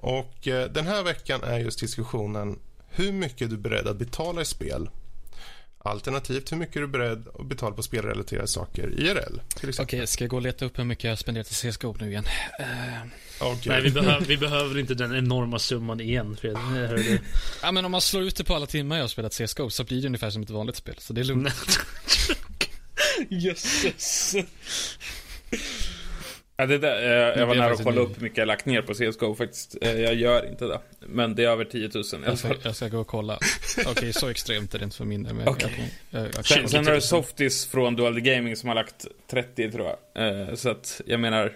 Och 0.00 0.48
eh, 0.48 0.70
Den 0.70 0.86
här 0.86 1.02
veckan 1.02 1.42
är 1.42 1.58
just 1.58 1.80
diskussionen 1.80 2.58
hur 2.88 3.12
mycket 3.12 3.42
är 3.42 3.46
du 3.50 3.56
beredd 3.56 3.88
att 3.88 3.96
betala 3.96 4.40
i 4.40 4.44
spel 4.44 4.90
Alternativt 5.88 6.52
hur 6.52 6.56
mycket 6.56 6.76
är 6.76 6.80
du 6.80 6.86
beredd 6.86 7.28
att 7.38 7.46
betala 7.46 7.74
på 7.74 7.82
spelrelaterade 7.82 8.48
saker 8.48 9.00
IRL. 9.00 9.40
Okej, 9.78 10.06
ska 10.06 10.24
jag 10.24 10.30
gå 10.30 10.36
och 10.36 10.42
leta 10.42 10.64
upp 10.64 10.78
hur 10.78 10.84
mycket 10.84 11.04
jag 11.04 11.10
har 11.10 11.16
spenderat 11.16 11.50
i 11.50 11.54
CSGO 11.54 11.96
nu 12.00 12.10
igen? 12.10 12.24
Eh, 12.60 12.66
Okej. 13.40 13.72
Nej, 13.72 13.82
vi, 13.82 13.90
behöver, 13.90 14.26
vi 14.26 14.36
behöver 14.36 14.78
inte 14.78 14.94
den 14.94 15.16
enorma 15.16 15.58
summan 15.58 16.00
igen, 16.00 16.36
Fredrik. 16.36 17.20
Ja, 17.62 17.72
men 17.72 17.84
om 17.84 17.92
man 17.92 18.00
slår 18.00 18.22
ut 18.22 18.36
det 18.36 18.44
på 18.44 18.54
alla 18.54 18.66
timmar 18.66 18.96
jag 18.96 19.02
har 19.02 19.08
spelat 19.08 19.32
CSGO 19.32 19.70
så 19.70 19.84
blir 19.84 20.00
det 20.00 20.06
ungefär 20.06 20.30
som 20.30 20.42
ett 20.42 20.50
vanligt 20.50 20.76
spel. 20.76 20.94
Så 20.98 21.12
det 21.12 21.20
är 21.20 21.24
lugnt. 21.24 21.78
Jösses. 23.28 24.34
Ja, 26.60 26.66
det 26.66 26.78
där, 26.78 27.02
eh, 27.02 27.08
jag 27.08 27.36
Nu 27.38 27.44
var 27.44 27.54
nära 27.54 27.64
jag 27.66 27.72
att 27.72 27.84
kolla 27.84 28.00
ny. 28.00 28.06
upp 28.06 28.16
hur 28.16 28.22
mycket 28.22 28.38
jag 28.38 28.46
lagt 28.46 28.66
ner 28.66 28.82
på 28.82 28.94
CSGO 28.94 29.34
faktiskt. 29.34 29.76
Eh, 29.80 30.00
Jag 30.00 30.14
gör 30.14 30.46
inte 30.50 30.64
det. 30.64 30.80
Men 31.00 31.34
det 31.34 31.44
är 31.44 31.48
över 31.48 31.64
10 31.64 31.90
000 31.94 32.04
i 32.12 32.16
alla 32.16 32.26
Jag 32.26 32.38
ska, 32.38 32.48
fall. 32.48 32.56
jag 32.62 32.76
ska 32.76 32.88
gå 32.88 32.98
och 32.98 33.06
kolla. 33.06 33.38
Okej, 33.86 34.12
så 34.12 34.28
extremt 34.28 34.74
är 34.74 34.78
det 34.78 34.84
inte 34.84 34.96
för 34.96 35.04
min 35.04 35.22
del. 35.22 35.36
jag- 35.44 35.62
jag- 36.10 36.26
jag- 36.34 36.34
Sen, 36.46 36.58
20 36.58 36.68
sen 36.68 36.80
000. 36.80 36.86
har 36.88 36.94
du 36.94 37.00
Softies 37.00 37.66
från 37.66 37.96
Dual 37.96 38.20
Gaming 38.20 38.56
som 38.56 38.68
har 38.68 38.74
lagt 38.76 39.06
30 39.30 39.70
tror 39.72 39.86
jag. 40.14 40.38
Eh, 40.48 40.54
Så 40.54 40.70
att 40.70 41.00
jag 41.06 41.20
menar... 41.20 41.52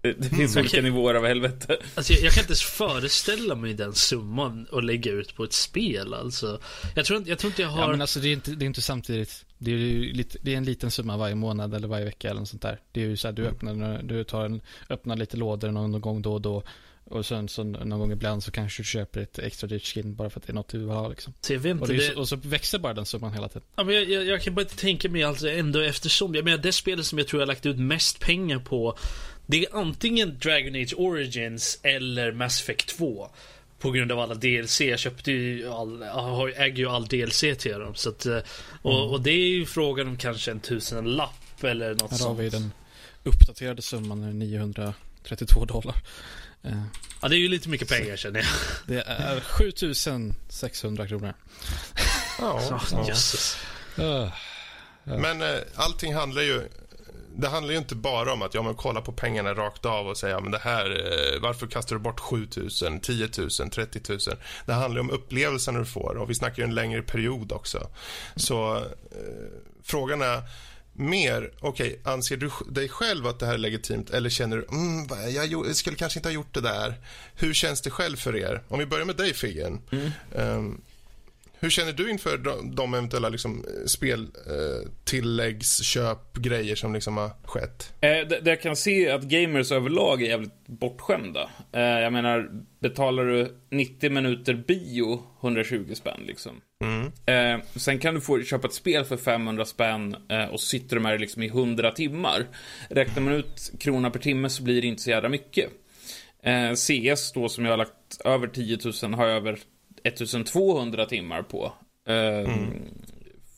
Det, 0.00 0.28
finns 0.36 0.56
olika 0.56 0.70
Okej. 0.70 0.82
nivåer 0.82 1.14
av 1.14 1.26
helvete. 1.26 1.76
Alltså, 1.94 2.12
jag, 2.12 2.22
jag 2.22 2.32
kan 2.32 2.40
inte 2.40 2.50
ens 2.50 2.62
föreställa 2.62 3.54
mig 3.54 3.74
den 3.74 3.94
summan 3.94 4.66
att 4.72 4.84
lägga 4.84 5.12
ut 5.12 5.36
på 5.36 5.44
ett 5.44 5.52
spel. 5.52 6.14
Alltså. 6.14 6.60
Jag, 6.94 7.04
tror, 7.04 7.18
inte- 7.18 7.30
jag 7.30 7.38
tror 7.38 7.50
inte 7.50 7.62
jag 7.62 7.68
har... 7.68 7.80
Ja, 7.82 7.88
men 7.88 8.00
alltså 8.00 8.20
det 8.20 8.28
är 8.28 8.32
inte, 8.32 8.50
det 8.50 8.64
är 8.64 8.66
inte 8.66 8.82
samtidigt. 8.82 9.44
Det 9.58 9.70
är 9.70 10.14
lite, 10.14 10.38
det 10.42 10.52
är 10.52 10.56
en 10.56 10.64
liten 10.64 10.90
summa 10.90 11.16
varje 11.16 11.34
månad 11.34 11.74
eller 11.74 11.88
varje 11.88 12.04
vecka 12.04 12.30
eller 12.30 12.40
något 12.40 12.48
sånt 12.48 12.62
där. 12.62 12.80
Det 12.92 13.02
är 13.02 13.06
ju 13.06 13.16
så 13.16 13.28
här, 13.28 13.32
du 13.32 13.46
öppnar, 13.46 14.02
du 14.02 14.24
tar 14.24 14.44
en, 14.44 14.60
öppnar 14.90 15.16
lite 15.16 15.36
lådor 15.36 15.70
någon 15.70 16.00
gång 16.00 16.22
då 16.22 16.32
och 16.32 16.40
då. 16.40 16.62
Och 17.10 17.26
sen 17.26 17.48
så 17.48 17.64
någon 17.64 17.98
gång 17.98 18.12
ibland 18.12 18.42
så 18.42 18.50
kanske 18.50 18.82
du 18.82 18.86
köper 18.86 19.20
ett 19.20 19.38
extra 19.38 19.66
dyrt 19.66 19.84
skin 19.86 20.14
bara 20.14 20.30
för 20.30 20.40
att 20.40 20.46
det 20.46 20.50
är 20.50 20.54
något 20.54 20.68
du 20.68 20.78
vill 20.78 20.88
ha 20.88 21.08
liksom. 21.08 21.32
Inte, 21.50 21.82
Och, 21.82 21.88
det 21.88 21.94
det- 21.94 22.00
så- 22.14 22.18
och 22.20 22.28
så 22.28 22.36
växer 22.36 22.78
bara 22.78 22.94
den 22.94 23.06
summan 23.06 23.32
hela 23.32 23.48
tiden. 23.48 23.62
Ja, 23.76 23.84
men 23.84 23.94
jag, 23.94 24.04
jag, 24.10 24.24
jag 24.24 24.42
kan 24.42 24.54
bara 24.54 24.60
inte 24.62 24.76
tänka 24.76 25.08
mig 25.08 25.22
alltså 25.24 25.48
ändå 25.50 25.80
eftersom, 25.80 26.34
jag 26.34 26.44
menar 26.44 26.58
det 26.58 26.72
spelet 26.72 27.06
som 27.06 27.18
jag 27.18 27.28
tror 27.28 27.40
jag 27.40 27.46
har 27.46 27.52
lagt 27.52 27.66
ut 27.66 27.78
mest 27.78 28.20
pengar 28.20 28.58
på 28.58 28.98
Det 29.46 29.64
är 29.64 29.76
antingen 29.76 30.38
Dragon 30.38 30.74
Age 30.74 30.94
Origins 30.96 31.78
eller 31.82 32.32
Mass 32.32 32.60
Effect 32.60 32.98
2 32.98 33.28
På 33.78 33.90
grund 33.90 34.12
av 34.12 34.20
alla 34.20 34.34
DLC, 34.34 34.80
jag 34.80 34.98
köpte 34.98 35.32
ju 35.32 35.68
all, 35.68 36.02
äger 36.56 36.76
ju 36.76 36.88
all 36.88 37.06
DLC 37.06 37.40
till 37.40 37.78
dem 37.78 37.94
så 37.94 38.08
att, 38.08 38.26
eh, 38.26 38.38
och, 38.82 39.12
och 39.12 39.20
det 39.20 39.30
är 39.30 39.48
ju 39.48 39.66
frågan 39.66 40.08
om 40.08 40.16
kanske 40.16 40.50
en 40.50 40.60
tusenlapp 40.60 41.64
eller 41.64 41.90
något 41.90 42.00
Här 42.02 42.08
har 42.08 42.16
sånt 42.16 42.40
vi 42.40 42.48
den 42.48 42.72
uppdaterade 43.22 43.82
summan 43.82 44.22
är 44.22 44.32
932 44.32 45.64
dollar. 45.64 45.96
Eh, 46.62 46.82
Ja 47.22 47.28
det 47.28 47.36
är 47.36 47.38
ju 47.38 47.48
lite 47.48 47.68
mycket 47.68 47.88
pengar 47.88 48.16
känner 48.16 48.40
jag 48.40 48.48
Det 48.86 49.02
är 49.06 49.40
7600 49.40 51.08
kronor. 51.08 51.34
Ja, 52.38 52.62
Ja, 52.70 52.80
ja. 52.92 53.08
jösses. 53.08 53.56
Uh, 53.98 54.32
Men 55.04 55.42
eh, 55.42 55.58
allting 55.74 56.14
handlar 56.14 56.42
ju 56.42 56.68
det 57.38 57.48
handlar 57.48 57.72
ju 57.72 57.78
inte 57.78 57.94
bara 57.94 58.32
om 58.32 58.42
att 58.42 58.54
ja, 58.54 58.62
men 58.62 58.74
kolla 58.74 59.00
på 59.00 59.12
pengarna 59.12 59.54
rakt 59.54 59.84
av 59.84 60.06
och 60.08 60.16
säga 60.16 60.40
men 60.40 60.52
det 60.52 60.58
här, 60.58 60.90
eh, 60.90 61.40
varför 61.40 61.66
kastar 61.66 61.96
du 61.96 62.02
bort 62.02 62.20
7 62.20 62.48
000, 62.82 63.00
10 63.00 63.28
000, 63.38 63.70
30 63.70 64.00
000? 64.08 64.18
Det 64.66 64.72
handlar 64.72 65.00
om 65.00 65.10
upplevelsen 65.10 65.74
du 65.74 65.84
får 65.84 66.16
och 66.16 66.30
vi 66.30 66.34
snackar 66.34 66.62
ju 66.62 66.64
en 66.64 66.74
längre 66.74 67.02
period 67.02 67.52
också. 67.52 67.90
Så 68.36 68.76
eh, 68.76 68.82
frågan 69.82 70.22
är 70.22 70.42
mer, 70.92 71.50
okej, 71.60 72.00
anser 72.04 72.36
du 72.36 72.50
dig 72.68 72.88
själv 72.88 73.26
att 73.26 73.38
det 73.38 73.46
här 73.46 73.54
är 73.54 73.58
legitimt 73.58 74.10
eller 74.10 74.30
känner 74.30 74.56
du, 74.56 74.66
mm, 74.70 75.08
jag 75.34 75.76
skulle 75.76 75.96
kanske 75.96 76.18
inte 76.18 76.28
ha 76.28 76.34
gjort 76.34 76.54
det 76.54 76.60
där. 76.60 76.94
Hur 77.34 77.54
känns 77.54 77.80
det 77.80 77.90
själv 77.90 78.16
för 78.16 78.36
er? 78.36 78.62
Om 78.68 78.78
vi 78.78 78.86
börjar 78.86 79.04
med 79.04 79.16
dig 79.16 79.34
Figgen. 79.34 79.80
Ehm, 80.36 80.80
hur 81.60 81.70
känner 81.70 81.92
du 81.92 82.10
inför 82.10 82.38
de, 82.38 82.74
de 82.74 82.94
eventuella 82.94 83.28
liksom, 83.28 83.64
speltilläggsköp, 83.86 86.36
grejer 86.36 86.74
som 86.74 86.94
liksom 86.94 87.16
har 87.16 87.30
skett? 87.44 87.92
Eh, 88.00 88.10
det, 88.10 88.40
det 88.40 88.50
jag 88.50 88.62
kan 88.62 88.76
se 88.76 89.06
är 89.06 89.14
att 89.14 89.22
gamers 89.22 89.72
överlag 89.72 90.22
är 90.22 90.26
jävligt 90.26 90.66
bortskämda. 90.66 91.50
Eh, 91.72 91.80
jag 91.80 92.12
menar, 92.12 92.50
betalar 92.80 93.24
du 93.24 93.56
90 93.70 94.10
minuter 94.10 94.54
bio 94.54 95.22
120 95.42 95.94
spänn 95.94 96.20
liksom. 96.26 96.60
Mm. 96.84 97.06
Eh, 97.26 97.60
sen 97.76 97.98
kan 97.98 98.14
du 98.14 98.20
få 98.20 98.42
köpa 98.42 98.66
ett 98.66 98.74
spel 98.74 99.04
för 99.04 99.16
500 99.16 99.64
spänn 99.64 100.16
eh, 100.28 100.44
och 100.44 100.60
sitter 100.60 100.96
du 100.96 101.02
med 101.02 101.12
det 101.12 101.18
liksom 101.18 101.42
i 101.42 101.46
100 101.46 101.90
timmar. 101.90 102.46
Räknar 102.90 103.22
man 103.22 103.32
ut 103.32 103.72
krona 103.80 104.10
per 104.10 104.20
timme 104.20 104.50
så 104.50 104.62
blir 104.62 104.82
det 104.82 104.88
inte 104.88 105.02
så 105.02 105.10
jävla 105.10 105.28
mycket. 105.28 105.70
Eh, 106.42 106.72
CS 106.72 107.32
då 107.32 107.48
som 107.48 107.64
jag 107.64 107.72
har 107.72 107.76
lagt 107.76 108.20
över 108.24 108.46
10 108.46 108.78
000 109.02 109.14
har 109.14 109.26
jag 109.26 109.36
över 109.36 109.58
1200 110.04 111.06
timmar 111.06 111.42
på. 111.42 111.72
Eh, 112.08 112.54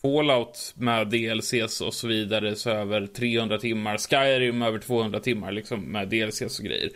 Fallout 0.02 0.74
med 0.76 1.08
DLCs 1.08 1.80
och 1.80 1.94
så 1.94 2.08
vidare 2.08 2.56
så 2.56 2.70
över 2.70 3.06
300 3.06 3.58
timmar. 3.58 3.98
Skyrim 3.98 4.62
över 4.62 4.78
200 4.78 5.20
timmar 5.20 5.52
liksom 5.52 5.80
med 5.80 6.08
DLCs 6.08 6.58
och 6.58 6.64
grejer. 6.64 6.90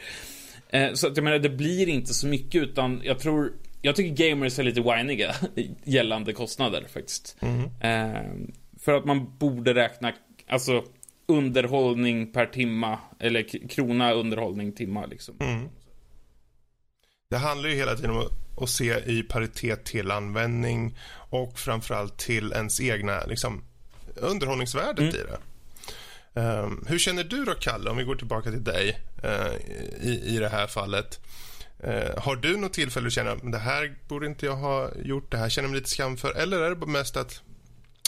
Eh, 0.69 0.93
så 0.93 1.07
att 1.07 1.17
jag 1.17 1.25
menar, 1.25 1.39
det 1.39 1.51
blir 1.51 1.89
inte 1.89 2.15
så 2.15 2.27
mycket 2.27 2.63
utan 2.63 3.01
jag 3.05 3.19
tror 3.19 3.53
jag 3.83 3.97
tycker 3.97 4.29
gamers 4.29 4.59
är 4.59 4.63
lite 4.63 4.81
whiniga 4.81 5.35
gällande 5.85 6.33
kostnader 6.33 6.85
faktiskt. 6.89 7.37
Eh, 7.81 8.23
för 8.81 8.93
att 8.93 9.05
man 9.05 9.39
borde 9.39 9.75
räkna, 9.75 10.13
alltså 10.49 10.85
underhållning 11.27 12.33
per 12.33 12.47
timma, 12.47 12.99
eller 13.21 13.69
krona 13.69 14.13
underhållning 14.13 14.73
timma 14.73 15.07
liksom. 15.07 15.35
Mm. 15.41 15.69
Det 17.31 17.37
handlar 17.37 17.69
ju 17.69 17.75
hela 17.75 17.95
tiden 17.95 18.11
om 18.11 18.29
att, 18.57 18.71
se 18.71 18.99
i 19.07 19.23
paritet 19.23 19.85
till 19.85 20.11
användning 20.11 20.99
och 21.31 21.59
framförallt 21.59 22.19
till 22.19 22.53
ens 22.53 22.81
egna 22.81 23.25
liksom, 23.25 23.65
underhållningsvärdet 24.17 25.15
i 25.15 25.19
det. 25.19 25.39
Ehm, 26.41 26.85
hur 26.89 26.99
känner 26.99 27.25
du 27.25 27.45
då, 27.45 27.55
Kalle, 27.55 27.91
om 27.91 27.97
vi 27.97 28.05
går 28.05 28.17
tillbaka 28.17 28.51
till 28.51 28.65
dig 28.65 29.01
eh, 29.23 29.55
i, 30.01 30.23
i 30.27 30.39
det 30.39 30.49
här 30.49 30.67
fallet? 30.67 31.21
Eh, 31.79 32.23
har 32.23 32.37
du 32.37 32.57
något 32.57 32.73
tillfälle 32.73 33.07
att 33.07 33.13
känna 33.13 33.33
att 33.33 33.53
det 33.53 33.59
här 33.59 33.95
borde 34.09 34.27
inte 34.27 34.47
jag 34.47 34.57
ha 34.57 34.91
gjort, 34.95 35.31
det 35.31 35.37
här 35.37 35.49
känner 35.49 35.69
jag 35.69 35.71
mig 35.71 35.81
lite 35.81 35.91
skam 35.91 36.17
för, 36.17 36.33
eller 36.33 36.61
är 36.61 36.75
det 36.75 36.87
mest 36.87 37.17
att 37.17 37.43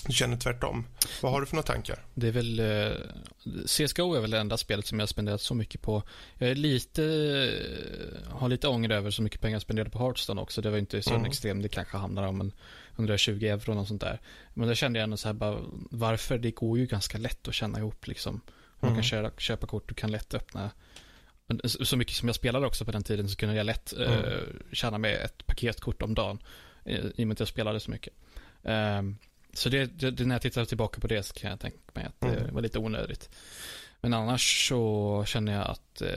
du 0.07 0.12
känner 0.12 0.36
tvärtom? 0.36 0.86
Vad 1.22 1.32
har 1.32 1.40
du 1.40 1.47
för 1.47 1.55
några 1.57 1.66
tankar? 1.66 2.05
Det 2.14 2.28
är 2.28 2.32
väl, 2.32 2.61
eh, 2.61 2.97
CSGO 3.66 4.14
är 4.14 4.20
väl 4.20 4.30
det 4.30 4.38
enda 4.38 4.57
spelet 4.57 4.86
som 4.86 4.99
jag 4.99 5.03
har 5.03 5.09
spenderat 5.09 5.40
så 5.40 5.55
mycket 5.55 5.82
på. 5.82 6.03
Jag 6.38 6.51
är 6.51 6.55
lite, 6.55 7.05
eh, 7.05 8.32
har 8.32 8.49
lite 8.49 8.68
ånger 8.68 8.90
över 8.90 9.11
så 9.11 9.22
mycket 9.22 9.40
pengar 9.40 9.55
jag 9.55 9.62
spenderade 9.62 9.90
på 9.90 9.99
Hearthstone 9.99 10.40
också. 10.40 10.62
Det 10.62 10.70
var 10.70 10.78
inte 10.78 11.03
så 11.03 11.14
Mm. 11.14 11.24
extremt, 11.24 11.62
det 11.62 11.68
kanske 11.68 11.97
handlar 11.97 12.26
om 12.26 12.40
en 12.40 12.53
120 12.97 13.44
euro 13.44 13.78
och 13.80 13.88
sånt 13.88 14.01
där. 14.01 14.20
Men 14.55 14.68
det 14.68 14.74
kände 14.76 14.99
jag 14.99 15.05
ändå 15.05 15.16
så 15.16 15.28
här 15.28 15.34
bara, 15.34 15.59
varför? 15.90 16.38
Det 16.38 16.51
går 16.51 16.78
ju 16.78 16.86
ganska 16.86 17.18
lätt 17.18 17.49
att 17.49 17.55
känna 17.55 17.78
ihop 17.78 18.07
liksom. 18.07 18.40
Man 18.80 18.90
Mm. 18.90 18.94
kan 18.97 19.05
köra, 19.05 19.30
köpa 19.38 19.66
kort, 19.66 19.88
du 19.88 19.94
kan 19.94 20.11
lätt 20.11 20.34
öppna 20.34 20.70
men 21.47 21.61
så 21.68 21.97
mycket 21.97 22.14
som 22.16 22.28
jag 22.28 22.34
spelade 22.34 22.66
också 22.66 22.84
på 22.84 22.90
den 22.90 23.03
tiden 23.03 23.28
så 23.28 23.36
kunde 23.36 23.55
jag 23.55 23.66
lätt 23.66 23.92
mm. 23.92 24.12
uh, 24.12 24.38
tjäna 24.72 24.99
med 24.99 25.14
ett 25.14 25.47
paketkort 25.47 26.03
om 26.03 26.14
dagen. 26.14 26.38
I, 26.84 26.92
I 26.94 27.24
och 27.24 27.28
med 27.28 27.32
att 27.32 27.38
jag 27.40 27.49
spelade 27.49 27.80
så 27.80 27.90
mycket. 27.90 28.12
Um, 28.62 29.18
så 29.57 29.68
det, 29.68 29.86
det, 29.86 30.24
när 30.24 30.34
jag 30.34 30.42
tittar 30.42 30.64
tillbaka 30.64 31.00
på 31.00 31.07
det 31.07 31.22
så 31.22 31.34
kan 31.34 31.50
jag 31.50 31.61
tänka 31.61 31.78
mig 31.92 32.04
att 32.04 32.20
det 32.20 32.40
mm. 32.40 32.54
var 32.54 32.62
lite 32.62 32.78
onödigt. 32.78 33.30
Men 34.00 34.14
annars 34.14 34.68
så 34.68 35.24
känner 35.26 35.52
jag 35.52 35.66
att 35.66 36.02
uh, 36.02 36.09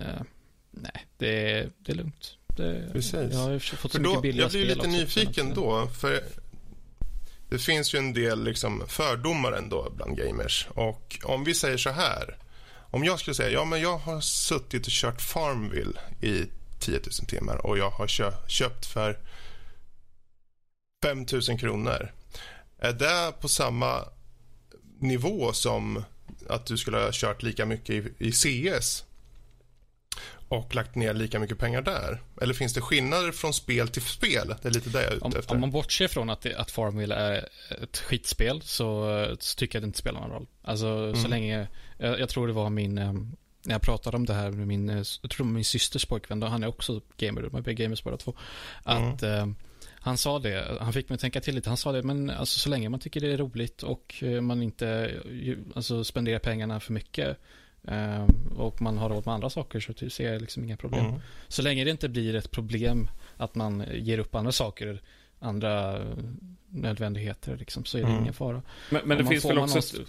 uh, 0.00 0.22
nej, 0.70 1.06
det, 1.18 1.68
det 1.78 1.92
är 1.92 1.96
lugnt. 1.96 2.36
Det, 2.56 2.92
Precis. 2.92 3.32
Jag 3.32 3.38
har 3.38 3.58
fått 3.58 3.92
så 3.92 3.98
då, 3.98 4.08
mycket 4.08 4.22
billiga 4.22 4.44
Jag 4.44 4.50
blir 4.50 4.64
lite 4.64 4.86
nyfiken 4.86 5.54
då. 5.54 5.86
För 5.86 6.22
det 7.48 7.58
finns 7.58 7.94
ju 7.94 7.98
en 7.98 8.12
del 8.12 8.44
liksom 8.44 8.84
fördomar 8.88 9.52
ändå 9.52 9.92
bland 9.96 10.16
gamers. 10.16 10.68
Och 10.70 11.18
om 11.24 11.44
vi 11.44 11.54
säger 11.54 11.76
så 11.76 11.90
här. 11.90 12.36
Om 12.92 13.04
jag 13.04 13.20
skulle 13.20 13.34
säga 13.34 13.50
ja 13.50 13.64
men 13.64 13.80
jag 13.80 13.98
har 13.98 14.20
suttit 14.20 14.86
och 14.86 14.92
kört 14.92 15.20
Farmville 15.20 16.00
i 16.20 16.44
10 16.80 16.94
000 16.94 17.02
timmar 17.28 17.66
och 17.66 17.78
jag 17.78 17.90
har 17.90 18.06
köpt 18.48 18.86
för 18.86 19.18
5 21.02 21.26
000 21.48 21.58
kronor. 21.58 22.12
Är 22.80 22.92
det 22.92 23.32
på 23.40 23.48
samma 23.48 24.04
nivå 24.98 25.52
som 25.52 26.04
att 26.48 26.66
du 26.66 26.78
skulle 26.78 26.96
ha 26.96 27.10
kört 27.12 27.42
lika 27.42 27.66
mycket 27.66 27.90
i, 27.90 28.12
i 28.18 28.32
CS? 28.32 29.04
och 30.50 30.74
lagt 30.74 30.94
ner 30.94 31.14
lika 31.14 31.38
mycket 31.38 31.58
pengar 31.58 31.82
där? 31.82 32.20
Eller 32.40 32.54
finns 32.54 32.74
det 32.74 32.80
skillnader 32.80 33.32
från 33.32 33.52
spel 33.52 33.88
till 33.88 34.02
spel? 34.02 34.54
Det 34.62 34.68
är 34.68 34.72
lite 34.72 34.90
det 34.90 35.02
jag 35.02 35.12
är 35.12 35.16
ute 35.16 35.38
efter. 35.38 35.50
Om, 35.50 35.56
om 35.56 35.60
man 35.60 35.70
bortser 35.70 36.08
från 36.08 36.30
att, 36.30 36.40
det, 36.40 36.56
att 36.56 36.70
Farmville 36.70 37.14
är 37.14 37.48
ett 37.82 37.98
skitspel 37.98 38.62
så, 38.62 39.26
så, 39.40 39.56
tycker 39.56 39.76
jag 39.76 39.80
att 39.80 39.82
det 39.82 39.86
inte 39.86 39.98
spelar 39.98 40.20
någon 40.20 40.30
roll. 40.30 40.46
Alltså 40.62 40.86
mm. 40.86 41.16
så 41.16 41.28
länge, 41.28 41.68
jag, 41.98 42.20
jag, 42.20 42.28
tror 42.28 42.46
det 42.46 42.52
var 42.52 42.70
min, 42.70 42.98
eh, 42.98 43.12
när 43.62 43.74
jag 43.74 43.82
pratade 43.82 44.16
om 44.16 44.26
det 44.26 44.34
här 44.34 44.50
med 44.50 44.66
min, 44.66 44.90
eh, 44.90 45.02
jag 45.22 45.30
tror 45.30 45.46
min 45.46 45.64
systers 45.64 46.04
pojkvän, 46.04 46.40
då 46.40 46.46
han 46.46 46.62
är 46.62 46.66
också 46.66 47.00
gamer, 47.16 47.42
de 47.42 47.56
är 47.56 47.72
gamers 47.72 48.04
båda 48.04 48.16
två. 48.16 48.36
Att 48.82 49.22
mm. 49.22 49.56
Eh, 50.00 50.04
han 50.04 50.18
sa 50.18 50.38
det, 50.38 50.78
han 50.80 50.92
fick 50.92 51.08
mig 51.08 51.14
att 51.14 51.20
tänka 51.20 51.40
till 51.40 51.54
lite. 51.54 51.70
Han 51.70 51.76
sa 51.76 51.92
det, 51.92 52.02
men 52.02 52.30
alltså, 52.30 52.58
så 52.58 52.68
länge 52.68 52.88
man 52.88 53.00
tycker 53.00 53.20
det 53.20 53.32
är 53.32 53.36
roligt 53.36 53.82
och 53.82 54.14
eh, 54.22 54.40
man 54.40 54.62
inte 54.62 55.14
alltså, 55.74 56.04
spenderar 56.04 56.38
pengarna 56.38 56.80
för 56.80 56.92
mycket 56.92 57.38
Uh, 57.88 58.28
och 58.56 58.82
man 58.82 58.98
har 58.98 59.08
råd 59.08 59.26
med 59.26 59.34
andra 59.34 59.50
saker 59.50 59.80
så 59.80 60.10
ser 60.10 60.32
jag 60.32 60.40
liksom 60.40 60.64
inga 60.64 60.76
problem. 60.76 61.06
Mm. 61.06 61.20
Så 61.48 61.62
länge 61.62 61.84
det 61.84 61.90
inte 61.90 62.08
blir 62.08 62.34
ett 62.34 62.50
problem 62.50 63.10
att 63.36 63.54
man 63.54 63.84
ger 63.92 64.18
upp 64.18 64.34
andra 64.34 64.52
saker, 64.52 65.02
andra 65.38 66.00
nödvändigheter 66.68 67.56
liksom, 67.56 67.84
så 67.84 67.98
är 67.98 68.02
det 68.02 68.08
mm. 68.08 68.20
ingen 68.20 68.34
fara. 68.34 68.62
Men, 68.90 69.02
men 69.04 69.18
det 69.18 69.24
finns 69.24 69.44
väl 69.44 69.58
också, 69.58 69.76
något... 69.76 69.94
uh, 69.94 70.06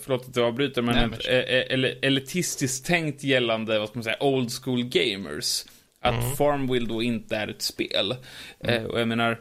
förlåt 0.00 0.28
att 0.28 0.36
jag 0.36 0.46
avbryter, 0.46 0.82
men, 0.82 0.94
Nej, 0.94 1.06
men... 1.06 1.18
ett 1.40 1.84
uh, 1.84 2.08
elitistiskt 2.08 2.86
tänkt 2.86 3.24
gällande, 3.24 3.78
vad 3.78 3.88
ska 3.88 3.98
man 3.98 4.04
säga, 4.04 4.22
old 4.22 4.52
school 4.52 4.84
gamers. 4.84 5.64
Att 6.00 6.24
mm. 6.24 6.36
Farmville 6.36 6.86
då 6.86 7.02
inte 7.02 7.36
är 7.36 7.48
ett 7.48 7.62
spel. 7.62 8.16
Mm. 8.64 8.86
och 8.86 9.00
jag 9.00 9.08
menar, 9.08 9.40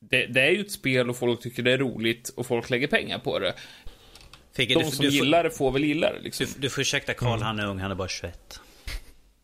det, 0.00 0.26
det, 0.26 0.40
är 0.40 0.50
ju 0.50 0.60
ett 0.60 0.72
spel 0.72 1.10
och 1.10 1.16
folk 1.16 1.42
tycker 1.42 1.62
det 1.62 1.72
är 1.72 1.78
roligt 1.78 2.28
och 2.28 2.46
folk 2.46 2.70
lägger 2.70 2.86
pengar 2.86 3.18
på 3.18 3.38
det. 3.38 3.54
Figge, 4.56 4.74
De 4.74 4.84
du, 4.84 4.90
som 4.90 5.04
du, 5.04 5.10
gillar 5.10 5.44
det 5.44 5.50
får 5.50 5.70
väl 5.70 5.84
gilla 5.84 6.12
det 6.12 6.20
liksom. 6.20 6.46
Du, 6.46 6.60
du 6.60 6.70
får 6.70 6.80
ursäkta 6.80 7.14
Karl, 7.14 7.28
mm. 7.28 7.42
han 7.42 7.58
är 7.58 7.66
ung, 7.66 7.78
han 7.78 7.90
är 7.90 7.94
bara 7.94 8.08
21. 8.08 8.60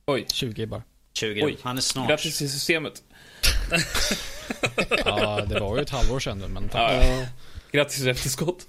Oj. 0.06 0.26
20 0.32 0.66
bara. 0.66 0.82
20, 1.12 1.44
Oj. 1.44 1.56
han 1.62 1.76
är 1.76 1.80
snart. 1.80 2.08
Grattis 2.08 2.38
till 2.38 2.50
systemet. 2.50 3.02
ja, 5.04 5.44
det 5.48 5.60
var 5.60 5.76
ju 5.76 5.82
ett 5.82 5.90
halvår 5.90 6.20
sedan 6.20 6.38
men 6.38 6.68
tack. 6.68 6.92
Ja, 6.92 7.04
ja. 7.04 7.26
Grattis 7.72 8.06
efterskott. 8.06 8.66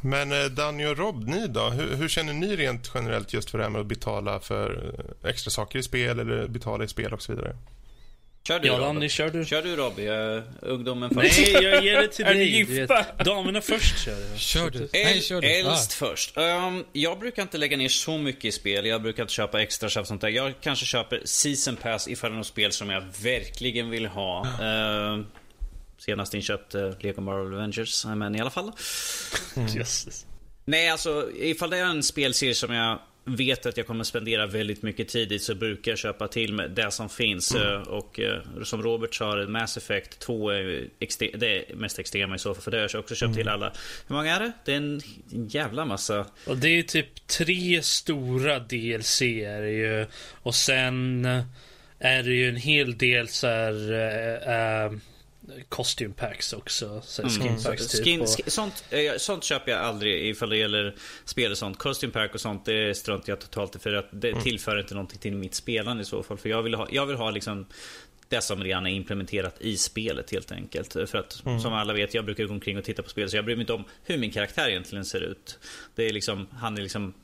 Men 0.00 0.32
eh, 0.32 0.44
Danny 0.44 0.86
och 0.86 0.98
Rob, 0.98 1.28
ni 1.28 1.46
då? 1.46 1.60
Hur, 1.60 1.96
hur, 1.96 2.08
känner 2.08 2.32
ni 2.32 2.56
rent 2.56 2.90
generellt 2.94 3.32
just 3.32 3.50
för 3.50 3.58
det 3.58 3.64
här 3.64 3.70
med 3.70 3.80
att 3.80 3.86
betala 3.86 4.40
för 4.40 4.94
eh, 5.22 5.30
extra 5.30 5.50
saker 5.50 5.78
i 5.78 5.82
spel 5.82 6.18
eller 6.18 6.48
betala 6.48 6.84
i 6.84 6.88
spel 6.88 7.12
och 7.12 7.22
så 7.22 7.32
vidare? 7.32 7.56
Kör 8.42 8.58
du 8.58 8.68
ja, 8.68 8.78
Danny, 8.78 9.08
kör 9.08 9.30
du. 9.30 9.44
Kör 9.44 9.62
du 9.62 9.76
Robby, 9.76 10.08
uh, 10.08 10.42
ungdomen 10.60 11.10
först. 11.10 11.38
Nej, 11.38 11.52
jag 11.52 11.84
ger 11.84 12.00
det 12.00 12.08
till 12.08 12.24
dig. 12.24 12.34
Är 12.34 12.38
ni 12.38 12.74
gifta? 12.74 13.06
Damerna 13.24 13.60
först 13.60 14.04
kör 14.04 14.20
jag. 14.30 14.38
Kör 14.38 14.70
du. 14.70 14.88
Nej, 14.92 15.20
kör 15.20 15.40
du. 15.40 15.48
Äldst 15.48 16.02
ah. 16.02 16.06
först. 16.06 16.36
Um, 16.36 16.84
jag 16.92 17.18
brukar 17.18 17.42
inte 17.42 17.58
lägga 17.58 17.76
ner 17.76 17.88
så 17.88 18.18
mycket 18.18 18.44
i 18.44 18.52
spel. 18.52 18.86
Jag 18.86 19.02
brukar 19.02 19.22
inte 19.22 19.32
köpa 19.34 19.62
extra 19.62 19.88
köp 19.88 20.06
sånt 20.06 20.20
där. 20.20 20.28
Jag 20.28 20.54
kanske 20.60 20.86
köper 20.86 21.20
season 21.24 21.76
pass 21.76 22.08
ifall 22.08 22.30
det 22.30 22.34
är 22.34 22.36
något 22.36 22.46
spel 22.46 22.72
som 22.72 22.90
jag 22.90 23.04
verkligen 23.22 23.90
vill 23.90 24.06
ha. 24.06 24.46
Uh, 24.60 25.24
senast 26.00 26.34
inköpt 26.34 26.74
uh, 26.74 26.92
Lego 27.00 27.20
Marvel 27.20 27.54
Avengers, 27.54 28.06
men 28.06 28.36
i 28.36 28.40
alla 28.40 28.50
fall. 28.50 28.72
Mm. 29.56 29.68
Nej, 30.64 30.88
alltså 30.88 31.30
ifall 31.34 31.70
det 31.70 31.78
är 31.78 31.84
en 31.84 32.02
spelserie 32.02 32.54
som 32.54 32.74
jag 32.74 32.98
vet 33.24 33.66
att 33.66 33.76
jag 33.76 33.86
kommer 33.86 34.04
spendera 34.04 34.46
väldigt 34.46 34.82
mycket 34.82 35.08
tid 35.08 35.32
i 35.32 35.38
så 35.38 35.54
brukar 35.54 35.92
jag 35.92 35.98
köpa 35.98 36.28
till 36.28 36.54
med 36.54 36.70
det 36.70 36.90
som 36.90 37.08
finns. 37.08 37.54
Mm. 37.54 37.66
Eh, 37.66 37.80
och 37.80 38.20
eh, 38.20 38.42
som 38.64 38.82
Robert 38.82 39.14
sa, 39.14 39.36
Mass 39.48 39.76
Effect 39.76 40.18
2 40.18 40.50
är 40.50 40.88
det 41.38 41.70
är 41.70 41.74
mest 41.74 41.98
extrema 41.98 42.34
i 42.34 42.38
så 42.38 42.54
fall. 42.54 42.62
För 42.62 42.70
det 42.70 42.76
har 42.76 42.88
jag 42.92 43.00
också 43.00 43.14
köpt 43.14 43.26
mm. 43.26 43.36
till 43.36 43.48
alla. 43.48 43.72
Hur 44.06 44.14
många 44.14 44.36
är 44.36 44.40
det? 44.40 44.52
Det 44.64 44.72
är 44.72 44.76
en, 44.76 45.00
jävla 45.30 45.84
massa. 45.84 46.26
Och 46.46 46.56
det 46.56 46.68
är 46.68 46.82
typ 46.82 47.26
tre 47.26 47.82
stora 47.82 48.58
DLC 48.58 49.22
är 49.22 49.62
det 49.62 49.70
ju. 49.70 50.06
Och 50.42 50.54
sen 50.54 51.24
är 51.98 52.22
det 52.22 52.30
ju 52.30 52.48
en 52.48 52.56
hel 52.56 52.98
del 52.98 53.28
så 53.28 53.46
här, 53.46 53.92
äh, 54.86 54.92
costume 55.68 56.14
packs 56.14 56.52
också. 56.52 57.02
Så 57.04 57.22
mm. 57.22 57.34
skin 57.34 57.62
packs 57.64 57.88
typ. 57.88 58.04
Skin, 58.04 58.26
sånt, 58.46 58.84
eh, 58.90 59.16
sånt 59.16 59.44
köper 59.44 59.72
jag 59.72 59.80
aldrig 59.80 60.28
ifall 60.28 60.50
det 60.50 60.56
gäller 60.56 60.94
spel 61.24 61.50
och 61.50 61.58
sånt. 61.58 61.78
Costume 61.78 62.12
pack 62.12 62.34
och 62.34 62.40
sånt 62.40 62.64
det 62.64 62.96
struntar 62.96 63.32
jag 63.32 63.40
totalt 63.40 63.76
i. 63.76 63.78
För 63.78 63.94
att 63.94 64.08
det 64.12 64.30
mm. 64.30 64.42
tillför 64.42 64.80
inte 64.80 64.94
någonting 64.94 65.18
till 65.18 65.36
mitt 65.36 65.54
spelande 65.54 66.02
i 66.02 66.06
så 66.06 66.22
fall. 66.22 66.38
För 66.38 66.48
jag 66.48 66.62
vill 66.62 66.74
ha, 66.74 66.88
jag 66.90 67.06
vill 67.06 67.16
ha 67.16 67.30
liksom 67.30 67.66
det 68.28 68.40
som 68.40 68.64
redan 68.64 68.86
är 68.86 68.90
implementerat 68.90 69.60
i 69.60 69.76
spelet 69.76 70.30
helt 70.30 70.52
enkelt. 70.52 70.92
För 70.92 71.16
att 71.16 71.42
mm. 71.46 71.60
som 71.60 71.72
alla 71.72 71.92
vet, 71.92 72.14
jag 72.14 72.24
brukar 72.24 72.44
gå 72.44 72.52
omkring 72.52 72.78
och 72.78 72.84
titta 72.84 73.02
på 73.02 73.08
spel 73.08 73.30
så 73.30 73.36
jag 73.36 73.44
bryr 73.44 73.56
mig 73.56 73.62
inte 73.62 73.72
om 73.72 73.84
hur 74.04 74.18
min 74.18 74.30
karaktär 74.30 74.68
egentligen 74.68 75.04
ser 75.04 75.20
ut. 75.20 75.58
Det 75.94 76.08
är 76.08 76.12
liksom, 76.12 76.46
han 76.52 76.78
är 76.78 76.82
liksom 76.82 77.14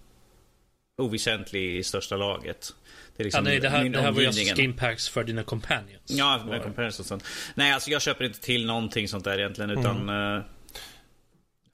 oväsentlig 1.03 1.77
i 1.77 1.83
största 1.83 2.17
laget. 2.17 2.75
Det, 3.17 3.23
är 3.23 3.25
liksom 3.25 3.45
ja, 3.45 3.51
nej, 3.51 3.61
det 3.61 3.69
här, 3.69 3.89
det 3.89 4.01
här 4.01 4.13
var 4.13 4.21
ju 4.21 4.27
alltså 4.27 4.55
skinpacks 4.55 5.09
för 5.09 5.25
dina 5.25 5.43
companions. 5.43 6.03
Ja, 6.07 6.45
för 6.49 6.59
companions 6.59 7.01
och 7.01 7.07
sånt. 7.07 7.25
Nej, 7.55 7.73
alltså 7.73 7.91
jag 7.91 8.03
köper 8.03 8.25
inte 8.25 8.41
till 8.41 8.67
någonting 8.67 9.09
sånt 9.09 9.25
där 9.25 9.39
egentligen, 9.39 9.71
utan... 9.71 9.97
Mm. 9.97 10.37
Uh... 10.37 10.43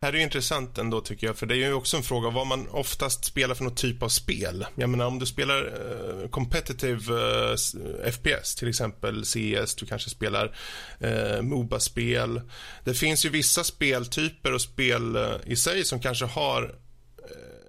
här 0.03 0.13
är 0.13 0.17
ju 0.17 0.23
intressant 0.23 0.79
ändå 0.79 1.01
tycker 1.01 1.27
jag, 1.27 1.37
för 1.37 1.47
det 1.47 1.55
är 1.55 1.59
ju 1.59 1.73
också 1.73 1.97
en 1.97 2.03
fråga 2.03 2.31
vad 2.31 2.47
man 2.47 2.69
oftast 2.69 3.25
spelar 3.25 3.55
för 3.55 3.65
någon 3.65 3.75
typ 3.75 4.03
av 4.03 4.09
spel. 4.09 4.67
Jag 4.75 4.91
menar 4.91 5.07
om 5.07 5.19
du 5.19 5.27
spelar 5.27 5.65
uh, 5.65 6.29
competitive 6.29 7.13
uh, 7.13 7.51
eh, 8.05 8.13
FPS, 8.13 8.55
till 8.55 8.69
exempel 8.69 9.25
CS, 9.25 9.75
du 9.75 9.87
kanske 9.87 10.11
spelar 10.11 10.57
uh, 11.05 11.43
Moba-spel. 11.43 12.41
Det 12.85 12.95
finns 12.95 13.25
ju 13.25 13.29
vissa 13.29 13.65
speltyper 13.65 14.53
och 14.53 14.61
spel 14.61 15.19
i 15.47 15.57
sig 15.57 15.85
som 15.85 16.01
kanske 16.01 16.25
har 16.25 16.82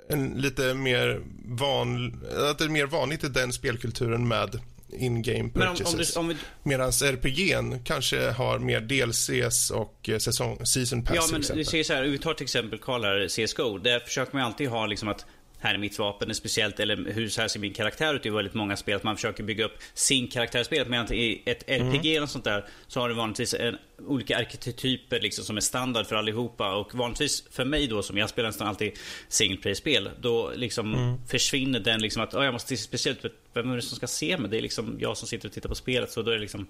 en 0.09 0.33
lite 0.41 0.73
mer 0.73 1.21
van, 1.45 2.21
att 2.49 2.57
det 2.57 2.63
är 2.63 2.69
mer 2.69 2.85
vanligt 2.85 3.23
i 3.23 3.27
den 3.29 3.53
spelkulturen 3.53 4.27
med 4.27 4.59
in-game 4.97 5.49
purchases. 5.49 6.15
Om, 6.15 6.29
om, 6.29 6.35
Medan 6.63 6.89
RPG 6.89 7.55
kanske 7.83 8.29
har 8.29 8.59
mer 8.59 8.81
DLCs 8.81 9.69
och 9.71 10.09
eh, 10.09 10.17
säsong, 10.17 10.65
season 10.65 11.03
pass 11.03 11.15
Ja, 11.15 11.23
men 11.31 11.57
du 11.57 11.65
ser 11.65 11.83
så 11.83 11.93
här, 11.93 12.03
vi 12.03 12.17
tar 12.17 12.33
till 12.33 12.43
exempel 12.43 12.79
Karl 12.79 13.03
här, 13.03 13.27
CSGO. 13.27 13.77
Där 13.77 13.99
försöker 13.99 14.33
man 14.33 14.45
alltid 14.45 14.69
ha 14.69 14.85
liksom 14.85 15.07
att 15.07 15.25
här 15.63 15.73
är 15.73 15.77
mitt 15.77 15.99
vapen 15.99 16.29
är 16.29 16.33
speciellt 16.33 16.79
eller 16.79 17.13
hur 17.13 17.29
så 17.29 17.41
här 17.41 17.47
ser 17.47 17.59
min 17.59 17.73
karaktär 17.73 18.13
ut 18.13 18.25
i 18.25 18.29
väldigt 18.29 18.53
många 18.53 18.77
spel. 18.77 18.95
Att 18.95 19.03
man 19.03 19.15
försöker 19.15 19.43
bygga 19.43 19.65
upp 19.65 19.77
sin 19.93 20.27
karaktär 20.27 20.61
i 20.61 20.63
spelet. 20.63 20.87
Medan 20.87 21.13
i 21.13 21.41
ett 21.45 21.63
RPG 21.67 22.05
mm. 22.05 22.17
eller 22.17 22.27
sånt 22.27 22.43
där 22.43 22.65
så 22.87 22.99
har 22.99 23.09
du 23.09 23.15
vanligtvis 23.15 23.53
en, 23.53 23.77
olika 24.07 24.37
arketyper 24.37 25.19
liksom 25.19 25.45
som 25.45 25.57
är 25.57 25.61
standard 25.61 26.05
för 26.05 26.15
allihopa. 26.15 26.75
Och 26.75 26.95
vanligtvis 26.95 27.43
för 27.51 27.65
mig 27.65 27.87
då 27.87 28.03
som 28.03 28.17
jag 28.17 28.29
spelar 28.29 28.49
nästan 28.49 28.67
alltid 28.67 28.99
single 29.27 29.57
play-spel. 29.57 30.09
Då 30.21 30.51
liksom 30.55 30.93
mm. 30.93 31.17
försvinner 31.27 31.79
den 31.79 32.01
liksom 32.01 32.23
att 32.23 32.33
jag 32.33 32.53
måste 32.53 32.77
se 32.77 32.83
speciellt 32.83 33.19
vem 33.53 33.71
är 33.71 33.75
det 33.75 33.81
som 33.81 33.97
ska 33.97 34.07
se 34.07 34.37
mig? 34.37 34.49
Det 34.49 34.57
är 34.57 34.61
liksom 34.61 34.97
jag 34.99 35.17
som 35.17 35.27
sitter 35.27 35.47
och 35.47 35.53
tittar 35.53 35.69
på 35.69 35.75
spelet. 35.75 36.11
Så 36.11 36.21
då 36.21 36.31
är 36.31 36.35
det 36.35 36.41
liksom 36.41 36.67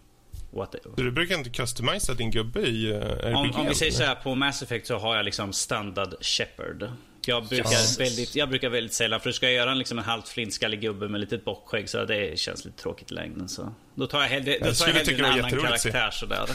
What 0.51 0.75
du 0.95 1.11
brukar 1.11 1.37
inte 1.37 1.49
customisa 1.49 2.13
din 2.13 2.31
gubbe 2.31 2.61
i 2.61 2.91
uh, 2.91 2.97
RPG? 2.97 3.35
Om, 3.35 3.51
om 3.51 3.67
vi 3.67 3.75
säger 3.75 3.91
så 3.91 4.03
här, 4.03 4.15
på 4.15 4.35
Mass 4.35 4.61
Effect 4.61 4.87
så 4.87 4.97
har 4.97 5.15
jag 5.15 5.25
liksom 5.25 5.53
standard 5.53 6.15
Shepard. 6.21 6.91
Jag 7.25 7.45
brukar, 7.45 7.71
yes. 7.71 7.99
väldigt, 7.99 8.35
jag 8.35 8.49
brukar 8.49 8.69
väldigt 8.69 8.93
sällan, 8.93 9.19
för 9.19 9.31
ska 9.31 9.45
jag 9.45 9.55
göra 9.55 9.71
en, 9.71 9.77
liksom 9.77 9.97
en 9.97 10.03
halvt 10.03 10.27
flintskallig 10.27 10.81
gubbe 10.81 11.07
med 11.07 11.21
litet 11.21 11.45
bockskägg 11.45 11.89
så 11.89 12.05
det 12.05 12.39
känns 12.39 12.65
lite 12.65 12.81
tråkigt 12.81 13.11
i 13.11 13.13
längden. 13.13 13.49
Så. 13.49 13.73
Då 13.95 14.07
tar 14.07 14.21
jag 14.21 14.29
hellre, 14.29 14.57
då 14.59 14.73
tar 14.73 14.87
jag 14.87 14.93
hellre 14.93 15.15
en 15.15 15.25
annan 15.25 15.51
karaktär 15.51 16.11
sådär. 16.11 16.45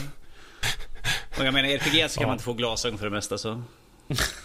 Och 1.37 1.45
jag 1.45 1.53
menar, 1.53 1.69
i 1.69 1.73
RPG 1.73 2.11
så 2.11 2.19
kan 2.19 2.21
ja. 2.21 2.27
man 2.27 2.33
inte 2.33 2.43
få 2.43 2.53
glasögon 2.53 2.97
för 2.97 3.05
det 3.05 3.11
mesta 3.11 3.37
så. 3.37 3.63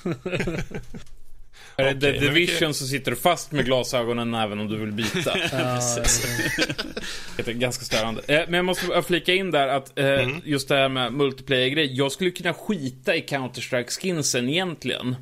Är 1.77 1.95
det 1.95 2.09
okay, 2.09 2.21
Division 2.21 2.75
så 2.75 2.87
sitter 2.87 3.11
du 3.11 3.17
fast 3.17 3.53
med 3.53 3.65
glasögonen 3.65 4.35
även 4.35 4.61
om 4.61 4.69
du 4.69 4.77
vill 4.77 4.93
byta. 4.93 5.35
det 7.37 7.49
är 7.49 7.53
ganska 7.53 7.85
störande. 7.85 8.23
Eh, 8.27 8.43
men 8.45 8.55
jag 8.55 8.65
måste 8.65 9.03
flika 9.03 9.35
in 9.35 9.51
där 9.51 9.69
att 9.69 9.99
eh, 9.99 10.07
mm. 10.07 10.43
just 10.45 10.69
det 10.69 10.75
här 10.75 10.89
med 10.89 11.13
multiplayer-grej. 11.13 11.97
Jag 11.97 12.13
skulle 12.13 12.31
kunna 12.31 12.55
skita 12.55 13.17
i 13.17 13.21
Counter-Strike-skinsen 13.21 14.49
egentligen. 14.49 15.17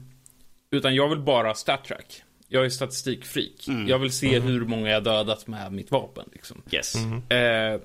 Utan 0.72 0.94
jag 0.94 1.08
vill 1.08 1.18
bara 1.18 1.54
StatTrack. 1.54 2.22
Jag 2.48 2.64
är 2.64 2.68
statistikfreak. 2.68 3.68
Jag 3.88 3.98
vill 3.98 4.12
se 4.12 4.40
hur 4.40 4.64
många 4.64 4.90
jag 4.90 5.04
dödat 5.04 5.46
med 5.46 5.72
mitt 5.72 5.90
vapen. 5.90 6.24
Liksom. 6.32 6.62
Yes. 6.70 6.94
Eh, 7.30 7.80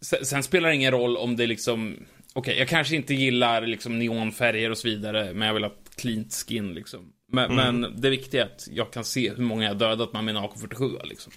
sen, 0.00 0.26
sen 0.26 0.42
spelar 0.42 0.68
det 0.68 0.74
ingen 0.74 0.92
roll 0.92 1.16
om 1.16 1.36
det 1.36 1.46
liksom... 1.46 1.96
Okej, 2.32 2.58
jag 2.58 2.68
kanske 2.68 2.96
inte 2.96 3.14
gillar 3.14 3.66
liksom 3.66 3.98
neonfärger 3.98 4.70
och 4.70 4.78
så 4.78 4.88
vidare, 4.88 5.32
men 5.34 5.46
jag 5.46 5.54
vill 5.54 5.64
ha 5.64 5.72
cleant 5.96 6.44
skin 6.48 6.74
liksom. 6.74 7.12
Men, 7.32 7.54
men 7.54 8.00
det 8.00 8.10
viktiga 8.10 8.42
är 8.42 8.46
att 8.46 8.68
jag 8.70 8.92
kan 8.92 9.04
se 9.04 9.30
hur 9.30 9.42
många 9.42 9.64
jag 9.64 9.78
dödat 9.78 10.12
med 10.12 10.24
min 10.24 10.36
AK47 10.36 11.04
liksom. 11.04 11.32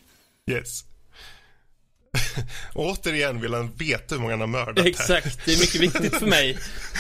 Yes. 0.52 0.84
Återigen 2.74 3.42
vill 3.42 3.54
han 3.54 3.72
veta 3.76 4.16
hur 4.16 4.22
många 4.22 4.34
han 4.34 4.40
har 4.40 4.48
mördat 4.48 4.80
här. 4.80 4.90
Exakt, 4.90 5.46
det 5.46 5.54
är 5.54 5.60
mycket 5.60 5.82
viktigt 5.82 6.20
för 6.20 6.28
mig. 6.28 6.58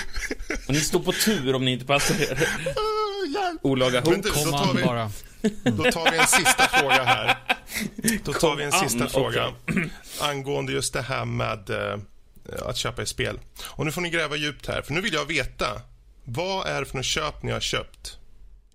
Och 0.67 0.73
ni 0.73 0.79
står 0.79 0.99
på 0.99 1.11
tur 1.11 1.55
om 1.55 1.65
ni 1.65 1.71
inte 1.71 1.86
passar 1.86 2.21
er. 2.21 2.47
Hjälp. 3.34 3.59
Olaga 3.61 4.01
Men 4.05 4.15
hot. 4.15 4.23
du, 4.23 4.29
Kom 4.31 4.51
då 4.51 4.57
tar, 4.57 4.69
an 4.69 4.75
vi, 4.75 4.84
bara. 4.84 5.11
då 5.63 5.91
tar 5.91 6.11
vi 6.11 6.17
en 6.17 6.27
sista 6.27 6.67
fråga 6.67 7.03
här. 7.03 7.38
Då 8.23 8.34
tar 8.34 8.55
vi 8.55 8.63
en 8.63 8.71
sista 8.71 9.03
an, 9.03 9.09
fråga 9.09 9.53
angående 10.21 10.71
just 10.71 10.93
det 10.93 11.01
här 11.01 11.25
med 11.25 11.69
eh, 11.69 11.99
att 12.65 12.77
köpa 12.77 13.01
ett 13.01 13.07
spel. 13.07 13.39
Och 13.63 13.86
nu 13.86 13.91
får 13.91 14.01
ni 14.01 14.09
gräva 14.09 14.36
djupt 14.36 14.67
här, 14.67 14.81
för 14.81 14.93
nu 14.93 15.01
vill 15.01 15.13
jag 15.13 15.25
veta. 15.25 15.81
Vad 16.25 16.67
är 16.67 16.79
det 16.79 16.86
för 16.86 16.97
något 16.97 17.05
köp 17.05 17.43
ni 17.43 17.51
har 17.51 17.59
köpt 17.59 18.17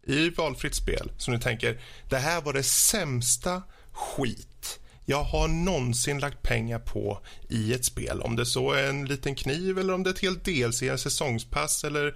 i 0.06 0.30
valfritt 0.30 0.74
spel 0.74 1.10
som 1.16 1.34
ni 1.34 1.40
tänker, 1.40 1.80
det 2.08 2.18
här 2.18 2.40
var 2.40 2.52
det 2.52 2.62
sämsta 2.62 3.62
skit 3.92 4.47
jag 5.08 5.24
har 5.24 5.48
någonsin 5.48 6.18
lagt 6.18 6.42
pengar 6.42 6.78
på 6.78 7.20
i 7.48 7.74
ett 7.74 7.84
spel. 7.84 8.20
Om 8.20 8.36
det 8.36 8.46
så 8.46 8.72
är 8.72 8.88
en 8.88 9.04
liten 9.04 9.34
kniv 9.34 9.78
eller 9.78 9.94
om 9.94 10.02
det 10.02 10.10
är 10.10 10.14
ett 10.14 10.20
helt 10.20 10.44
DLC, 10.44 10.82
en 10.82 10.98
säsongspass 10.98 11.84
eller 11.84 12.14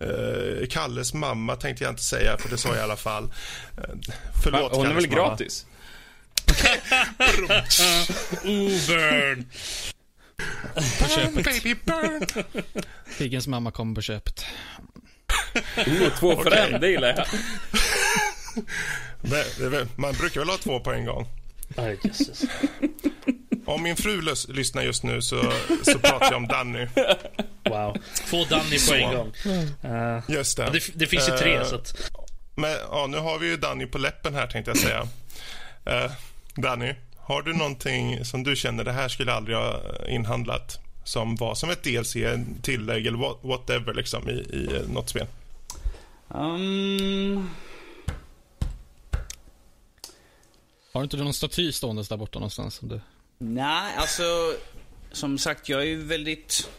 eh, 0.00 0.66
Kalles 0.68 1.14
mamma 1.14 1.56
tänkte 1.56 1.84
jag 1.84 1.92
inte 1.92 2.02
säga 2.02 2.38
för 2.38 2.48
det 2.48 2.58
sa 2.58 2.68
jag 2.68 2.78
i 2.78 2.80
alla 2.80 2.96
fall. 2.96 3.24
Eh, 3.78 3.94
förlåt 4.42 4.72
Hon 4.72 4.86
är 4.86 4.90
Kalles 4.90 5.04
väl 5.04 5.10
mamma. 5.10 5.28
gratis? 5.28 5.66
Burn! 8.88 9.48
På 10.74 11.08
köpet. 11.08 11.44
Baby 11.44 11.74
burn! 11.84 12.26
Piggens 13.18 13.46
mamma 13.46 13.70
kommer 13.70 13.94
på 13.94 14.02
köpet. 14.02 14.44
Oh, 15.76 16.18
två 16.18 16.42
för 16.42 16.50
en, 16.50 16.80
det 16.80 16.90
gillar 16.90 17.08
jag. 17.08 17.26
Man 19.96 20.14
brukar 20.14 20.40
väl 20.40 20.48
ha 20.48 20.56
två 20.56 20.80
på 20.80 20.92
en 20.92 21.04
gång. 21.04 21.28
Aj, 21.76 21.98
jösses. 22.04 22.42
Om 23.66 23.82
min 23.82 23.96
fru 23.96 24.20
lys- 24.20 24.52
lyssnar 24.52 24.82
just 24.82 25.02
nu 25.02 25.22
så, 25.22 25.52
så 25.84 25.98
pratar 25.98 26.26
jag 26.30 26.36
om 26.36 26.46
Danny. 26.46 26.86
Wow. 27.70 27.96
Två 28.30 28.44
Danny 28.50 28.78
på 28.88 28.94
en 28.94 29.14
gång. 29.16 29.32
Eh, 29.92 30.22
Just 30.28 30.56
det. 30.56 30.70
det, 30.72 30.82
det 30.94 31.06
finns 31.06 31.28
ju 31.28 31.32
tre, 31.36 31.54
Eh, 31.56 31.64
så 31.64 31.74
att... 31.76 32.10
Men 32.54 32.70
ja, 32.90 33.06
nu 33.06 33.18
har 33.18 33.38
vi 33.38 33.46
ju 33.46 33.56
Danny 33.56 33.86
på 33.86 33.98
läppen 33.98 34.34
här 34.34 34.46
tänkte 34.46 34.70
jag 34.70 34.78
säga. 34.78 35.06
Eh, 35.84 36.10
Danny, 36.54 36.94
har 37.18 37.42
du 37.42 37.52
någonting 37.52 38.24
som 38.24 38.42
du 38.42 38.56
känner 38.56 38.84
det 38.84 38.92
här 38.92 39.08
skulle 39.08 39.32
aldrig 39.32 39.56
ha 39.56 39.80
inhandlat? 40.08 40.78
Som 41.04 41.36
var 41.36 41.54
som 41.54 41.70
ett 41.70 41.82
DLC, 41.82 42.16
en 42.16 42.60
tillägg 42.62 43.06
eller 43.06 43.18
what- 43.18 43.38
whatever 43.42 43.94
liksom 43.94 44.28
i, 44.28 44.32
i 44.32 44.68
något 44.92 45.08
spel? 45.08 45.26
Um, 46.28 47.50
Har 50.94 51.02
inte 51.02 51.16
du 51.16 51.24
någon 51.24 51.34
staty 51.34 51.72
ståendes 51.72 52.08
där 52.08 52.16
borta 52.16 52.38
någonstans? 52.38 52.74
Som 52.74 52.88
du... 52.88 53.00
nej, 53.38 53.94
alltså. 53.96 54.22
Som 55.12 55.38
sagt, 55.38 55.68
jag 55.68 55.80
är 55.80 55.86
ju 55.86 56.02
väldigt... 56.04 56.70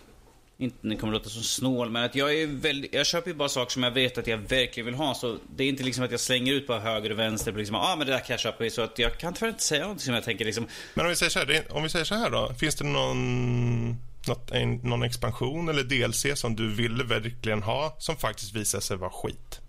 Inte, 0.57 0.87
det 0.87 0.95
kommer 0.95 1.13
låta 1.13 1.29
som 1.29 1.43
snål, 1.43 1.89
men 1.89 2.03
att 2.03 2.15
jag 2.15 2.33
är 2.33 2.47
väldigt... 2.47 2.93
Jag 2.93 3.05
köper 3.05 3.29
ju 3.29 3.35
bara 3.35 3.49
saker 3.49 3.71
som 3.71 3.83
jag 3.83 3.91
vet 3.91 4.17
att 4.17 4.27
jag 4.27 4.37
verkligen 4.37 4.85
vill 4.85 4.95
ha. 4.95 5.13
Så 5.13 5.37
det 5.55 5.63
är 5.63 5.69
inte 5.69 5.83
liksom 5.83 6.03
att 6.03 6.11
jag 6.11 6.19
slänger 6.19 6.53
ut 6.53 6.67
bara 6.67 6.79
höger 6.79 7.09
och 7.09 7.19
vänster. 7.19 7.51
på 7.51 7.57
Liksom, 7.57 7.75
ah, 7.75 7.95
men 7.95 8.07
det 8.07 8.13
där 8.13 8.19
kan 8.19 8.33
jag 8.33 8.39
köpa. 8.39 8.69
Så 8.69 8.81
att 8.81 8.99
jag 8.99 9.17
kan 9.17 9.33
tyvärr 9.33 9.49
inte 9.49 9.63
säga 9.63 9.87
något 9.87 10.01
som 10.01 10.13
jag 10.13 10.23
tänker 10.23 10.45
liksom... 10.45 10.67
Men 10.93 11.05
om 11.05 11.09
vi 11.09 11.15
säger 11.15 11.29
så 11.29 11.39
här, 11.39 11.65
om 11.69 11.83
vi 11.83 11.89
säger 11.89 12.05
så 12.05 12.15
här 12.15 12.29
då. 12.29 12.53
Finns 12.53 12.75
det 12.75 12.83
någon, 12.83 13.89
något, 14.27 14.51
en, 14.51 14.75
någon 14.75 15.03
expansion 15.03 15.69
eller 15.69 15.83
DLC 15.83 16.39
som 16.39 16.55
du 16.55 16.75
ville 16.75 17.03
verkligen 17.03 17.63
ha 17.63 17.95
som 17.99 18.17
faktiskt 18.17 18.55
visar 18.55 18.79
sig 18.79 18.97
vara 18.97 19.11
skit? 19.11 19.61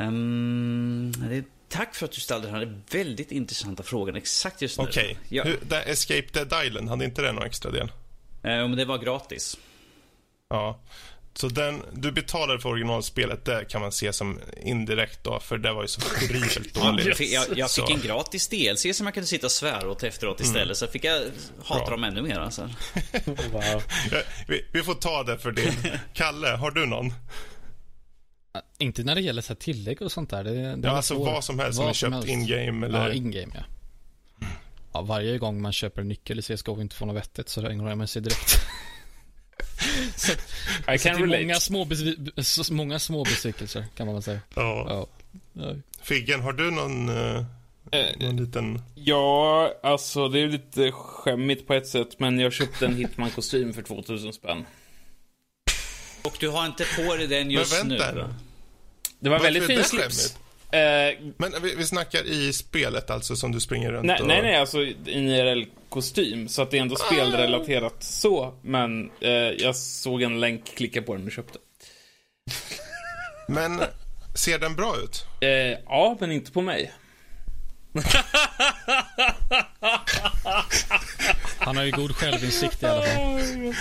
ehm, 0.00 1.12
det 1.28 1.36
är, 1.36 1.44
tack 1.68 1.94
för 1.94 2.04
att 2.04 2.12
du 2.12 2.20
ställde 2.20 2.46
den 2.48 2.54
här 2.56 2.80
väldigt 2.90 3.32
intressanta 3.32 3.82
frågan 3.82 4.16
exakt 4.16 4.62
just 4.62 4.78
nu. 4.78 4.84
Okej. 4.84 5.18
Ja, 5.28 5.44
Hur- 5.44 5.58
där 5.68 5.82
Escape 5.88 6.26
Dead 6.44 6.66
Island, 6.66 6.88
hade 6.88 7.04
inte 7.04 7.22
det 7.22 7.32
någon 7.32 7.42
extra 7.46 7.70
del? 7.70 7.86
eh, 7.86 7.88
men 8.42 8.76
det 8.76 8.84
var 8.84 8.98
gratis. 8.98 9.56
Ja. 10.50 10.80
Så 11.34 11.48
den, 11.48 11.82
du 11.92 12.12
betalade 12.12 12.60
för 12.60 12.68
originalspelet, 12.68 13.44
det 13.44 13.64
kan 13.68 13.80
man 13.80 13.92
se 13.92 14.12
som 14.12 14.40
indirekt 14.62 15.24
då, 15.24 15.40
för 15.40 15.58
det 15.58 15.72
var 15.72 15.82
ju 15.82 15.88
så 15.88 16.00
horribelt 16.00 16.74
dåligt. 16.82 17.20
jag, 17.32 17.58
jag 17.58 17.70
fick 17.70 17.86
Så. 17.86 17.92
en 17.92 18.00
gratis 18.00 18.48
DLC 18.48 18.96
som 18.96 19.06
jag 19.06 19.14
kunde 19.14 19.26
sitta 19.26 19.46
och 19.46 19.52
svära 19.52 19.90
åt 19.90 20.02
efteråt 20.02 20.40
istället. 20.40 20.76
Så 20.76 20.86
fick 20.86 21.04
jag 21.04 21.22
hata 21.64 21.80
Bra. 21.84 21.90
dem 21.90 22.04
ännu 22.04 22.22
mer. 22.22 22.38
Alltså. 22.38 22.62
Wow. 23.52 23.82
Ja, 24.12 24.20
vi, 24.48 24.64
vi 24.72 24.82
får 24.82 24.94
ta 24.94 25.22
det 25.22 25.38
för 25.38 25.52
din. 25.52 25.72
Kalle, 26.14 26.48
har 26.48 26.70
du 26.70 26.86
någon? 26.86 27.12
Inte 28.78 29.02
när 29.04 29.14
det 29.14 29.20
gäller 29.20 29.42
så 29.42 29.48
här 29.48 29.54
tillägg 29.56 30.02
och 30.02 30.12
sånt 30.12 30.30
där. 30.30 30.44
Det, 30.44 30.50
det 30.52 30.60
är 30.60 30.78
Ja, 30.82 30.90
alltså 30.90 31.14
svårt. 31.14 31.26
vad 31.26 31.44
som 31.44 31.58
helst 31.58 31.76
som 31.76 31.84
Vad 31.84 31.90
är 31.90 31.94
som 31.94 32.10
köpt 32.10 32.14
helst. 32.14 32.28
in-game 32.28 32.86
eller... 32.86 33.06
Ja, 33.08 33.12
in-game 33.12 33.52
ja. 33.54 33.60
ja. 34.92 35.02
Varje 35.02 35.38
gång 35.38 35.62
man 35.62 35.72
köper 35.72 36.00
en 36.00 36.08
nyckel 36.08 36.38
i 36.38 36.42
CSGO 36.42 36.72
och 36.72 36.80
inte 36.80 36.96
får 36.96 37.06
något 37.06 37.16
vettigt 37.16 37.48
så 37.48 37.60
jag 37.90 37.98
mig 37.98 38.08
sig 38.08 38.22
direkt. 38.22 38.50
så, 40.16 40.32
I 40.32 40.34
så 40.34 40.90
det 40.92 40.98
can 40.98 41.14
är 41.16 41.18
relate. 41.20 41.42
många 41.42 41.54
små, 41.54 41.86
så- 42.42 42.74
många 42.74 42.98
små 42.98 43.24
besvikelser 43.24 43.84
kan 43.96 44.06
man 44.06 44.14
väl 44.14 44.22
säga. 44.22 44.40
Ja. 44.54 44.86
Ja. 44.88 45.06
Ja. 45.62 45.74
Figgen, 46.02 46.40
har 46.40 46.52
du 46.52 46.70
någon, 46.70 47.08
eh, 47.08 47.44
Eh, 47.92 48.06
någon 48.20 48.36
liten... 48.36 48.82
Ja, 48.94 49.72
alltså 49.82 50.28
det 50.28 50.38
är 50.38 50.40
ju 50.40 50.50
lite 50.50 50.92
skämmigt 50.92 51.66
på 51.66 51.74
ett 51.74 51.86
sätt, 51.86 52.18
men 52.18 52.38
jag 52.38 52.52
köpte 52.52 52.86
en 52.86 52.96
Hitman-kostym 52.96 53.72
för 53.72 53.82
2000 53.82 54.32
spänn. 54.32 54.64
Och 56.24 56.36
du 56.40 56.48
har 56.48 56.66
inte 56.66 56.84
på 56.96 57.16
dig 57.16 57.26
den 57.26 57.50
just 57.50 57.78
Men 57.78 57.88
nu. 57.88 57.98
vänta 57.98 58.14
nu. 58.14 58.34
Det 59.18 59.28
var 59.28 59.38
Varför 59.38 59.44
väldigt 59.44 59.66
fin 59.66 59.84
slips. 59.84 60.36
Eh, 60.72 61.18
Men 61.36 61.62
vi, 61.62 61.74
vi 61.74 61.86
snackar 61.86 62.24
i 62.24 62.52
spelet 62.52 63.10
alltså 63.10 63.36
som 63.36 63.52
du 63.52 63.60
springer 63.60 63.92
runt 63.92 64.06
nej, 64.06 64.20
och... 64.20 64.26
nej, 64.26 64.42
nej, 64.42 64.56
alltså 64.56 64.78
IRL-kostym. 65.06 66.48
Så 66.48 66.62
att 66.62 66.70
det 66.70 66.78
är 66.78 66.82
ändå 66.82 66.96
spelrelaterat 66.96 67.96
så. 67.98 68.54
Men 68.62 69.10
eh, 69.20 69.30
jag 69.30 69.76
såg 69.76 70.22
en 70.22 70.40
länk, 70.40 70.64
klickade 70.76 71.06
på 71.06 71.14
den 71.14 71.26
och 71.26 71.32
köpte. 71.32 71.58
Men 73.48 73.82
ser 74.34 74.58
den 74.58 74.76
bra 74.76 74.96
ut? 75.04 75.24
Eh, 75.40 75.48
ja, 75.86 76.16
men 76.20 76.32
inte 76.32 76.52
på 76.52 76.60
mig. 76.62 76.92
Han 81.58 81.76
har 81.76 81.84
ju 81.84 81.90
god 81.90 82.16
självinsikt 82.16 82.82
i 82.82 82.86
alla 82.86 83.02
fall. 83.02 83.74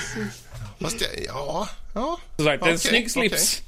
Fast 0.82 1.02
jag, 1.02 1.10
ja, 1.26 1.70
ja. 1.94 2.20
Som 2.36 2.46
sagt, 2.46 2.64
det 2.64 2.70
är 2.70 2.72
en 2.72 2.80
snygg 2.80 3.12
slips. 3.12 3.64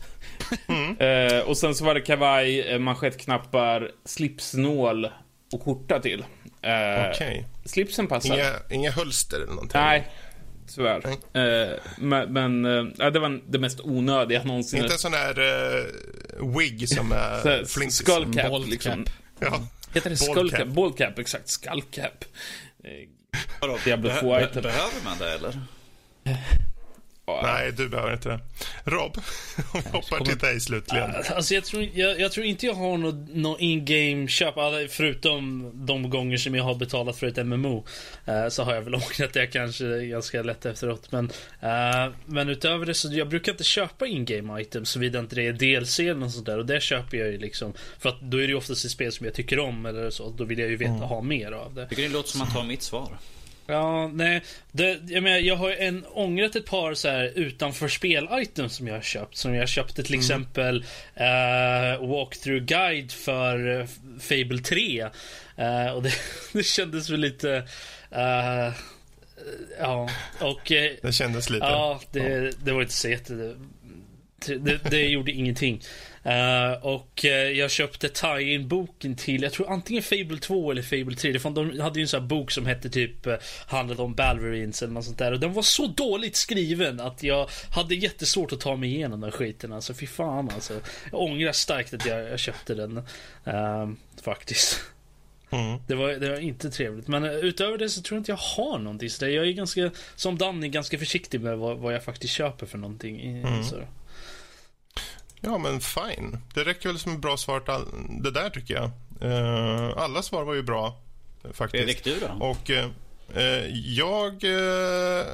Eh, 1.00 1.40
och 1.40 1.58
sen 1.58 1.76
så 1.76 1.86
var 1.86 1.94
det 1.94 2.02
kavaj, 2.02 2.62
eh, 2.62 2.80
manschettknappar, 2.80 3.92
slipsnål 4.06 5.10
och 5.54 5.64
skjorta 5.64 6.00
till. 6.00 6.20
Eh, 6.62 7.10
Okej. 7.14 7.48
Slipsen 7.66 8.08
passar. 8.08 8.36
Inga, 8.36 8.54
inga 8.70 8.92
hölster 8.92 9.38
eller 9.38 9.48
någonting? 9.54 9.82
Nej, 9.82 10.08
tyvärr. 10.76 11.02
Eh, 11.34 11.74
men 11.98 12.34
men 12.34 12.66
eh, 12.66 12.94
ja, 12.98 13.10
det 13.10 13.20
var 13.20 13.42
det 13.48 13.60
mest 13.60 13.80
onödiga 13.80 14.44
någonsin. 14.44 14.80
Inte 14.82 14.94
en 14.94 15.00
sån 15.00 15.12
där 15.12 15.40
uh, 15.40 16.58
wig 16.58 16.90
som 16.90 17.10
Så 17.10 17.16
är 17.16 17.20
här, 17.58 17.66
flintis? 17.66 17.98
Skullcap, 17.98 18.68
liksom. 18.68 19.04
cap. 19.06 19.14
Ja. 19.40 19.68
Heter 19.94 20.10
det 20.10 20.18
skullcap? 20.18 20.60
cap. 20.60 20.68
Ballcap, 20.68 21.20
exakt. 21.20 21.48
Skullcap. 21.50 22.26
Eh, 22.84 22.90
Vadå, 23.62 23.78
Diablo 23.86 24.10
behö- 24.10 24.20
2 24.20 24.36
be- 24.36 24.44
item. 24.44 24.62
Behöver 24.64 25.04
man 25.06 25.18
det 25.20 25.34
eller? 25.34 25.60
ja. 27.28 27.40
Nej, 27.44 27.72
du 27.72 27.90
behöver 27.90 28.14
inte 28.14 28.30
det. 28.30 28.40
Rob, 28.84 29.18
om 29.74 29.82
vi 29.86 29.90
hoppar 29.92 30.26
till 30.26 30.38
dig 30.38 30.60
slutligen. 30.60 31.12
Alltså 31.36 31.54
jag 31.54 31.66
tror, 31.66 31.88
jag, 31.94 32.20
jag 32.20 32.32
tror 32.32 32.46
inte 32.46 32.66
jag 32.66 32.74
har 32.74 32.98
något 32.98 33.16
nå 33.36 33.58
in-game 33.58 34.28
köp, 34.28 34.58
alla- 34.58 34.88
förutom 34.90 35.72
de 35.86 36.10
gånger 36.10 36.38
som 36.38 36.56
jag 36.56 36.64
har 36.64 36.76
betalat 36.76 37.18
för 37.18 37.28
ett 37.28 37.46
MMO. 37.46 37.86
Eh, 38.26 38.48
så 38.50 38.64
har 38.64 38.76
jag 38.76 38.82
väl 38.82 38.96
ångrat 38.96 39.34
det 39.34 39.48
kanske 39.48 40.06
ganska 40.06 40.42
lätt 40.44 40.66
efteråt. 40.66 41.12
Men, 41.12 41.26
eh, 41.62 42.12
men 42.26 42.50
utöver 42.50 42.86
det 42.86 42.94
så 42.94 43.14
jag 43.14 43.30
brukar 43.30 43.52
inte 43.52 43.64
köpa 43.64 44.08
in-game 44.08 44.62
items 44.62 44.90
såvida 44.90 45.20
inte 45.20 45.36
det 45.36 45.48
är 45.48 45.54
DLC 45.54 46.00
eller 46.00 46.14
något 46.16 46.32
sånt 46.34 46.46
där. 46.46 46.58
Och 46.58 46.66
det 46.66 46.82
köper 46.82 47.18
jag 47.18 47.28
ju 47.28 47.38
liksom. 47.38 47.74
För 48.00 48.10
att 48.10 48.22
då 48.22 48.38
är 48.38 48.42
det 48.42 48.48
ju 48.48 48.56
oftast 48.56 48.86
ett 48.86 48.92
spel 48.92 49.12
som 49.12 49.26
jag 49.26 49.36
tycker 49.36 49.60
om 49.60 49.86
eller 49.86 50.10
så. 50.10 50.30
Då 50.30 50.44
vill 50.44 50.60
jag 50.60 50.70
ju 50.70 50.76
veta, 50.76 50.92
ha 50.92 51.22
mer 51.22 51.52
av 51.52 51.74
det. 51.74 51.88
Tycker 51.88 52.02
det 52.04 52.10
låter 52.10 52.30
som 52.30 52.42
att 52.42 52.54
ta 52.54 52.64
mitt 52.64 52.82
svar. 52.84 53.18
Ja, 53.68 54.08
nej. 54.08 54.42
Det, 54.72 55.00
jag, 55.08 55.24
menar, 55.24 55.38
jag 55.38 55.56
har 55.56 55.72
en, 55.72 56.06
ångrat 56.06 56.56
ett 56.56 56.66
par 56.66 56.94
så 56.94 57.08
här 57.08 57.32
utanför 57.36 57.88
spel-items 57.88 58.76
som 58.76 58.88
jag 58.88 58.96
har 58.96 59.02
köpt. 59.02 59.38
Som 59.38 59.56
jag 59.56 59.70
köpte 59.70 60.04
till 60.04 60.16
exempel 60.16 60.86
uh, 61.18 62.08
Walkthrough 62.10 62.66
Guide 62.66 63.12
för 63.12 63.80
eh, 63.80 63.86
Fable 64.20 64.60
3. 64.60 65.02
Eh, 65.58 65.92
och 65.92 66.04
det, 66.04 66.14
det 66.54 66.64
kändes 66.64 67.10
väl 67.10 67.20
lite... 67.20 67.68
eh, 68.12 68.74
ja, 69.80 70.10
och... 70.42 70.62
Det 71.02 71.16
kändes 71.16 71.50
lite... 71.50 71.66
Ja, 71.66 72.02
det, 72.12 72.52
det 72.66 72.72
var 72.72 72.82
inte 72.82 72.94
så 72.94 73.10
jätte... 73.10 73.56
Det, 74.46 74.90
det 74.90 75.08
gjorde 75.08 75.32
ingenting. 75.32 75.82
Uh, 76.28 76.86
och 76.86 77.26
uh, 77.26 77.32
jag 77.32 77.72
köpte 77.72 78.10
tie-in-boken 78.10 79.16
till, 79.16 79.44
jag 79.44 79.54
tror 79.54 79.70
antingen 79.70 80.04
Fable 80.04 80.38
2 80.38 80.72
eller 80.72 80.82
Fable 80.82 81.16
3. 81.16 81.32
De 81.32 81.80
hade 81.80 82.00
ju 82.00 82.02
en 82.02 82.08
sån 82.08 82.22
här 82.22 82.28
bok 82.28 82.52
som 82.52 82.66
hette 82.66 82.90
typ 82.90 83.28
uh, 83.28 83.34
handlade 83.68 84.02
om 84.02 84.14
Balverines 84.14 84.82
eller 84.82 84.94
något 84.94 85.06
sånt 85.06 85.18
där. 85.18 85.32
Och 85.32 85.40
den 85.40 85.54
var 85.54 85.62
så 85.62 85.88
dåligt 85.88 86.36
skriven 86.36 87.00
att 87.00 87.24
jag 87.24 87.50
hade 87.72 87.96
jättesvårt 87.96 88.52
att 88.52 88.60
ta 88.60 88.76
mig 88.76 88.96
igenom 88.96 89.22
den 89.22 89.32
skiten. 89.32 89.74
Alltså 89.74 89.94
fy 89.94 90.08
fan 90.08 90.50
alltså. 90.54 90.74
Jag 91.12 91.22
ångrar 91.22 91.52
starkt 91.52 91.94
att 91.94 92.06
jag, 92.06 92.30
jag 92.30 92.40
köpte 92.40 92.76
den. 92.76 92.98
Uh, 93.48 93.92
faktiskt. 94.22 94.82
Mm. 95.50 95.80
Det, 95.88 95.96
var, 95.96 96.10
det 96.10 96.30
var 96.30 96.40
inte 96.40 96.72
trevligt. 96.72 97.08
Men 97.08 97.24
utöver 97.24 97.78
det 97.78 97.90
så 97.90 98.02
tror 98.02 98.16
jag 98.16 98.20
inte 98.20 98.32
jag 98.32 98.38
har 98.38 98.80
någonting. 98.80 99.10
Så 99.10 99.26
jag 99.26 99.48
är 99.48 99.52
ganska, 99.52 99.92
som 100.16 100.38
Danny, 100.38 100.70
ganska 100.70 101.00
försiktig 101.00 101.42
med 101.42 101.58
vad, 101.58 101.78
vad 101.78 101.94
jag 101.94 102.04
faktiskt 102.04 102.34
köper 102.34 102.66
för 102.66 102.78
någonting. 102.78 103.22
Mm. 103.22 103.64
Så. 103.64 103.76
Ja, 105.42 105.58
men 105.58 105.80
fine. 105.80 106.38
Det 106.54 106.64
räcker 106.64 106.90
väl 106.90 107.00
som 107.00 107.14
ett 107.14 107.20
bra 107.20 107.38
svar 107.38 107.60
till 107.60 107.72
all... 107.72 107.88
det 108.10 108.32
där 108.32 108.50
tycker 108.50 108.74
jag. 108.74 108.92
Uh, 109.32 109.98
alla 109.98 110.22
svar 110.22 110.44
var 110.44 110.54
ju 110.54 110.64
bra 110.64 111.00
faktiskt. 111.54 111.84
Fredrik, 111.84 112.04
du 112.04 112.20
då? 112.20 112.46
Och 112.46 112.70
uh, 112.70 112.88
jag 113.86 114.44
uh, 114.44 115.26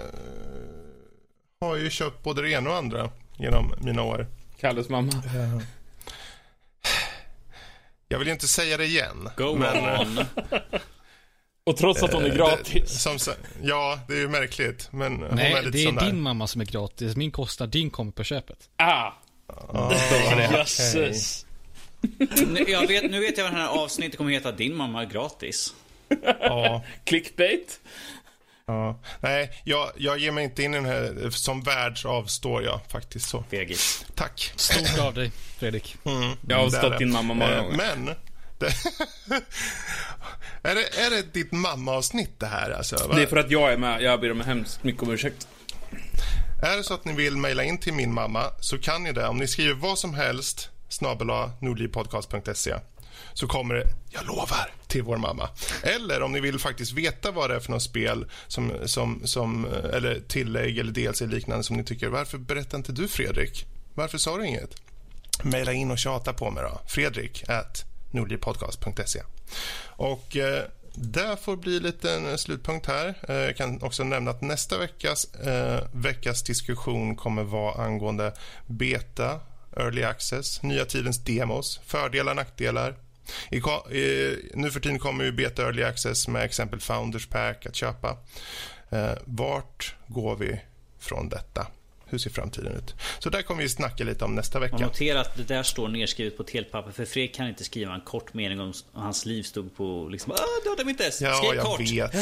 har 1.62 1.76
ju 1.76 1.90
köpt 1.90 2.24
både 2.24 2.42
det 2.42 2.52
ena 2.52 2.70
och 2.70 2.76
andra 2.76 3.10
genom 3.38 3.74
mina 3.82 4.04
år. 4.04 4.28
Kalles 4.60 4.90
mamma. 4.90 5.12
Jag 8.08 8.20
vill 8.20 8.28
ju 8.28 8.34
inte 8.34 8.48
säga 8.48 8.78
det 8.78 8.86
igen. 8.86 9.30
Go 9.38 9.56
men, 9.56 10.00
on. 10.00 10.26
Och 11.64 11.78
trots 11.78 12.04
att 12.04 12.14
hon 12.14 12.24
är 12.24 12.36
gratis. 12.36 13.02
Som, 13.02 13.18
ja, 13.62 14.00
det 14.08 14.14
är 14.14 14.20
ju 14.20 14.30
märkligt. 14.30 14.90
Men 14.92 15.14
Nej, 15.32 15.54
är 15.54 15.62
lite 15.62 15.72
det 15.72 15.84
är 15.84 15.86
sån 15.86 15.96
där. 15.96 16.06
din 16.06 16.22
mamma 16.22 16.48
som 16.48 16.62
är 16.62 16.66
gratis. 16.66 17.16
Min 17.16 17.32
kostar, 17.32 17.68
din 17.68 17.90
kommer 17.90 18.12
på 18.12 18.24
köpet. 18.24 18.70
Ah! 18.76 19.12
Jösses. 20.52 21.46
Nu, 22.48 22.66
jag 22.68 22.88
vet, 22.88 23.12
nu 23.12 23.20
vet 23.20 23.38
jag 23.38 23.44
vad 23.46 23.54
det 23.54 23.60
här 23.60 23.68
avsnittet 23.68 24.18
kommer 24.18 24.32
heta. 24.32 24.52
Din 24.52 24.76
mamma 24.76 25.02
är 25.02 25.06
gratis. 25.06 25.74
Ja. 26.40 26.84
Clickbait. 27.06 27.80
Ja. 28.66 29.00
Nej, 29.20 29.62
jag, 29.64 29.92
jag 29.98 30.18
ger 30.18 30.32
mig 30.32 30.44
inte 30.44 30.64
in 30.64 30.74
i 30.74 30.78
den 30.78 30.86
här. 30.86 31.30
Som 31.30 31.62
värd 31.64 32.02
så 32.02 32.10
avstår 32.10 32.64
jag 32.64 32.80
faktiskt 32.92 33.30
så. 33.30 33.44
Fegis. 33.52 34.06
Tack. 34.16 34.54
Stort 34.56 35.00
av 35.00 35.14
dig, 35.14 35.32
Fredrik. 35.60 35.96
Mm, 36.06 36.32
Jag 36.48 36.58
har 36.58 36.64
det 36.70 36.78
är 36.78 36.80
stått 36.80 36.92
det. 36.92 36.98
din 36.98 37.12
mamma 37.12 37.34
många 37.34 37.52
Eh, 37.52 37.62
gånger. 37.64 37.78
Men. 37.78 38.06
Det, 38.60 38.66
är, 40.64 40.76
det, 40.76 40.98
är 41.06 41.10
det 41.10 41.34
ditt 41.34 41.52
mamma-avsnitt 41.52 42.40
det 42.40 42.46
här 42.46 42.72
alltså? 42.72 43.08
Va? 43.08 43.16
Det 43.16 43.22
är 43.22 43.28
för 43.28 43.38
att 43.38 43.52
jag 43.52 43.74
är 43.74 43.78
med. 43.78 44.02
Jag 44.02 44.20
ber 44.22 44.32
om 44.32 44.42
hemskt 44.42 44.84
mycket 44.84 45.04
om 45.04 45.12
ursäkt. 45.12 45.48
Är 46.64 46.78
det 46.78 46.84
så 46.84 46.94
att 46.94 47.06
ni 47.06 47.14
vill 47.14 47.38
mejla 47.38 47.64
in 47.64 47.78
till 47.78 47.94
min 47.94 48.14
mamma 48.14 48.44
så 48.60 48.78
kan 48.78 49.04
ni 49.04 49.12
det. 49.12 49.28
Om 49.28 49.38
ni 49.38 49.48
skriver 49.48 49.74
vad 49.74 50.00
som 50.00 50.14
helst 50.14 50.70
snabel 50.90 51.28
nordlivpodcast.se 51.60 52.76
så 53.34 53.48
kommer 53.48 53.76
det, 53.76 53.88
jag 54.10 54.26
lovar, 54.26 54.74
till 54.88 55.04
vår 55.04 55.18
mamma. 55.18 55.50
Eller 55.84 56.22
om 56.22 56.32
ni 56.32 56.40
vill 56.40 56.60
faktiskt 56.60 56.92
veta 56.92 57.32
vad 57.32 57.50
det 57.50 57.56
är 57.56 57.60
för 57.60 57.72
något 57.72 57.84
spel 57.84 58.26
som, 58.48 58.72
som, 58.86 59.22
som, 59.26 59.66
eh, 59.66 59.96
eller 59.96 60.20
tillägg 60.28 60.78
eller 60.78 60.92
DLC 60.92 61.22
eller 61.22 61.36
liknande 61.36 61.64
som 61.64 61.78
ni 61.78 61.84
tycker. 61.84 62.08
Varför 62.08 62.38
berättar 62.38 62.78
inte 62.78 62.92
du 62.92 63.08
Fredrik? 63.08 63.66
Varför 63.94 64.18
sa 64.18 64.38
du 64.38 64.48
inget? 64.48 64.76
Mejla 65.42 65.74
in 65.74 65.92
och 65.92 65.98
tjata 65.98 66.34
på 66.34 66.52
mig 66.52 66.64
då. 66.64 66.82
Fredrik 66.88 67.50
at 67.50 67.86
nordlivpodcast.se. 68.12 69.22
Och 69.86 70.38
eh, 70.38 70.64
det 70.96 71.38
får 71.42 71.56
bli 71.56 71.80
lite 71.80 72.14
en 72.14 72.38
slutpunkt 72.38 72.88
här. 72.88 73.16
Eh, 73.28 73.36
jag 73.36 73.58
kan 73.58 73.82
också 73.82 74.04
nämna 74.04 74.32
att 74.32 74.42
nästa 74.42 74.78
veckas, 74.78 75.34
eh, 75.34 75.84
veckas 75.94 76.44
diskussion 76.44 77.16
kommer 77.16 77.44
vara 77.44 77.86
angående 77.86 78.34
beta, 78.68 79.40
early 79.78 80.04
access, 80.04 80.64
nya 80.64 80.86
tidens 80.86 81.24
demos, 81.24 81.80
fördelar, 81.86 82.34
nackdelar. 82.34 82.96
I, 83.52 83.58
i, 83.98 84.38
nu 84.54 84.72
för 84.72 84.80
tiden 84.80 85.00
kommer 85.00 85.24
ju 85.24 85.32
beta 85.32 85.64
early 85.64 85.84
access 85.84 86.28
med 86.28 86.44
exempel 86.44 86.80
Founders 86.80 87.28
Pack 87.28 87.66
att 87.66 87.76
köpa. 87.76 88.18
Eh, 88.90 89.14
vart 89.26 89.96
går 90.08 90.36
vi 90.36 90.62
från 91.00 91.30
detta? 91.30 91.68
Hur 92.14 92.20
ser 92.20 92.30
framtiden 92.30 92.76
ut? 92.78 92.96
Så 93.20 93.30
där 93.30 93.42
kommer 93.42 93.62
vi 93.64 93.70
snacka 93.70 94.04
lite 94.04 94.26
om 94.26 94.36
nästa 94.36 94.60
Man 94.60 94.70
vecka. 94.70 94.78
noterar 94.86 95.22
att 95.22 95.38
det 95.38 95.44
där 95.44 95.64
står 95.64 95.88
nedskrivet 95.88 96.38
på 96.38 96.44
ett 96.44 96.50
helt 96.50 96.72
papper. 96.72 96.92
För 96.92 97.06
Fredrik 97.06 97.36
kan 97.36 97.48
inte 97.48 97.64
skriva 97.64 97.94
en 97.96 98.02
kort 98.02 98.34
mening 98.34 98.60
om 98.60 98.74
hans 98.94 99.26
liv 99.26 99.44
stod 99.44 99.76
på 99.76 100.08
liksom 100.12 100.32
ah, 100.32 100.70
döda 100.70 100.84
mitt 100.86 101.02
S. 101.02 101.22
Ja, 101.22 101.34
Skriv 101.34 101.56
jag 101.56 101.66
kort. 101.66 101.80
vet. 101.80 102.14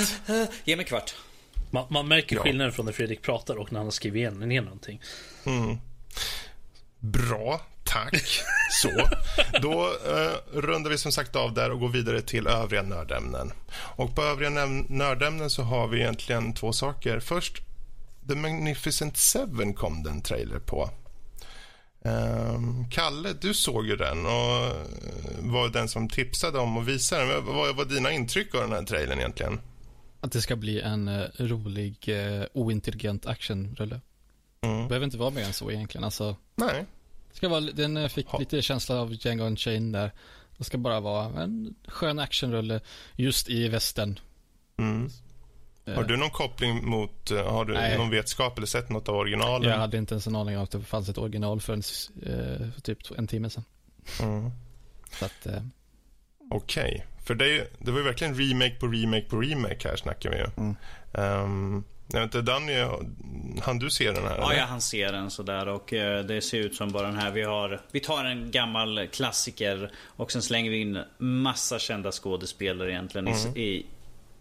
Ge 0.68 0.76
mig 0.76 0.86
kvart. 0.86 1.16
Man, 1.72 1.86
man 1.90 2.08
märker 2.08 2.36
Ja. 2.36 2.42
skillnaden 2.44 2.74
från 2.74 2.86
när 2.86 2.94
Fredrik 2.94 3.22
pratar 3.22 3.56
och 3.56 3.72
när 3.72 3.80
han 3.80 3.88
har 3.88 3.92
skrivit 3.92 4.20
igen- 4.20 4.40
ner 4.50 4.62
någonting. 4.62 5.02
Bra, 7.00 7.62
tack. 7.84 8.22
Så. 8.82 9.08
Då 9.62 9.84
eh, 10.08 10.60
rundar 10.60 10.90
vi 10.92 10.98
som 10.98 11.12
sagt 11.12 11.36
av 11.36 11.54
där 11.54 11.72
och 11.72 11.80
går 11.80 11.90
vidare 11.90 12.22
till 12.22 12.48
övriga 12.48 12.82
nördämnen. 12.84 13.52
Och 13.74 14.16
på 14.16 14.22
övriga 14.24 14.50
nördämnen 14.90 15.50
så 15.50 15.62
har 15.64 15.88
vi 15.88 16.00
egentligen 16.00 16.54
två 16.54 16.74
saker. 16.74 17.20
Först, 17.20 17.62
The 18.28 18.36
Magnificent 18.36 19.18
Seven 19.18 19.74
kom 19.74 20.04
den 20.04 20.22
trailer 20.22 20.60
på. 20.60 20.90
Ehm, 22.06 22.90
Kalle, 22.90 23.34
du 23.42 23.54
såg 23.54 23.88
ju 23.88 23.96
den 23.96 24.26
och 24.26 24.32
eh, 24.32 24.86
var 25.40 25.70
den 25.70 25.90
som 25.90 26.10
tipsade 26.10 26.60
om 26.60 26.78
och 26.78 26.88
visade 26.88 27.34
den. 27.34 27.46
Vad 27.46 27.76
var 27.76 27.86
dina 27.86 28.12
intryck 28.12 28.56
av 28.56 28.62
den 28.62 28.72
här 28.72 28.84
trailern 28.84 29.20
egentligen? 29.20 29.60
Att 30.22 30.32
det 30.32 30.42
ska 30.42 30.56
bli 30.56 30.82
en 30.82 31.08
eh, 31.08 31.26
rolig, 31.38 32.10
eh, 32.10 32.44
ointelligent 32.54 33.26
actionrulle. 33.26 34.02
Mm. 34.62 34.88
Behöver 34.88 35.06
inte 35.06 35.18
vara 35.18 35.30
mer 35.30 35.44
än 35.44 35.54
så 35.54 35.72
egentligen. 35.72 36.04
Alltså, 36.04 36.36
Nej. 36.56 36.86
ska 37.34 37.50
vara, 37.50 37.62
den 37.62 38.10
fick 38.10 38.28
Ha. 38.28 38.40
lite 38.40 38.62
känsla 38.62 39.02
av 39.02 39.14
Django 39.14 39.44
Unchained 39.44 39.94
där. 39.94 40.12
Det 40.58 40.64
ska 40.64 40.78
bara 40.78 41.00
vara 41.00 41.42
en 41.44 41.76
skön 41.88 42.20
actionrulle 42.20 42.80
just 43.16 43.50
i 43.50 43.68
västern. 43.68 44.20
Mm. 44.78 45.10
Eh, 45.86 45.94
Har 45.94 46.04
du 46.04 46.18
någon 46.18 46.30
koppling 46.30 46.86
mot, 46.90 47.32
eh, 47.32 47.52
har 47.54 47.66
du 47.66 47.74
Nej. 47.74 47.98
någon 47.98 48.10
vetskap 48.10 48.58
eller 48.58 48.68
sett 48.68 48.90
något 48.90 49.10
av 49.10 49.16
originalen? 49.16 49.70
Jag 49.70 49.78
hade 49.78 49.98
inte 49.98 50.14
ens 50.14 50.28
en 50.28 50.36
aning 50.36 50.58
om 50.58 50.64
att 50.64 50.72
det 50.72 50.82
fanns 50.82 51.10
ett 51.10 51.18
original 51.18 51.62
förrän 51.62 51.82
eh, 52.26 52.72
för 52.74 52.82
typ 52.82 52.98
en 53.18 53.28
timme 53.28 53.50
sedan. 53.50 53.64
Mm. 54.22 54.46
Eh, 55.46 55.62
Okej, 56.52 57.06
för 57.26 57.36
det, 57.36 57.68
det 57.80 57.92
var 57.92 58.00
ju 58.00 58.06
verkligen 58.06 58.36
remake 58.36 58.76
på 58.80 58.88
remake 58.88 59.26
på 59.30 59.42
remake 59.42 59.88
här 59.90 59.96
snackar 59.96 60.30
vi 60.30 60.38
ju. 60.38 60.48
Mm. 60.58 60.76
Um, 61.44 61.84
jag 62.14 62.20
vet 62.20 62.26
inte, 62.36 62.42
Danny, 62.42 62.74
han 63.62 63.80
du 63.80 63.90
se 63.90 64.12
den 64.12 64.24
här? 64.28 64.38
Ja, 64.38 64.54
jag 64.54 64.66
han 64.68 64.82
ser 64.82 65.12
den 65.12 65.32
sådär 65.32 65.68
och 65.68 65.94
eh, 65.94 66.26
det 66.26 66.42
ser 66.42 66.58
ut 66.58 66.76
som 66.76 66.92
bara 66.92 67.08
den 67.08 67.18
här. 67.18 67.32
Vi, 67.32 67.44
har, 67.44 67.82
vi 67.92 68.00
tar 68.00 68.26
en 68.26 68.52
gammal 68.52 69.08
klassiker 69.08 69.92
och 70.06 70.32
sen 70.32 70.42
slänger 70.42 70.72
vi 70.72 70.78
in 70.82 71.00
massa 71.18 71.80
kända 71.80 72.12
skådespelare 72.12 72.92
egentligen 72.92 73.28
Mm. 73.28 73.58
i, 73.58 73.62
i, 73.62 73.86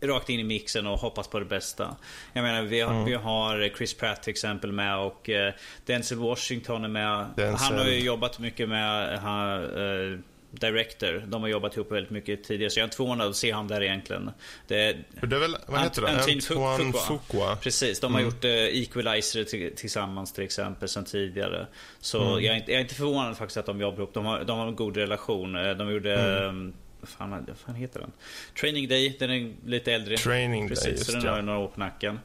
rakt 0.02 0.28
in 0.30 0.40
i 0.40 0.44
mixen 0.44 0.86
och 0.86 0.98
hoppas 0.98 1.28
på 1.28 1.38
det 1.38 1.44
bästa. 1.44 1.96
Jag 2.32 2.42
menar, 2.42 2.62
vi 2.62 2.80
har, 2.80 2.92
Mm. 2.92 3.04
vi 3.04 3.14
har 3.14 3.68
Chris 3.76 3.94
Pratt 3.94 4.22
till 4.22 4.30
exempel 4.30 4.72
med 4.72 4.98
och 4.98 5.28
eh, 5.30 5.54
Denzel 5.86 6.18
Washington 6.18 6.84
är 6.84 6.88
med. 6.88 7.26
Denzel. 7.36 7.54
Han 7.68 7.78
har 7.78 7.86
ju 7.86 8.00
jobbat 8.00 8.38
mycket 8.38 8.68
med 8.68 9.18
han, 9.18 9.62
eh, 9.64 10.18
Director. 10.52 11.24
De 11.26 11.42
har 11.42 11.48
jobbat 11.48 11.76
ihop 11.76 11.92
väldigt 11.92 12.10
mycket 12.10 12.44
tidigare 12.44 12.70
så 12.70 12.78
jag 12.78 12.82
är 12.82 12.86
inte 12.86 12.96
förvånad 12.96 13.28
att 13.28 13.36
se 13.36 13.50
han 13.52 13.68
där 13.68 13.82
egentligen. 13.82 14.30
Det, 14.68 14.96
För 15.20 15.26
det 15.26 15.36
är 15.36 15.40
väl, 15.40 15.56
vad 15.66 15.80
heter 15.80 16.02
det? 16.02 16.08
Ant- 16.08 16.12
Antoine 16.34 16.64
Antoine 16.64 16.92
Fuqua. 16.92 17.18
Fuqua. 17.18 17.56
Precis, 17.56 18.00
de 18.00 18.14
har 18.14 18.20
gjort 18.20 18.44
eh, 18.44 18.50
Equalizer 18.52 19.44
till, 19.44 19.76
tillsammans 19.76 20.32
till 20.32 20.44
exempel 20.44 20.88
sen 20.88 21.04
tidigare. 21.04 21.66
Så 22.00 22.20
Mm. 22.22 22.44
jag, 22.44 22.54
är 22.54 22.58
inte, 22.58 22.70
jag 22.72 22.76
är 22.78 22.82
inte 22.82 22.94
förvånad 22.94 23.36
faktiskt 23.36 23.56
att 23.56 23.66
de 23.66 23.80
jobbar 23.80 23.98
ihop. 23.98 24.14
De 24.14 24.24
har, 24.26 24.44
de 24.44 24.58
har 24.58 24.66
en 24.66 24.76
god 24.76 24.96
relation. 24.96 25.56
Eh, 25.56 25.70
De 25.76 25.90
gjorde... 25.92 26.54
Mm. 27.00 27.30
Vad 27.30 27.30
fan, 27.30 27.44
vad 27.48 27.56
fan 27.58 27.74
heter 27.74 28.00
den? 28.00 28.12
Training 28.60 28.88
Day, 28.88 29.16
den 29.18 29.30
är 29.30 29.52
lite 29.66 29.92
äldre. 29.92 30.16
Training 30.16 30.60
Day, 30.60 30.68
Precis, 30.68 30.88
just 30.90 31.04
så 31.06 31.12
den 31.12 31.20
ja. 31.22 31.28
Mm. 31.28 31.32
har 31.32 31.36
ju 31.40 31.46
några 31.46 31.58
år 31.58 31.68
på 31.68 31.80
nacken. 31.80 32.20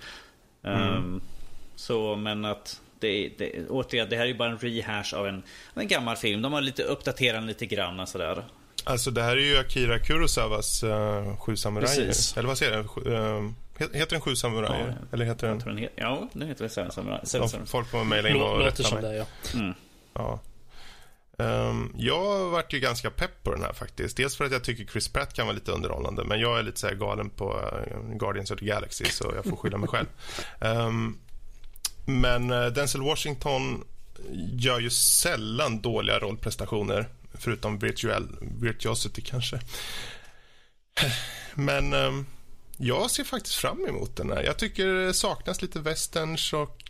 Ehm, 0.63 1.21
så, 1.75 2.15
men 2.15 2.45
att... 2.45 2.81
Det, 2.99 3.29
det, 3.37 3.67
återigen, 3.69 4.09
det 4.09 4.15
här 4.15 4.23
är 4.23 4.27
ju 4.27 4.33
bara 4.37 4.49
en 4.51 4.57
rehash 4.57 5.13
av 5.15 5.27
en, 5.27 5.43
en 5.73 5.87
gammal 5.87 6.15
film. 6.15 6.41
De 6.41 6.53
har 6.53 6.61
lite 6.61 6.83
uppdaterat 6.83 7.37
den 7.41 7.47
lite 7.47 7.65
grann 7.65 8.07
sådär. 8.07 8.43
Alltså 8.83 9.11
det 9.11 9.21
här 9.21 9.37
är 9.37 9.41
ju 9.41 9.57
Akira 9.57 9.99
Kurosawas 9.99 10.83
uh, 10.83 11.37
Sju 11.37 11.55
samurajer. 11.55 11.95
Precis. 12.05 12.37
Eller 12.37 12.47
vad 12.47 12.57
säger 12.57 12.73
jag? 12.77 12.89
Sju- 12.89 13.13
eh, 13.13 13.51
he- 13.77 13.93
heter 13.97 14.09
den 14.09 14.21
Sju 14.21 14.35
samurajer? 14.35 14.87
Ja. 15.01 15.07
Eller 15.13 15.25
heter 15.25 15.47
den... 15.47 15.55
Jag 15.55 15.63
tror 15.63 15.73
den 15.73 15.81
heter, 15.83 16.01
ja, 16.03 16.29
den 16.33 16.47
heter 16.47 16.61
väl 16.61 16.69
Seven 16.69 16.91
Ja, 16.95 17.19
Samurai. 17.25 17.65
folk 17.65 17.87
får 17.89 18.03
mejla 18.03 18.29
in 18.29 18.35
och 18.35 18.41
Låter 18.41 18.65
rätta 18.65 18.83
som 18.83 19.01
mig. 19.01 19.09
det, 19.11 19.15
ja. 19.17 19.25
Mm. 19.59 19.73
Ja. 20.13 20.39
Ehm, 21.37 21.93
jag 21.97 22.49
vart 22.49 22.73
ju 22.73 22.79
ganska 22.79 23.09
pepp 23.11 23.43
på 23.43 23.51
den 23.51 23.61
här 23.63 23.73
faktiskt. 23.73 24.17
Dels 24.17 24.35
för 24.35 24.45
att 24.45 24.51
jag 24.51 24.63
tycker 24.63 24.85
Chris 24.85 25.07
Pratt 25.07 25.33
kan 25.33 25.47
vara 25.47 25.55
lite 25.55 25.71
underhållande, 25.71 26.23
men 26.23 26.39
jag 26.39 26.59
är 26.59 26.63
lite 26.63 26.79
så 26.79 26.87
här 26.87 26.95
galen 26.95 27.29
på 27.29 27.59
eh, 27.59 28.17
Guardians 28.17 28.51
of 28.51 28.59
the 28.59 28.65
Galaxy, 28.65 29.05
så 29.05 29.31
jag 29.35 29.45
får 29.45 29.55
skylla 29.55 29.77
mig 29.77 29.89
själv. 29.89 30.07
Ehm, 30.59 31.17
men 32.05 32.51
eh, 32.51 32.65
Denzel 32.65 33.01
Washington 33.01 33.83
gör 34.53 34.79
ju 34.79 34.89
sällan 34.89 35.81
dåliga 35.81 36.19
rollprestationer, 36.19 37.09
förutom 37.33 37.79
virtual, 37.79 38.37
virtuosity 38.61 39.21
kanske. 39.21 39.59
Men 41.53 41.93
ehm, 41.93 42.25
jag 42.77 43.11
ser 43.11 43.23
faktiskt 43.23 43.55
fram 43.55 43.85
emot 43.85 44.15
den 44.15 44.31
här. 44.31 44.43
Jag 44.43 44.57
tycker 44.57 44.87
det 44.87 45.13
saknas 45.13 45.61
lite 45.61 45.79
westerns 45.79 46.53
och 46.53 46.84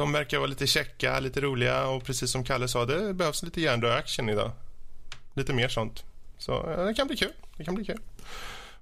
de 0.00 0.12
verkar 0.12 0.38
vara 0.38 0.46
lite 0.46 0.66
käcka, 0.66 1.20
lite 1.20 1.40
roliga 1.40 1.86
och 1.86 2.04
precis 2.04 2.30
som 2.30 2.44
Kalle 2.44 2.68
sa, 2.68 2.84
det 2.84 3.14
behövs 3.14 3.42
lite 3.42 3.60
hjärndöd-action 3.60 4.28
idag. 4.28 4.50
Lite 5.34 5.52
mer 5.52 5.68
sånt. 5.68 6.04
Så 6.38 6.70
eh, 6.70 6.84
det 6.84 6.94
kan 6.94 7.06
bli 7.06 7.16
kul. 7.16 7.32
Det 7.56 7.64
kan 7.64 7.74
bli 7.74 7.84
kul. 7.84 8.00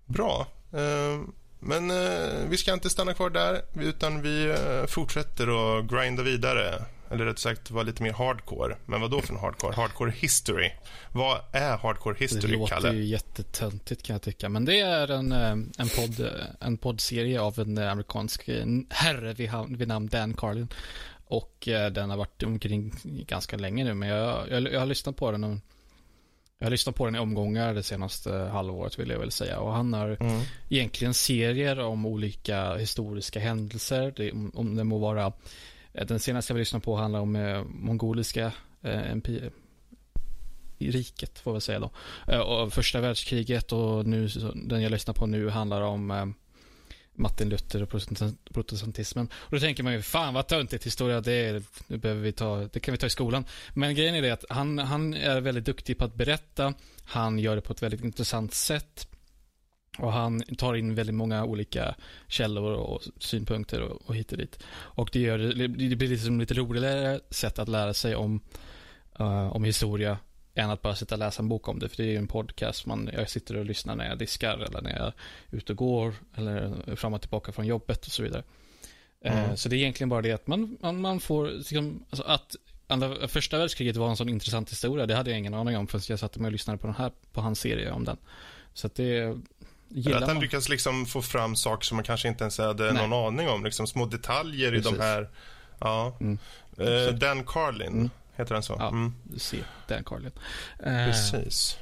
Bra. 0.06 0.46
Eh, 0.72 1.20
men 1.58 1.90
eh, 1.90 2.48
vi 2.48 2.56
ska 2.56 2.72
inte 2.72 2.90
stanna 2.90 3.14
kvar 3.14 3.30
där, 3.30 3.62
utan 3.74 4.22
vi 4.22 4.56
fortsätter 4.88 5.78
att 5.78 5.84
grinda 5.84 6.22
vidare. 6.22 6.84
Eller 7.10 7.24
rätt 7.24 7.38
sagt 7.38 7.70
vara 7.70 7.82
lite 7.84 8.02
mer 8.02 8.12
hardcore. 8.12 8.76
Men 8.86 9.00
vad 9.00 9.10
då 9.10 9.20
för 9.20 9.34
en 9.34 9.40
hardcore? 9.40 9.74
Hardcore 9.74 10.10
history. 10.10 10.70
Vad 11.12 11.40
är 11.52 11.76
hardcore 11.76 12.14
Det 12.18 12.24
history, 12.24 12.52
låter 12.52 12.74
Kalle? 12.74 12.92
ju 12.92 13.04
jättetöntigt 13.04 14.02
kan 14.02 14.14
jag 14.14 14.22
tycka. 14.22 14.48
Men 14.48 14.64
det 14.64 14.80
är 14.80 15.10
en, 15.10 15.32
eh, 15.32 15.50
en, 15.50 15.88
podd, 15.96 16.30
en 16.60 16.76
poddserie 16.76 17.40
av 17.40 17.58
en 17.58 17.78
eh, 17.78 17.92
amerikansk 17.92 18.48
eh, 18.48 18.66
herre 18.90 19.32
vid, 19.68 19.88
namn 19.88 20.06
Dan 20.08 20.34
Carlin. 20.34 20.68
Och 21.24 21.68
eh, 21.68 21.90
den 21.92 22.10
har 22.10 22.16
varit 22.16 22.42
omkring 22.42 22.92
ganska 23.04 23.56
länge 23.56 23.84
nu. 23.84 23.94
Men 23.94 24.08
jag, 24.08 24.50
jag, 24.50 24.72
jag 24.72 24.78
har 24.80 24.86
lyssnat 24.86 25.16
på 25.16 25.30
den. 25.30 25.44
Och, 25.44 25.58
jag 26.58 26.66
har 26.66 26.70
lyssnat 26.70 26.94
på 26.94 27.04
den 27.04 27.14
i 27.16 27.18
omgångar 27.18 27.74
det 27.74 27.82
senaste 27.82 28.32
halvåret 28.32 28.98
vill 28.98 29.10
jag 29.10 29.18
väl 29.18 29.30
säga. 29.30 29.60
Och 29.60 29.72
han 29.72 29.92
har 29.92 30.16
Mm. 30.20 30.40
egentligen 30.68 31.14
serier 31.14 31.78
om 31.78 32.06
olika 32.06 32.74
historiska 32.76 33.40
händelser. 33.40 34.12
Det, 34.16 34.32
om, 34.54 34.76
det 34.76 34.84
må 34.84 34.98
vara 34.98 35.26
eh, 35.26 35.32
Eh, 35.98 36.06
den 36.06 36.20
senaste 36.20 36.52
jag 36.52 36.58
lyssnade 36.58 36.84
på 36.84 36.96
handlar 36.96 37.20
om 37.20 37.36
eh, 37.36 37.64
mongoliska 37.64 38.52
eh, 38.82 39.10
MP 39.10 39.40
i 40.78 40.90
riket, 40.90 41.38
får 41.38 41.54
vi 41.54 41.60
säga 41.60 41.78
då. 41.78 41.90
Eh, 42.28 42.38
och 42.38 42.72
första 42.72 43.00
världskriget 43.00 43.72
och 43.72 44.06
nu, 44.06 44.28
den 44.54 44.82
jag 44.82 44.92
lyssnar 44.92 45.14
på 45.14 45.26
nu 45.26 45.48
handlar 45.48 45.82
om 45.82 46.10
eh, 46.10 46.26
Martin 47.12 47.48
Luther 47.48 47.82
och 47.82 47.90
protestantismen. 48.52 49.28
Och 49.34 49.52
då 49.52 49.58
tänker 49.58 49.82
man 49.82 49.92
ju, 49.92 50.02
fan 50.02 50.34
vad 50.34 50.46
töntigt 50.46 50.86
historia 50.86 51.20
det 51.20 51.32
är, 51.32 51.62
nu 51.86 51.98
behöver 51.98 52.22
vi 52.22 52.32
ta, 52.32 52.68
det 52.72 52.80
kan 52.80 52.92
vi 52.92 52.98
ta 52.98 53.06
i 53.06 53.10
skolan. 53.10 53.44
Men 53.74 53.94
grejen 53.94 54.14
är 54.14 54.22
det 54.22 54.30
att 54.30 54.44
han, 54.48 54.78
han 54.78 55.14
är 55.14 55.40
väldigt 55.40 55.64
duktig 55.64 55.98
på 55.98 56.04
att 56.04 56.14
berätta, 56.14 56.74
han 57.04 57.38
gör 57.38 57.56
det 57.56 57.62
på 57.62 57.72
ett 57.72 57.82
väldigt 57.82 58.04
intressant 58.04 58.54
sätt. 58.54 59.08
Och 59.98 60.12
han 60.12 60.40
tar 60.40 60.74
in 60.74 60.94
väldigt 60.94 61.14
många 61.14 61.44
olika 61.44 61.94
källor 62.28 62.72
och 62.72 63.02
synpunkter 63.18 63.80
och, 63.80 64.02
och 64.06 64.14
hit 64.14 64.32
och 64.32 64.38
dit. 64.38 64.58
Och 64.68 65.10
det, 65.12 65.20
gör, 65.20 65.38
det 65.88 65.96
blir 65.96 66.08
liksom 66.08 66.40
lite 66.40 66.54
roligare 66.54 67.20
sätt 67.30 67.58
att 67.58 67.68
lära 67.68 67.94
sig 67.94 68.16
om, 68.16 68.40
eh, 69.18 69.56
om 69.56 69.64
historia 69.64 70.18
än 70.54 70.70
att 70.70 70.82
bara 70.82 70.94
sitta 70.94 71.14
och 71.14 71.18
läsa 71.18 71.42
en 71.42 71.48
bok 71.48 71.68
om 71.68 71.78
det. 71.78 71.88
För 71.88 71.96
det 71.96 72.02
är 72.02 72.10
ju 72.12 72.16
en 72.16 72.28
podcast. 72.28 72.86
Man, 72.86 73.10
jag 73.12 73.30
sitter 73.30 73.56
och 73.56 73.64
lyssnar 73.64 73.96
när 73.96 74.08
jag 74.08 74.18
diskar 74.18 74.58
eller 74.58 74.82
när 74.82 74.90
jag 74.90 75.06
är 75.06 75.12
ute 75.50 75.72
och 75.72 75.78
går 75.78 76.14
eller 76.36 76.96
fram 76.96 77.14
och 77.14 77.20
tillbaka 77.20 77.52
från 77.52 77.66
jobbet 77.66 78.06
och 78.06 78.12
så 78.12 78.22
vidare. 78.22 78.42
Eh, 79.24 79.44
Mm. 79.44 79.56
Så 79.56 79.68
det 79.68 79.76
är 79.76 79.78
egentligen 79.78 80.08
bara 80.08 80.22
det 80.22 80.32
att 80.32 80.46
man, 80.46 80.76
man, 80.80 81.00
man 81.00 81.20
får, 81.20 81.46
liksom, 81.48 82.04
alltså 82.10 82.26
att 82.26 82.56
andra, 82.86 83.28
första 83.28 83.58
världskriget 83.58 83.96
var 83.96 84.10
en 84.10 84.16
sån 84.16 84.28
intressant 84.28 84.70
historia. 84.70 85.06
Det 85.06 85.14
hade 85.14 85.30
jag 85.30 85.38
ingen 85.38 85.54
aning 85.54 85.76
om 85.76 85.86
förrän 85.86 86.02
jag 86.08 86.18
satte 86.18 86.40
mig 86.40 86.46
och 86.46 86.52
lyssnade 86.52 86.78
på, 86.78 86.86
den 86.86 86.96
här, 86.96 87.12
på 87.32 87.40
hans 87.40 87.60
serie 87.60 87.90
om 87.90 88.04
den. 88.04 88.16
Så 88.74 88.86
att 88.86 88.94
det 88.94 89.38
gillar 89.88 90.16
Att 90.16 90.26
han 90.26 90.34
man. 90.36 90.42
lyckas 90.42 90.68
liksom 90.68 91.06
få 91.06 91.22
fram 91.22 91.56
saker 91.56 91.84
som 91.84 91.96
man 91.96 92.04
kanske 92.04 92.28
inte 92.28 92.44
ens 92.44 92.58
hade 92.58 92.92
Nej. 92.92 93.08
någon 93.08 93.26
aning 93.26 93.48
om. 93.48 93.64
Liksom 93.64 93.86
små 93.86 94.06
detaljer 94.06 94.74
i 94.74 94.76
Precis. 94.82 94.98
de 94.98 95.04
här... 95.04 95.28
Ja. 95.80 96.16
Mm. 96.20 96.38
Eh, 96.78 97.14
Dan 97.14 97.44
Carlin, 97.44 97.88
Mm. 97.92 98.10
heter 98.36 98.54
han 98.54 98.62
så? 98.62 98.76
Ja. 98.78 98.88
Mm. 98.88 99.14
Se, 99.36 99.56
Dan 99.88 100.04
Carlin. 100.04 100.30
Eh, 100.78 101.04
Precis. 101.06 101.76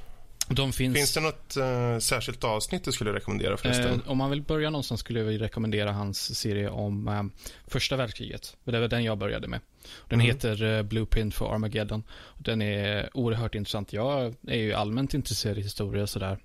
de 0.48 0.72
finns... 0.72 0.96
Finns 0.96 1.14
det 1.14 1.20
något 1.20 1.57
eh, 1.57 1.98
särskilt 1.98 2.44
avsnitt 2.44 2.84
du 2.84 2.92
skulle 2.92 3.12
rekommendera 3.12 3.57
förresten? 3.57 4.02
Eh, 4.04 4.11
om 4.11 4.18
man 4.18 4.30
vill 4.30 4.42
börja 4.42 4.70
någonstans 4.70 5.00
skulle 5.00 5.20
jag 5.20 5.40
rekommendera 5.40 5.92
hans 5.92 6.38
serie 6.38 6.68
om 6.68 7.09
eh, 7.09 7.22
första 7.66 7.96
världskriget. 7.96 8.57
Det 8.64 8.80
var 8.80 8.88
den 8.88 9.04
jag 9.04 9.18
började 9.18 9.48
med. 9.48 9.61
Den 10.09 10.20
Mm. 10.20 10.26
heter 10.26 10.62
eh, 10.62 10.82
Blueprint 10.82 11.34
for 11.34 11.54
Armageddon. 11.54 12.02
Den 12.38 12.62
är 12.62 13.11
oerhört 13.16 13.54
intressant. 13.54 13.92
Jag 13.92 14.34
är 14.48 14.57
ju 14.57 14.72
allmänt 14.72 15.14
intresserad 15.14 15.59
i 15.59 15.62
historia 15.62 16.07
sådär. 16.07 16.38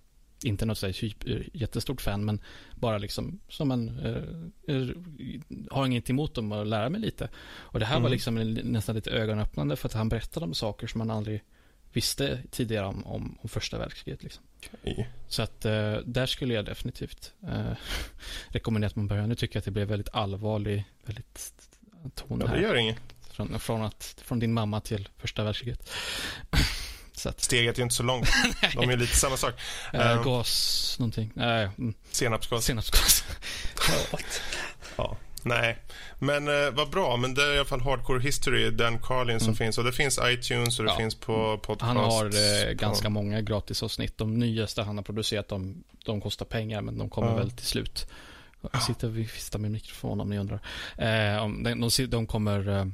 Inte 0.44 0.66
något 0.66 0.80
typ, 0.80 1.28
eh, 1.28 1.38
jättestort 1.54 2.02
fan, 2.02 2.26
men 2.26 2.42
bara 2.76 2.98
liksom 2.98 3.40
som 3.50 3.72
en... 3.72 4.00
Eh, 4.00 4.76
eh, 4.76 4.88
har 5.72 5.86
inget 5.86 6.10
emot 6.10 6.36
dem 6.36 6.52
att 6.52 6.68
lära 6.68 6.90
mig 6.90 7.02
lite. 7.02 7.30
Och 7.48 7.80
det 7.80 7.86
här 7.86 7.96
var 7.96 8.00
Mm. 8.00 8.12
liksom 8.12 8.38
en, 8.38 8.54
nästan 8.54 8.96
lite 8.96 9.12
ögonöppnande 9.12 9.76
för 9.76 9.88
att 9.88 9.94
han 9.94 10.10
berättade 10.10 10.46
om 10.46 10.54
saker 10.54 10.88
som 10.88 10.98
man 11.00 11.12
aldrig 11.12 11.44
visste 11.94 12.40
tidigare 12.52 12.86
om, 12.86 13.06
om, 13.08 13.38
om 13.42 13.50
första 13.50 13.78
världskriget. 13.78 14.24
Liksom. 14.24 14.44
Okej. 14.82 15.10
Så 15.28 15.42
att 15.42 15.66
eh, 15.66 15.94
där 16.06 16.26
skulle 16.26 16.54
jag 16.54 16.66
definitivt 16.66 17.34
eh, 17.44 17.72
rekommendera 18.48 18.88
att 18.90 18.96
man 18.96 19.08
börjar. 19.08 19.28
Nu 19.28 19.36
tycker 19.36 19.56
jag 19.56 19.60
att 19.62 19.66
det 19.66 19.72
blev 19.72 19.88
väldigt 19.88 20.10
allvarlig, 20.14 20.86
väldigt 21.06 21.54
ton 22.16 22.40
Ja, 22.40 22.46
det 22.46 22.52
här. 22.52 22.58
gör 22.62 22.76
inget. 22.76 22.98
Från, 23.32 23.60
från, 23.60 23.82
att, 23.82 24.22
från 24.26 24.40
din 24.40 24.54
mamma 24.54 24.82
till 24.82 25.10
första 25.18 25.44
världskriget. 25.44 25.90
Att, 27.26 27.42
Steget 27.42 27.78
är 27.80 27.84
inte 27.84 27.96
så 27.96 28.04
långt. 28.04 28.30
De 28.76 28.90
är 28.90 28.98
lite 28.98 29.16
samma 29.16 29.38
sak. 29.38 29.54
eh, 29.94 30.12
Eh, 30.12 30.24
gas, 30.24 30.96
någonting. 31.00 31.32
Nej, 31.36 31.70
mm, 31.78 31.94
Senapsgas. 32.12 32.66
senapsgas. 32.66 33.24
Ja. 34.96 35.18
Nej, 35.44 35.78
men 36.20 36.48
eh, 36.48 36.72
vad 36.72 36.90
bra. 36.90 37.18
Men 37.18 37.34
det 37.34 37.44
är 37.44 37.54
i 37.54 37.58
alla 37.58 37.66
fall 37.66 37.82
Hardcore 37.82 38.20
History, 38.22 38.70
Dan 38.70 39.00
Carlin 39.00 39.40
som 39.40 39.48
Mm. 39.48 39.56
finns. 39.58 39.78
Och 39.78 39.84
det 39.84 39.92
finns 39.94 40.20
iTunes 40.24 40.80
och 40.80 40.86
det 40.86 40.92
Ja. 40.92 40.98
finns 40.98 41.16
på 41.16 41.58
podcast. 41.58 41.88
Han 41.88 41.98
har 41.98 42.26
eh, 42.26 42.72
ganska 42.74 43.10
många 43.10 43.42
gratisavsnitt. 43.42 44.18
De 44.18 44.40
nyaste 44.40 44.82
han 44.82 44.98
har 44.98 45.04
producerat, 45.04 45.48
de, 45.48 45.84
de 46.06 46.22
kostar 46.22 46.46
pengar, 46.46 46.82
men 46.82 46.98
de 46.98 47.10
kommer 47.10 47.28
Ja. 47.30 47.36
väl 47.36 47.52
till 47.52 47.66
slut. 47.66 48.08
Jag 48.74 48.84
sitter 48.84 49.08
och 49.08 49.18
viftar 49.18 49.60
med 49.60 49.72
mikrofon 49.72 50.22
om 50.22 50.30
ni 50.30 50.38
undrar. 50.40 50.60
Eh, 50.98 51.44
om- 51.44 51.64
de, 51.64 51.90
de, 51.98 52.06
de 52.08 52.28
kommer 52.28 52.70
eh, 52.80 52.86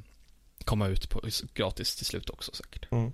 komma 0.65 0.88
ut 0.88 1.09
på, 1.09 1.22
gratis 1.53 1.95
till 1.95 2.05
slut 2.05 2.30
också 2.30 2.51
säkert. 2.53 2.91
Mm. 2.91 3.11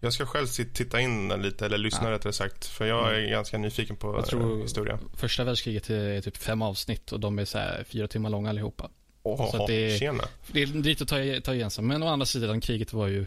Jag 0.00 0.12
ska 0.12 0.26
själv 0.26 0.46
titta 0.46 1.00
in 1.00 1.28
lite, 1.28 1.66
eller 1.66 1.78
lyssna 1.78 2.04
Ja. 2.08 2.10
rättare 2.10 2.32
sagt. 2.32 2.66
För 2.66 2.86
jag 2.86 3.14
är 3.16 3.30
ganska 3.30 3.58
nyfiken 3.58 3.96
på 3.96 4.14
Jag 4.16 4.26
tror- 4.26 4.62
historia. 4.62 4.98
Första 5.16 5.44
världskriget 5.44 5.90
är 5.90 6.20
typ 6.20 6.36
fem 6.36 6.62
avsnitt 6.62 7.12
och 7.12 7.20
de 7.20 7.38
är 7.38 7.44
så 7.44 7.58
här 7.58 7.84
fyra 7.88 8.08
timmar 8.08 8.30
långa 8.30 8.50
allihopa. 8.50 8.90
Åh, 9.22 9.50
Så 9.50 9.60
att 9.62 9.66
det- 9.66 9.98
tjena. 9.98 10.24
Det 10.52 10.62
är 10.62 10.66
lite 10.66 11.02
att 11.02 11.08
ta, 11.08 11.16
ta 11.44 11.54
igen 11.54 11.70
sig. 11.70 11.84
Men 11.84 12.02
å 12.02 12.08
andra 12.08 12.26
sidan, 12.26 12.60
kriget 12.60 12.92
var 12.92 13.06
ju 13.06 13.26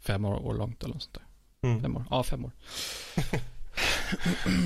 fem 0.00 0.24
år, 0.24 0.46
år 0.46 0.54
långt 0.54 0.82
eller 0.84 0.94
något 0.94 1.02
sånt 1.02 1.14
där. 1.14 1.68
Mm. 1.68 1.82
Fem 1.82 1.96
år. 1.96 2.04
Ja, 2.10 2.22
fem 2.22 2.44
år. 2.44 2.50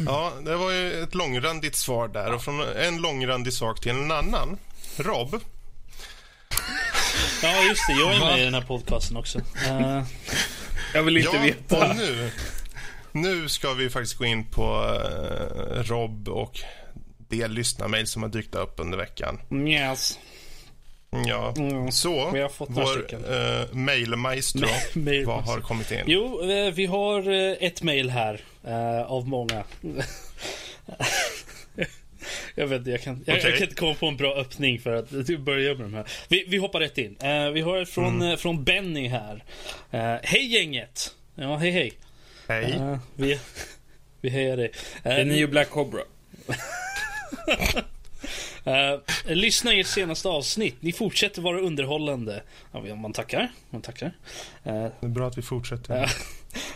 Ja, 0.06 0.32
det 0.44 0.56
var 0.56 0.70
ju 0.72 1.02
ett 1.02 1.14
långrandigt 1.14 1.76
svar 1.76 2.08
där. 2.08 2.32
Och 2.34 2.42
från 2.42 2.60
en 2.76 2.96
långrandig 3.02 3.52
sak 3.52 3.80
till 3.80 3.90
en 3.90 4.10
annan. 4.12 4.58
Rob, 4.96 5.40
Ja, 7.42 7.62
just 7.62 7.86
det. 7.86 7.92
Jag 7.92 8.14
är 8.14 8.20
Va? 8.20 8.26
med 8.26 8.40
i 8.40 8.44
den 8.44 8.54
här 8.54 8.62
podcasten 8.62 9.16
också. 9.16 9.38
Eh, 9.38 10.02
Jag 10.94 11.02
vill 11.02 11.16
inte 11.16 11.36
ja, 11.36 11.42
veta. 11.42 11.90
och 11.90 11.96
nu, 11.96 12.30
nu 13.12 13.48
ska 13.48 13.72
vi 13.72 13.90
faktiskt 13.90 14.14
gå 14.18 14.24
in 14.24 14.44
på 14.44 14.62
eh, 15.74 15.82
Rob 15.82 16.28
och 16.28 16.60
det 17.28 17.48
lyssnarmail 17.48 18.06
som 18.06 18.22
har 18.22 18.30
dykt 18.30 18.54
upp 18.54 18.74
under 18.76 18.98
veckan. 18.98 19.40
yes. 19.68 20.18
Ja, 21.26 21.54
Mm. 21.56 21.92
så 21.92 22.30
Vi 22.30 22.40
har 22.40 22.48
fått 22.48 22.68
vår 22.70 23.14
eh, 23.14 23.72
mailmaestro, 23.72 24.68
Mail- 24.94 25.26
vad 25.26 25.44
har 25.44 25.60
kommit 25.60 25.90
in? 25.90 26.02
Jo, 26.06 26.50
eh, 26.50 26.72
vi 26.72 26.86
har 26.86 27.28
ett 27.64 27.82
mail 27.82 28.10
här. 28.10 28.40
eh, 28.66 29.02
av 29.02 29.28
många. 29.28 29.64
jag 32.54 32.66
vet 32.66 32.86
jag 32.86 33.00
kan, 33.00 33.24
jag, 33.26 33.36
jag 33.36 33.40
Okej. 33.40 33.52
kan 33.52 33.62
inte 33.62 33.74
komma 33.74 33.94
på 33.94 34.06
en 34.06 34.16
bra 34.16 34.34
öppning 34.34 34.80
för 34.80 34.92
att 34.92 35.10
du 35.26 35.38
börjar 35.38 35.74
med 35.74 35.84
de 35.84 35.94
här. 35.94 36.06
Vi, 36.28 36.44
vi 36.48 36.56
hoppar 36.56 36.80
rätt 36.80 36.98
in. 36.98 37.16
Eh, 37.22 37.50
vi 37.50 37.60
har 37.60 37.84
från, 37.84 38.22
eh, 38.22 38.36
från 38.36 38.64
Benny 38.64 39.08
här. 39.08 39.44
Eh, 39.90 40.16
hej 40.22 40.46
gänget! 40.46 41.14
Ja, 41.34 41.56
hej 41.56 41.70
hej. 41.70 41.92
Hej. 42.48 42.72
Eh, 42.72 42.98
vi, 43.14 43.38
vi 44.20 44.28
hejar 44.28 44.56
dig. 44.56 44.72
Det 45.02 45.08
är 45.08 45.24
ni 45.24 45.44
och 45.44 45.48
Black 45.50 45.70
Cobra. 45.70 46.02
Uh, 48.66 49.00
lyssna 49.34 49.74
i 49.74 49.80
ert 49.80 49.86
senaste 49.86 50.28
avsnitt. 50.28 50.76
Ni 50.80 50.92
fortsätter 50.92 51.42
vara 51.42 51.60
underhållande. 51.60 52.42
Ja, 52.72 52.94
man 52.94 53.12
tackar. 53.12 53.52
Man 53.70 53.82
tackar. 53.82 54.12
Det 54.62 54.92
är 55.00 55.08
bra 55.08 55.28
att 55.28 55.38
vi 55.38 55.42
fortsätter. 55.42 56.10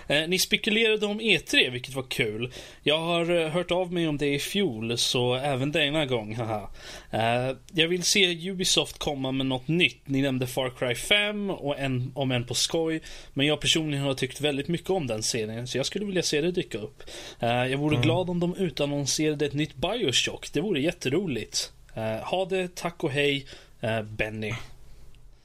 Eh, 0.07 0.29
ni 0.29 0.39
spekulerade 0.39 1.07
om 1.07 1.21
E3, 1.21 1.71
vilket 1.71 1.95
var 1.95 2.03
kul. 2.03 2.53
Jag 2.83 2.99
har 2.99 3.31
eh, 3.31 3.49
hört 3.49 3.71
av 3.71 3.93
mig 3.93 4.09
om 4.09 4.19
det 4.19 4.35
i 4.35 4.39
fjol, 4.39 4.99
så 4.99 5.35
även 5.35 5.73
denna 5.73 6.07
gång, 6.07 6.35
haha. 6.35 6.71
Eh, 7.11 7.57
jag 7.73 7.89
vill 7.89 8.03
se 8.03 8.51
Ubisoft 8.51 8.99
komma 8.99 9.33
med 9.33 9.47
något 9.47 9.69
nytt. 9.69 10.01
Ni 10.05 10.23
nämnde 10.23 10.47
Far 10.47 10.71
Cry 10.71 10.95
5, 10.95 11.51
och 11.51 11.79
en, 11.79 12.13
om 12.15 12.31
en 12.31 12.47
på 12.47 12.55
skoj. 12.55 13.01
Men 13.33 13.47
jag 13.47 13.61
personligen 13.61 14.05
har 14.05 14.15
tyckt 14.15 14.41
väldigt 14.41 14.69
mycket 14.69 14.91
om 14.91 15.07
den 15.07 15.23
serien, 15.23 15.67
så 15.67 15.79
jag 15.79 15.87
skulle 15.87 16.05
vilja 16.05 16.23
se 16.23 16.41
det 16.41 16.51
dyka 16.51 16.79
upp. 16.79 17.03
Eh, 17.41 17.49
jag 17.49 17.79
vore 17.79 17.97
glad 17.97 18.31
om 18.31 18.41
de 18.41 18.57
utannonserade 18.57 19.47
ett 19.47 19.55
nytt 19.55 19.75
Bioshock. 19.75 20.53
Det 20.53 20.61
vore 20.61 20.81
jätteroligt. 20.81 21.73
Eh, 21.95 22.27
ha 22.27 22.45
det, 22.45 22.75
tack 22.75 23.05
och 23.05 23.11
hej, 23.11 23.47
eh, 23.81 24.03
Benny. 24.03 24.53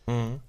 Mm. 0.07 0.39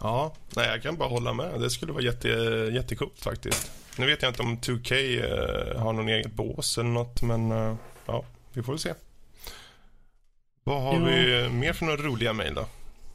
Ja, 0.00 0.34
nej, 0.56 0.68
jag 0.68 0.82
kan 0.82 0.96
bara 0.96 1.08
hålla 1.08 1.32
med. 1.32 1.60
Det 1.60 1.70
skulle 1.70 1.92
vara 1.92 2.02
jätte, 2.02 2.28
jättekult 2.74 3.18
faktiskt. 3.20 3.70
Nu 3.98 4.06
vet 4.06 4.22
jag 4.22 4.30
inte 4.30 4.42
om 4.42 4.58
2K 4.58 4.94
eh, 5.74 5.80
har 5.82 5.92
någon 5.92 6.08
eget 6.08 6.32
bås 6.32 6.78
eller 6.78 6.90
något, 6.90 7.22
men 7.22 7.50
eh, 7.52 7.74
ja, 8.06 8.24
vi 8.52 8.62
får 8.62 8.72
väl 8.72 8.78
se. 8.78 8.94
Vad 10.64 10.82
har 10.82 10.92
Ja. 10.94 10.98
vi 11.04 11.48
mer 11.48 11.72
för 11.72 11.84
några 11.86 12.02
roliga 12.02 12.32
mejl 12.32 12.54
då? 12.54 12.66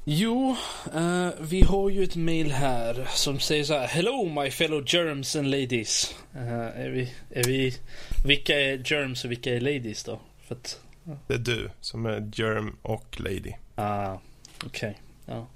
Jo, 0.06 0.56
eh, 0.96 1.30
vi 1.40 1.62
har 1.62 1.90
ju 1.90 2.04
ett 2.04 2.16
mail 2.16 2.52
här 2.52 3.08
som 3.10 3.40
säger 3.40 3.64
så 3.64 3.74
här. 3.74 3.88
Hello 3.88 4.42
my 4.42 4.52
fellow 4.52 4.84
germs 4.88 5.36
and 5.36 5.48
ladies. 5.52 6.16
Eh, 6.36 6.52
är 6.82 6.90
vi, 6.90 7.14
är 7.30 7.44
vi, 7.44 7.78
vilka 8.26 8.60
är 8.60 8.82
germs 8.92 9.26
och 9.26 9.32
vilka 9.32 9.56
är 9.56 9.60
ladies 9.60 10.04
då? 10.04 10.20
För 10.48 10.56
att, 10.56 10.80
Det 11.28 11.34
är 11.34 11.38
du 11.38 11.70
som 11.82 12.06
är 12.06 12.32
germ 12.36 12.76
och 12.82 13.16
lady. 13.20 13.54
ah, 13.76 14.18
okej. 14.66 14.98
Ja. 15.32 15.48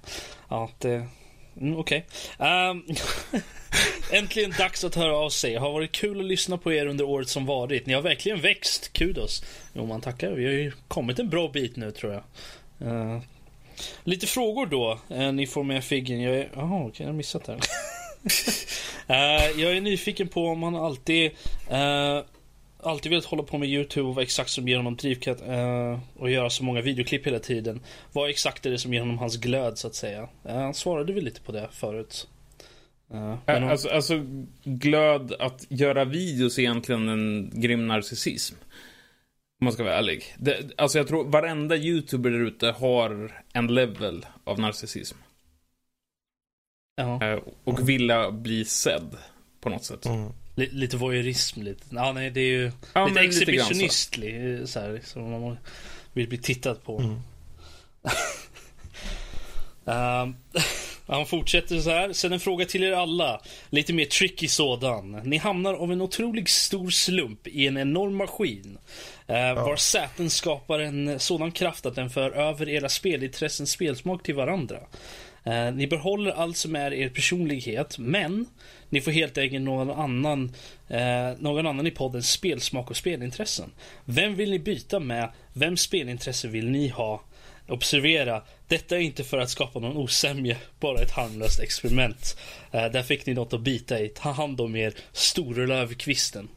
ja, 0.48 0.70
det... 0.78 1.06
Mm, 1.60 1.78
okej. 1.78 2.06
Ehm, 2.38 2.82
äntligen 4.12 4.54
dags 4.58 4.84
att 4.84 4.94
höra 4.94 5.16
av 5.16 5.30
sig. 5.30 5.56
Har 5.56 5.72
varit 5.72 5.92
kul 5.92 6.20
att 6.20 6.26
lyssna 6.26 6.58
på 6.58 6.72
er 6.72 6.86
under 6.86 7.04
året 7.04 7.28
som 7.28 7.46
varit. 7.46 7.86
Ni 7.86 7.92
har 7.92 8.02
verkligen 8.02 8.40
växt. 8.40 8.92
Kudos. 8.92 9.44
Jo, 9.72 9.86
man 9.86 10.00
tackar. 10.00 10.30
Vi 10.30 10.44
har 10.44 10.52
ju 10.52 10.72
kommit 10.88 11.18
en 11.18 11.28
bra 11.28 11.48
bit 11.48 11.76
nu 11.76 11.90
tror 11.90 12.12
jag. 12.12 12.22
Uh, 12.88 13.20
lite 14.04 14.26
frågor 14.26 14.66
då. 14.66 15.00
Uh, 15.10 15.32
ni 15.32 15.46
får 15.46 15.64
med 15.64 15.84
figgen. 15.84 16.20
Jag 16.20 16.36
är... 16.36 16.48
Jaha, 16.54 16.84
okej. 16.84 16.94
jag 16.98 17.06
har 17.06 17.12
missat 17.16 17.44
det 17.44 17.52
här. 17.52 17.60
Eh, 19.08 19.60
jag 19.60 19.76
är 19.76 19.80
nyfiken 19.80 20.28
på 20.28 20.46
om 20.46 20.62
han 20.62 20.76
alltid 20.76 21.30
eh, 21.70 22.20
alltid 22.86 23.10
velat 23.10 23.24
hålla 23.24 23.42
på 23.42 23.58
med 23.58 23.68
Youtube 23.68 24.08
och 24.08 24.14
vad 24.14 24.22
exakt 24.24 24.50
som 24.50 24.68
ger 24.68 24.76
honom 24.76 24.96
drivkraft 24.96 25.40
eh, 25.42 25.98
och 26.16 26.30
göra 26.30 26.50
så 26.50 26.64
många 26.64 26.80
videoklipp 26.80 27.26
hela 27.26 27.38
tiden. 27.38 27.80
Vad 28.12 28.30
exakt 28.30 28.66
är 28.66 28.70
det 28.70 28.78
som 28.78 28.92
ger 28.94 29.00
honom 29.00 29.18
hans 29.18 29.36
glöd 29.36 29.78
så 29.78 29.86
att 29.86 29.94
säga? 29.94 30.28
Eh, 30.44 30.56
han 30.56 30.74
svarade 30.74 31.12
väl 31.12 31.24
lite 31.24 31.40
på 31.40 31.52
det 31.52 31.68
förut. 31.72 32.28
Eh, 33.12 33.36
men 33.46 33.62
om- 33.64 33.70
Alltså, 33.70 33.88
alltså, 33.88 34.14
glöd 34.64 35.32
att 35.32 35.66
göra 35.68 36.04
videos 36.04 36.58
är 36.58 36.62
egentligen 36.62 37.08
en 37.08 37.50
grym 37.60 37.86
narcissism. 37.86 38.54
Om 39.60 39.64
man 39.64 39.72
ska 39.72 39.84
vara 39.84 39.94
ärlig. 39.94 40.24
Det, 40.38 40.58
alltså 40.76 40.98
jag 40.98 41.08
tror 41.08 41.24
varenda 41.24 41.76
youtuber 41.76 42.30
där 42.30 42.40
ute 42.46 42.66
har 42.70 43.42
en 43.52 43.66
level 43.74 44.26
av 44.44 44.58
narcissism. 44.60 45.16
ja, 46.96 47.24
Eh, 47.24 47.38
Och 47.64 47.88
vilja 47.88 48.30
bli 48.30 48.64
sedd. 48.64 49.16
På 49.60 49.68
något 49.68 49.84
sätt. 49.84 50.06
Mm. 50.06 50.32
Li- 50.56 50.70
lite 50.72 50.96
voyeurism 50.96 51.62
lite. 51.62 51.84
Ja, 51.90 52.12
nej, 52.12 52.30
det 52.30 52.40
är 52.40 52.44
ju 52.50 52.72
Ja, 52.94 53.06
lite 53.06 53.20
lite 53.22 53.52
grann 53.52 53.66
så. 53.66 53.70
exhibitionistlig 53.72 54.68
så 54.68 54.80
här, 54.80 55.00
så 55.04 55.18
man 55.18 55.56
vill 56.12 56.28
bli 56.28 56.38
tittad 56.38 56.84
på. 56.84 56.98
Mm. 56.98 57.20
Ehm, 59.88 60.34
han 61.06 61.26
fortsätter 61.26 61.80
så 61.80 61.90
här. 61.90 62.12
Sen 62.12 62.32
en 62.32 62.40
fråga 62.40 62.64
till 62.64 62.82
er 62.84 62.92
alla. 62.92 63.40
Lite 63.70 63.92
mer 63.92 64.04
tricky 64.04 64.48
sådan. 64.48 65.12
Ni 65.12 65.36
hamnar 65.36 65.74
av 65.74 65.92
en 65.92 66.00
otroligt 66.00 66.48
stor 66.48 66.90
slump 66.90 67.46
i 67.46 67.66
en 67.66 67.76
enorm 67.76 68.14
maskin. 68.16 68.78
Uh, 69.30 69.34
Var 69.64 69.76
säten 69.76 70.30
skapar 70.30 70.78
en 70.78 71.18
sådan 71.20 71.52
kraft 71.52 71.86
att 71.86 71.94
den 71.94 72.10
för 72.10 72.30
över 72.30 72.68
era 72.68 72.88
spelintressen 72.88 73.66
spelsmak 73.66 74.22
till 74.22 74.34
varandra. 74.34 74.78
Eh, 75.46 75.72
ni 75.74 75.86
behåller 75.86 76.30
allt 76.32 76.56
som 76.56 76.76
är 76.76 76.92
er 76.94 77.08
personlighet, 77.08 77.98
men 77.98 78.46
ni 78.88 79.00
får 79.00 79.10
helt 79.10 79.38
enkelt 79.38 79.64
någon 79.64 79.90
annan, 79.90 80.54
eh, 80.88 81.30
någon 81.38 81.66
annan 81.66 81.86
i 81.86 81.90
podden 81.90 82.22
spelsmak 82.22 82.90
och 82.90 82.96
spelintressen. 82.96 83.70
Vem 84.04 84.34
vill 84.34 84.50
ni 84.50 84.58
byta 84.58 85.00
med? 85.00 85.30
Vems 85.52 85.80
spelintresse 85.80 86.48
vill 86.48 86.70
ni 86.70 86.88
ha? 86.88 87.22
Observera, 87.68 88.42
detta 88.68 88.96
är 88.96 89.00
inte 89.00 89.24
för 89.24 89.38
att 89.38 89.50
skapa 89.50 89.78
någon 89.78 89.96
osämja, 89.96 90.56
bara 90.80 91.00
ett 91.02 91.10
harmlöst 91.10 91.60
experiment. 91.60 92.36
Eh, 92.72 92.86
där 92.86 93.02
fick 93.02 93.26
ni 93.26 93.34
något 93.34 93.52
att 93.52 93.60
bita 93.60 94.00
i. 94.00 94.08
Ta 94.08 94.30
hand 94.30 94.60
om 94.60 94.76
er 94.76 94.94
storlövkvisten. 95.12 96.48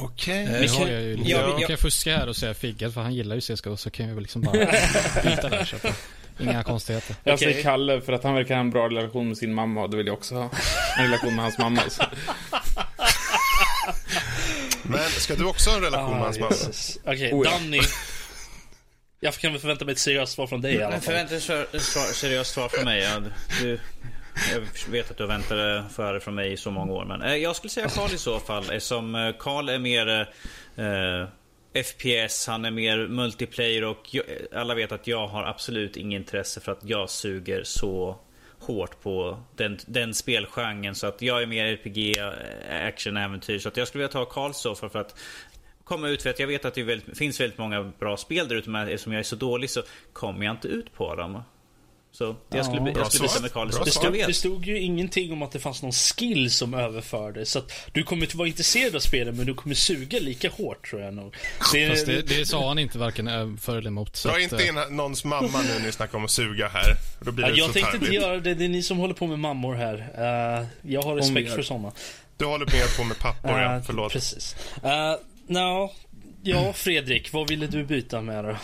Okej. 0.00 0.46
Har 0.46 0.66
kan- 0.78 0.92
jag 0.92 1.02
ju 1.02 1.18
ja, 1.24 1.38
jag 1.48 1.56
vi- 1.58 1.64
kan 1.66 1.76
fuska 1.76 2.16
här 2.16 2.28
och 2.28 2.36
säga 2.36 2.54
Figge, 2.54 2.90
för 2.90 3.00
han 3.00 3.14
gillar 3.14 3.34
ju 3.34 3.40
CSGO, 3.40 3.76
så 3.76 3.90
kan 3.90 4.08
vi 4.08 4.14
väl 4.14 4.22
liksom 4.22 4.42
bara 4.42 4.52
byta 5.24 5.48
där. 5.48 5.64
Inga 6.42 6.62
konstigheter. 6.62 7.16
Jag 7.24 7.34
Okej. 7.34 7.52
säger 7.52 7.62
Kalle 7.62 8.00
för 8.00 8.12
att 8.12 8.24
han 8.24 8.34
verkar 8.34 8.54
ha 8.54 8.60
en 8.60 8.70
bra 8.70 8.88
relation 8.88 9.28
med 9.28 9.36
sin 9.36 9.54
mamma 9.54 9.82
och 9.82 9.90
det 9.90 9.96
vill 9.96 10.06
jag 10.06 10.14
också 10.14 10.34
ha. 10.34 10.50
En 10.98 11.04
relation 11.04 11.34
med 11.36 11.44
hans 11.44 11.58
mamma. 11.58 11.80
Så. 11.88 12.02
Men 14.82 14.98
ska 15.10 15.34
du 15.34 15.44
också 15.44 15.70
ha 15.70 15.76
en 15.76 15.82
relation 15.82 16.10
med 16.10 16.20
hans 16.20 16.38
mamma? 16.38 16.50
Ah, 16.52 16.54
Jesus. 16.66 16.98
Okej, 17.06 17.32
Oh, 17.32 17.44
ja. 17.46 17.50
Danny. 17.50 17.80
Jag 19.20 19.34
kan 19.34 19.52
väl 19.52 19.60
förvänta 19.60 19.84
mig 19.84 19.92
ett 19.92 19.98
seriöst 19.98 20.32
svar 20.32 20.46
från 20.46 20.60
dig 20.60 20.72
i 20.74 20.76
alla 20.76 20.84
Jag 20.84 20.92
fall. 20.92 21.00
förväntar 21.02 21.30
mig 21.54 21.66
ett 21.72 21.82
svar- 21.82 22.12
seriöst 22.12 22.54
svar 22.54 22.68
från 22.68 22.84
mig. 22.84 23.00
Ja, 23.02 23.22
du, 23.62 23.80
jag 24.54 24.90
vet 24.92 25.10
att 25.10 25.16
du 25.16 25.26
väntade 25.26 25.84
för 25.94 26.14
det 26.14 26.20
från 26.20 26.34
mig 26.34 26.52
i 26.52 26.56
så 26.56 26.70
många 26.70 26.92
år. 26.92 27.04
Men 27.04 27.22
eh, 27.22 27.34
jag 27.36 27.56
skulle 27.56 27.70
säga 27.70 27.88
Karl 27.88 28.14
i 28.14 28.18
så 28.18 28.38
fall. 28.40 28.62
Eftersom 28.70 29.14
eh, 29.14 29.30
Karl 29.38 29.68
är 29.68 29.78
mer 29.78 30.20
eh, 30.76 31.28
FPS, 31.74 32.46
han 32.46 32.64
är 32.64 32.70
mer 32.70 33.06
multiplayer 33.06 33.84
och 33.84 34.08
jag, 34.10 34.24
alla 34.52 34.74
vet 34.74 34.92
att 34.92 35.06
jag 35.06 35.26
har 35.26 35.44
absolut 35.44 35.96
inget 35.96 36.20
intresse 36.20 36.60
för 36.60 36.72
att 36.72 36.84
jag 36.84 37.10
suger 37.10 37.62
så 37.64 38.18
hårt 38.58 39.02
på 39.02 39.42
den, 39.56 39.78
den 39.86 40.14
spelgenren. 40.14 40.94
Så 40.94 41.06
att 41.06 41.22
jag 41.22 41.42
är 41.42 41.46
mer 41.46 41.64
RPG, 41.64 42.18
action, 42.88 43.16
äventyr. 43.16 43.58
Så 43.58 43.68
att 43.68 43.76
jag 43.76 43.88
skulle 43.88 44.02
vilja 44.02 44.12
ta 44.12 44.24
Karlsson 44.24 44.76
för, 44.76 44.98
att 44.98 45.18
komma 45.84 46.08
ut 46.08 46.22
för 46.22 46.30
att 46.30 46.38
jag 46.38 46.46
vet 46.46 46.64
att 46.64 46.74
det 46.74 46.82
väldigt, 46.82 47.18
finns 47.18 47.40
väldigt 47.40 47.58
många 47.58 47.92
bra 47.98 48.16
spel 48.16 48.48
där 48.48 48.56
ute 48.56 48.70
men 48.70 48.88
eftersom 48.88 49.12
jag 49.12 49.20
är 49.20 49.24
så 49.24 49.36
dålig 49.36 49.70
så 49.70 49.82
kommer 50.12 50.46
jag 50.46 50.52
inte 50.52 50.68
ut 50.68 50.94
på 50.94 51.14
dem. 51.14 51.42
Så 52.12 52.36
jag 52.50 52.64
skulle, 52.66 52.80
Ja. 52.80 52.92
jag 52.96 53.12
skulle 53.12 53.28
byta 53.28 53.40
med 53.40 53.52
Karl. 53.52 53.68
Bra 53.68 53.78
så 53.78 53.84
Det 53.84 53.90
stod, 53.90 54.12
det 54.12 54.34
stod 54.34 54.66
ju 54.66 54.78
ingenting 54.78 55.32
om 55.32 55.42
att 55.42 55.52
det 55.52 55.58
fanns 55.58 55.82
någon 55.82 55.92
skill 55.92 56.50
som 56.50 56.74
överfördes. 56.74 57.50
Så 57.50 57.58
att 57.58 57.72
du 57.92 58.02
kommer 58.02 58.22
inte 58.22 58.36
vara 58.36 58.48
intresserad 58.48 58.96
av 58.96 59.00
spelet 59.00 59.34
men 59.34 59.46
du 59.46 59.54
kommer 59.54 59.74
suga 59.74 60.18
lika 60.18 60.50
hårt 60.50 60.90
tror 60.90 61.02
jag 61.02 61.14
nog. 61.14 61.34
Det, 61.72 61.88
Fast 61.88 62.06
det, 62.06 62.22
det 62.22 62.46
sa 62.46 62.68
han 62.68 62.78
inte 62.78 62.98
varken 62.98 63.58
för 63.58 63.78
eller 63.78 63.88
emot. 63.88 64.22
Dra 64.22 64.40
inte 64.40 64.56
eh, 64.56 64.68
in 64.68 64.74
någons 64.96 65.24
mamma 65.24 65.62
nu 65.62 65.68
när 65.78 65.86
ni 65.86 65.92
snackar 65.92 66.18
om 66.18 66.24
att 66.24 66.30
suga 66.30 66.68
här. 66.68 66.96
Då 67.20 67.32
blir 67.32 67.44
Ja, 67.44 67.50
det 67.52 67.58
jag 67.58 67.66
så 67.66 67.72
tänkte 67.72 67.96
inte 67.96 68.14
göra 68.14 68.40
det, 68.40 68.54
det 68.54 68.64
är 68.64 68.68
ni 68.68 68.82
som 68.82 68.98
håller 68.98 69.14
på 69.14 69.26
med 69.26 69.38
mammor 69.38 69.74
här. 69.74 69.94
Eh, 70.60 70.66
jag 70.82 71.02
har 71.02 71.16
respekt 71.16 71.54
för 71.54 71.62
sådana. 71.62 71.92
Du 72.36 72.44
håller 72.44 72.66
mer 72.66 72.98
på 72.98 73.04
med 73.04 73.18
pappor, 73.18 73.50
ja. 73.50 73.76
Eh, 73.76 73.82
Förlåt. 73.86 74.12
Precis. 74.12 74.56
Uh, 74.84 74.90
no, 75.46 75.90
ja, 76.42 76.72
Fredrik, 76.72 77.32
vad 77.32 77.48
ville 77.48 77.66
du 77.66 77.84
byta 77.84 78.20
med 78.20 78.44
då? 78.44 78.56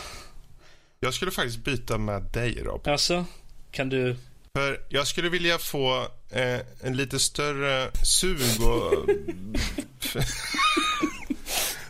Jag 1.01 1.15
skulle 1.15 1.31
faktiskt 1.31 1.59
byta 1.65 1.99
med 1.99 2.23
dig, 2.23 2.63
Rob. 2.63 2.89
Alltså, 2.89 3.25
kan 3.71 3.89
du... 3.89 4.17
För 4.55 4.81
jag 4.89 5.07
skulle 5.07 5.29
vilja 5.29 5.59
få 5.59 6.09
eh, 6.31 6.61
en 6.83 6.97
lite 6.97 7.19
större 7.19 7.91
sug 8.05 8.39
och... 8.63 9.07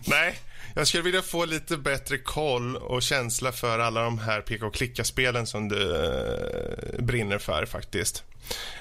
Nej, 0.06 0.38
jag 0.74 0.86
skulle 0.86 1.02
vilja 1.02 1.22
få 1.22 1.44
lite 1.44 1.76
bättre 1.76 2.18
koll 2.18 2.76
och 2.76 3.02
känsla 3.02 3.52
för 3.52 3.78
alla 3.78 4.02
de 4.02 4.18
här 4.18 4.40
peka 4.40 4.66
och 4.66 4.74
klicka-spelen 4.74 5.46
som 5.46 5.68
du 5.68 5.94
eh, 5.96 7.02
brinner 7.02 7.38
för 7.38 7.66
faktiskt. 7.66 8.24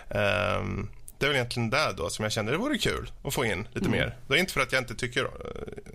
Ehm, 0.09 0.89
det 1.19 1.25
är 1.25 1.29
väl 1.29 1.35
egentligen 1.35 1.69
där 1.69 1.93
då 1.97 2.09
som 2.09 2.23
jag 2.23 2.31
kände 2.31 2.51
det 2.51 2.57
vore 2.57 2.77
kul 2.77 3.11
att 3.23 3.33
få 3.33 3.45
in 3.45 3.67
lite 3.73 3.89
mer. 3.89 4.17
Det 4.27 4.33
är 4.33 4.37
inte 4.37 4.53
för 4.53 4.61
att 4.61 4.71
jag 4.71 4.81
inte 4.81 4.95
tycker... 4.95 5.23
eh, 5.23 5.29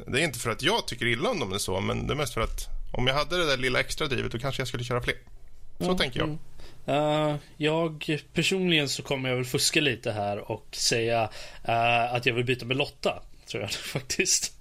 Det 0.06 0.20
är 0.20 0.24
inte 0.24 0.38
för 0.38 0.50
att 0.50 0.62
jag 0.62 0.86
tycker 0.86 1.06
illa 1.06 1.28
om 1.30 1.40
dem 1.40 1.48
eller 1.48 1.58
så, 1.58 1.80
men 1.80 2.06
det 2.06 2.12
är 2.12 2.16
mest 2.16 2.34
för 2.34 2.40
att 2.40 2.66
om 2.92 3.06
jag 3.06 3.14
hade 3.14 3.38
det 3.38 3.46
där 3.46 3.56
lilla 3.56 3.80
extra 3.80 4.06
drivet 4.06 4.32
då 4.32 4.38
kanske 4.38 4.60
jag 4.60 4.68
skulle 4.68 4.84
köra 4.84 5.02
fler. 5.02 5.16
Så 5.78 5.98
tänker 5.98 6.20
jag. 6.20 6.38
Eh, 6.86 7.36
jag 7.56 8.18
personligen 8.32 8.88
så 8.88 9.02
kommer 9.02 9.28
jag 9.28 9.36
väl 9.36 9.44
fuska 9.44 9.80
lite 9.80 10.12
här 10.12 10.50
och 10.50 10.66
säga 10.72 11.30
eh, 11.64 12.14
att 12.14 12.26
jag 12.26 12.34
vill 12.34 12.44
byta 12.44 12.64
med 12.64 12.76
Lotta. 12.76 13.22
Tror 13.50 13.62
jag 13.62 13.70
faktiskt. 13.92 14.54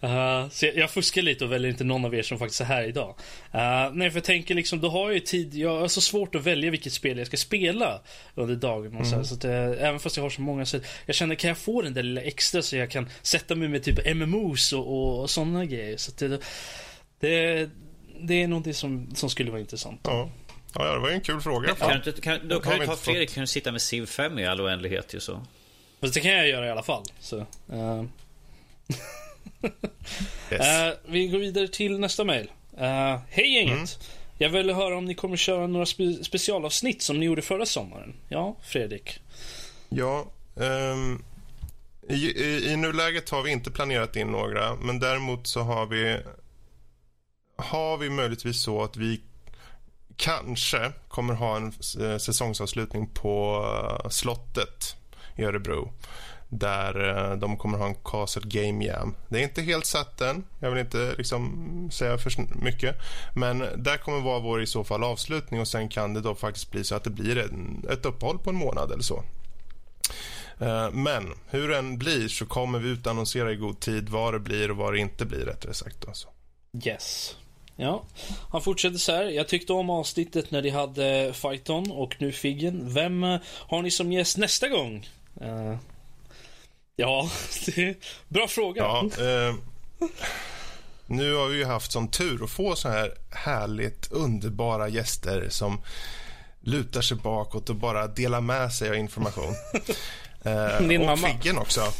Eh, 0.00 0.48
så 0.48 0.66
jag, 0.66 0.76
jag 0.76 0.90
fuskar 0.90 1.22
lite 1.22 1.44
och 1.44 1.52
väljer 1.52 1.70
inte 1.70 1.84
någon 1.84 2.04
av 2.04 2.14
er 2.14 2.22
som 2.22 2.38
faktiskt 2.38 2.60
är 2.60 2.64
här 2.64 2.82
idag. 2.82 3.14
Uh, 3.54 3.94
nej, 3.94 4.10
för 4.10 4.16
jag 4.16 4.24
tänker 4.24 4.54
liksom, 4.54 4.80
då 4.80 4.88
har 4.88 5.04
jag 5.04 5.14
ju 5.14 5.20
tid. 5.20 5.54
Jag 5.54 5.80
har 5.80 5.88
så 5.88 6.00
svårt 6.00 6.34
att 6.34 6.42
välja 6.42 6.70
vilket 6.70 6.92
spel 6.92 7.18
jag 7.18 7.26
ska 7.26 7.36
spela 7.36 8.00
under 8.34 8.56
dagen. 8.56 8.96
Och 8.96 9.06
så, 9.06 9.16
här, 9.16 9.22
så 9.22 9.34
att, 9.34 9.44
eh, 9.44 9.88
även 9.88 10.00
fast 10.00 10.16
jag 10.16 10.24
har 10.24 10.30
så 10.30 10.40
många 10.40 10.66
så 10.66 10.78
jag 11.06 11.16
känner, 11.16 11.34
kan 11.34 11.48
jag 11.48 11.58
få 11.58 11.82
den 11.82 11.94
där 11.94 12.02
lilla 12.02 12.20
extra 12.20 12.62
så 12.62 12.76
jag 12.76 12.90
kan 12.90 13.08
sätta 13.22 13.54
mig 13.54 13.68
med 13.68 13.82
typ 13.82 14.16
MMOs 14.16 14.72
och, 14.72 14.86
och, 14.86 15.20
och 15.20 15.30
sådana 15.30 15.64
grejer. 15.64 15.96
Så 15.96 16.10
att 16.10 16.42
det, 17.20 17.70
det, 18.20 18.42
är 18.42 18.48
någonting 18.48 18.74
som, 18.74 19.14
som 19.14 19.30
skulle 19.30 19.50
vara 19.50 19.60
intressant. 19.60 20.00
Ja. 20.04 20.30
Ja, 20.74 20.86
ja, 20.86 20.92
det 20.92 20.98
var 20.98 21.08
ju 21.08 21.14
en 21.14 21.20
kul 21.20 21.40
fråga. 21.40 21.74
Kan 21.74 21.90
du 21.90 22.10
inte, 22.10 22.20
kan, 22.20 22.48
då 22.48 22.60
kan 22.60 22.78
du 22.78 22.86
ta 22.86 22.96
Fredrik, 22.96 23.34
kan 23.34 23.40
du 23.40 23.46
sitta 23.46 23.72
med 23.72 23.82
Civ 23.82 24.06
5 24.06 24.38
i 24.38 24.46
all 24.46 24.60
oändlighet 24.60 25.14
ju 25.14 25.20
så. 25.20 25.40
Fast 26.00 26.14
det 26.14 26.20
kan 26.20 26.30
jag 26.30 26.48
göra 26.48 26.66
i 26.66 26.70
alla 26.70 26.82
fall. 26.82 27.02
Så, 27.20 27.38
eh. 27.72 28.04
Yes. 30.52 30.60
Eh, 30.60 30.92
vi 31.06 31.28
går 31.28 31.38
vidare 31.38 31.68
till 31.68 31.98
nästa 31.98 32.24
mail. 32.24 32.50
Uh, 32.80 33.18
Hej 33.28 33.54
gänget! 33.54 33.72
Mm. 33.72 33.86
Jag 34.38 34.50
vill 34.50 34.70
höra 34.70 34.96
om 34.96 35.04
ni 35.04 35.14
kommer 35.14 35.36
köra 35.36 35.66
några 35.66 35.84
spe- 35.84 36.22
specialavsnitt 36.22 37.02
som 37.02 37.20
ni 37.20 37.26
gjorde 37.26 37.42
förra 37.42 37.66
sommaren. 37.66 38.14
Ja, 38.28 38.56
Fredrik. 38.62 39.20
Ja, 39.88 40.26
ehm, 40.60 41.22
i, 42.08 42.14
i, 42.14 42.72
i 42.72 42.76
nuläget 42.76 43.30
har 43.30 43.42
vi 43.42 43.50
inte 43.50 43.70
planerat 43.70 44.16
in 44.16 44.26
några, 44.26 44.74
men 44.74 44.98
däremot 44.98 45.46
så 45.46 45.60
har 45.60 45.86
vi 45.86 46.18
har 47.60 47.96
vi 47.96 48.10
möjligtvis 48.10 48.62
så 48.62 48.82
att 48.82 48.96
vi 48.96 49.20
kanske 50.20 50.92
kommer 51.08 51.34
ha 51.34 51.56
en 51.56 51.72
eh, 52.00 52.18
säsongsavslutning 52.18 53.06
på 53.06 53.64
eh, 54.04 54.08
slottet 54.08 54.96
i 55.36 55.44
Örebro. 55.44 55.92
där 56.48 57.08
eh, 57.08 57.36
de 57.36 57.56
kommer 57.56 57.78
ha 57.78 57.86
en 57.86 57.94
Castle 57.94 58.42
Game 58.44 58.84
Jam. 58.84 59.14
Det 59.28 59.38
är 59.38 59.42
inte 59.42 59.62
helt 59.62 59.86
satt 59.86 60.20
än. 60.20 60.44
Jag 60.58 60.70
vill 60.70 60.80
inte 60.80 61.14
liksom 61.18 61.88
säga 61.92 62.18
för 62.18 62.64
mycket. 62.64 62.96
Men 63.34 63.58
där 63.58 63.96
kommer 63.96 64.20
vara 64.20 64.38
vår 64.38 64.62
i 64.62 64.66
så 64.66 64.84
fall 64.84 65.04
avslutning 65.04 65.60
och 65.60 65.68
sen 65.68 65.88
kan 65.88 66.14
det 66.14 66.20
då 66.20 66.34
faktiskt 66.34 66.70
bli 66.70 66.84
så 66.84 66.94
att 66.94 67.04
det 67.04 67.10
blir 67.10 67.38
en, 67.38 67.84
ett 67.90 68.06
uppehåll 68.06 68.38
på 68.38 68.50
en 68.50 68.56
månad 68.56 68.92
eller 68.92 69.02
så. 69.02 69.24
Men 70.92 71.34
hur 71.46 71.68
den 71.68 71.98
blir 71.98 72.28
så 72.28 72.46
kommer 72.46 72.78
vi 72.78 72.88
utannonsera 72.88 73.52
i 73.52 73.56
god 73.56 73.80
tid 73.80 74.08
vad 74.08 74.34
det 74.34 74.38
blir 74.38 74.70
och 74.70 74.76
vad 74.76 74.92
det 74.92 74.98
inte 74.98 75.24
blir 75.24 75.44
rättare 75.44 75.74
sagt. 75.74 76.08
Alltså. 76.08 76.28
Yes. 76.84 77.36
Ja, 77.80 78.02
han 78.50 78.62
fortsätter 78.62 78.98
så 78.98 79.12
här. 79.12 79.24
Jag 79.24 79.48
tyckte 79.48 79.72
om 79.72 79.90
avsnittet 79.90 80.50
när 80.50 80.62
de 80.62 80.70
hade 80.70 81.32
Fighton 81.32 81.90
och 81.90 82.16
nu 82.18 82.32
Figgen. 82.32 82.94
Vem 82.94 83.24
eh, 83.24 83.40
har 83.44 83.82
ni 83.82 83.90
som 83.90 84.12
gäst 84.12 84.36
nästa 84.36 84.68
gång? 84.68 85.08
Uh, 85.42 85.76
ja, 86.96 87.30
bra 88.28 88.48
fråga. 88.48 88.82
Ja, 88.82 89.04
uh, 89.24 89.54
nu 91.06 91.34
har 91.34 91.46
vi 91.46 91.56
ju 91.56 91.64
haft 91.64 91.92
sån 91.92 92.10
tur 92.10 92.44
att 92.44 92.50
få 92.50 92.76
så 92.76 92.88
här 92.88 93.14
härligt 93.30 94.12
underbara 94.12 94.88
gäster 94.88 95.46
som 95.50 95.80
lutar 96.60 97.00
sig 97.00 97.16
bakåt 97.16 97.70
och 97.70 97.76
bara 97.76 98.06
delar 98.06 98.40
med 98.40 98.72
sig 98.72 98.88
av 98.88 98.94
information. 98.94 99.54
Uh, 100.46 100.80
Din 100.88 101.00
och 101.00 101.06
mamma. 101.06 101.28
Figgen 101.28 101.58
också. 101.58 101.80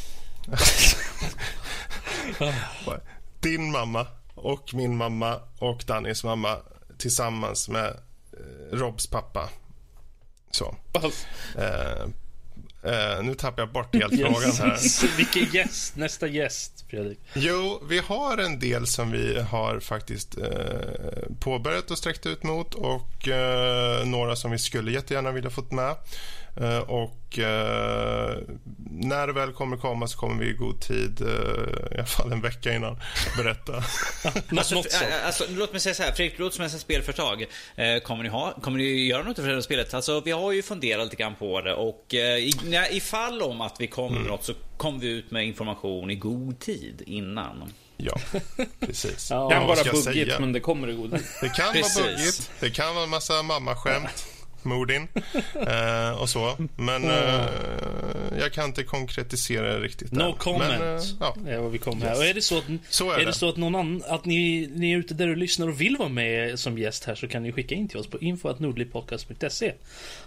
Din 3.41 3.70
mamma 3.70 4.07
och 4.43 4.74
min 4.74 4.97
mamma 4.97 5.41
och 5.59 5.84
Dannys 5.86 6.24
mamma 6.24 6.57
tillsammans 6.99 7.68
med 7.68 7.97
eh, 8.32 8.76
Robs 8.76 9.07
pappa. 9.07 9.49
Så. 10.51 10.76
Eh, 11.59 12.03
eh, 12.93 13.22
nu 13.22 13.34
tappar 13.34 13.62
jag 13.62 13.72
bort 13.72 13.95
helt 13.95 14.12
frågan 14.20 14.53
här. 14.53 15.16
Vilken 15.16 15.45
gäst? 15.45 15.97
Nästa 15.97 16.26
gäst, 16.26 16.84
Fredrik. 16.91 17.18
Jo, 17.34 17.82
vi 17.88 17.99
har 17.99 18.38
en 18.38 18.59
del 18.59 18.86
som 18.86 19.11
vi 19.11 19.41
har 19.41 19.80
faktiskt 19.80 20.38
eh, 20.38 20.45
påbörjat 21.41 21.91
och 21.91 21.99
sträckt 21.99 22.26
ut 22.26 22.43
mot 22.43 22.74
och 22.74 23.28
eh, 23.28 24.07
några 24.07 24.36
som 24.36 24.51
vi 24.51 24.59
skulle 24.59 24.93
jättegärna 24.93 25.32
vilja 25.32 25.51
fått 25.51 25.72
med. 25.72 25.97
Eh, 26.57 26.78
och 26.78 27.38
eh, 27.38 28.38
när 28.90 29.26
det 29.26 29.32
väl 29.32 29.53
kommer 29.53 29.76
komma 29.76 30.07
så 30.07 30.18
kommer 30.18 30.44
vi 30.44 30.51
i 30.51 30.53
god 30.53 30.80
tid, 30.80 31.20
eh, 31.20 31.92
i 31.92 31.94
alla 31.94 32.07
fall 32.07 32.32
en 32.32 32.40
vecka 32.40 32.74
innan, 32.74 32.96
berätta. 33.36 33.72
Alltså, 34.59 34.82
alltså, 35.26 35.44
låt 35.48 35.72
mig 35.72 35.80
säga 35.80 35.94
så 35.94 36.03
här, 36.03 36.12
Fredrik, 36.12 36.38
låt 36.38 36.55
som 36.55 36.64
ett 36.64 36.80
spelföretag. 36.80 37.46
Kommer, 38.05 38.22
ni 38.22 38.28
ha, 38.28 38.53
kommer 38.53 38.78
ni 38.78 39.07
göra 39.07 39.22
något 39.22 39.36
för 39.36 39.48
det 39.48 39.55
här 39.55 39.61
spelet? 39.61 39.94
Alltså, 39.94 40.20
vi 40.20 40.30
har 40.30 40.53
ju 40.53 40.62
funderat 40.62 41.05
lite 41.05 41.16
grann 41.16 41.34
på 41.34 41.61
det 41.61 41.74
och 41.74 42.14
i, 42.14 42.53
ifall 42.90 43.42
om 43.42 43.61
att 43.61 43.76
vi 43.78 43.86
kommer 43.86 44.18
med 44.18 44.28
något 44.28 44.44
så 44.44 44.53
kommer 44.76 44.98
vi 44.98 45.09
ut 45.09 45.30
med 45.30 45.46
information 45.46 46.11
i 46.11 46.14
god 46.14 46.59
tid 46.59 47.03
innan. 47.07 47.72
Ja, 48.03 48.16
precis. 48.80 49.30
Ja. 49.30 49.48
Det 49.48 49.55
kan 49.55 49.66
vara 49.66 49.92
buggigt, 49.92 50.40
men 50.40 50.53
det 50.53 50.61
kommer 50.61 50.88
i 50.88 50.94
god 50.94 51.11
tid. 51.11 51.22
Det 51.40 51.48
kan 51.48 51.72
Precis. 51.72 51.98
vara 51.98 52.07
buggigt, 52.07 52.51
det 52.61 52.70
kan 52.70 52.94
vara 52.94 53.05
en 53.05 53.11
massa 53.11 53.42
mammaskämt, 53.42 54.26
Modin 54.64 55.08
eh, 55.66 56.20
och 56.22 56.28
så. 56.28 56.56
Men 56.76 57.04
eh, 57.04 57.44
jag 58.38 58.52
kan 58.52 58.64
inte 58.64 58.82
konkretisera 58.82 59.72
det 59.74 59.80
riktigt 59.80 60.12
No 60.12 60.22
än. 60.22 60.32
comment. 60.32 60.78
Men, 60.80 60.96
eh, 60.96 61.02
ja. 61.20 61.34
är 61.46 61.58
vad 61.58 61.72
vi 61.72 61.78
kommer 61.78 62.06
här. 62.06 62.12
Yes. 62.12 62.18
Och 62.18 62.24
är 62.24 62.34
det 62.34 62.42
så 62.42 62.58
att, 62.58 62.64
Så 62.88 63.11
är 63.11 63.14
är 63.14 63.18
det. 63.18 63.24
det 63.24 63.32
så 63.32 63.48
att 63.48 63.56
någon 63.56 63.74
annan, 63.74 64.02
att 64.08 64.24
ni, 64.24 64.70
ni 64.74 64.92
är 64.92 64.96
ute 64.98 65.14
där 65.14 65.28
och 65.28 65.36
lyssnar 65.36 65.68
och 65.68 65.80
vill 65.80 65.96
vara 65.96 66.08
med 66.08 66.58
som 66.58 66.78
gäst 66.78 67.04
här 67.04 67.14
så 67.14 67.28
kan 67.28 67.42
ni 67.42 67.52
skicka 67.52 67.74
in 67.74 67.88
till 67.88 67.98
oss 67.98 68.06
på 68.06 68.18
info.nordlivpodcast.se 68.18 69.72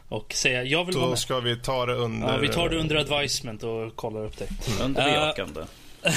och 0.09 0.34
säga 0.34 0.63
jag 0.63 0.86
vill 0.86 0.95
vara 0.95 1.05
Då 1.05 1.09
med. 1.09 1.19
ska 1.19 1.39
vi 1.39 1.55
ta 1.55 1.86
det 1.86 1.93
under... 1.93 2.27
Ja, 2.27 2.38
vi 2.38 2.47
tar 2.47 2.69
det 2.69 2.77
under 2.77 2.95
advisement 2.95 3.63
och 3.63 3.95
kollar 3.95 4.25
upp 4.25 4.38
det. 4.38 4.47
Under 4.84 5.05
bejakande. 5.05 5.61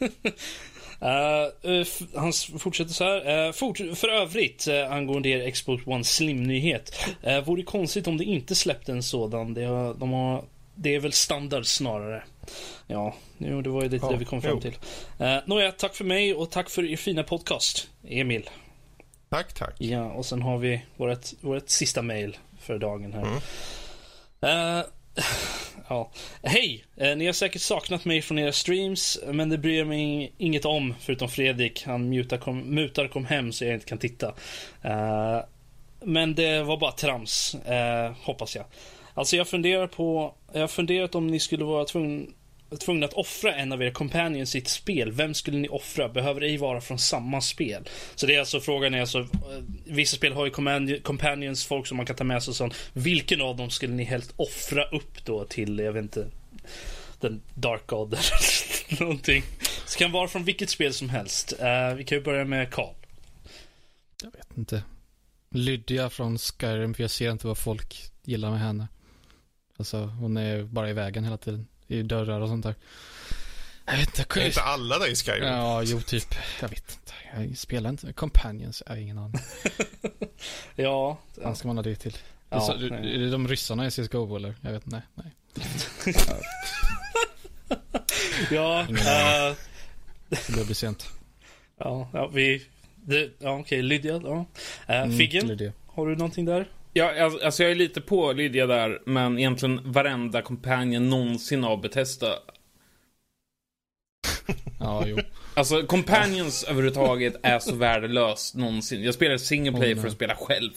Uh, 1.02 1.70
uh, 1.70 1.80
f- 1.80 2.02
han 2.14 2.32
fortsätter 2.58 2.92
så 2.92 3.04
här. 3.04 3.46
Uh, 3.46 3.52
fort, 3.52 3.76
för 3.94 4.08
övrigt, 4.08 4.68
uh, 4.68 4.92
angående 4.92 5.28
er 5.28 5.50
Xbox 5.50 5.86
One 5.86 6.04
Slim-nyhet. 6.04 7.06
Uh, 7.26 7.40
vore 7.40 7.62
konstigt 7.62 8.06
om 8.06 8.16
det 8.16 8.24
inte 8.24 8.54
släppte 8.54 8.92
en 8.92 9.02
sådan. 9.02 9.54
Det, 9.54 9.64
har, 9.64 9.94
de 9.94 10.10
har, 10.12 10.44
det 10.74 10.94
är 10.94 11.00
väl 11.00 11.12
standard 11.12 11.66
snarare. 11.66 12.22
Ja, 12.86 13.14
jo, 13.38 13.62
det 13.62 13.70
var 13.70 13.82
ju 13.82 13.88
lite 13.88 14.06
Ja, 14.06 14.12
det 14.12 14.18
vi 14.18 14.24
kom 14.24 14.42
fram 14.42 14.52
jo. 14.54 14.60
till. 14.60 14.76
Uh, 15.20 15.36
Nåja, 15.46 15.72
tack 15.72 15.94
för 15.94 16.04
mig 16.04 16.34
och 16.34 16.50
tack 16.50 16.70
för 16.70 16.84
er 16.90 16.96
fina 16.96 17.22
podcast. 17.22 17.88
Emil. 18.08 18.50
Tack, 19.28 19.52
tack. 19.52 19.74
Ja, 19.78 20.04
och 20.12 20.26
sen 20.26 20.42
har 20.42 20.58
vi 20.58 20.82
vårt, 20.96 21.26
vårt 21.40 21.68
sista 21.70 22.02
mail 22.02 22.36
för 22.60 22.78
dagen 22.78 23.12
här. 23.12 23.22
Mm. 23.22 24.84
Ja. 25.90 26.10
Hej! 26.42 26.84
Eh, 26.96 27.16
ni 27.16 27.26
har 27.26 27.32
säkert 27.32 27.62
saknat 27.62 28.04
mig 28.04 28.22
från 28.22 28.38
era 28.38 28.52
streams, 28.52 29.18
men 29.26 29.48
det 29.48 29.58
bryr 29.58 29.78
jag 29.78 29.86
mig 29.86 30.32
inget 30.38 30.64
om, 30.64 30.94
förutom 31.00 31.28
Fredrik. 31.28 31.86
Han 31.86 32.08
mutar 32.08 32.36
kom, 32.36 32.60
mutar 32.60 33.08
kom 33.08 33.24
hem 33.24 33.52
så 33.52 33.64
jag 33.64 33.74
inte 33.74 33.86
kan 33.86 33.98
titta. 33.98 34.34
Eh, 34.82 35.38
men 36.04 36.34
det 36.34 36.62
var 36.62 36.76
bara 36.76 36.92
trams, 36.92 37.54
eh, 37.54 38.12
hoppas 38.22 38.56
jag. 38.56 38.64
Alltså 39.14 39.36
jag 39.36 39.48
funderar 39.48 39.86
på, 39.86 40.34
jag 40.52 40.60
har 40.60 40.68
funderat 40.68 41.14
om 41.14 41.26
ni 41.26 41.40
skulle 41.40 41.64
vara 41.64 41.84
tvungna 41.84 42.26
tvungna 42.78 43.06
att 43.06 43.12
offra 43.12 43.54
en 43.54 43.72
av 43.72 43.82
era 43.82 43.90
companions 43.90 44.54
i 44.54 44.58
ett 44.58 44.68
spel. 44.68 45.12
Vem 45.12 45.34
skulle 45.34 45.58
ni 45.58 45.68
offra? 45.68 46.08
Behöver 46.08 46.40
ej 46.40 46.56
vara 46.56 46.80
från 46.80 46.98
samma 46.98 47.40
spel. 47.40 47.88
Så 48.14 48.26
det 48.26 48.34
är 48.34 48.40
alltså 48.40 48.60
frågan 48.60 48.94
är 48.94 49.00
alltså, 49.00 49.18
eh, 49.18 49.26
vissa 49.84 50.16
spel 50.16 50.32
har 50.32 50.44
ju 50.44 50.50
companions, 51.02 51.64
folk 51.64 51.86
som 51.86 51.96
man 51.96 52.06
kan 52.06 52.16
ta 52.16 52.24
med 52.24 52.42
sig 52.42 52.52
och 52.52 52.56
sånt. 52.56 52.74
Vilken 52.92 53.40
av 53.40 53.56
dem 53.56 53.70
skulle 53.70 53.94
ni 53.94 54.04
helst 54.04 54.32
offra 54.36 54.84
upp 54.84 55.24
då 55.24 55.44
till, 55.44 55.78
jag 55.78 55.92
vet 55.92 56.02
inte, 56.02 56.26
den 57.20 57.42
Dark 57.54 57.86
God 57.86 58.12
eller 58.12 59.00
någonting. 59.00 59.42
Så 59.86 59.98
kan 59.98 60.12
vara 60.12 60.28
från 60.28 60.44
vilket 60.44 60.70
spel 60.70 60.94
som 60.94 61.08
helst. 61.08 61.52
Uh, 61.52 61.94
vi 61.96 62.04
kan 62.04 62.18
ju 62.18 62.24
börja 62.24 62.44
med 62.44 62.70
Karl. 62.70 62.94
Jag 64.22 64.30
vet 64.30 64.58
inte. 64.58 64.82
Lydia 65.50 66.10
från 66.10 66.38
Skyrim, 66.38 66.94
för 66.94 67.02
jag 67.02 67.10
ser 67.10 67.30
inte 67.30 67.46
vad 67.46 67.58
folk 67.58 68.10
gillar 68.24 68.50
med 68.50 68.60
henne. 68.60 68.88
Alltså, 69.76 70.04
hon 70.04 70.36
är 70.36 70.62
bara 70.62 70.90
i 70.90 70.92
vägen 70.92 71.24
hela 71.24 71.36
tiden. 71.36 71.66
I 71.90 72.02
dörrar 72.02 72.40
och 72.40 72.48
sånt 72.48 72.62
där. 72.64 72.74
Jag 73.86 73.96
vet 73.96 74.18
inte. 74.18 74.40
Är 74.40 74.46
inte 74.46 74.62
alla 74.62 74.98
där 74.98 75.12
i 75.12 75.14
Skyrim? 75.16 75.44
Ja, 75.44 75.82
jo, 75.82 76.00
typ. 76.00 76.34
Jag 76.60 76.68
vet 76.68 76.98
inte. 77.00 77.12
Jag 77.48 77.58
spelar 77.58 77.90
inte. 77.90 78.12
Companions, 78.12 78.82
jag 78.86 78.92
har 78.92 78.98
ingen 79.00 79.18
aning. 79.18 79.40
Ja, 80.74 81.18
Vad 81.34 81.58
ska 81.58 81.68
man 81.68 81.76
ha 81.76 81.82
det 81.82 81.96
till? 81.96 82.16
Ja, 82.50 82.60
så, 82.60 82.74
nej. 82.76 83.14
är 83.14 83.18
det 83.18 83.30
de 83.30 83.48
ryssarna 83.48 83.86
i 83.86 83.90
CSGO 83.90 84.36
eller? 84.36 84.54
Jag 84.60 84.72
vet 84.72 84.84
inte. 84.86 85.02
Nej. 85.14 85.30
nej. 86.04 86.14
ja, 88.50 88.80
eh, 88.80 89.56
Det 90.28 90.52
börjar 90.52 90.64
bli 90.64 90.74
sent. 90.74 91.08
ja, 91.78 92.08
ja, 92.12 92.26
vi, 92.26 92.66
det, 92.94 93.30
ja 93.38 93.58
okej, 93.58 93.82
Lydia, 93.82 94.20
ja. 94.24 94.44
Eh, 94.86 95.02
Mm, 95.02 95.18
Figgen, 95.18 95.46
Lydia. 95.46 95.72
har 95.86 96.06
du 96.06 96.16
någonting 96.16 96.44
där? 96.44 96.68
Ja, 96.92 97.22
alltså 97.24 97.44
alltså, 97.44 97.62
jag 97.62 97.72
är 97.72 97.76
lite 97.76 98.00
på 98.00 98.32
Lydia 98.32 98.66
där, 98.66 99.02
men 99.06 99.38
egentligen 99.38 99.92
varenda 99.92 100.42
companion 100.42 101.10
någonsin 101.10 101.64
av 101.64 101.80
Bethesda. 101.80 102.28
Ja, 104.80 105.06
jo. 105.06 105.18
Alltså, 105.54 105.86
companions 105.86 106.64
överhuvudtaget 106.64 107.36
är 107.42 107.58
så 107.58 107.74
värdelöst 107.74 108.54
någonsin. 108.54 109.02
Jag 109.04 109.14
spelar 109.14 109.36
single 109.36 109.72
player 109.72 109.94
Åh, 109.96 110.00
för 110.00 110.08
att 110.08 110.14
spela 110.14 110.36
själv. 110.36 110.70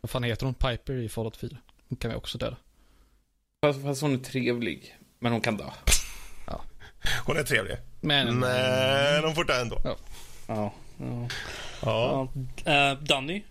Vad 0.00 0.10
fan 0.10 0.22
heter 0.22 0.44
hon? 0.46 0.54
Piper 0.54 0.92
i 0.96 1.08
Fallout 1.08 1.36
4. 1.36 1.56
Hon 1.88 1.96
kan 1.96 2.10
vi 2.10 2.16
också 2.16 2.38
döda. 2.38 2.56
Fast, 3.66 3.82
fast 3.82 4.02
hon 4.02 4.14
är 4.14 4.18
trevlig. 4.18 4.96
Men 5.18 5.32
hon 5.32 5.40
kan 5.40 5.56
dö. 5.56 5.64
Hon 7.24 7.36
är 7.36 7.42
trevlig. 7.42 7.76
Men... 8.00 8.38
Men 8.38 9.24
hon 9.24 9.34
får 9.34 9.44
dö 9.44 9.60
ändå. 9.60 9.80
Ja. 9.84 9.96
ja. 10.46 10.72
Ja. 11.00 12.28
ja. 12.64 12.72
Eh, 12.72 12.98
Danny? 12.98 13.42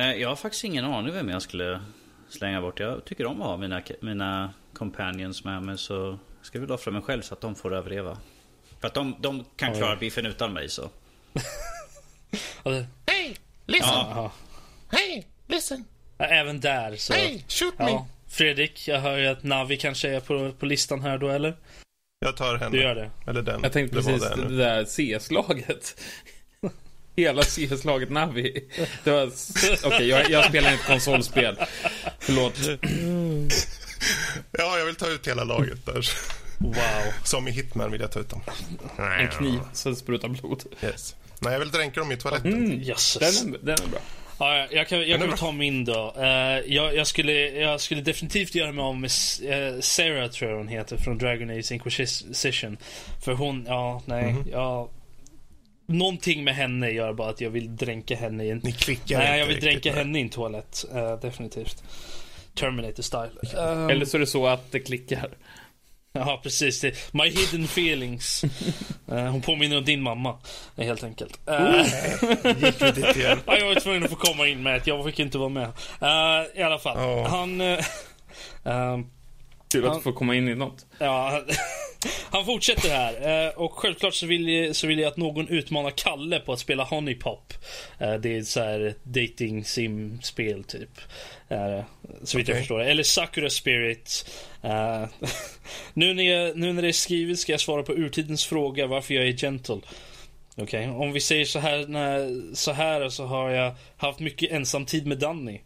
Eh, 0.00 0.12
Jag 0.12 0.28
har 0.28 0.36
faktiskt 0.36 0.64
ingen 0.64 0.84
aning 0.84 1.14
vem 1.14 1.28
jag 1.28 1.42
skulle 1.42 1.80
slänga 2.28 2.60
bort. 2.60 2.80
Jag 2.80 3.04
tycker 3.04 3.26
om 3.26 3.42
att 3.42 3.48
ha 3.48 3.56
mina, 3.56 3.82
mina 4.00 4.52
companions 4.74 5.44
med 5.44 5.62
mig 5.62 5.78
så 5.78 6.18
jag 6.38 6.46
ska 6.46 6.60
väl 6.60 6.72
offra 6.72 6.92
mig 6.92 7.02
själv 7.02 7.22
så 7.22 7.34
att 7.34 7.40
de 7.40 7.54
får 7.54 7.74
överleva. 7.74 8.18
För 8.80 8.86
att 8.88 8.94
de, 8.94 9.16
de 9.20 9.44
kan 9.56 9.72
Oj. 9.72 9.78
klara 9.78 9.96
biffen 9.96 10.26
utan 10.26 10.52
mig 10.52 10.68
så. 10.68 10.90
Det- 12.62 12.86
Hey, 13.06 13.34
listen! 13.66 13.88
ja. 13.94 14.32
Hey, 14.90 15.22
listen! 15.46 15.84
Även 16.18 16.60
där 16.60 16.96
så. 16.96 17.12
Hey, 17.12 17.42
shoot 17.48 17.78
me! 17.78 17.90
Ja. 17.90 18.06
Fredrik, 18.28 18.88
jag 18.88 19.00
hör 19.00 19.16
ju 19.18 19.26
att 19.26 19.42
Navi 19.42 19.76
kanske 19.76 20.08
är 20.10 20.20
på, 20.20 20.52
på 20.52 20.66
listan 20.66 21.00
här 21.00 21.18
då, 21.18 21.28
eller? 21.28 21.56
Jag 22.18 22.36
tar 22.36 22.56
henne. 22.56 22.70
Du 22.76 22.82
gör 22.82 22.94
det? 22.94 23.10
Eller 23.26 23.42
den. 23.42 23.60
Jag 23.62 23.72
tänkte 23.72 23.96
Det 23.96 24.02
precis 24.02 24.22
det 24.30 24.48
det, 24.48 24.56
där 24.56 24.84
CS-laget. 24.84 26.00
Hela 27.16 27.42
CS-laget 27.42 28.10
Navi. 28.10 28.64
Det 29.04 29.10
var... 29.10 29.30
Okej, 29.84 30.08
jag, 30.08 30.30
jag 30.30 30.44
spelar 30.44 30.72
inte 30.72 30.84
konsolspel. 30.84 31.56
Förlåt. 32.18 32.60
Ja, 34.52 34.78
jag 34.78 34.86
vill 34.86 34.94
ta 34.94 35.08
ut 35.08 35.28
hela 35.28 35.44
laget 35.44 35.86
där. 35.86 36.08
Wow. 36.58 36.74
Som 37.24 37.48
i 37.48 37.50
Hitman 37.50 37.92
vill 37.92 38.00
jag 38.00 38.12
ta 38.12 38.20
ut 38.20 38.30
dem. 38.30 38.40
En 39.20 39.28
kniv, 39.28 39.60
det 39.84 39.96
sprutar 39.96 40.28
blod. 40.28 40.64
Yes. 40.82 41.16
Nej, 41.38 41.52
jag 41.52 41.60
vill 41.60 41.70
dränka 41.70 42.00
dem 42.00 42.12
i 42.12 42.16
toaletten. 42.16 42.52
Mm, 42.52 42.82
Jösses. 42.82 43.42
den, 43.42 43.54
är, 43.54 43.58
den 43.58 43.76
är 43.84 43.88
bra. 43.88 44.00
Ja, 44.38 44.66
jag 44.70 44.88
kan, 44.88 45.08
jag 45.08 45.20
kan 45.20 45.36
ta 45.36 45.52
min 45.52 45.84
då. 45.84 46.14
Uh, 46.18 46.24
jag, 46.74 46.94
jag, 46.94 47.06
skulle, 47.06 47.32
jag 47.48 47.80
skulle 47.80 48.00
definitivt 48.00 48.54
göra 48.54 48.72
mig 48.72 48.82
av 48.82 48.96
med 48.96 49.10
uh, 49.42 49.80
Sarah, 49.80 50.30
tror 50.30 50.50
jag 50.50 50.58
hon 50.58 50.68
heter, 50.68 50.96
från 50.96 51.18
Dragon 51.18 51.50
Age 51.50 51.72
Inquisition. 51.72 52.76
För 53.24 53.32
hon, 53.32 53.64
ja, 53.68 54.02
nej, 54.06 54.24
mm 54.24 54.42
-hmm. 54.42 54.50
jag... 54.50 54.88
Någonting 55.86 56.44
med 56.44 56.54
henne 56.54 56.90
gör 56.90 57.12
bara 57.12 57.30
att 57.30 57.40
jag 57.40 57.50
vill 57.50 57.76
dränka 57.76 58.16
henne 58.16 58.44
i 58.44 58.50
en... 58.50 58.60
Ni 58.64 58.72
klickar 58.72 59.18
Nej, 59.18 59.40
jag 59.40 59.46
vill 59.46 59.60
dränka 59.60 59.92
henne 59.94 60.18
i 60.18 60.22
en 60.22 60.28
toalett. 60.28 60.84
Uh, 60.94 61.20
definitivt. 61.20 61.82
Terminator 62.54 63.02
style. 63.02 63.30
Um, 63.56 63.90
Eller 63.90 64.04
så 64.04 64.16
är 64.16 64.18
det 64.18 64.26
så 64.26 64.46
att 64.46 64.72
det 64.72 64.80
klickar. 64.80 65.30
Ja, 66.12 66.40
precis. 66.42 66.80
Det. 66.80 67.12
My 67.12 67.28
hidden 67.28 67.64
feelings. 67.64 68.44
uh, 69.12 69.18
hon 69.30 69.42
påminner 69.42 69.78
om 69.78 69.84
din 69.84 70.02
mamma, 70.02 70.38
helt 70.76 71.04
enkelt. 71.04 71.40
Uh, 71.48 71.82
Gick 72.64 72.78
du 72.78 72.90
dit 72.90 73.16
igen? 73.16 73.38
jag 73.46 73.66
var 73.66 73.80
tvungen 73.80 74.04
att 74.04 74.10
få 74.10 74.16
komma 74.16 74.48
in 74.48 74.62
med 74.62 74.76
att 74.76 74.86
jag 74.86 75.04
fick 75.04 75.18
inte 75.18 75.38
vara 75.38 75.48
med. 75.48 75.68
Uh, 76.02 76.60
I 76.60 76.62
alla 76.62 76.78
fall. 76.78 76.96
Oh. 76.96 77.26
Han... 77.26 77.60
Uh, 77.60 77.78
Kul 79.80 79.86
att 79.86 79.94
du 79.94 80.02
får 80.02 80.12
komma 80.12 80.34
in 80.34 80.48
i 80.48 80.54
något. 80.54 80.86
Ja, 80.98 81.42
han 82.30 82.44
fortsätter 82.44 82.88
här. 82.88 83.58
Och 83.58 83.72
självklart 83.72 84.14
så 84.14 84.26
vill, 84.26 84.48
jag, 84.48 84.76
så 84.76 84.86
vill 84.86 84.98
jag 84.98 85.08
att 85.08 85.16
någon 85.16 85.48
utmanar 85.48 85.90
Kalle 85.90 86.40
på 86.40 86.52
att 86.52 86.58
spela 86.58 86.84
Honeypop. 86.84 87.54
Det 87.98 88.36
är 88.36 88.42
så 88.42 88.60
här 88.60 88.94
dating 89.02 89.64
sim-spel 89.64 90.64
typ. 90.64 91.00
Så 92.22 92.38
vitt 92.38 92.48
okay. 92.48 92.54
jag 92.54 92.58
förstår 92.58 92.80
Eller 92.82 93.02
Sakura 93.02 93.50
Spirit. 93.50 94.30
nu, 95.94 96.14
när 96.14 96.24
jag, 96.24 96.56
nu 96.56 96.72
när 96.72 96.82
det 96.82 96.88
är 96.88 96.92
skrivet 96.92 97.38
ska 97.38 97.52
jag 97.52 97.60
svara 97.60 97.82
på 97.82 97.92
urtidens 97.92 98.44
fråga 98.44 98.86
varför 98.86 99.14
jag 99.14 99.28
är 99.28 99.32
gentle. 99.32 99.80
Okej, 100.56 100.90
okay. 100.90 101.06
om 101.06 101.12
vi 101.12 101.20
säger 101.20 101.44
så 101.44 101.58
här, 101.58 101.86
när, 101.86 102.54
så 102.54 102.72
här 102.72 103.08
så 103.08 103.24
har 103.24 103.50
jag 103.50 103.74
haft 103.96 104.20
mycket 104.20 104.52
ensamtid 104.52 105.06
med 105.06 105.18
Danny. 105.18 105.60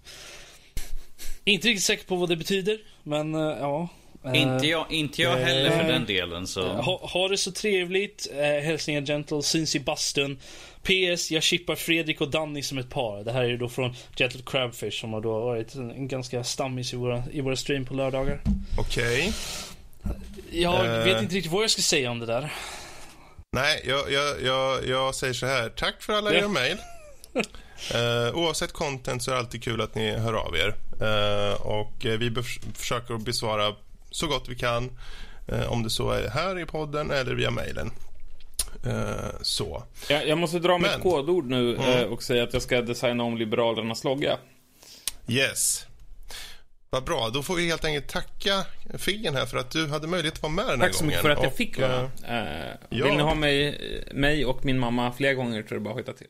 Inte 1.44 1.68
riktigt 1.68 1.84
säker 1.84 2.04
på 2.04 2.16
vad 2.16 2.28
det 2.28 2.36
betyder, 2.36 2.78
men 3.08 3.34
ja. 3.34 3.88
Inte 4.34 4.66
jag, 4.66 4.86
inte 4.90 5.22
jag 5.22 5.36
heller 5.36 5.70
för 5.70 5.84
den 5.84 6.06
delen. 6.06 6.46
Så. 6.46 6.68
Ha, 6.68 7.06
ha 7.06 7.28
det 7.28 7.36
så 7.36 7.52
trevligt. 7.52 8.28
Eh, 8.32 8.64
hälsningar 8.64 9.00
Gentle, 9.00 9.42
syns 9.42 9.76
i 9.76 9.80
bastun. 9.80 10.38
PS, 10.82 11.30
jag 11.30 11.42
chippar 11.42 11.74
Fredrik 11.74 12.20
och 12.20 12.30
Danny 12.30 12.62
som 12.62 12.78
ett 12.78 12.90
par. 12.90 13.24
Det 13.24 13.32
här 13.32 13.44
är 13.44 13.48
ju 13.48 13.56
då 13.56 13.68
från 13.68 13.94
Gentle 14.16 14.40
Crabfish 14.46 15.00
som 15.00 15.12
har 15.12 15.20
då 15.20 15.40
varit 15.40 15.74
en 15.74 16.08
ganska 16.08 16.44
stammis 16.44 16.92
i 16.92 16.96
våra, 16.96 17.22
i 17.32 17.40
våra 17.40 17.56
stream 17.56 17.84
på 17.84 17.94
lördagar. 17.94 18.40
Okej. 18.78 19.18
Okay. 19.18 19.32
Jag 20.50 20.86
uh... 20.86 21.04
vet 21.04 21.22
inte 21.22 21.34
riktigt 21.34 21.52
vad 21.52 21.62
jag 21.62 21.70
ska 21.70 21.82
säga 21.82 22.10
om 22.10 22.18
det 22.18 22.26
där. 22.26 22.52
Nej, 23.52 23.82
jag, 23.84 24.12
jag, 24.12 24.42
jag, 24.42 24.88
jag 24.88 25.14
säger 25.14 25.34
så 25.34 25.46
här. 25.46 25.68
Tack 25.68 26.02
för 26.02 26.12
alla 26.12 26.34
era 26.34 26.48
mejl. 26.48 26.76
Uh, 27.94 28.36
oavsett 28.36 28.72
content 28.72 29.22
så 29.22 29.30
är 29.30 29.34
det 29.34 29.40
alltid 29.40 29.62
kul 29.62 29.80
att 29.80 29.94
ni 29.94 30.12
hör 30.12 30.32
av 30.32 30.56
er. 30.56 30.74
Uh, 31.02 31.66
och 31.66 31.92
vi 32.00 32.34
försöker 32.74 33.16
besvara 33.16 33.74
så 34.10 34.26
gott 34.26 34.48
vi 34.48 34.56
kan. 34.56 34.90
Eh, 35.48 35.72
om 35.72 35.82
det 35.82 35.90
så 35.90 36.10
är 36.10 36.28
här 36.28 36.58
i 36.58 36.66
podden 36.66 37.10
eller 37.10 37.34
via 37.34 37.50
mejlen. 37.50 37.90
Eh, 38.86 39.40
så. 39.42 39.82
Jag, 40.08 40.28
jag 40.28 40.38
måste 40.38 40.58
dra 40.58 40.78
mitt 40.78 41.00
kodord 41.02 41.46
nu 41.46 41.76
mm. 41.76 41.98
eh, 41.98 42.04
och 42.04 42.22
säga 42.22 42.42
att 42.42 42.52
jag 42.52 42.62
ska 42.62 42.82
designa 42.82 43.24
om 43.24 43.36
Liberalernas 43.36 44.04
logga. 44.04 44.38
Yes. 45.28 45.86
Vad 46.90 47.04
bra, 47.04 47.30
då 47.30 47.42
får 47.42 47.56
vi 47.56 47.66
helt 47.66 47.84
enkelt 47.84 48.08
tacka 48.08 48.64
Figgen 48.98 49.34
här 49.34 49.46
för 49.46 49.58
att 49.58 49.70
du 49.70 49.86
hade 49.86 50.06
möjlighet 50.06 50.34
att 50.34 50.42
vara 50.42 50.52
med 50.52 50.66
den 50.66 50.80
här. 50.80 50.88
Tack 50.88 50.96
så 50.96 51.04
mycket 51.04 51.22
för 51.22 51.30
att 51.30 51.42
jag 51.42 51.54
fick 51.56 51.78
vara 51.78 52.02
uh, 52.02 52.08
ja. 52.88 53.04
Vill 53.04 53.14
ni 53.14 53.22
ha 53.22 53.34
mig, 53.34 53.80
mig 54.12 54.44
och 54.44 54.64
min 54.64 54.78
mamma 54.78 55.12
fler 55.12 55.34
gånger 55.34 55.62
tror 55.62 55.76
jag 55.76 55.82
bara 55.82 55.94
att 55.94 56.00
hitta 56.00 56.12
till. 56.12 56.26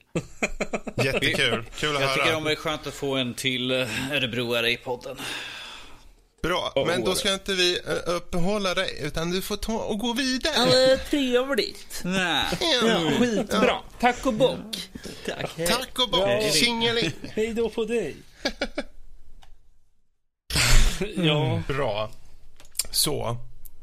Jättekul, 1.05 1.65
kul 1.77 1.97
att 1.97 2.03
jag 2.03 2.09
höra. 2.09 2.19
Jag 2.19 2.27
tycker 2.27 2.45
det 2.45 2.53
är 2.53 2.57
skönt 2.57 2.87
att 2.87 2.95
få 2.95 3.17
en 3.17 3.35
till 3.35 3.71
Örebroare 4.13 4.71
i 4.71 4.77
podden. 4.77 5.17
Bra, 6.43 6.73
oh, 6.75 6.87
men 6.87 7.05
då 7.05 7.15
ska 7.15 7.33
inte 7.33 7.55
vi 7.55 7.79
uppehålla 8.07 8.75
dig, 8.75 8.99
utan 9.03 9.31
du 9.31 9.43
får 9.43 9.57
ta 9.57 9.79
och 9.79 9.99
gå 9.99 10.13
vidare. 10.13 10.91
Ja, 10.91 10.99
trevligt. 11.11 12.03
Nej. 12.05 12.45
Ja, 12.83 13.11
skitbra. 13.19 13.67
Ja. 13.67 13.85
Tack 14.01 14.27
och 14.27 14.35
bock. 14.35 14.89
Tack, 15.27 15.51
Tack 15.69 15.99
och 15.99 16.11
bock. 16.11 16.53
Tjingeling. 16.53 17.13
Hej 17.23 17.55
då 17.55 17.69
på 17.69 17.85
dig. 17.85 18.17
Mm. 21.01 21.27
ja. 21.27 21.63
Bra. 21.69 22.11
Så, 22.91 23.37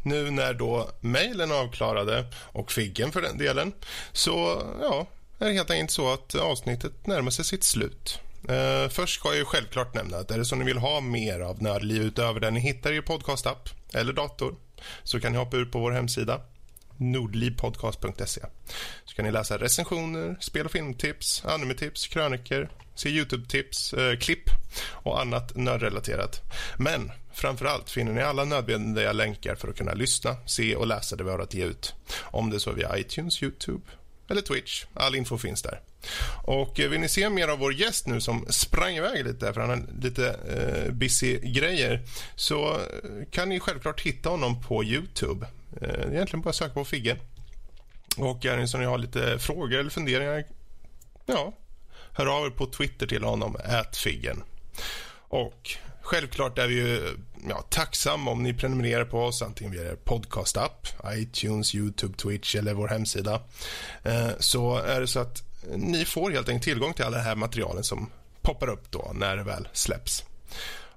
nu 0.03 0.31
när 0.31 0.53
då 0.53 0.89
mejlen 0.99 1.51
är 1.51 1.55
avklarade, 1.55 2.25
och 2.35 2.71
Figgen 2.71 3.11
för 3.11 3.21
den 3.21 3.37
delen, 3.37 3.73
så 4.11 4.61
ja, 4.81 5.07
är 5.39 5.45
det 5.45 5.53
helt 5.53 5.71
enkelt 5.71 5.91
så 5.91 6.13
att 6.13 6.35
avsnittet 6.35 7.07
närmar 7.07 7.31
sig 7.31 7.45
sitt 7.45 7.63
slut. 7.63 8.19
Uh, 8.49 8.89
först 8.89 9.19
ska 9.19 9.29
jag 9.29 9.37
ju 9.37 9.45
självklart 9.45 9.93
nämna 9.93 10.17
att 10.17 10.31
är 10.31 10.37
det 10.37 10.45
så 10.45 10.55
ni 10.55 10.65
vill 10.65 10.77
ha 10.77 10.99
mer 10.99 11.39
av 11.39 11.61
Nördliv 11.61 12.01
utöver 12.01 12.39
det 12.39 12.51
ni 12.51 12.59
hittar 12.59 12.91
i 12.91 12.97
er 12.97 13.01
podcastapp 13.01 13.69
eller 13.93 14.13
dator 14.13 14.55
så 15.03 15.19
kan 15.19 15.31
ni 15.31 15.37
hoppa 15.37 15.57
ut 15.57 15.71
på 15.71 15.79
vår 15.79 15.91
hemsida 15.91 16.41
nordlivpodcast.se 16.97 18.41
så 19.05 19.15
kan 19.15 19.25
ni 19.25 19.31
läsa 19.31 19.57
recensioner, 19.57 20.37
spel 20.39 20.65
och 20.65 20.71
filmtips, 20.71 21.45
animetips, 21.45 22.07
kröniker, 22.07 22.69
se 22.95 23.09
Youtube-tips, 23.09 23.93
eh, 23.93 24.17
klipp 24.17 24.49
och 24.89 25.21
annat 25.21 25.55
nördrelaterat. 25.55 26.41
Men 26.77 27.11
framför 27.33 27.65
allt 27.65 27.89
finner 27.89 28.13
ni 28.13 28.21
alla 28.21 28.45
nödvändiga 28.45 29.13
länkar 29.13 29.55
för 29.55 29.67
att 29.67 29.77
kunna 29.77 29.93
lyssna, 29.93 30.35
se 30.45 30.75
och 30.75 30.87
läsa 30.87 31.15
det 31.15 31.23
vi 31.23 31.29
har 31.29 31.39
att 31.39 31.53
ge 31.53 31.65
ut. 31.65 31.93
Om 32.21 32.49
det 32.49 32.59
så 32.59 32.69
är 32.69 32.73
via 32.73 32.97
iTunes, 32.97 33.43
Youtube 33.43 33.83
eller 34.29 34.41
Twitch. 34.41 34.85
All 34.93 35.15
info 35.15 35.37
finns 35.37 35.61
där. 35.61 35.81
Och 36.43 36.79
eh, 36.79 36.89
vill 36.89 36.99
ni 36.99 37.09
se 37.09 37.29
mer 37.29 37.47
av 37.47 37.59
vår 37.59 37.73
gäst 37.73 38.07
nu 38.07 38.21
som 38.21 38.45
sprang 38.49 38.95
iväg 38.95 39.25
lite 39.25 39.53
för 39.53 39.61
han 39.61 39.69
har 39.69 39.83
lite 40.01 40.27
eh, 40.27 40.93
busy 40.93 41.39
grejer 41.39 42.01
så 42.35 42.73
eh, 42.73 42.79
kan 43.31 43.49
ni 43.49 43.59
självklart 43.59 44.01
hitta 44.01 44.29
honom 44.29 44.61
på 44.61 44.83
Youtube. 44.83 45.47
Eh, 45.81 46.13
egentligen 46.13 46.41
bara 46.41 46.53
söka 46.53 46.73
på 46.73 46.85
Figge. 46.85 47.17
Och 48.17 48.45
är 48.45 48.57
ni 48.57 48.67
ni 48.79 48.85
har 48.85 48.97
lite 48.97 49.39
frågor 49.39 49.79
eller 49.79 49.89
funderingar 49.89 50.45
ja, 51.25 51.53
hör 52.11 52.25
av 52.25 52.45
er 52.45 52.49
på 52.49 52.65
Twitter 52.65 53.07
till 53.07 53.23
honom, 53.23 53.57
Figgen. 53.97 54.43
Och 55.17 55.77
självklart 56.01 56.57
är 56.57 56.67
vi 56.67 56.75
ju 56.75 57.17
ja, 57.49 57.61
tacksamma 57.69 58.31
om 58.31 58.43
ni 58.43 58.53
prenumererar 58.53 59.05
på 59.05 59.23
oss 59.23 59.41
antingen 59.41 59.73
via 59.73 59.91
er 59.91 59.95
podcastapp, 59.95 60.87
iTunes, 61.05 61.75
Youtube, 61.75 62.17
Twitch 62.17 62.55
eller 62.55 62.73
vår 62.73 62.87
hemsida. 62.87 63.41
Eh, 64.03 64.29
så 64.39 64.77
är 64.77 65.01
det 65.01 65.07
så 65.07 65.19
att 65.19 65.43
ni 65.75 66.05
får 66.05 66.31
helt 66.31 66.49
enkelt 66.49 66.63
tillgång 66.63 66.93
till 66.93 67.05
alla 67.05 67.17
det 67.17 67.23
här 67.23 67.35
materialen 67.35 67.83
som 67.83 68.09
poppar 68.41 68.69
upp 68.69 68.91
då 68.91 69.11
när 69.15 69.37
det 69.37 69.43
väl 69.43 69.67
släpps. 69.73 70.23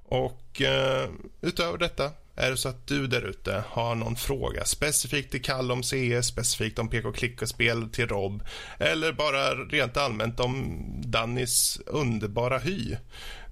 Och 0.04 0.62
eh, 0.62 1.10
utöver 1.40 1.78
detta 1.78 2.10
är 2.38 2.50
det 2.50 2.56
så 2.56 2.68
att 2.68 2.86
du 2.86 3.06
där 3.06 3.22
ute 3.22 3.64
har 3.68 3.94
någon 3.94 4.16
fråga 4.16 4.64
specifikt 4.64 5.30
till 5.30 5.42
Kalle 5.42 5.72
om 5.72 5.82
CS, 5.82 6.26
specifikt 6.26 6.78
om 6.78 6.88
PK 6.88 7.12
Klicka-spel 7.12 7.88
till 7.90 8.06
Rob 8.06 8.42
eller 8.78 9.12
bara 9.12 9.54
rent 9.54 9.96
allmänt 9.96 10.40
om 10.40 10.82
Dannys 11.06 11.80
underbara 11.86 12.58
hy. 12.58 12.96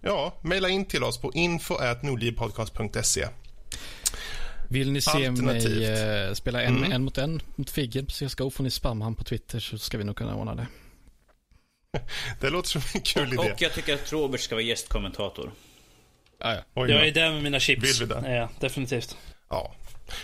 Ja, 0.01 0.41
mejla 0.43 0.69
in 0.69 0.85
till 0.85 1.05
oss 1.05 1.21
på 1.21 1.33
info.nordlivpodcast.se. 1.33 3.27
Vill 4.69 4.93
ni 4.93 5.01
se 5.01 5.31
mig 5.31 5.85
eh, 5.85 6.33
spela 6.33 6.63
en, 6.63 6.77
mm. 6.77 6.93
en 6.93 7.05
mot 7.05 7.19
en 7.19 7.43
mot 7.57 7.71
Figge 7.71 8.03
på 8.03 8.13
CSGO 8.13 8.51
får 8.51 8.65
ni 8.65 8.71
spamma 8.71 9.05
han 9.05 9.15
på 9.15 9.25
Twitter 9.25 9.61
så 9.61 9.79
ska 9.79 9.99
vi 9.99 10.05
nog 10.05 10.17
kunna 10.17 10.35
ordna 10.35 10.55
det. 10.55 10.67
det 12.41 12.51
låter 12.51 12.69
som 12.69 12.83
en 12.95 13.01
kul 13.01 13.33
idé. 13.33 13.53
Och 13.53 13.63
jag 13.63 13.73
tycker 13.73 13.95
att 13.95 14.13
Robert 14.13 14.41
ska 14.41 14.55
vara 14.55 14.65
gästkommentator. 14.65 15.53
Ah, 16.47 16.55
ja. 16.55 16.61
Oj, 16.75 16.91
jag 16.91 17.07
är 17.07 17.13
där 17.13 17.33
med 17.33 17.43
mina 17.43 17.61
chips. 17.61 18.01
Vill 18.01 18.09
vi 18.09 18.15
det? 18.15 18.35
Ja, 18.35 18.49
definitivt. 18.61 19.17
Ja. 19.51 19.75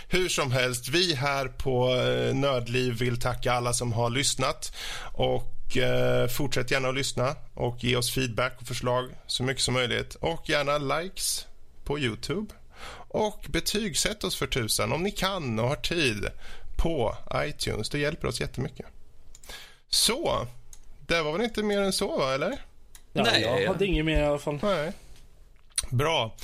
Hur 0.07 0.29
som 0.29 0.51
helst, 0.51 0.89
vi 0.89 1.15
här 1.15 1.47
på 1.47 1.95
eh, 1.95 2.35
Nördliv 2.35 2.93
vill 2.93 3.19
tacka 3.19 3.53
alla 3.53 3.73
som 3.73 3.93
har 3.93 4.09
lyssnat. 4.09 4.75
Och 5.13 5.77
eh, 5.77 6.27
Fortsätt 6.27 6.71
gärna 6.71 6.89
att 6.89 6.95
lyssna 6.95 7.35
och 7.53 7.83
ge 7.83 7.95
oss 7.95 8.11
feedback 8.13 8.53
och 8.61 8.67
förslag 8.67 9.09
så 9.27 9.43
mycket 9.43 9.63
som 9.63 9.73
möjligt. 9.73 10.15
Och 10.15 10.49
gärna 10.49 10.77
likes 10.77 11.47
på 11.83 11.99
Youtube. 11.99 12.53
Och 13.07 13.45
betygsätt 13.49 14.23
oss 14.23 14.35
för 14.35 14.47
tusan 14.47 14.91
om 14.93 15.03
ni 15.03 15.11
kan 15.11 15.59
och 15.59 15.67
har 15.67 15.75
tid 15.75 16.27
på 16.77 17.15
iTunes. 17.35 17.89
Det 17.89 17.99
hjälper 17.99 18.27
oss 18.27 18.41
jättemycket. 18.41 18.85
Så, 19.89 20.47
det 21.07 21.21
var 21.21 21.31
väl 21.31 21.41
inte 21.41 21.63
mer 21.63 21.81
än 21.81 21.93
så, 21.93 22.17
va? 22.17 22.33
eller? 22.33 22.57
Ja, 23.13 23.23
Nej, 23.23 23.41
jag 23.41 23.67
hade 23.67 23.85
inget 23.85 24.05
mer 24.05 24.19
i 24.19 24.25
alla 24.25 24.39
fall. 24.39 24.59
Nej. 24.61 24.91
Bra. 25.89 26.35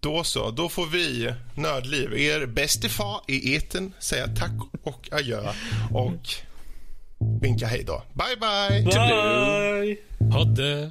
Då 0.00 0.24
så, 0.24 0.50
då 0.50 0.68
får 0.68 0.86
vi, 0.86 1.34
Nördliv, 1.54 2.14
er 2.14 2.46
bäste 2.46 2.88
far 2.88 3.20
i 3.28 3.54
eten 3.54 3.92
säga 3.98 4.26
tack 4.26 4.52
och 4.82 5.08
adjö 5.12 5.52
och 5.94 6.28
vinka 7.42 7.66
hej 7.66 7.84
då. 7.86 8.02
Bye, 8.12 8.36
bye! 8.36 8.84
Bye! 8.84 9.96
Ha 10.32 10.44
det! 10.44 10.90